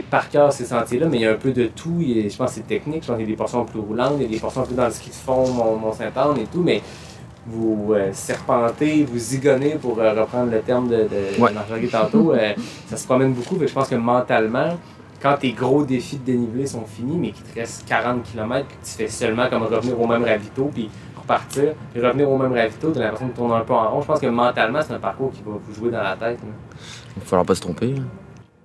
par 0.09 0.27
cœur 0.29 0.51
ces 0.51 0.65
sentiers-là, 0.65 1.07
mais 1.07 1.17
il 1.17 1.21
y 1.23 1.25
a 1.27 1.31
un 1.31 1.35
peu 1.35 1.51
de 1.51 1.65
tout. 1.67 1.97
Il 1.99 2.17
y 2.23 2.25
a- 2.25 2.29
je 2.29 2.35
pense 2.37 2.51
que 2.51 2.55
c'est 2.55 2.67
technique. 2.67 3.03
Je 3.03 3.07
pense 3.07 3.17
qu'il 3.17 3.25
y 3.25 3.27
a 3.27 3.31
des 3.31 3.37
portions 3.37 3.65
plus 3.65 3.79
roulantes, 3.79 4.13
il 4.17 4.23
y 4.23 4.25
a 4.25 4.29
des 4.29 4.39
portions 4.39 4.63
plus 4.63 4.73
dans 4.75 4.85
le 4.85 4.91
ski 4.91 5.09
de 5.09 5.15
fond, 5.15 5.45
Mont- 5.49 5.75
Mont-Saint-Anne 5.75 6.37
et 6.39 6.45
tout. 6.45 6.61
Mais 6.63 6.81
vous 7.45 7.93
euh, 7.93 8.09
serpentez, 8.13 9.03
vous 9.03 9.17
zigonnez 9.17 9.75
pour 9.75 9.99
euh, 9.99 10.13
reprendre 10.13 10.51
le 10.51 10.61
terme 10.61 10.87
de, 10.87 10.95
de, 11.03 11.41
Ouais. 11.41 11.49
de 11.49 11.55
Marjorie 11.55 11.87
tantôt. 11.89 12.33
euh, 12.33 12.53
ça 12.87 12.97
se 12.97 13.05
promène 13.05 13.33
beaucoup. 13.33 13.55
que 13.55 13.67
je 13.67 13.73
pense 13.73 13.87
que 13.89 13.95
mentalement, 13.95 14.77
quand 15.21 15.37
tes 15.37 15.51
gros 15.51 15.83
défis 15.83 16.17
de 16.17 16.23
dénivelé 16.25 16.65
sont 16.67 16.85
finis, 16.85 17.17
mais 17.17 17.31
qu'il 17.31 17.43
te 17.43 17.59
reste 17.59 17.85
40 17.87 18.23
km, 18.23 18.65
puis 18.67 18.77
que 18.77 18.85
tu 18.85 18.91
fais 18.91 19.07
seulement 19.07 19.49
comme 19.49 19.63
revenir 19.63 19.99
au 19.99 20.07
même 20.07 20.23
ravito, 20.23 20.69
puis 20.73 20.89
repartir, 21.17 21.73
puis 21.93 22.01
revenir 22.05 22.29
au 22.29 22.37
même 22.37 22.53
ravito, 22.53 22.91
tu 22.91 22.99
as 22.99 23.03
l'impression 23.03 23.27
de 23.27 23.33
tourner 23.33 23.55
un 23.55 23.61
peu 23.61 23.73
en 23.73 23.89
rond. 23.89 24.01
Je 24.01 24.07
pense 24.07 24.19
que 24.19 24.27
mentalement, 24.27 24.79
c'est 24.85 24.93
un 24.93 24.99
parcours 24.99 25.31
qui 25.31 25.41
va 25.45 25.51
vous 25.61 25.73
jouer 25.73 25.91
dans 25.91 26.03
la 26.03 26.15
tête. 26.15 26.39
là. 26.39 26.47
il 27.15 27.19
va 27.21 27.25
falloir 27.25 27.45
pas 27.45 27.55
se 27.55 27.61
tromper 27.61 27.95
hein. 27.97 28.03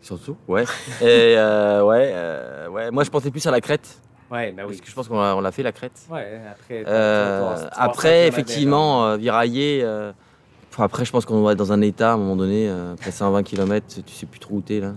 Surtout? 0.00 0.36
Ouais. 0.46 0.64
Et 1.02 1.34
euh, 1.36 1.82
ouais, 1.84 2.10
euh, 2.14 2.68
ouais. 2.68 2.90
Moi 2.90 3.04
je 3.04 3.10
pensais 3.10 3.30
plus 3.30 3.44
à 3.46 3.50
la 3.50 3.60
crête 3.60 4.00
Ouais, 4.30 4.52
parce 4.56 4.68
oui. 4.70 4.80
que 4.80 4.88
je 4.88 4.94
pense 4.94 5.08
qu'on 5.08 5.20
l'a, 5.20 5.36
on 5.36 5.40
l'a 5.40 5.52
fait 5.52 5.62
la 5.62 5.72
crête. 5.72 5.92
Ouais, 6.10 6.40
après. 6.52 6.84
Euh, 6.86 7.40
300 7.40 7.66
après 7.72 8.08
kilomètres 8.08 8.28
effectivement 8.38 9.06
euh, 9.06 9.16
virailler. 9.16 9.80
euh, 9.82 10.12
enfin, 10.70 10.84
après 10.84 11.04
je 11.04 11.12
pense 11.12 11.24
qu'on 11.24 11.42
va 11.42 11.52
être 11.52 11.58
dans 11.58 11.72
un 11.72 11.80
état 11.80 12.10
à 12.10 12.14
un 12.14 12.18
moment 12.18 12.36
donné. 12.36 12.68
euh, 12.68 12.92
après 12.94 13.10
120 13.10 13.42
km, 13.42 13.86
tu 14.04 14.12
sais 14.14 14.26
plus 14.26 14.38
trop 14.40 14.56
où 14.56 14.60
t'es 14.60 14.80
là. 14.80 14.92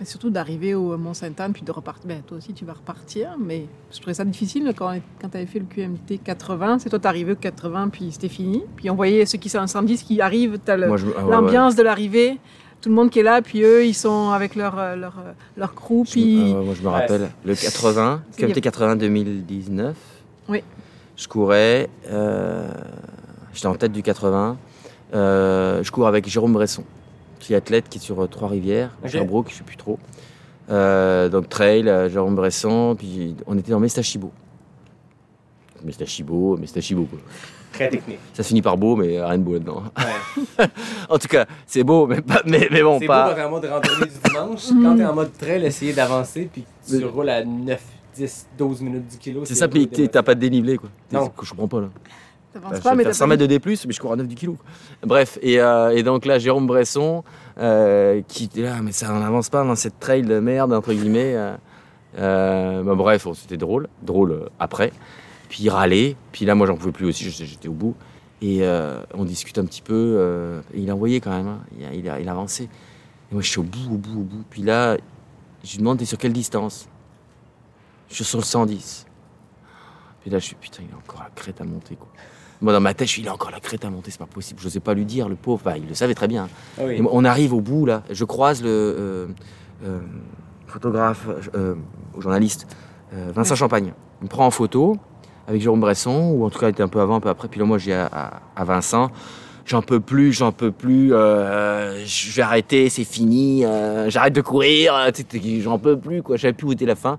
Et 0.00 0.04
surtout 0.04 0.28
d'arriver 0.28 0.74
au 0.74 0.96
Mont-Sainte-Anne 0.98 1.52
puis 1.52 1.62
de 1.62 1.70
repartir. 1.70 2.08
Ben, 2.08 2.20
toi 2.26 2.36
aussi, 2.36 2.52
tu 2.52 2.64
vas 2.64 2.72
repartir, 2.72 3.36
mais 3.40 3.66
je 3.92 3.98
trouvais 4.00 4.12
ça 4.14 4.24
difficile 4.24 4.72
quand, 4.76 4.92
quand 5.20 5.28
tu 5.28 5.36
avais 5.36 5.46
fait 5.46 5.60
le 5.60 5.66
QMT 5.66 6.18
80. 6.22 6.80
C'est 6.80 6.90
toi, 6.90 6.98
t'arrivais 6.98 7.32
au 7.32 7.36
80 7.36 7.88
puis 7.90 8.10
c'était 8.10 8.28
fini. 8.28 8.64
Puis 8.76 8.90
on 8.90 8.96
voyait 8.96 9.24
ceux 9.24 9.38
qui 9.38 9.48
sont 9.48 9.64
110 9.64 10.02
qui 10.02 10.20
arrivent, 10.20 10.58
ah 10.66 10.76
ouais, 10.76 10.90
ouais. 10.90 10.98
l'ambiance 11.30 11.76
de 11.76 11.82
l'arrivée. 11.84 12.38
Tout 12.84 12.90
le 12.90 12.96
monde 12.96 13.08
qui 13.08 13.20
est 13.20 13.22
là, 13.22 13.40
puis 13.40 13.62
eux, 13.62 13.86
ils 13.86 13.94
sont 13.94 14.28
avec 14.28 14.54
leur, 14.54 14.78
euh, 14.78 14.94
leur, 14.94 15.14
euh, 15.18 15.32
leur 15.56 15.74
crew, 15.74 16.04
Je- 16.04 16.10
puis... 16.12 16.52
euh, 16.52 16.62
moi, 16.62 16.74
je 16.74 16.82
me 16.82 16.88
Ouais, 16.88 16.92
rappelle, 16.92 17.30
le 17.42 17.54
80, 17.54 18.22
C'est 18.30 18.40
comité 18.42 18.60
bien. 18.60 18.70
80 18.70 18.96
2019. 18.96 19.96
Oui. 20.50 20.62
Je 21.16 21.26
courais, 21.26 21.88
euh, 22.10 22.68
j'étais 23.54 23.68
en 23.68 23.74
tête 23.74 23.92
du 23.92 24.02
80. 24.02 24.58
Euh, 25.14 25.82
je 25.82 25.90
cours 25.90 26.06
avec 26.06 26.28
Jérôme 26.28 26.52
Bresson, 26.52 26.84
triathlète 27.40 27.88
qui 27.88 27.96
est 27.96 28.02
sur 28.02 28.28
Trois-Rivières, 28.28 28.90
Ok. 29.02 29.08
Sherbrooke, 29.10 29.46
je 29.50 29.54
sais 29.54 29.64
plus 29.64 29.76
trop. 29.78 29.98
Euh, 30.70 31.30
donc 31.30 31.48
trail, 31.48 31.84
Jérôme 32.12 32.34
Bresson, 32.34 32.96
puis 32.98 33.34
on 33.46 33.56
était 33.56 33.70
dans 33.70 33.80
Mestachibo. 33.80 34.30
Mestachibo, 35.82 36.56
Mestachibo 36.58 37.04
quoi. 37.04 37.18
Très 37.74 37.88
technique. 37.90 38.18
Ça 38.32 38.42
se 38.42 38.48
finit 38.48 38.62
par 38.62 38.76
beau, 38.76 38.96
mais 38.96 39.20
rien 39.22 39.38
de 39.38 39.42
beau 39.42 39.52
là-dedans. 39.54 39.82
Ouais. 39.98 40.66
en 41.08 41.18
tout 41.18 41.28
cas, 41.28 41.44
c'est 41.66 41.84
beau, 41.84 42.06
mais, 42.06 42.20
pas, 42.22 42.40
mais, 42.46 42.68
mais 42.70 42.82
bon, 42.82 42.98
c'est 43.00 43.06
pas. 43.06 43.28
beau 43.28 43.30
quand 43.30 43.36
t'es 43.36 43.44
en 43.44 43.50
mode 43.50 43.64
randonnée 43.66 44.06
du 44.12 44.28
dimanche. 44.30 44.62
quand 44.82 44.96
t'es 44.96 45.04
en 45.04 45.14
mode 45.14 45.36
trail, 45.36 45.64
essayer 45.64 45.92
d'avancer, 45.92 46.48
puis 46.52 46.64
tu 46.88 46.96
Mais- 46.98 47.04
roules 47.04 47.28
à 47.30 47.44
9, 47.44 47.80
10, 48.16 48.46
12 48.56 48.80
minutes 48.80 49.08
du 49.08 49.18
kilo. 49.18 49.44
C'est 49.44 49.54
ça, 49.54 49.68
puis 49.68 49.88
t'as 49.88 50.22
pas 50.22 50.34
de 50.34 50.40
dénivelé 50.40 50.76
quoi. 50.78 50.88
Non. 51.12 51.30
Je 51.42 51.50
comprends 51.50 51.68
pas 51.68 51.80
là. 51.82 51.88
T'avances 52.52 52.70
Bah, 52.70 52.76
je 52.78 52.82
pas, 52.84 52.90
vais 52.90 52.96
mais 52.96 53.02
faire 53.02 53.10
t'as 53.12 53.18
100 53.18 53.24
pas 53.24 53.28
mètres 53.30 53.42
de 53.42 53.46
D+, 53.46 53.60
mais 53.66 53.92
je 53.92 54.00
cours 54.00 54.12
à 54.12 54.16
9 54.16 54.28
du 54.28 54.34
kilo. 54.36 54.56
Bref, 55.02 55.38
et, 55.42 55.60
euh, 55.60 55.90
et 55.96 56.04
donc 56.04 56.24
là, 56.24 56.38
Jérôme 56.38 56.68
Bresson, 56.68 57.24
euh, 57.58 58.22
qui 58.28 58.44
était 58.44 58.62
là, 58.62 58.76
mais 58.80 58.92
ça 58.92 59.08
n'avance 59.08 59.48
pas 59.48 59.64
dans 59.64 59.74
cette 59.74 59.98
trail 59.98 60.22
de 60.22 60.38
merde, 60.38 60.72
entre 60.72 60.92
guillemets. 60.92 61.34
euh, 61.34 61.56
euh, 62.16 62.82
bah, 62.84 62.94
bref, 62.94 63.26
c'était 63.34 63.56
drôle, 63.56 63.88
drôle 64.02 64.48
après. 64.60 64.92
Puis 65.48 65.64
il 65.64 65.70
râlait, 65.70 66.16
puis 66.32 66.44
là, 66.44 66.54
moi, 66.54 66.66
j'en 66.66 66.76
pouvais 66.76 66.92
plus 66.92 67.06
aussi, 67.06 67.30
j'étais 67.30 67.68
au 67.68 67.72
bout. 67.72 67.94
Et 68.42 68.58
euh, 68.62 69.00
on 69.14 69.24
discute 69.24 69.58
un 69.58 69.64
petit 69.64 69.82
peu, 69.82 70.16
euh, 70.18 70.60
et 70.74 70.80
il 70.80 70.90
a 70.90 70.94
envoyé 70.94 71.20
quand 71.20 71.30
même, 71.30 71.46
hein, 71.46 71.60
il, 71.78 71.84
a, 71.86 71.94
il, 71.94 72.08
a, 72.08 72.20
il 72.20 72.28
a 72.28 72.32
avancé. 72.32 72.64
Et 72.64 72.68
moi, 73.32 73.42
je 73.42 73.48
suis 73.48 73.60
au 73.60 73.62
bout, 73.62 73.94
au 73.94 73.96
bout, 73.96 74.20
au 74.20 74.24
bout. 74.24 74.44
Puis 74.50 74.62
là, 74.62 74.96
je 75.62 75.70
lui 75.72 75.78
demande, 75.78 75.98
t'es 75.98 76.04
sur 76.04 76.18
quelle 76.18 76.32
distance? 76.32 76.88
Je 78.08 78.16
suis 78.16 78.24
sur 78.24 78.38
le 78.38 78.44
110. 78.44 79.06
Puis 80.20 80.30
là, 80.30 80.38
je 80.38 80.44
suis, 80.44 80.56
putain, 80.56 80.82
il 80.86 80.94
a 80.94 80.98
encore 80.98 81.22
la 81.22 81.30
crête 81.30 81.60
à 81.60 81.64
monter, 81.64 81.96
quoi. 81.96 82.08
Moi, 82.60 82.72
dans 82.72 82.80
ma 82.80 82.94
tête, 82.94 83.08
je 83.08 83.12
suis, 83.12 83.22
il 83.22 83.28
a 83.28 83.34
encore 83.34 83.50
la 83.50 83.60
crête 83.60 83.84
à 83.84 83.90
monter, 83.90 84.10
c'est 84.10 84.18
pas 84.18 84.26
possible. 84.26 84.60
Je 84.60 84.66
n'osais 84.66 84.80
pas 84.80 84.94
lui 84.94 85.04
dire, 85.04 85.28
le 85.28 85.36
pauvre. 85.36 85.62
Bah, 85.64 85.76
il 85.76 85.86
le 85.86 85.94
savait 85.94 86.14
très 86.14 86.28
bien. 86.28 86.48
Ah 86.78 86.82
oui. 86.84 86.96
Et 86.96 87.00
moi, 87.00 87.12
on 87.14 87.24
arrive 87.24 87.52
au 87.52 87.60
bout, 87.60 87.86
là. 87.86 88.02
Je 88.10 88.24
croise 88.24 88.62
le 88.62 88.68
euh, 88.68 89.26
euh, 89.84 90.00
photographe, 90.66 91.28
journaliste, 92.18 92.66
Vincent 93.12 93.54
Champagne. 93.54 93.92
Il 94.20 94.24
me 94.24 94.28
prend 94.28 94.46
en 94.46 94.50
photo 94.50 94.98
avec 95.46 95.60
Jérôme 95.60 95.80
Bresson, 95.80 96.32
ou 96.34 96.44
en 96.44 96.50
tout 96.50 96.58
cas, 96.58 96.68
était 96.68 96.82
un 96.82 96.88
peu 96.88 97.00
avant, 97.00 97.16
un 97.16 97.20
peu 97.20 97.28
après. 97.28 97.48
Puis 97.48 97.60
là, 97.60 97.66
moi, 97.66 97.78
j'ai 97.78 97.92
à, 97.94 98.40
à- 98.56 98.64
Vincent. 98.64 99.10
J'en 99.66 99.80
peux 99.82 100.00
plus, 100.00 100.32
j'en 100.32 100.52
peux 100.52 100.70
plus. 100.70 101.14
euh, 101.14 102.04
je 102.04 102.32
vais 102.32 102.42
arrêter, 102.42 102.88
c'est 102.90 103.04
fini. 103.04 103.64
euh, 103.64 104.10
J'arrête 104.10 104.34
de 104.34 104.40
courir. 104.42 104.94
euh, 104.94 105.10
J'en 105.60 105.78
peux 105.78 105.98
plus, 105.98 106.22
quoi. 106.22 106.36
Je 106.36 106.42
savais 106.42 106.52
plus 106.52 106.66
où 106.66 106.72
était 106.72 106.84
la 106.86 106.96
fin. 106.96 107.18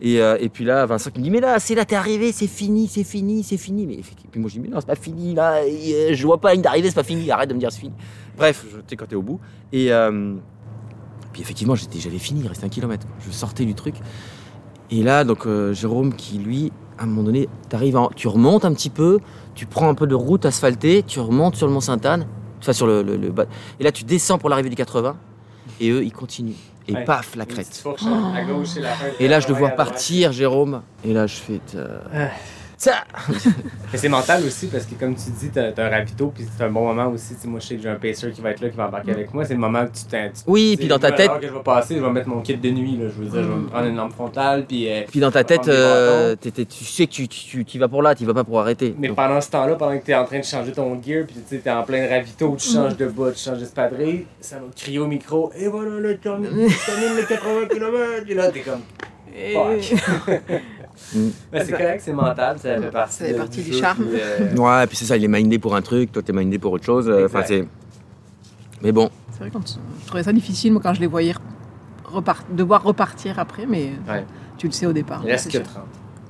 Et, 0.00 0.20
puis 0.52 0.64
là, 0.64 0.86
Vincent 0.86 1.10
qui 1.10 1.18
me 1.18 1.24
dit 1.24 1.30
Mais 1.30 1.40
là, 1.40 1.58
c'est 1.58 1.74
là, 1.74 1.84
t'es 1.84 1.96
arrivé, 1.96 2.30
c'est 2.32 2.46
fini, 2.46 2.86
c'est 2.88 3.02
fini, 3.04 3.42
c'est 3.42 3.56
fini. 3.56 3.86
Mais, 3.86 3.94
et 3.94 4.02
puis 4.30 4.40
moi, 4.40 4.48
je 4.48 4.54
dis 4.54 4.60
Mais 4.60 4.68
non, 4.68 4.78
c'est 4.80 4.86
pas 4.86 4.94
fini, 4.96 5.34
là. 5.34 5.64
et, 5.66 6.14
je 6.14 6.26
vois 6.26 6.40
pas 6.40 6.52
ligne 6.52 6.62
d'arrivée, 6.62 6.88
c'est 6.88 6.94
pas 6.94 7.02
fini. 7.02 7.30
Arrête 7.30 7.48
de 7.48 7.54
me 7.54 7.58
dire 7.60 7.70
c'est 7.72 7.80
fini. 7.80 7.94
Bref, 8.36 8.64
tu 8.70 8.76
sais, 8.88 8.96
quand 8.96 9.06
t'es 9.06 9.16
au 9.16 9.22
bout. 9.22 9.40
Et 9.72 9.90
puis 11.32 11.42
effectivement, 11.42 11.74
j'avais 11.74 12.18
fini, 12.18 12.40
il 12.42 12.48
restait 12.48 12.64
un 12.66 12.70
kilomètre. 12.70 13.06
Je 13.26 13.30
sortais 13.32 13.64
du 13.64 13.74
truc. 13.74 13.96
Et 14.90 15.02
là, 15.02 15.24
donc, 15.24 15.46
Jérôme 15.72 16.14
qui, 16.14 16.38
lui, 16.38 16.72
à 16.98 17.04
un 17.04 17.06
moment 17.06 17.22
donné, 17.22 17.48
en- 17.94 18.08
tu 18.14 18.28
remontes 18.28 18.64
un 18.64 18.72
petit 18.72 18.90
peu, 18.90 19.18
tu 19.54 19.66
prends 19.66 19.88
un 19.88 19.94
peu 19.94 20.06
de 20.06 20.14
route 20.14 20.44
asphaltée, 20.46 21.02
tu 21.06 21.20
remontes 21.20 21.56
sur 21.56 21.66
le 21.66 21.72
Mont 21.72 21.80
Sainte-Anne, 21.80 22.26
enfin 22.60 22.72
sur 22.72 22.86
le, 22.86 23.02
le- 23.02 23.16
le 23.16 23.30
bas. 23.30 23.44
Et 23.80 23.84
là, 23.84 23.92
tu 23.92 24.04
descends 24.04 24.38
pour 24.38 24.48
l'arrivée 24.48 24.70
du 24.70 24.76
80. 24.76 25.16
Et 25.80 25.90
eux, 25.90 26.02
ils 26.04 26.12
continuent. 26.12 26.54
Et 26.88 26.94
Ouais. 26.94 27.04
paf, 27.04 27.36
la 27.36 27.44
crête. 27.44 27.84
et 29.20 29.28
là, 29.28 29.40
je 29.40 29.48
le 29.48 29.54
vois 29.54 29.68
partir, 29.70 30.32
Jérôme. 30.32 30.80
Et 31.04 31.12
là, 31.12 31.26
je 31.26 31.34
fais. 31.36 31.60
euh. 31.74 31.98
Ça 32.80 33.02
Mais 33.92 33.98
c'est 33.98 34.08
mental 34.08 34.44
aussi 34.46 34.68
parce 34.68 34.84
que, 34.86 34.94
comme 34.94 35.16
tu 35.16 35.30
dis, 35.30 35.50
t'as 35.50 35.72
un 35.76 35.88
ravito, 35.90 36.28
puis 36.32 36.46
c'est 36.56 36.62
un 36.62 36.70
bon 36.70 36.86
moment 36.86 37.08
aussi. 37.12 37.34
Tu 37.34 37.40
sais, 37.42 37.48
moi, 37.48 37.58
je 37.58 37.66
sais 37.66 37.74
que 37.74 37.82
j'ai 37.82 37.88
un 37.88 37.96
pacer 37.96 38.30
qui 38.30 38.40
va 38.40 38.50
être 38.52 38.60
là, 38.60 38.68
qui 38.68 38.76
va 38.76 38.86
embarquer 38.86 39.10
avec 39.10 39.34
moi. 39.34 39.44
C'est 39.44 39.54
le 39.54 39.58
moment 39.58 39.84
que 39.84 39.98
tu 39.98 40.04
t'in- 40.04 40.30
Oui, 40.46 40.76
puis 40.78 40.86
dans 40.86 41.00
ta 41.00 41.10
tête. 41.10 41.28
que 41.40 41.48
je 41.48 41.52
vais 41.52 41.62
passer, 41.64 41.96
je 41.96 42.00
vais 42.04 42.10
mettre 42.10 42.28
mon 42.28 42.40
kit 42.40 42.54
de 42.56 42.70
nuit. 42.70 42.96
Là. 42.96 43.06
Je 43.08 43.20
veux 43.20 43.28
dire, 43.28 43.42
je 43.42 43.48
vais 43.48 43.54
me 43.56 43.66
prendre 43.66 43.86
une 43.88 43.96
lampe 43.96 44.12
frontale, 44.12 44.64
puis. 44.64 44.88
euh, 44.88 45.02
Puis 45.10 45.18
dans 45.18 45.32
ta 45.32 45.42
tête, 45.42 45.66
euh, 45.66 46.36
t'es- 46.36 46.52
t'es- 46.52 46.66
tu 46.66 46.84
sais 46.84 47.06
que 47.08 47.12
tu, 47.12 47.26
tu, 47.26 47.64
tu 47.64 47.78
vas 47.80 47.88
pour 47.88 48.00
là, 48.00 48.14
tu 48.14 48.24
vas 48.24 48.34
pas 48.34 48.44
pour 48.44 48.60
arrêter. 48.60 48.94
Mais 48.96 49.08
Donc, 49.08 49.16
pendant 49.16 49.40
ce 49.40 49.50
temps-là, 49.50 49.74
pendant 49.74 49.98
que 49.98 50.04
tu 50.04 50.12
es 50.12 50.14
en 50.14 50.24
train 50.24 50.38
de 50.38 50.44
changer 50.44 50.70
ton 50.70 50.90
gear, 51.02 51.24
puis 51.26 51.34
tu 51.34 51.56
sais, 51.56 51.58
t'es 51.58 51.70
en 51.70 51.82
plein 51.82 52.08
ravito, 52.08 52.54
tu 52.56 52.68
changes 52.70 52.96
de 52.96 53.06
bas, 53.06 53.32
tu 53.32 53.40
changes 53.42 53.58
d'espadrille, 53.58 54.26
ça 54.40 54.56
va 54.56 54.66
crier 54.76 55.00
au 55.00 55.08
micro, 55.08 55.50
et 55.58 55.66
voilà 55.66 55.98
le 55.98 56.16
termines 56.16 56.48
les 56.56 57.24
80 57.24 57.66
km, 57.70 58.24
et 58.28 58.34
là, 58.34 58.52
t'es 58.52 58.60
comme. 58.60 58.82
Fuck. 59.52 59.94
Mm. 61.14 61.28
Mais 61.52 61.64
c'est 61.64 61.72
correct, 61.72 62.02
c'est 62.04 62.12
mental, 62.12 62.58
ça 62.58 62.80
fait 62.80 62.90
partie, 62.90 63.14
Ça 63.14 63.24
fait 63.24 63.34
partie 63.34 63.62
du 63.62 63.72
charme. 63.72 64.04
puis, 64.04 64.20
euh, 64.20 64.54
Ouais, 64.56 64.86
puis 64.86 64.96
c'est 64.96 65.04
ça, 65.06 65.16
il 65.16 65.24
est 65.24 65.28
mindé 65.28 65.58
pour 65.58 65.74
un 65.74 65.82
truc, 65.82 66.12
toi 66.12 66.22
t'es 66.22 66.32
mindé 66.32 66.58
pour 66.58 66.72
autre 66.72 66.84
chose. 66.84 67.08
euh, 67.08 67.26
Enfin, 67.26 67.40
Exact. 67.40 67.46
c'est. 67.64 68.82
Mais 68.82 68.92
bon, 68.92 69.10
C'est 69.32 69.40
vrai, 69.40 69.50
tu- 69.50 69.72
je 70.02 70.06
trouvais 70.06 70.22
ça 70.22 70.32
difficile, 70.32 70.72
moi, 70.72 70.80
quand 70.82 70.94
je 70.94 71.00
les 71.00 71.06
voyais 71.06 71.34
repart... 72.04 72.44
devoir 72.50 72.82
repartir 72.82 73.38
après, 73.38 73.66
mais 73.66 73.92
Ouais. 74.08 74.24
tu 74.56 74.66
le 74.66 74.72
sais 74.72 74.86
au 74.86 74.92
départ. 74.92 75.20
il 75.24 75.30
reste 75.32 75.44
c'est 75.50 75.58
que 75.58 75.64
sûr. 75.64 75.74
30. 75.74 75.84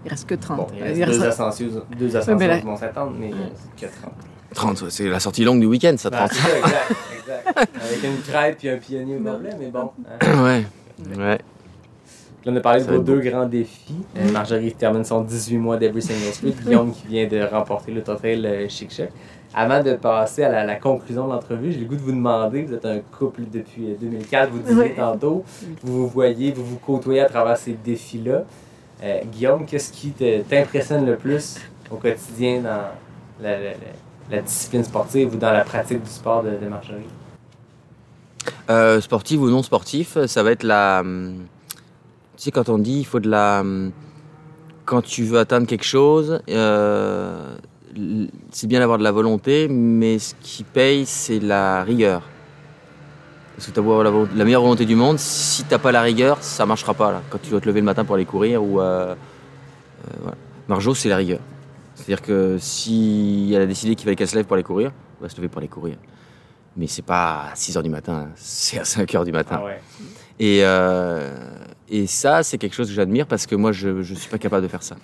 Il 0.04 0.10
reste 0.10 0.28
que 0.28 0.34
30. 0.34 0.56
Bon, 0.56 0.66
il 0.76 0.82
reste 0.82 0.96
il 0.98 1.04
reste- 1.04 1.18
deux 1.20 1.26
ascensions, 1.26 1.66
deux 1.98 2.16
ascensions 2.16 2.36
mais 2.36 2.46
là- 2.48 2.58
qui 2.58 2.64
vont 2.66 2.76
s'attendre, 2.76 3.12
mais 3.18 3.28
il 3.30 3.34
reste 3.34 3.68
que 3.76 4.00
30. 4.00 4.12
30, 4.54 4.82
ouais, 4.82 4.90
c'est 4.90 5.08
la 5.08 5.20
sortie 5.20 5.44
longue 5.44 5.60
du 5.60 5.66
week-end, 5.66 5.94
ça, 5.98 6.08
Ah, 6.12 6.26
30. 6.28 6.32
c'est 6.32 6.40
ça, 6.50 6.56
exact, 6.56 6.92
exact. 7.18 7.58
Avec 7.82 8.04
une 8.04 8.20
crêpe 8.22 8.58
puis 8.58 8.68
un 8.70 8.76
pionnier 8.78 9.16
au 9.16 9.20
mais 9.20 9.70
bon. 9.70 9.90
hein. 10.20 10.42
ouais. 10.44 10.66
Ouais. 11.16 11.38
Là, 12.44 12.52
on 12.52 12.56
a 12.56 12.60
parlé 12.60 12.82
de 12.84 12.90
vos 12.90 12.98
deux 12.98 13.20
beau. 13.20 13.30
grands 13.30 13.46
défis. 13.46 13.94
Euh, 14.16 14.30
Marjorie 14.32 14.68
qui 14.70 14.76
termine 14.76 15.04
son 15.04 15.22
18 15.22 15.56
mois 15.58 15.76
d'Every 15.76 16.02
Single 16.02 16.32
Street. 16.32 16.54
Guillaume 16.64 16.92
qui 16.92 17.06
vient 17.08 17.26
de 17.26 17.42
remporter 17.42 17.92
le 17.92 18.02
Trail 18.02 18.46
euh, 18.46 18.68
Chic 18.68 18.90
Chic. 18.92 19.06
Avant 19.54 19.82
de 19.82 19.94
passer 19.94 20.44
à 20.44 20.48
la, 20.50 20.64
la 20.64 20.76
conclusion 20.76 21.26
de 21.26 21.32
l'entrevue, 21.32 21.72
j'ai 21.72 21.80
le 21.80 21.86
goût 21.86 21.96
de 21.96 22.00
vous 22.00 22.12
demander, 22.12 22.62
vous 22.62 22.74
êtes 22.74 22.84
un 22.84 23.00
couple 23.00 23.42
depuis 23.52 23.92
euh, 23.92 23.96
2004, 24.00 24.50
vous 24.50 24.58
disiez 24.60 24.74
Ouais. 24.76 24.94
tantôt, 24.94 25.42
vous 25.82 26.02
vous 26.02 26.06
voyez, 26.08 26.52
vous 26.52 26.64
vous 26.64 26.76
côtoyez 26.78 27.20
à 27.22 27.28
travers 27.28 27.56
ces 27.56 27.72
défis-là. 27.72 28.44
Euh, 29.02 29.20
Guillaume, 29.32 29.64
qu'est-ce 29.66 29.90
qui 29.92 30.10
te- 30.10 30.42
t'impressionne 30.42 31.06
le 31.06 31.16
plus 31.16 31.56
au 31.90 31.96
quotidien 31.96 32.60
dans 32.60 32.68
la, 33.42 33.52
la- 33.58 33.58
la- 33.70 33.74
la 34.30 34.42
discipline 34.42 34.84
sportive 34.84 35.34
ou 35.34 35.38
dans 35.38 35.52
la 35.52 35.64
pratique 35.64 36.02
du 36.02 36.10
sport 36.10 36.42
de, 36.42 36.50
de 36.50 36.68
Marjorie? 36.68 37.00
Euh, 38.70 39.00
sportif 39.00 39.40
ou 39.40 39.48
non 39.48 39.62
sportif, 39.62 40.18
ça 40.26 40.42
va 40.42 40.52
être 40.52 40.62
la. 40.62 41.00
hum, 41.00 41.46
Tu 42.38 42.44
sais, 42.44 42.50
quand 42.52 42.68
on 42.68 42.78
dit 42.78 43.00
il 43.00 43.04
faut 43.04 43.18
de 43.20 43.28
la. 43.28 43.60
hum, 43.60 43.90
Quand 44.84 45.02
tu 45.02 45.24
veux 45.24 45.38
atteindre 45.38 45.66
quelque 45.66 45.84
chose, 45.84 46.40
euh, 46.48 47.56
c'est 48.52 48.66
bien 48.68 48.78
d'avoir 48.78 48.96
de 48.98 49.02
la 49.02 49.10
volonté, 49.12 49.66
mais 49.68 50.18
ce 50.18 50.34
qui 50.40 50.62
paye, 50.64 51.04
c'est 51.04 51.40
la 51.40 51.82
rigueur. 51.82 52.22
Parce 53.56 53.66
que 53.66 53.72
tu 53.72 53.80
as 53.80 53.82
beau 53.82 53.90
avoir 53.90 54.04
la, 54.04 54.10
volonté- 54.10 54.36
la 54.36 54.44
meilleure 54.44 54.62
volonté 54.62 54.86
du 54.86 54.94
monde, 54.94 55.18
si 55.18 55.64
t'as 55.64 55.78
pas 55.78 55.90
la 55.90 56.00
rigueur, 56.02 56.38
ça 56.40 56.64
marchera 56.64 56.94
pas. 56.94 57.10
Là, 57.10 57.22
quand 57.28 57.38
tu 57.42 57.50
dois 57.50 57.60
te 57.60 57.66
lever 57.66 57.80
le 57.80 57.86
matin 57.86 58.04
pour 58.04 58.14
aller 58.14 58.24
courir 58.24 58.62
ou. 58.62 58.80
euh, 58.80 59.14
euh, 59.14 59.14
voilà. 60.20 60.36
Marjo, 60.68 60.94
c'est 60.94 61.08
la 61.08 61.16
rigueur. 61.16 61.40
C'est-à-dire 61.96 62.22
que 62.22 62.56
si 62.60 63.50
elle 63.54 63.62
a 63.62 63.66
décidé 63.66 63.96
qu'il 63.96 64.04
fallait 64.04 64.14
qu'elle 64.14 64.28
se 64.28 64.36
lève 64.36 64.44
pour 64.44 64.54
aller 64.54 64.62
courir, 64.62 64.92
elle 65.18 65.22
va 65.24 65.28
se 65.28 65.36
lever 65.36 65.48
pour 65.48 65.58
aller 65.58 65.66
courir. 65.68 65.96
Mais 66.76 66.86
c'est 66.86 67.02
pas 67.02 67.46
à 67.50 67.54
6h 67.56 67.82
du 67.82 67.90
matin, 67.90 68.28
c'est 68.36 68.78
à 68.78 68.84
5h 68.84 69.24
du 69.24 69.32
matin. 69.32 69.56
Ah 69.60 69.64
ouais. 69.64 69.80
Et, 70.38 70.60
euh, 70.62 71.32
et 71.90 72.06
ça, 72.06 72.42
c'est 72.42 72.58
quelque 72.58 72.74
chose 72.74 72.88
que 72.88 72.94
j'admire 72.94 73.26
parce 73.26 73.46
que 73.46 73.54
moi, 73.54 73.72
je 73.72 73.88
ne 73.88 74.02
suis 74.02 74.28
pas 74.30 74.38
capable 74.38 74.62
de 74.62 74.68
faire 74.68 74.82
ça. 74.82 74.96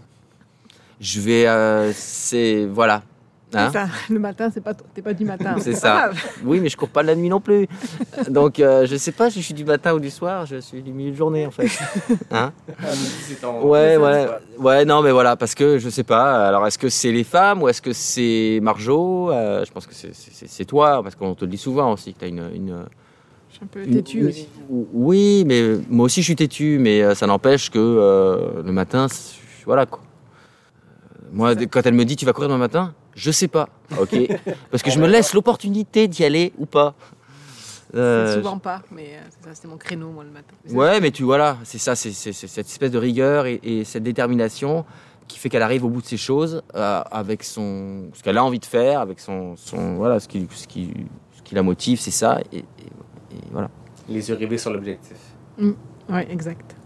Je 1.01 1.21
vais. 1.21 1.47
euh, 1.47 1.93
c'est. 1.95 2.67
Voilà. 2.67 3.03
Hein 3.57 3.69
C'est 3.73 3.79
ça. 3.79 3.87
Le 4.11 4.19
matin, 4.19 4.51
c'est 4.53 4.61
pas, 4.63 4.75
t'es 4.75 5.01
pas 5.03 5.13
du 5.15 5.25
matin. 5.25 5.55
C'est 5.61 5.75
ça. 5.75 5.95
grave. 6.09 6.19
oui, 6.45 6.59
mais 6.61 6.69
je 6.69 6.77
cours 6.77 6.89
pas 6.89 7.05
la 7.05 7.15
nuit 7.15 7.29
non 7.29 7.41
plus. 7.41 7.69
Donc, 8.29 8.59
euh, 8.59 8.85
je 8.87 8.97
sais 8.97 9.13
pas 9.13 9.31
si 9.31 9.41
je 9.41 9.45
suis 9.45 9.55
du 9.55 9.65
matin 9.65 9.95
ou 9.95 10.01
du 10.01 10.11
soir, 10.11 10.45
je 10.45 10.57
suis 10.57 10.83
du 10.83 10.93
milieu 10.93 11.13
de 11.13 11.17
journée 11.17 11.47
en 11.47 11.53
fait. 11.53 11.67
Hein 12.33 12.53
Ah, 12.81 12.91
midi, 12.91 13.11
c'est 13.29 13.41
ton- 13.41 13.63
Ouais, 13.63 13.97
ouais, 13.97 14.27
ouais, 14.59 14.85
non, 14.85 15.03
mais 15.03 15.13
voilà, 15.13 15.37
parce 15.37 15.55
que 15.55 15.79
je 15.79 15.89
sais 15.89 16.03
pas. 16.03 16.49
Alors, 16.49 16.67
est-ce 16.67 16.79
que 16.79 16.89
c'est 16.89 17.13
les 17.13 17.23
femmes 17.23 17.63
ou 17.63 17.69
est-ce 17.69 17.81
que 17.83 17.93
c'est 17.93 18.59
Marjo? 18.61 19.31
Euh, 19.31 19.65
Je 19.65 19.71
pense 19.71 19.87
que 19.87 19.95
c'est- 19.95 20.15
c'est 20.15 20.49
c'est 20.49 20.65
toi, 20.65 21.01
parce 21.05 21.15
qu'on 21.15 21.35
te 21.37 21.45
le 21.45 21.51
dit 21.53 21.59
souvent 21.59 21.93
aussi 21.93 22.13
que 22.13 22.19
tu 22.21 22.25
as 22.25 22.29
une, 22.29 22.51
une, 22.55 22.85
un 23.65 23.67
peu 23.67 23.85
têtu 23.87 24.27
aussi. 24.27 24.49
Oui, 24.69 25.45
mais 25.47 25.63
moi 25.89 26.07
aussi 26.07 26.21
je 26.21 26.27
suis 26.27 26.37
têtu, 26.37 26.79
mais 26.81 27.03
euh, 27.03 27.15
ça 27.15 27.27
n'empêche 27.27 27.71
que 27.71 27.79
euh, 27.79 28.63
le 28.63 28.73
matin, 28.73 29.07
voilà 29.67 29.87
quoi. 29.87 30.01
Euh, 30.03 31.29
Moi, 31.33 31.57
quand 31.67 31.85
elle 31.85 31.95
me 31.95 32.05
dit 32.05 32.17
tu 32.17 32.25
vas 32.27 32.33
courir 32.33 32.49
demain 32.49 32.59
matin, 32.59 32.95
je 33.15 33.31
sais 33.31 33.49
pas, 33.49 33.69
ok, 34.01 34.17
parce 34.71 34.83
que 34.83 34.91
je 34.91 34.99
me 34.99 35.07
laisse 35.07 35.35
l'opportunité 35.35 36.09
d'y 36.09 36.25
aller 36.25 36.53
ou 36.59 36.67
pas. 36.67 36.95
Euh, 37.95 38.35
souvent 38.35 38.59
pas, 38.59 38.83
mais 38.91 39.11
euh, 39.15 39.51
c'est 39.53 39.69
mon 39.69 39.77
créneau, 39.77 40.11
moi, 40.11 40.25
le 40.25 40.31
matin. 40.31 40.55
Ouais, 40.71 41.01
mais 41.01 41.13
tu 41.13 41.23
voilà, 41.23 41.59
c'est 41.63 41.79
ça, 41.79 41.95
c'est 41.95 42.13
cette 42.13 42.67
espèce 42.67 42.91
de 42.91 42.99
rigueur 42.99 43.47
et, 43.47 43.61
et 43.63 43.85
cette 43.85 44.03
détermination 44.03 44.85
qui 45.29 45.39
fait 45.39 45.49
qu'elle 45.49 45.63
arrive 45.63 45.85
au 45.85 45.89
bout 45.89 46.03
de 46.03 46.07
ces 46.07 46.17
choses 46.17 46.63
euh, 46.75 47.03
avec 47.11 47.45
son 47.45 48.11
ce 48.13 48.23
qu'elle 48.23 48.37
a 48.37 48.45
envie 48.45 48.59
de 48.59 48.65
faire, 48.67 49.01
avec 49.01 49.21
son, 49.21 49.55
son 49.57 49.95
voilà 49.95 50.19
ce 50.21 50.27
qui 50.29 50.47
ce 50.55 50.67
qui 50.67 50.93
ce 51.37 51.43
qui 51.43 51.55
la 51.55 51.63
motive, 51.63 51.99
c'est 52.01 52.11
ça 52.11 52.41
et, 52.53 52.59
et- 52.59 52.61
et 52.61 52.91
voilà. 53.53 53.71
Les 54.09 54.29
yeux 54.29 54.35
rivés 54.37 54.59
sur 54.59 54.73
l'objectif. 54.73 55.17
Oui, 55.59 56.21
exact. 56.29 56.77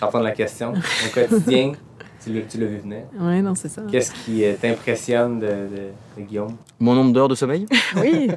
J'entends 0.00 0.20
la 0.20 0.30
question. 0.32 0.72
Au 0.72 1.08
quotidien, 1.12 1.72
tu 2.24 2.32
l'as 2.32 2.42
tu 2.42 2.58
vu 2.58 2.78
venir. 2.78 3.02
Oui, 3.18 3.42
non, 3.42 3.54
c'est 3.54 3.68
ça. 3.68 3.82
Qu'est-ce 3.90 4.12
qui 4.12 4.44
euh, 4.44 4.54
t'impressionne 4.60 5.38
de, 5.40 5.46
de- 5.46 5.90
de 6.16 6.22
Guillaume? 6.26 6.56
Mon 6.80 6.94
nombre 6.94 7.12
d'heures 7.12 7.28
de 7.28 7.34
sommeil? 7.34 7.66
Oui, 7.96 8.30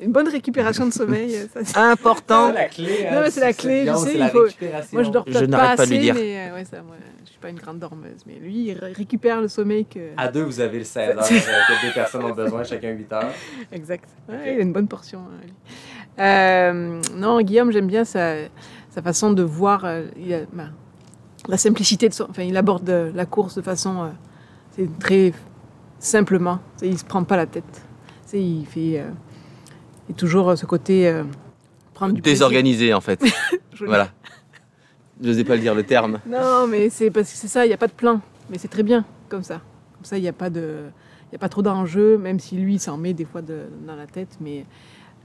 une 0.00 0.10
bonne 0.12 0.28
récupération 0.28 0.86
de 0.86 0.92
sommeil. 0.92 1.36
euh, 1.36 1.46
ça, 1.52 1.60
c'est- 1.64 1.76
Important 1.78 2.50
la 2.52 2.64
clé. 2.64 3.06
Non, 3.12 3.20
mais 3.20 3.30
c'est 3.30 3.40
la 3.40 3.52
clé, 3.52 3.84
je 3.86 3.94
sais, 3.94 4.12
c'est 4.12 4.18
il 4.18 4.28
faut-. 4.30 4.46
Moi, 4.94 5.02
je 5.02 5.10
dors 5.10 5.24
Je 5.26 5.44
pas 5.46 5.76
pas 5.76 5.84
de 5.86 5.90
lui 5.90 5.96
assez, 5.96 5.98
dire. 5.98 6.14
mais 6.14 6.48
euh, 6.50 6.54
ouais, 6.54 6.64
ça, 6.64 6.82
moi, 6.82 6.96
je 7.24 7.30
suis 7.30 7.38
pas 7.38 7.50
une 7.50 7.58
grande 7.58 7.78
dormeuse. 7.78 8.22
Mais 8.26 8.38
lui, 8.40 8.68
il 8.70 8.78
ré- 8.78 8.92
récupère 8.92 9.40
le 9.42 9.48
sommeil 9.48 9.84
que... 9.84 10.00
À 10.16 10.28
deux, 10.28 10.42
vous 10.44 10.60
avez 10.60 10.78
le 10.78 10.84
16 10.84 11.10
heures 11.10 11.18
euh, 11.24 11.28
que 11.28 11.86
deux 11.86 11.92
personnes 11.92 12.24
ont 12.24 12.32
besoin, 12.34 12.64
chacun 12.64 12.90
8 12.90 13.12
heures. 13.12 13.32
Exact. 13.72 14.08
Ouais, 14.28 14.54
Il 14.54 14.60
a 14.60 14.62
une 14.62 14.72
bonne 14.72 14.88
portion. 14.88 15.18
hein, 15.20 15.40
lui. 15.44 15.52
Euh, 16.18 17.00
non, 17.14 17.40
Guillaume, 17.42 17.70
j'aime 17.72 17.86
bien 17.86 18.04
sa, 18.04 18.34
sa 18.90 19.02
façon 19.02 19.32
de 19.32 19.42
voir 19.42 19.84
euh, 19.84 20.06
il 20.16 20.32
a- 20.32 20.46
bah, 20.52 20.68
la 21.48 21.58
simplicité 21.58 22.08
de 22.08 22.14
son. 22.14 22.26
Enfin, 22.30 22.42
il 22.42 22.56
aborde 22.56 22.88
euh, 22.88 23.10
la 23.14 23.26
course 23.26 23.54
de 23.56 23.62
façon 23.62 24.10
c'est 24.72 24.98
très 24.98 25.32
simplement. 25.98 26.58
Il 26.82 26.98
se 26.98 27.04
prend 27.04 27.24
pas 27.24 27.36
la 27.36 27.46
tête. 27.46 27.82
Sais, 28.26 28.40
il 28.42 28.66
fait. 28.66 29.02
toujours 30.16 30.56
ce 30.56 30.66
côté. 30.66 31.22
prendre 31.94 32.12
du 32.14 32.20
plaisir. 32.22 32.36
Désorganisé 32.48 32.92
en 32.94 33.00
fait. 33.00 33.22
Voilà. 33.86 34.08
Je 35.22 35.28
n'osais 35.28 35.44
pas 35.44 35.54
le 35.54 35.60
dire 35.60 35.74
le 35.74 35.82
terme. 35.82 36.18
Non, 36.26 36.66
mais 36.66 36.88
c'est 36.90 37.10
parce 37.10 37.30
que 37.30 37.36
c'est 37.36 37.48
ça, 37.48 37.64
il 37.64 37.68
n'y 37.68 37.74
a 37.74 37.78
pas 37.78 37.86
de 37.88 37.92
plan. 37.92 38.20
Mais 38.50 38.56
c'est 38.58 38.68
très 38.68 38.82
bien 38.82 39.04
comme 39.28 39.42
ça. 39.42 39.60
Comme 39.94 40.04
ça, 40.04 40.16
il 40.18 40.22
n'y 40.22 40.28
a 40.28 40.32
pas 40.32 40.48
de, 40.50 40.84
il 41.30 41.32
y 41.32 41.36
a 41.36 41.38
pas 41.38 41.48
trop 41.50 41.60
d'enjeux, 41.62 42.16
même 42.18 42.38
si 42.40 42.56
lui 42.56 42.78
s'en 42.78 42.96
met 42.98 43.12
des 43.14 43.24
fois 43.26 43.42
de- 43.42 43.66
dans 43.86 43.94
la 43.96 44.06
tête. 44.06 44.36
Mais 44.40 44.64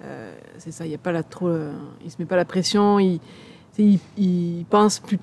euh, 0.03 0.34
c'est 0.57 0.72
ça, 0.72 0.86
il 0.86 0.91
y 0.91 0.95
a 0.95 0.99
pas 0.99 1.11
la 1.11 1.23
trop, 1.23 1.48
euh, 1.48 1.73
il 2.03 2.11
se 2.11 2.15
met 2.19 2.26
pas 2.26 2.36
la 2.36 2.45
pression. 2.45 2.99
Il, 2.99 3.19
il, 3.78 4.65
pense 4.69 4.99
plus. 4.99 5.19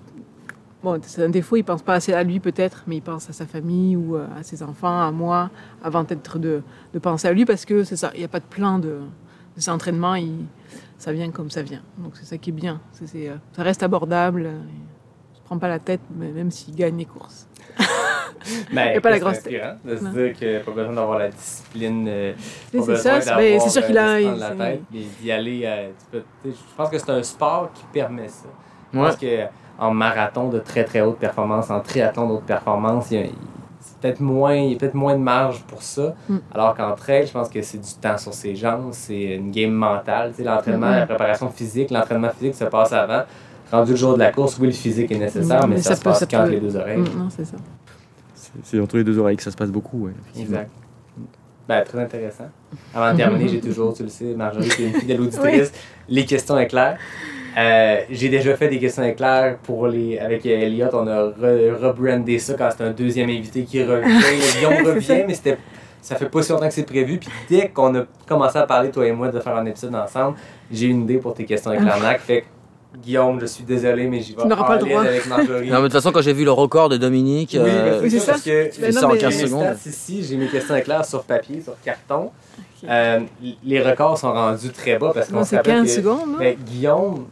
Bon, 0.82 1.00
c'est 1.02 1.24
un 1.24 1.28
défaut, 1.28 1.56
il 1.56 1.64
pense 1.64 1.82
pas 1.82 1.94
assez 1.94 2.12
à 2.12 2.22
lui 2.22 2.38
peut-être, 2.38 2.84
mais 2.86 2.96
il 2.96 3.02
pense 3.02 3.28
à 3.28 3.32
sa 3.32 3.46
famille 3.46 3.96
ou 3.96 4.16
euh, 4.16 4.26
à 4.38 4.44
ses 4.44 4.62
enfants, 4.62 5.00
à 5.00 5.10
moi, 5.10 5.50
avant 5.82 6.04
peut-être 6.04 6.38
de, 6.38 6.62
de 6.94 6.98
penser 7.00 7.26
à 7.26 7.32
lui 7.32 7.44
parce 7.44 7.64
que 7.64 7.82
c'est 7.82 7.96
ça, 7.96 8.12
il 8.14 8.20
n'y 8.20 8.24
a 8.24 8.28
pas 8.28 8.40
de 8.40 8.44
plan 8.44 8.78
de, 8.78 8.98
de. 9.56 10.18
Il, 10.18 10.46
ça 10.98 11.12
vient 11.12 11.30
comme 11.30 11.50
ça 11.50 11.62
vient. 11.62 11.82
Donc 11.98 12.12
c'est 12.16 12.26
ça 12.26 12.38
qui 12.38 12.50
est 12.50 12.52
bien. 12.52 12.80
Euh, 13.14 13.36
ça 13.52 13.62
reste 13.62 13.82
abordable. 13.82 14.52
Il 15.48 15.54
se 15.54 15.54
prend 15.54 15.58
pas 15.58 15.68
la 15.68 15.78
tête, 15.78 16.00
mais 16.14 16.30
même 16.30 16.50
s'il 16.50 16.74
gagne 16.74 16.98
les 16.98 17.06
courses. 17.06 17.46
Mais 18.72 18.94
Y 18.94 18.98
a 18.98 19.00
pas 19.00 19.10
la 19.10 19.18
grosse 19.18 19.38
inspirant 19.38 19.74
De 19.84 19.96
se 19.96 20.04
dire 20.04 20.32
qu'il 20.34 20.48
n'y 20.48 20.56
a 20.56 20.60
pas 20.60 20.70
besoin 20.70 20.92
d'avoir 20.92 21.18
la 21.18 21.28
discipline. 21.28 22.06
euh, 22.08 22.32
C'est, 22.70 22.96
ça, 22.96 23.20
c'est, 23.20 23.34
ben, 23.34 23.60
c'est 23.60 23.68
sûr 23.70 23.84
qu'il 23.86 23.96
euh, 23.98 24.00
a. 24.00 24.18
de 24.18 24.22
se 24.22 24.26
prendre 24.28 24.36
il- 24.36 24.58
la 24.58 24.66
tête 24.70 24.80
et 24.94 25.04
d'y 25.22 25.32
aller. 25.32 25.60
euh, 25.64 25.88
je 26.44 26.50
pense 26.76 26.88
que 26.90 26.98
c'est 26.98 27.10
un 27.10 27.22
sport 27.22 27.70
qui 27.74 27.82
permet 27.92 28.28
ça. 28.28 28.46
Je 28.92 28.98
pense 28.98 29.16
qu'en 29.16 29.90
marathon 29.92 30.48
de 30.48 30.58
très 30.60 30.84
très 30.84 31.00
haute 31.00 31.18
performance, 31.18 31.70
en 31.70 31.80
triathlon 31.80 32.28
de 32.28 32.32
haute 32.34 32.44
performance, 32.46 33.10
il 33.10 33.18
y 33.18 33.22
a, 33.22 33.26
il- 33.26 33.34
peut-être 34.00 34.20
moins, 34.20 34.54
il 34.54 34.72
y 34.72 34.74
a 34.76 34.78
peut-être 34.78 34.94
moins 34.94 35.14
de 35.14 35.22
marge 35.22 35.62
pour 35.64 35.82
ça. 35.82 36.14
Mm. 36.28 36.36
Alors 36.54 36.74
qu'en 36.76 36.94
trail, 36.94 37.26
je 37.26 37.32
pense 37.32 37.48
que 37.48 37.60
c'est 37.62 37.78
du 37.78 37.92
temps 38.00 38.16
sur 38.18 38.32
ses 38.32 38.54
jambes, 38.54 38.90
c'est 38.92 39.34
une 39.34 39.50
game 39.50 39.72
mentale. 39.72 40.30
Tu 40.30 40.36
sais, 40.36 40.44
l'entraînement, 40.44 40.88
Mm. 40.90 40.98
la 41.00 41.06
préparation 41.06 41.48
physique, 41.50 41.90
l'entraînement 41.90 42.30
physique 42.30 42.54
se 42.54 42.64
passe 42.64 42.92
avant. 42.92 43.24
Rendu 43.70 43.90
le 43.92 43.96
jour 43.96 44.14
de 44.14 44.18
la 44.18 44.32
course, 44.32 44.56
oui, 44.58 44.68
le 44.68 44.72
physique 44.72 45.10
est 45.12 45.18
nécessaire, 45.18 45.66
Mm, 45.66 45.70
mais, 45.70 45.76
mais 45.76 45.82
ça, 45.82 45.90
ça 45.90 45.96
se 45.96 46.00
peut- 46.00 46.10
passe 46.10 46.18
ça 46.20 46.26
qu'entre 46.26 46.44
peut- 46.44 46.50
les 46.50 46.60
deux 46.60 46.76
oreilles. 46.76 46.98
Mm, 46.98 47.18
non, 47.18 47.28
c'est 47.30 47.44
ça. 47.44 47.56
C'est 48.62 48.80
entre 48.80 48.96
les 48.96 49.04
deux 49.04 49.18
oreilles 49.18 49.36
que 49.36 49.42
ça 49.42 49.50
se 49.50 49.56
passe 49.56 49.70
beaucoup, 49.70 50.06
ouais. 50.06 50.12
Exact. 50.38 50.70
Ben, 51.68 51.84
très 51.84 52.00
intéressant. 52.00 52.48
Avant 52.94 53.12
de 53.12 53.18
terminer, 53.18 53.46
j'ai 53.48 53.60
toujours, 53.60 53.92
tu 53.92 54.02
le 54.02 54.08
sais, 54.08 54.32
Marjorie, 54.34 54.68
qui 54.70 54.84
est 54.84 54.86
une 54.88 54.94
fidèle 54.94 55.20
auditrice, 55.20 55.70
les 56.08 56.24
questions 56.24 56.58
éclairs. 56.58 56.96
Euh, 57.58 58.00
j'ai 58.10 58.30
déjà 58.30 58.56
fait 58.56 58.68
des 58.68 58.78
questions 58.78 59.02
éclairs 59.02 59.58
pour 59.58 59.86
les, 59.88 60.18
avec 60.18 60.46
Elliot. 60.46 60.88
On 60.94 61.06
a 61.06 61.24
re- 61.28 61.74
rebrandé 61.74 62.38
ça 62.38 62.54
quand 62.54 62.70
c'est 62.74 62.84
un 62.84 62.92
deuxième 62.92 63.28
invité 63.28 63.64
qui 63.64 63.82
revient. 63.84 64.08
C'est 64.40 64.64
revient, 64.66 65.24
mais 65.26 65.34
c'était, 65.34 65.58
ça 66.00 66.14
fait 66.16 66.28
pas 66.30 66.40
si 66.42 66.52
longtemps 66.52 66.68
que 66.68 66.74
c'est 66.74 66.84
prévu. 66.84 67.18
Puis 67.18 67.28
dès 67.50 67.68
qu'on 67.68 67.94
a 67.96 68.04
commencé 68.26 68.56
à 68.58 68.62
parler, 68.66 68.90
toi 68.90 69.06
et 69.06 69.12
moi, 69.12 69.28
de 69.28 69.40
faire 69.40 69.56
un 69.56 69.66
épisode 69.66 69.94
ensemble, 69.94 70.36
j'ai 70.70 70.86
une 70.86 71.02
idée 71.02 71.18
pour 71.18 71.34
tes 71.34 71.44
questions 71.44 71.72
éclairs. 71.72 72.00
NAC. 72.00 72.20
Fait 72.20 72.40
que, 72.42 72.46
Guillaume, 72.96 73.38
je 73.40 73.46
suis 73.46 73.64
désolé, 73.64 74.06
mais 74.08 74.20
j'y 74.20 74.34
vais 74.34 74.42
Tu 74.42 74.48
n'auras 74.48 74.64
pas 74.64 74.76
le 74.78 74.84
droit. 74.86 75.02
avec 75.02 75.26
Marjorie. 75.26 75.68
Non, 75.68 75.76
mais 75.76 75.82
de 75.82 75.82
toute 75.84 75.92
façon, 75.92 76.10
quand 76.10 76.22
j'ai 76.22 76.32
vu 76.32 76.44
le 76.44 76.52
record 76.52 76.88
de 76.88 76.96
Dominique, 76.96 77.50
Oui, 77.52 77.60
euh, 77.60 77.98
mais 78.00 78.04
Oui, 78.04 78.10
c'est 78.10 78.18
ça. 78.20 78.32
parce 78.32 78.42
que 78.42 78.70
tu 78.72 78.80
Ben 78.80 78.86
fais 78.86 78.92
non, 78.92 79.00
ça 79.00 79.06
en 79.06 79.12
mais- 79.12 79.18
15 79.18 79.34
j'ai 79.36 79.42
mes 79.42 79.48
secondes. 79.48 79.76
ici, 79.86 80.24
j'ai 80.24 80.36
mes 80.36 80.46
questions 80.48 80.74
éclairs 80.76 81.04
sur 81.04 81.22
papier, 81.24 81.60
sur 81.62 81.74
carton. 81.84 82.30
Euh, 82.88 83.20
les 83.64 83.80
records 83.82 84.16
sont 84.18 84.32
rendus 84.32 84.70
très 84.70 84.98
bas 84.98 85.10
parce 85.12 85.28
qu'on 85.28 85.36
Non, 85.36 85.44
se 85.44 85.50
c'est 85.50 85.56
rappelle 85.56 85.74
15 85.82 85.86
que 85.86 85.92
secondes. 86.02 86.28
non? 86.32 86.38
ben, 86.38 86.56
Guillaume, 86.56 87.26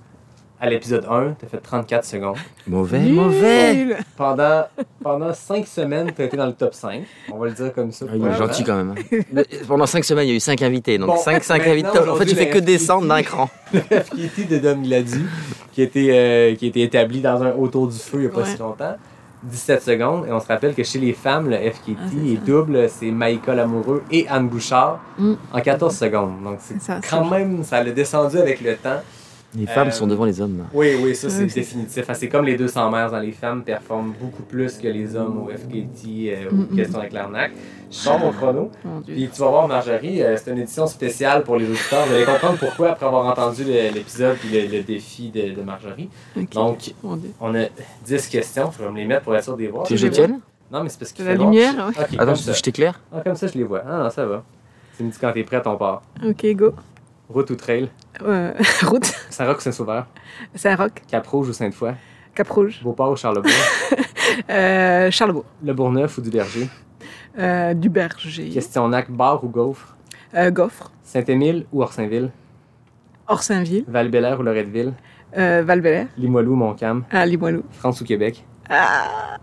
à 0.61 0.71
l'épisode 0.71 1.05
1, 1.11 1.35
t'as 1.39 1.47
fait 1.49 1.59
34 1.59 2.05
secondes. 2.05 2.37
Mauvais, 2.67 2.99
Nul. 3.01 3.15
mauvais. 3.15 3.97
Pendant, 4.17 4.65
pendant 5.03 5.33
5 5.35 5.67
semaines, 5.67 6.11
t'as 6.17 6.25
été 6.25 6.37
dans 6.37 6.47
le 6.47 6.53
top 6.55 6.73
5. 6.75 7.03
On 7.33 7.39
va 7.39 7.47
le 7.47 7.53
dire 7.53 7.73
comme 7.75 7.93
ça. 7.93 8.07
Ah, 8.09 8.17
il 8.17 8.25
est 8.27 8.35
gentil 8.35 8.65
quand 8.65 8.77
même. 8.77 8.95
hein. 8.99 9.17
Mais 9.33 9.45
Pendant 9.69 9.87
5 9.87 10.03
semaines, 10.05 10.27
il 10.27 10.31
y 10.31 10.33
a 10.33 10.37
eu 10.37 10.41
5 10.41 10.63
invités. 10.63 10.97
Donc 10.99 11.09
Bon, 11.09 11.17
5, 11.17 11.45
5 11.45 11.59
maintenant, 11.59 11.73
invités. 11.73 12.09
En 12.11 12.17
fait, 12.17 12.27
tu 12.27 12.35
fais 12.35 12.49
que 12.49 12.59
descendre 12.59 13.07
d'un 13.07 13.23
cran. 13.23 13.51
Le 13.75 13.81
FKT 13.81 14.49
de 14.49 14.59
Dom 14.59 14.83
Gladu, 14.83 15.27
qui 15.73 15.83
a 15.83 15.85
été, 15.85 16.09
euh, 16.13 16.55
qui 16.55 16.65
a 16.65 16.69
été 16.69 16.83
établi 16.83 17.21
dans 17.21 17.43
un 17.43 17.53
autour 17.53 17.89
du 17.89 17.99
feu 17.99 18.19
il 18.19 18.21
n'y 18.21 18.27
a 18.27 18.31
pas 18.31 18.41
Ouais. 18.41 18.47
si 18.47 18.59
longtemps. 18.59 18.97
17 19.43 19.83
secondes. 19.83 20.27
Et 20.27 20.33
on 20.33 20.41
se 20.41 20.47
rappelle 20.49 20.75
que 20.75 20.83
chez 20.83 20.99
les 20.99 21.13
femmes, 21.13 21.51
le 21.51 21.57
FKT 21.57 21.91
Ah, 22.01 22.05
est 22.27 22.35
ça. 22.37 22.41
double. 22.47 22.89
C'est 22.89 23.11
Maïka 23.11 23.55
Lamoureux 23.55 24.03
et 24.11 24.27
Anne 24.29 24.49
Bouchard 24.49 25.01
Mm. 25.19 25.35
en 25.53 25.61
14 25.61 25.95
secondes. 25.97 26.43
Donc 26.43 26.59
c'est 26.61 26.77
quand 27.11 27.27
même, 27.27 27.63
ça 27.63 27.85
l'a 27.85 27.91
descendu 27.93 28.39
avec 28.39 28.61
le 28.63 28.75
temps. 28.77 29.03
Les 29.57 29.67
femmes 29.67 29.89
Euh, 29.89 29.91
sont 29.93 30.07
devant 30.07 30.25
les 30.25 30.41
hommes. 30.41 30.67
Oui, 30.75 30.97
oui, 31.03 31.15
ça 31.15 31.31
c'est 31.31 31.47
définitif. 31.47 32.03
Enfin, 32.03 32.15
c'est 32.15 32.29
comme 32.29 32.45
les 32.45 32.57
200 32.57 32.91
mères 32.91 33.11
dans 33.11 33.21
les 33.21 33.33
femmes 33.33 33.63
performent 33.63 34.13
beaucoup 34.21 34.43
plus 34.43 34.77
que 34.79 34.89
les 34.89 35.17
hommes 35.17 35.39
au 35.39 35.49
FKT, 35.49 36.07
euh, 36.29 36.51
Mm, 36.51 36.61
aux 36.61 36.73
mm. 36.73 36.77
questions 36.77 36.99
avec 36.99 37.13
l'arnaque. 37.13 37.53
Je 37.91 37.97
sors 37.97 38.19
mon 38.19 38.33
chrono. 38.33 38.71
Mon. 38.85 39.01
Puis 39.01 39.29
tu 39.33 39.41
vas 39.41 39.49
voir, 39.49 39.69
Marjorie, 39.69 40.23
euh, 40.23 40.37
c'est 40.37 40.51
une 40.51 40.59
édition 40.59 40.87
spéciale 40.87 41.43
pour 41.45 41.57
les 41.57 41.67
auditeurs. 41.71 42.05
Vous 42.07 42.15
allez 42.15 42.25
comprendre 42.25 42.59
pourquoi 42.59 42.91
après 42.91 43.07
avoir 43.07 43.27
entendu 43.27 43.65
l'épisode 43.65 44.37
puis 44.39 44.49
le, 44.51 44.77
le 44.77 44.83
défi 44.83 45.31
de, 45.31 45.55
de 45.55 45.63
Marjorie. 45.63 46.09
Donc, 46.53 46.93
on 47.41 47.55
a 47.55 47.67
10 48.05 48.27
questions. 48.29 48.71
Je 48.77 48.85
vais 48.85 48.91
me 48.91 48.97
les 48.97 49.07
mettre 49.07 49.23
pour 49.23 49.35
être 49.37 49.45
sûr 49.45 49.57
de 49.57 49.63
les 49.63 49.69
voir. 49.69 49.87
Tu 49.87 49.95
que 49.95 50.01
les 50.01 50.27
Non, 50.71 50.83
mais 50.83 50.89
c'est 50.89 50.99
parce 50.99 51.13
qu'il 51.13 51.25
De 51.25 51.31
la 51.31 51.37
lumière, 51.37 51.75
ouais. 51.77 52.03
Ok, 52.03 52.19
Attends, 52.19 52.35
je 52.35 52.61
t'éclaire? 52.63 53.01
Ah, 53.13 53.21
comme 53.21 53.37
ça, 53.37 53.47
je 53.47 53.55
les 53.57 53.65
vois. 53.65 53.83
Ah 53.89 54.03
non, 54.03 54.11
ça 54.11 54.27
va. 54.27 54.43
Tu 54.97 55.05
me 55.05 55.11
dis 55.11 55.19
quand 55.21 55.33
t'es 55.33 55.45
prête, 55.45 55.67
on 55.67 55.77
part. 55.77 56.03
Ok, 56.27 56.45
go. 56.55 56.73
Route 57.29 57.51
ou 57.51 57.57
trail? 57.57 57.89
Euh, 58.23 58.53
route. 58.85 59.05
Saint-Roch 59.31 59.59
ou 59.59 59.61
Saint-Sauveur? 59.61 60.07
Saint-Roch. 60.55 60.93
Cap-Rouge 61.09 61.49
ou 61.49 61.53
Sainte-Foy? 61.53 61.93
Cap-Rouge. 62.35 62.81
Beauport 62.83 63.11
ou 63.13 63.17
Charlebourg? 63.17 63.53
Euh, 64.51 65.11
Charlebourg. 65.11 65.45
Le 65.65 65.73
Bourgneuf 65.73 66.19
ou 66.19 66.21
du 66.21 66.31
Berger? 66.31 66.69
Euh, 67.39 67.73
du 67.73 67.89
Berger. 67.89 68.51
Question 68.51 68.89
NAC, 68.89 69.11
bar 69.11 69.43
ou 69.43 69.49
gaufre? 69.49 69.97
Euh, 70.35 70.51
Goffre. 70.51 70.91
Saint-Émile 71.05 71.65
ou 71.73 71.81
Orsainville? 71.81 72.31
Orsainville. 73.29 73.85
Val-Bélair 73.89 74.39
ou 74.39 74.43
Loretteville? 74.43 74.93
Val-Bélair. 75.33 76.09
Limoilou 76.19 76.53
ou 76.53 76.57
Montcalm? 76.57 77.05
Ah, 77.11 77.25
Limoilou. 77.25 77.63
France 77.71 78.01
ou 78.01 78.05
Québec? 78.05 78.45
Ah. 78.69 79.39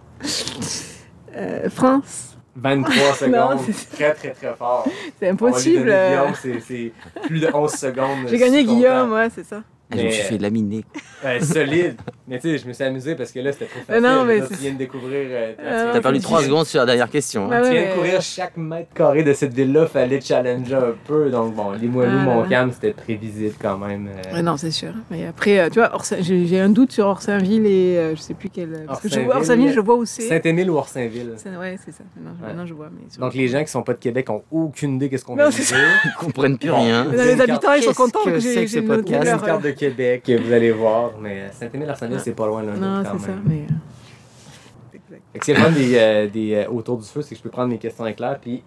France. 1.70 2.33
23 2.56 2.96
Non, 3.30 3.52
secondes. 3.52 3.60
c'est- 3.66 3.96
très, 3.96 4.14
très, 4.14 4.30
très 4.32 4.54
fort. 4.56 4.88
C'est 5.20 5.30
impossible. 5.30 5.90
euh, 5.90 6.10
Guillaume, 6.34 6.60
c'est- 6.62 6.92
plus 7.26 7.40
de 7.40 7.50
11 7.54 7.72
secondes. 7.74 8.28
J'ai 8.28 8.38
gagné 8.38 8.64
Guillaume, 8.64 9.12
ouais, 9.14 9.30
c'est 9.34 9.46
ça. 9.46 9.64
Ah, 9.92 9.96
Je 9.98 10.06
me 10.06 10.10
suis 10.10 10.24
fait 10.24 10.38
laminer. 10.40 10.84
solide. 11.42 11.98
Mais 12.28 12.40
tu 12.40 12.50
sais, 12.50 12.58
je 12.58 12.68
me 12.68 12.74
suis 12.74 12.84
amusé 12.84 13.16
parce 13.16 13.32
que 13.32 13.40
là, 13.40 13.52
c'était 13.52 13.66
trop 13.66 13.80
Mais 13.90 13.96
facile. 14.02 14.04
non, 14.10 14.24
mais 14.26 14.40
Là, 14.40 14.48
tu 14.48 14.54
c'est- 14.56 14.62
viens 14.62 14.72
de 14.74 14.78
découvrir. 14.78 15.28
euh, 15.30 15.54
Euh, 15.60 15.94
T'as 15.94 16.02
perdu 16.02 16.20
faut 16.20 16.24
3 16.24 16.40
dire. 16.40 16.48
secondes 16.50 16.66
sur 16.66 16.80
la 16.80 16.86
dernière 16.86 17.10
question. 17.10 17.46
hein. 17.52 17.62
Ouais, 17.62 17.62
tu 17.62 17.68
ouais, 17.76 17.82
viens 17.84 17.90
de 17.90 17.96
courir 17.96 18.22
chaque 18.22 18.58
mètre 18.58 18.94
carré 18.94 19.24
de 19.24 19.34
cette 19.34 19.54
ville-là, 19.54 19.86
fallait 19.88 20.20
challenger 20.22 20.76
un 20.76 20.94
peu. 21.06 21.30
Donc, 21.30 21.54
bon, 21.54 21.72
Limoilou, 21.74 22.10
Ah 22.12 22.16
là 22.16 22.26
là. 22.26 22.36
Montcalm, 22.36 22.72
c'était 22.72 22.94
prévisible 22.94 23.56
quand 23.62 23.78
même. 23.78 24.08
euh, 24.08 24.34
Ouais, 24.36 24.42
non, 24.42 24.58
c'est 24.58 24.72
sûr. 24.72 24.94
Mais 25.12 25.28
après, 25.28 25.60
euh, 25.60 25.70
tu 25.70 25.80
vois, 25.80 25.92
j'ai 26.22 26.60
un 26.60 26.70
doute 26.70 26.92
sur 26.94 27.06
Orsainville 27.08 27.66
et 27.68 27.98
euh, 27.98 28.16
je 28.16 28.22
sais 28.22 28.34
plus 28.34 28.50
quel. 28.50 28.86
Parce 28.88 29.02
que 29.02 29.10
je 29.10 29.20
vois 29.20 29.36
Orsainville, 29.38 29.72
je 29.74 29.80
vois 29.82 29.96
où 29.96 30.06
c'est. 30.06 30.24
Saint-Émile 30.24 30.72
ou 30.72 30.78
Orsainville. 30.78 31.34
Ouais, 31.60 31.78
c'est 31.86 31.92
ça. 31.92 32.04
Maintenant, 32.16 32.32
je- 32.40 32.42
Ouais. 32.44 32.48
maintenant, 32.50 32.66
je 32.66 32.74
vois. 32.74 32.90
Mais 32.92 33.02
Donc, 33.20 33.34
les 33.34 33.48
gens 33.50 33.64
qui 33.64 33.70
sont 33.72 33.84
pas 33.84 33.94
de 33.94 34.00
Québec 34.00 34.30
ont 34.30 34.44
aucune 34.50 34.96
idée 34.96 35.10
qu'est-ce 35.10 35.26
qu'on 35.26 35.36
Non, 35.36 35.50
vient 35.50 35.58
de 35.58 35.64
c'est 35.64 35.76
dire. 35.76 35.84
Ils 36.06 36.14
comprennent 36.18 36.58
plus 36.58 36.72
rien. 36.72 37.06
Les 37.12 37.40
habitants, 37.40 37.74
ils 37.74 37.84
sont 37.84 37.94
contents 37.94 38.24
que 38.24 38.40
j'ai 38.40 38.64
une 38.80 39.04
carte 39.04 39.62
de 39.64 39.72
Québec 39.74 40.24
que 40.26 40.38
vous 40.42 40.52
allez 40.52 40.72
voir, 40.72 41.12
mais 41.20 41.50
Saint-Émile, 41.52 41.90
Arsenal, 41.90 42.20
c'est 42.20 42.34
pas 42.34 42.48
loin 42.48 42.64
l'un 42.64 42.74
Non, 42.76 43.04
c'est 43.04 43.20
ça. 43.26 43.28
même. 43.30 43.42
Mais. 43.46 43.56
euh, 43.70 44.96
Exact. 44.96 45.22
Fait 45.34 45.40
que 45.40 45.46
c'est 45.46 45.54
le 45.54 45.60
fun 45.60 45.72
des, 45.72 45.96
euh, 45.98 46.28
des 46.30 46.54
euh, 46.56 46.70
autour 46.70 46.98
du 46.98 47.06
feu, 47.08 47.22
c'est 47.22 47.30
que 47.36 47.38
je 47.38 47.44
peux 47.44 47.50
prendre 47.50 47.70
mes 47.70 47.78
questions 47.78 48.06
éclairs 48.06 48.40
puis 48.40 48.64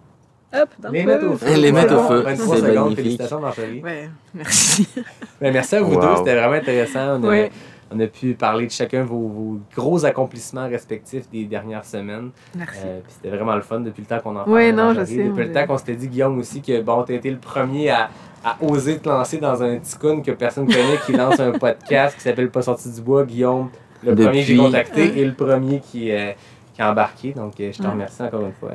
Hop, 0.55 0.69
dans 0.78 0.91
les 0.91 1.01
le 1.03 1.07
mettre 1.07 1.20
feu. 1.23 1.28
au 1.28 1.37
feu. 1.37 1.61
Les 1.61 1.73
mettre 1.73 1.95
au 1.97 2.03
feu, 2.09 2.20
23 2.20 2.55
c'est 2.57 2.61
secondes, 2.62 2.74
magnifique. 2.74 2.97
félicitations 2.99 3.41
Marjorie. 3.41 3.83
Ouais, 3.83 4.09
merci. 4.35 4.89
Ben, 5.41 5.53
merci 5.53 5.77
à 5.77 5.83
vous 5.83 5.95
Wow. 5.95 6.01
deux, 6.01 6.16
c'était 6.19 6.35
vraiment 6.37 6.55
intéressant. 6.55 7.20
On 7.20 7.24
a, 7.24 7.28
Ouais. 7.28 7.51
on 7.93 8.01
a 8.01 8.07
pu 8.07 8.35
parler 8.35 8.66
de 8.66 8.70
chacun 8.73 9.03
vos, 9.05 9.28
vos 9.28 9.59
gros 9.74 10.05
accomplissements 10.05 10.69
respectifs 10.69 11.28
des 11.31 11.45
dernières 11.45 11.85
semaines. 11.85 12.31
Merci. 12.57 12.81
Euh, 12.85 13.01
puis 13.05 13.12
c'était 13.16 13.37
vraiment 13.37 13.55
le 13.57 13.62
fun 13.62 13.81
depuis 13.81 14.03
le 14.03 14.07
temps 14.07 14.20
qu'on 14.20 14.37
en 14.37 14.45
parlait, 14.45 14.73
non, 14.73 14.95
je 14.95 15.05
sais, 15.05 15.16
Depuis 15.24 15.45
le 15.47 15.53
temps 15.53 15.66
qu'on 15.66 15.78
s'était 15.78 15.97
dit, 15.97 16.09
Guillaume, 16.09 16.39
aussi, 16.39 16.62
que 16.62 16.81
bon, 16.81 17.03
t'as 17.03 17.15
été 17.15 17.31
le 17.31 17.39
premier 17.39 17.91
à, 17.91 18.09
à 18.47 18.56
oser 18.62 18.98
te 18.98 19.09
lancer 19.09 19.39
dans 19.39 19.60
un 19.62 19.78
ticoun 19.78 20.23
que 20.23 20.31
personne 20.31 20.66
connaît 20.66 20.98
qui 21.05 21.12
lance 21.12 21.40
un 21.40 21.51
podcast 21.52 22.14
qui 22.16 22.23
s'appelle 22.23 22.51
Pas 22.51 22.62
sorti 22.62 22.89
du 22.90 23.01
bois, 23.01 23.24
Guillaume, 23.24 23.70
le 24.05 24.12
Depuis- 24.14 24.24
premier 24.24 24.40
que 24.43 24.47
j'ai 24.47 24.56
contacté 24.56 25.18
et 25.20 25.24
le 25.24 25.35
premier 25.35 25.81
qui, 25.81 26.12
euh, 26.12 26.31
qui 26.73 26.81
a 26.81 26.90
embarqué. 26.93 27.32
Donc, 27.32 27.59
euh, 27.59 27.73
je 27.73 27.82
te 27.82 27.86
remercie 27.89 28.23
encore 28.23 28.43
une 28.47 28.52
fois. 28.52 28.70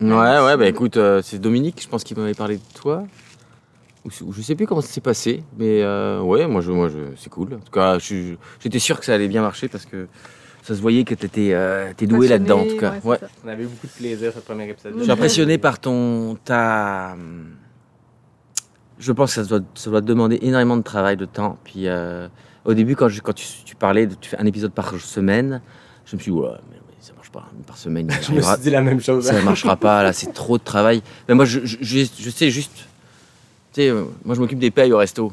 Ouais, 0.00 0.44
ouais, 0.46 0.56
bah 0.56 0.66
écoute, 0.68 0.96
euh, 0.96 1.20
c'est 1.24 1.40
Dominique, 1.40 1.82
je 1.82 1.88
pense 1.88 2.04
qu'il 2.04 2.16
m'avait 2.16 2.34
parlé 2.34 2.58
de 2.58 2.62
toi. 2.80 3.02
Ou, 4.04 4.32
je 4.32 4.40
sais 4.40 4.54
plus 4.54 4.66
comment 4.66 4.80
ça 4.80 4.88
s'est 4.92 5.00
passé, 5.00 5.42
mais 5.58 5.82
euh, 5.82 6.20
ouais, 6.20 6.46
moi, 6.46 6.60
je, 6.60 6.70
moi 6.70 6.88
je, 6.88 6.98
c'est 7.16 7.28
cool. 7.28 7.54
En 7.54 7.58
tout 7.58 7.72
cas, 7.72 7.98
j'étais 7.98 8.78
sûr 8.78 9.00
que 9.00 9.04
ça 9.04 9.14
allait 9.14 9.26
bien 9.26 9.42
marcher 9.42 9.66
parce 9.66 9.84
que 9.84 10.06
ça 10.62 10.74
se 10.76 10.80
voyait 10.80 11.02
que 11.02 11.14
t'étais 11.14 11.50
euh, 11.52 11.92
t'es 11.96 12.06
doué 12.06 12.28
là-dedans, 12.28 12.60
en 12.60 12.64
tout 12.66 12.76
cas. 12.76 12.94
Ouais. 13.02 13.18
On 13.44 13.48
avait 13.48 13.64
eu 13.64 13.66
beaucoup 13.66 13.88
de 13.88 13.92
plaisir 13.92 14.32
ce 14.32 14.38
premier 14.38 14.68
épisode. 14.68 14.94
Je 14.98 15.02
suis 15.02 15.10
impressionné 15.10 15.58
par 15.58 15.80
ton. 15.80 16.36
Ta... 16.44 17.16
Je 18.98 19.12
pense 19.12 19.34
que 19.34 19.42
ça 19.44 19.48
doit, 19.48 19.66
ça 19.74 19.90
doit 19.90 20.00
te 20.00 20.06
demander 20.06 20.38
énormément 20.42 20.76
de 20.76 20.82
travail, 20.82 21.16
de 21.16 21.24
temps. 21.24 21.58
Puis 21.64 21.86
euh, 21.86 22.28
au 22.64 22.74
début, 22.74 22.96
quand, 22.96 23.08
je, 23.08 23.20
quand 23.20 23.32
tu, 23.32 23.46
tu 23.64 23.74
parlais 23.76 24.06
de 24.06 24.14
tu 24.14 24.28
fais 24.30 24.38
un 24.38 24.46
épisode 24.46 24.72
par 24.72 24.92
semaine, 25.00 25.60
je 26.04 26.16
me 26.16 26.20
suis 26.20 26.32
dit, 26.32 26.36
ouais, 26.38 26.48
mais 26.70 26.76
oui, 26.88 26.94
ça 27.00 27.12
marche 27.14 27.30
pas. 27.30 27.46
Par 27.66 27.76
semaine, 27.78 28.10
Je 28.22 28.32
me 28.32 28.40
suis 28.42 28.58
dit 28.60 28.70
la 28.70 28.82
même 28.82 29.00
chose. 29.00 29.24
ça 29.24 29.34
ne 29.38 29.42
marchera 29.42 29.76
pas, 29.76 30.02
là, 30.02 30.12
c'est 30.12 30.32
trop 30.32 30.58
de 30.58 30.64
travail. 30.64 31.02
Mais 31.28 31.34
moi, 31.34 31.44
je, 31.44 31.60
je, 31.64 31.76
je- 31.80 32.06
je 32.18 32.30
sais 32.30 32.50
juste. 32.50 32.72
Tu 33.72 33.82
sais, 33.82 33.88
euh, 33.90 34.04
moi, 34.24 34.34
je 34.34 34.40
m'occupe 34.40 34.58
des 34.58 34.70
payes 34.70 34.92
au 34.92 34.98
resto. 34.98 35.32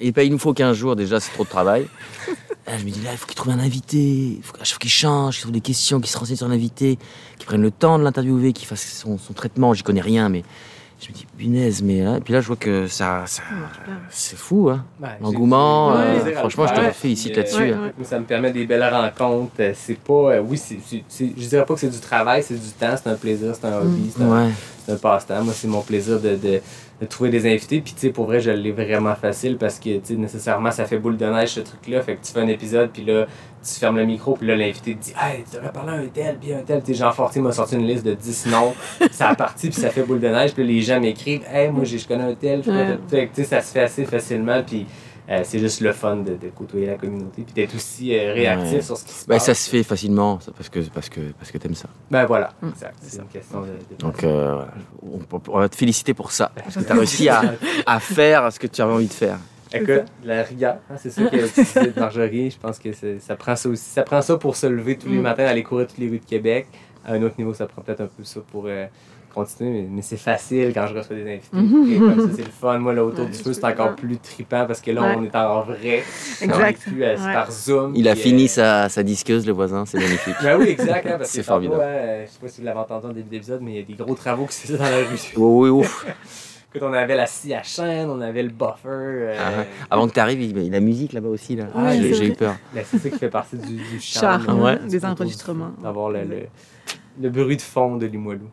Et 0.00 0.06
les 0.06 0.12
payes, 0.12 0.28
il 0.28 0.32
nous 0.32 0.38
faut 0.38 0.54
15 0.54 0.76
jours 0.76 0.96
déjà, 0.96 1.20
c'est 1.20 1.32
trop 1.32 1.44
de 1.44 1.48
travail. 1.50 1.86
Là, 2.66 2.76
je 2.78 2.84
me 2.84 2.90
dis, 2.90 3.00
là, 3.02 3.10
il 3.12 3.18
faut 3.18 3.26
qu'il 3.26 3.34
trouve 3.36 3.52
un 3.52 3.58
invité. 3.58 3.98
Il 4.38 4.42
faut 4.42 4.78
qu'il 4.78 4.90
change, 4.90 5.34
qu'il 5.34 5.42
trouve 5.42 5.52
des 5.52 5.60
questions, 5.60 6.00
qu'il 6.00 6.08
se 6.10 6.16
renseigne 6.16 6.36
sur 6.36 6.48
l'invité, 6.48 6.98
qu'il 7.36 7.46
prenne 7.46 7.62
le 7.62 7.70
temps 7.70 7.98
de 7.98 8.04
l'interviewer, 8.04 8.52
qu'il 8.52 8.66
fasse 8.66 8.84
son, 9.02 9.18
son 9.18 9.32
traitement. 9.34 9.74
J'y 9.74 9.82
connais 9.82 10.00
rien, 10.00 10.28
mais 10.28 10.44
je 11.02 11.08
me 11.08 11.14
dis, 11.14 11.26
punaise, 11.36 11.82
mais 11.82 12.02
là, 12.02 12.18
et 12.18 12.20
puis 12.20 12.32
là, 12.32 12.40
je 12.40 12.46
vois 12.46 12.56
que 12.56 12.86
ça. 12.86 13.24
ça 13.26 13.42
c'est 14.08 14.36
fou, 14.38 14.70
hein. 14.70 14.84
Ouais, 15.02 15.08
L'engouement, 15.20 15.96
euh, 15.96 16.32
franchement, 16.34 16.66
je 16.68 16.74
te 16.74 16.90
félicite 16.92 17.36
là-dessus, 17.36 17.56
Ouais, 17.58 17.72
hein. 17.72 17.92
Ça 18.04 18.18
me 18.20 18.24
permet 18.24 18.52
des 18.52 18.66
belles 18.66 18.84
rencontres. 18.84 19.52
Euh, 19.60 19.72
C'est 19.74 19.98
pas. 19.98 20.12
euh, 20.34 20.40
oui, 20.46 20.56
c'est, 20.56 20.78
je 21.18 21.48
dirais 21.48 21.64
pas 21.64 21.74
que 21.74 21.80
c'est 21.80 21.88
du 21.90 21.98
travail, 21.98 22.42
c'est 22.42 22.54
du 22.54 22.70
temps, 22.70 22.94
c'est 23.02 23.10
un 23.10 23.16
plaisir, 23.16 23.52
c'est 23.54 23.66
un 23.66 23.78
hobby, 23.80 24.12
c'est 24.16 24.22
un, 24.22 24.28
Ouais. 24.46 24.50
c'est 24.86 24.92
un 24.92 24.96
passe-temps. 24.96 25.42
Moi, 25.42 25.52
c'est 25.56 25.68
mon 25.68 25.82
plaisir 25.82 26.20
de, 26.20 26.36
de, 26.36 26.60
de 27.02 27.06
trouver 27.08 27.30
des 27.30 27.52
invités. 27.52 27.80
Puis, 27.80 27.92
tu 27.94 28.00
sais, 28.00 28.10
pour 28.10 28.26
vrai, 28.26 28.38
je 28.40 28.50
l'ai 28.52 28.70
vraiment 28.70 29.14
facile 29.16 29.58
parce 29.58 29.78
que, 29.80 29.96
tu 29.98 30.00
sais, 30.04 30.14
nécessairement, 30.14 30.70
ça 30.70 30.84
fait 30.84 30.98
boule 30.98 31.16
de 31.16 31.26
neige, 31.26 31.50
ce 31.50 31.60
truc-là. 31.60 32.00
Fait 32.00 32.14
que 32.14 32.24
tu 32.24 32.32
fais 32.32 32.38
un 32.40 32.46
épisode, 32.46 32.90
puis 32.92 33.04
là, 33.04 33.26
tu 33.62 33.74
fermes 33.78 33.96
le 33.96 34.06
micro, 34.06 34.34
puis 34.34 34.46
là, 34.46 34.54
l'invité 34.56 34.94
te 34.94 35.02
dit 35.04 35.12
Hey, 35.20 35.42
tu 35.48 35.56
devrais 35.56 35.72
parler 35.72 35.90
à 35.92 35.94
un 35.96 36.06
tel, 36.06 36.36
puis 36.40 36.52
un 36.54 36.60
tel. 36.62 36.80
Tu 36.82 36.92
sais, 36.94 36.98
Jean 37.00 37.10
Fortier 37.10 37.42
m'a 37.42 37.50
sorti 37.52 37.74
une 37.74 37.86
liste 37.86 38.04
de 38.06 38.14
10 38.14 38.46
noms. 38.46 38.72
ça 39.10 39.30
a 39.30 39.34
parti, 39.34 39.68
puis 39.68 39.80
ça 39.80 39.90
fait 39.90 40.02
boule 40.04 40.20
de 40.20 40.28
neige. 40.28 40.52
Puis 40.54 40.64
les 40.64 40.80
gens 40.80 41.00
m'écrivent 41.00 41.42
Hey, 41.52 41.70
moi, 41.70 41.82
j'ai- 41.84 41.98
je 41.98 42.06
connais 42.06 42.24
un 42.24 42.34
tel. 42.34 42.60
Ouais. 42.66 42.96
Fait 43.08 43.26
que, 43.26 43.34
tu 43.34 43.42
sais, 43.42 43.48
ça 43.48 43.60
se 43.60 43.72
fait 43.72 43.82
assez 43.82 44.04
facilement. 44.04 44.62
Puis, 44.64 44.86
euh, 45.32 45.40
c'est 45.44 45.58
juste 45.58 45.80
le 45.80 45.92
fun 45.92 46.16
de, 46.16 46.34
de 46.34 46.48
côtoyer 46.54 46.86
la 46.86 46.94
communauté, 46.96 47.42
puis 47.42 47.54
d'être 47.54 47.74
aussi 47.74 48.14
euh, 48.16 48.32
réactif 48.34 48.72
Ouais. 48.74 48.82
sur 48.82 48.96
ce 48.98 49.04
qui 49.04 49.12
se 49.12 49.26
Ben, 49.26 49.36
passe. 49.36 49.46
ça 49.46 49.54
se 49.54 49.70
fait 49.70 49.82
facilement, 49.82 50.38
ça, 50.40 50.52
parce 50.56 50.68
que, 50.68 50.80
parce 50.92 51.08
que, 51.08 51.20
parce 51.38 51.50
que 51.50 51.58
t'aimes 51.58 51.74
ça. 51.74 51.88
Ben 52.10 52.26
voilà, 52.26 52.52
Mm. 52.60 52.68
exact. 52.68 52.94
C'est 53.00 53.18
une 53.18 53.26
question 53.28 53.60
de. 53.62 53.66
de 53.66 53.96
Donc, 53.98 54.22
euh, 54.24 54.62
on, 55.02 55.18
peut- 55.38 55.50
on 55.50 55.58
va 55.58 55.68
te 55.68 55.76
féliciter 55.76 56.12
pour 56.14 56.30
ça. 56.32 56.52
Parce 56.56 56.76
que 56.76 56.80
tu 56.82 56.92
as 56.92 56.94
réussi 56.94 57.28
à, 57.28 57.42
à 57.86 57.98
faire 58.00 58.52
ce 58.52 58.58
que 58.60 58.66
tu 58.66 58.80
avais 58.82 58.92
envie 58.92 59.06
de 59.06 59.12
faire. 59.12 59.38
Écoute, 59.74 60.04
la 60.22 60.42
rigueur, 60.42 60.76
hein, 60.90 60.96
c'est 60.98 61.08
ça 61.10 61.22
que 61.22 61.36
tu 61.54 61.62
disais 61.62 61.86
de 61.92 61.98
Marjorie. 61.98 62.50
Je 62.50 62.58
pense 62.58 62.78
que 62.78 62.90
ça 63.20 63.36
prend 63.36 63.56
ça 63.56 63.68
aussi. 63.70 63.84
Ça 63.88 64.02
prend 64.02 64.20
ça 64.20 64.36
pour 64.36 64.54
se 64.54 64.66
lever 64.66 64.98
tous 64.98 65.08
les 65.08 65.16
Mm. 65.16 65.22
matins, 65.22 65.44
aller 65.46 65.62
courir 65.62 65.86
toutes 65.86 65.96
les 65.98 66.10
rues 66.10 66.18
de 66.18 66.24
Québec. 66.26 66.66
À 67.06 67.14
un 67.14 67.22
autre 67.22 67.36
niveau, 67.38 67.54
ça 67.54 67.64
prend 67.66 67.80
peut-être 67.80 68.02
un 68.02 68.06
peu 68.06 68.22
ça 68.22 68.40
pour 68.52 68.64
euh, 68.66 68.86
continuer, 69.32 69.82
mais, 69.82 69.88
mais 69.90 70.02
c'est 70.02 70.16
facile 70.16 70.72
quand 70.74 70.86
je 70.86 70.94
reçois 70.94 71.16
des 71.16 71.22
invités. 71.22 71.48
Mhm. 71.52 71.92
Et 71.92 71.98
comme 71.98 72.20
ça, 72.30 72.34
c'est 72.36 72.44
le 72.44 72.50
fun. 72.50 72.78
Moi, 72.78 72.92
là, 72.94 73.04
autour 73.04 73.24
Ouais, 73.24 73.30
du 73.30 73.38
feu, 73.38 73.52
c'est 73.52 73.64
encore 73.64 73.94
plus 73.96 74.18
trippant 74.18 74.66
parce 74.66 74.80
que 74.80 74.90
là, 74.90 75.02
Ouais. 75.02 75.14
on 75.18 75.24
est 75.24 75.34
en 75.36 75.62
vrai. 75.62 76.02
Exact. 76.40 76.54
On 76.54 76.64
est 76.66 76.72
plus, 76.92 77.02
euh, 77.04 77.16
Ouais. 77.16 77.32
par 77.32 77.50
Zoom. 77.50 77.92
Il 77.94 78.08
a 78.08 78.14
fini 78.14 78.44
euh, 78.44 78.48
sa, 78.48 78.88
sa 78.88 79.02
disqueuse, 79.02 79.46
le 79.46 79.52
voisin, 79.52 79.84
c'est 79.86 79.98
magnifique. 79.98 80.34
Ben 80.42 80.58
oui, 80.58 80.68
exact. 80.68 81.06
Hein, 81.06 81.14
parce 81.18 81.30
C'est 81.30 81.38
que 81.40 81.46
formidable. 81.46 81.80
tantôt, 81.80 81.88
hein, 81.88 81.94
euh, 81.94 82.24
je 82.26 82.30
sais 82.30 82.38
pas 82.40 82.48
si 82.48 82.60
vous 82.60 82.66
l'avez 82.66 82.78
entendu 82.80 83.06
en 83.06 83.12
début 83.12 83.28
d'épisode, 83.30 83.60
mais 83.62 83.70
il 83.72 83.76
y 83.76 83.80
a 83.80 83.84
des 83.84 83.94
gros 83.94 84.14
travaux 84.14 84.46
qui 84.46 84.54
se 84.54 84.72
dans 84.74 84.82
la 84.84 84.96
rue. 84.98 85.04
Oui, 85.36 85.68
oui, 85.68 85.68
ouf. 85.70 86.06
Écoute, 86.74 86.88
on 86.88 86.92
avait 86.94 87.16
la 87.16 87.26
scie 87.26 87.52
à 87.52 87.62
chaîne, 87.62 88.08
on 88.08 88.18
avait 88.22 88.42
le 88.42 88.48
buffer. 88.48 88.86
euh, 88.88 89.36
Ah, 89.38 89.64
Avant 89.90 90.08
que 90.08 90.14
tu 90.14 90.20
arrives, 90.20 90.40
il 90.40 90.64
y 90.64 90.68
a 90.68 90.72
la 90.72 90.80
musique 90.80 91.12
là-bas 91.12 91.28
aussi. 91.28 91.54
Là. 91.54 91.64
Ouais, 91.74 92.00
J'ai 92.00 92.28
eu 92.28 92.32
peur. 92.32 92.54
Ben, 92.74 92.82
c'est 92.86 92.96
ça 92.98 93.10
qui 93.10 93.18
fait 93.18 93.28
partie 93.28 93.56
du, 93.58 93.74
du 93.76 94.00
charme. 94.00 94.42
Charme, 94.46 94.62
ouais. 94.62 94.78
des 94.88 95.04
enregistrements. 95.04 95.72
D'avoir 95.82 96.08
le, 96.08 96.20
le, 96.22 96.36
le 97.20 97.28
bruit 97.28 97.58
de 97.58 97.62
fond 97.62 97.96
de 97.96 98.06
Limoilou. 98.06 98.48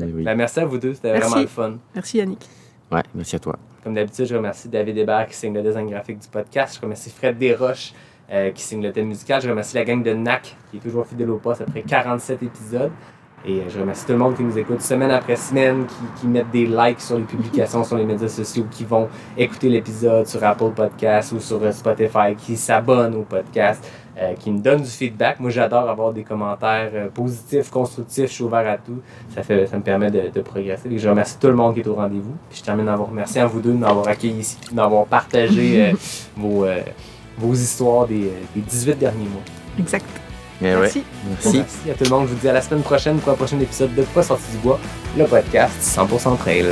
Oui, 0.00 0.12
oui. 0.14 0.24
Ben, 0.24 0.34
merci 0.36 0.60
à 0.60 0.64
vous 0.64 0.78
deux, 0.78 0.94
c'était 0.94 1.18
vraiment 1.18 1.36
le 1.36 1.46
fun. 1.46 1.74
Merci 1.94 2.18
Yannick. 2.18 2.48
Ouais, 2.90 3.02
merci 3.14 3.36
à 3.36 3.38
toi. 3.38 3.56
Comme 3.84 3.94
d'habitude, 3.94 4.26
je 4.26 4.34
remercie 4.34 4.68
David 4.68 4.96
Hébert 4.98 5.26
qui 5.26 5.34
signe 5.34 5.54
le 5.54 5.62
design 5.62 5.88
graphique 5.88 6.18
du 6.18 6.28
podcast. 6.28 6.76
Je 6.76 6.80
remercie 6.80 7.10
Fred 7.10 7.38
Desroches 7.38 7.92
euh, 8.30 8.50
qui 8.50 8.62
signe 8.62 8.82
le 8.82 8.92
thème 8.92 9.06
musical. 9.06 9.40
Je 9.40 9.48
remercie 9.48 9.76
la 9.76 9.84
gang 9.84 10.02
de 10.02 10.12
NAC 10.12 10.56
qui 10.70 10.78
est 10.78 10.80
toujours 10.80 11.06
fidèle 11.06 11.30
au 11.30 11.38
poste 11.38 11.62
après 11.62 11.82
47 11.82 12.42
épisodes. 12.42 12.90
Et 13.44 13.60
euh, 13.60 13.68
je 13.68 13.78
remercie 13.78 14.04
tout 14.04 14.12
le 14.12 14.18
monde 14.18 14.36
qui 14.36 14.42
nous 14.42 14.58
écoute 14.58 14.80
semaine 14.80 15.10
après 15.10 15.36
semaine, 15.36 15.86
qui, 15.86 16.20
qui 16.20 16.26
mettent 16.26 16.50
des 16.50 16.66
likes 16.66 17.00
sur 17.00 17.18
les 17.18 17.24
publications 17.24 17.84
sur 17.84 17.96
les 17.96 18.04
médias 18.04 18.28
sociaux, 18.28 18.66
qui 18.70 18.84
vont 18.84 19.08
écouter 19.36 19.68
l'épisode 19.68 20.26
sur 20.26 20.42
Apple 20.42 20.72
Podcast 20.74 21.32
ou 21.32 21.40
sur 21.40 21.72
Spotify, 21.72 22.34
qui 22.36 22.56
s'abonnent 22.56 23.14
au 23.14 23.22
podcast, 23.22 23.88
euh, 24.20 24.34
qui 24.34 24.50
me 24.50 24.58
donnent 24.58 24.82
du 24.82 24.90
feedback. 24.90 25.40
Moi, 25.40 25.50
j'adore 25.50 25.88
avoir 25.88 26.12
des 26.12 26.22
commentaires 26.24 26.90
euh, 26.94 27.08
positifs, 27.08 27.70
constructifs. 27.70 28.28
Je 28.28 28.34
suis 28.34 28.44
ouvert 28.44 28.68
à 28.68 28.76
tout. 28.76 29.00
Ça, 29.34 29.42
fait, 29.42 29.66
ça 29.66 29.76
me 29.76 29.82
permet 29.82 30.10
de, 30.10 30.30
de 30.34 30.40
progresser. 30.40 30.88
Et 30.90 30.98
je 30.98 31.08
remercie 31.08 31.36
tout 31.38 31.46
le 31.48 31.54
monde 31.54 31.74
qui 31.74 31.80
est 31.80 31.86
au 31.88 31.94
rendez-vous. 31.94 32.34
Puis 32.50 32.58
je 32.58 32.64
termine 32.64 32.88
en 32.88 32.96
vous 32.96 33.04
remerciant 33.04 33.44
à 33.44 33.46
vous 33.46 33.60
deux 33.60 33.72
de 33.72 33.76
m'avoir 33.78 34.08
accueilli 34.08 34.40
ici, 34.40 34.56
puis 34.64 34.74
d'avoir 34.74 35.06
partagé 35.06 35.86
euh, 35.86 35.92
vos, 36.36 36.64
euh, 36.64 36.80
vos 37.36 37.52
histoires 37.54 38.06
des, 38.06 38.32
des 38.54 38.60
18 38.60 38.98
derniers 38.98 39.28
mois. 39.28 39.42
Exact. 39.78 40.06
Ouais, 40.60 40.74
Merci. 40.76 41.04
merci. 41.28 41.58
Merci 41.58 41.90
à 41.90 41.94
tout 41.94 42.04
le 42.04 42.10
monde. 42.10 42.26
Je 42.28 42.34
vous 42.34 42.40
dis 42.40 42.48
à 42.48 42.52
la 42.52 42.62
semaine 42.62 42.82
prochaine 42.82 43.18
pour 43.18 43.32
un 43.32 43.36
prochain 43.36 43.60
épisode 43.60 43.94
de 43.94 44.02
Pas 44.02 44.24
sorti 44.24 44.50
du 44.50 44.58
bois, 44.58 44.80
le 45.16 45.24
podcast 45.24 45.74
100% 45.80 46.36
trail. 46.38 46.66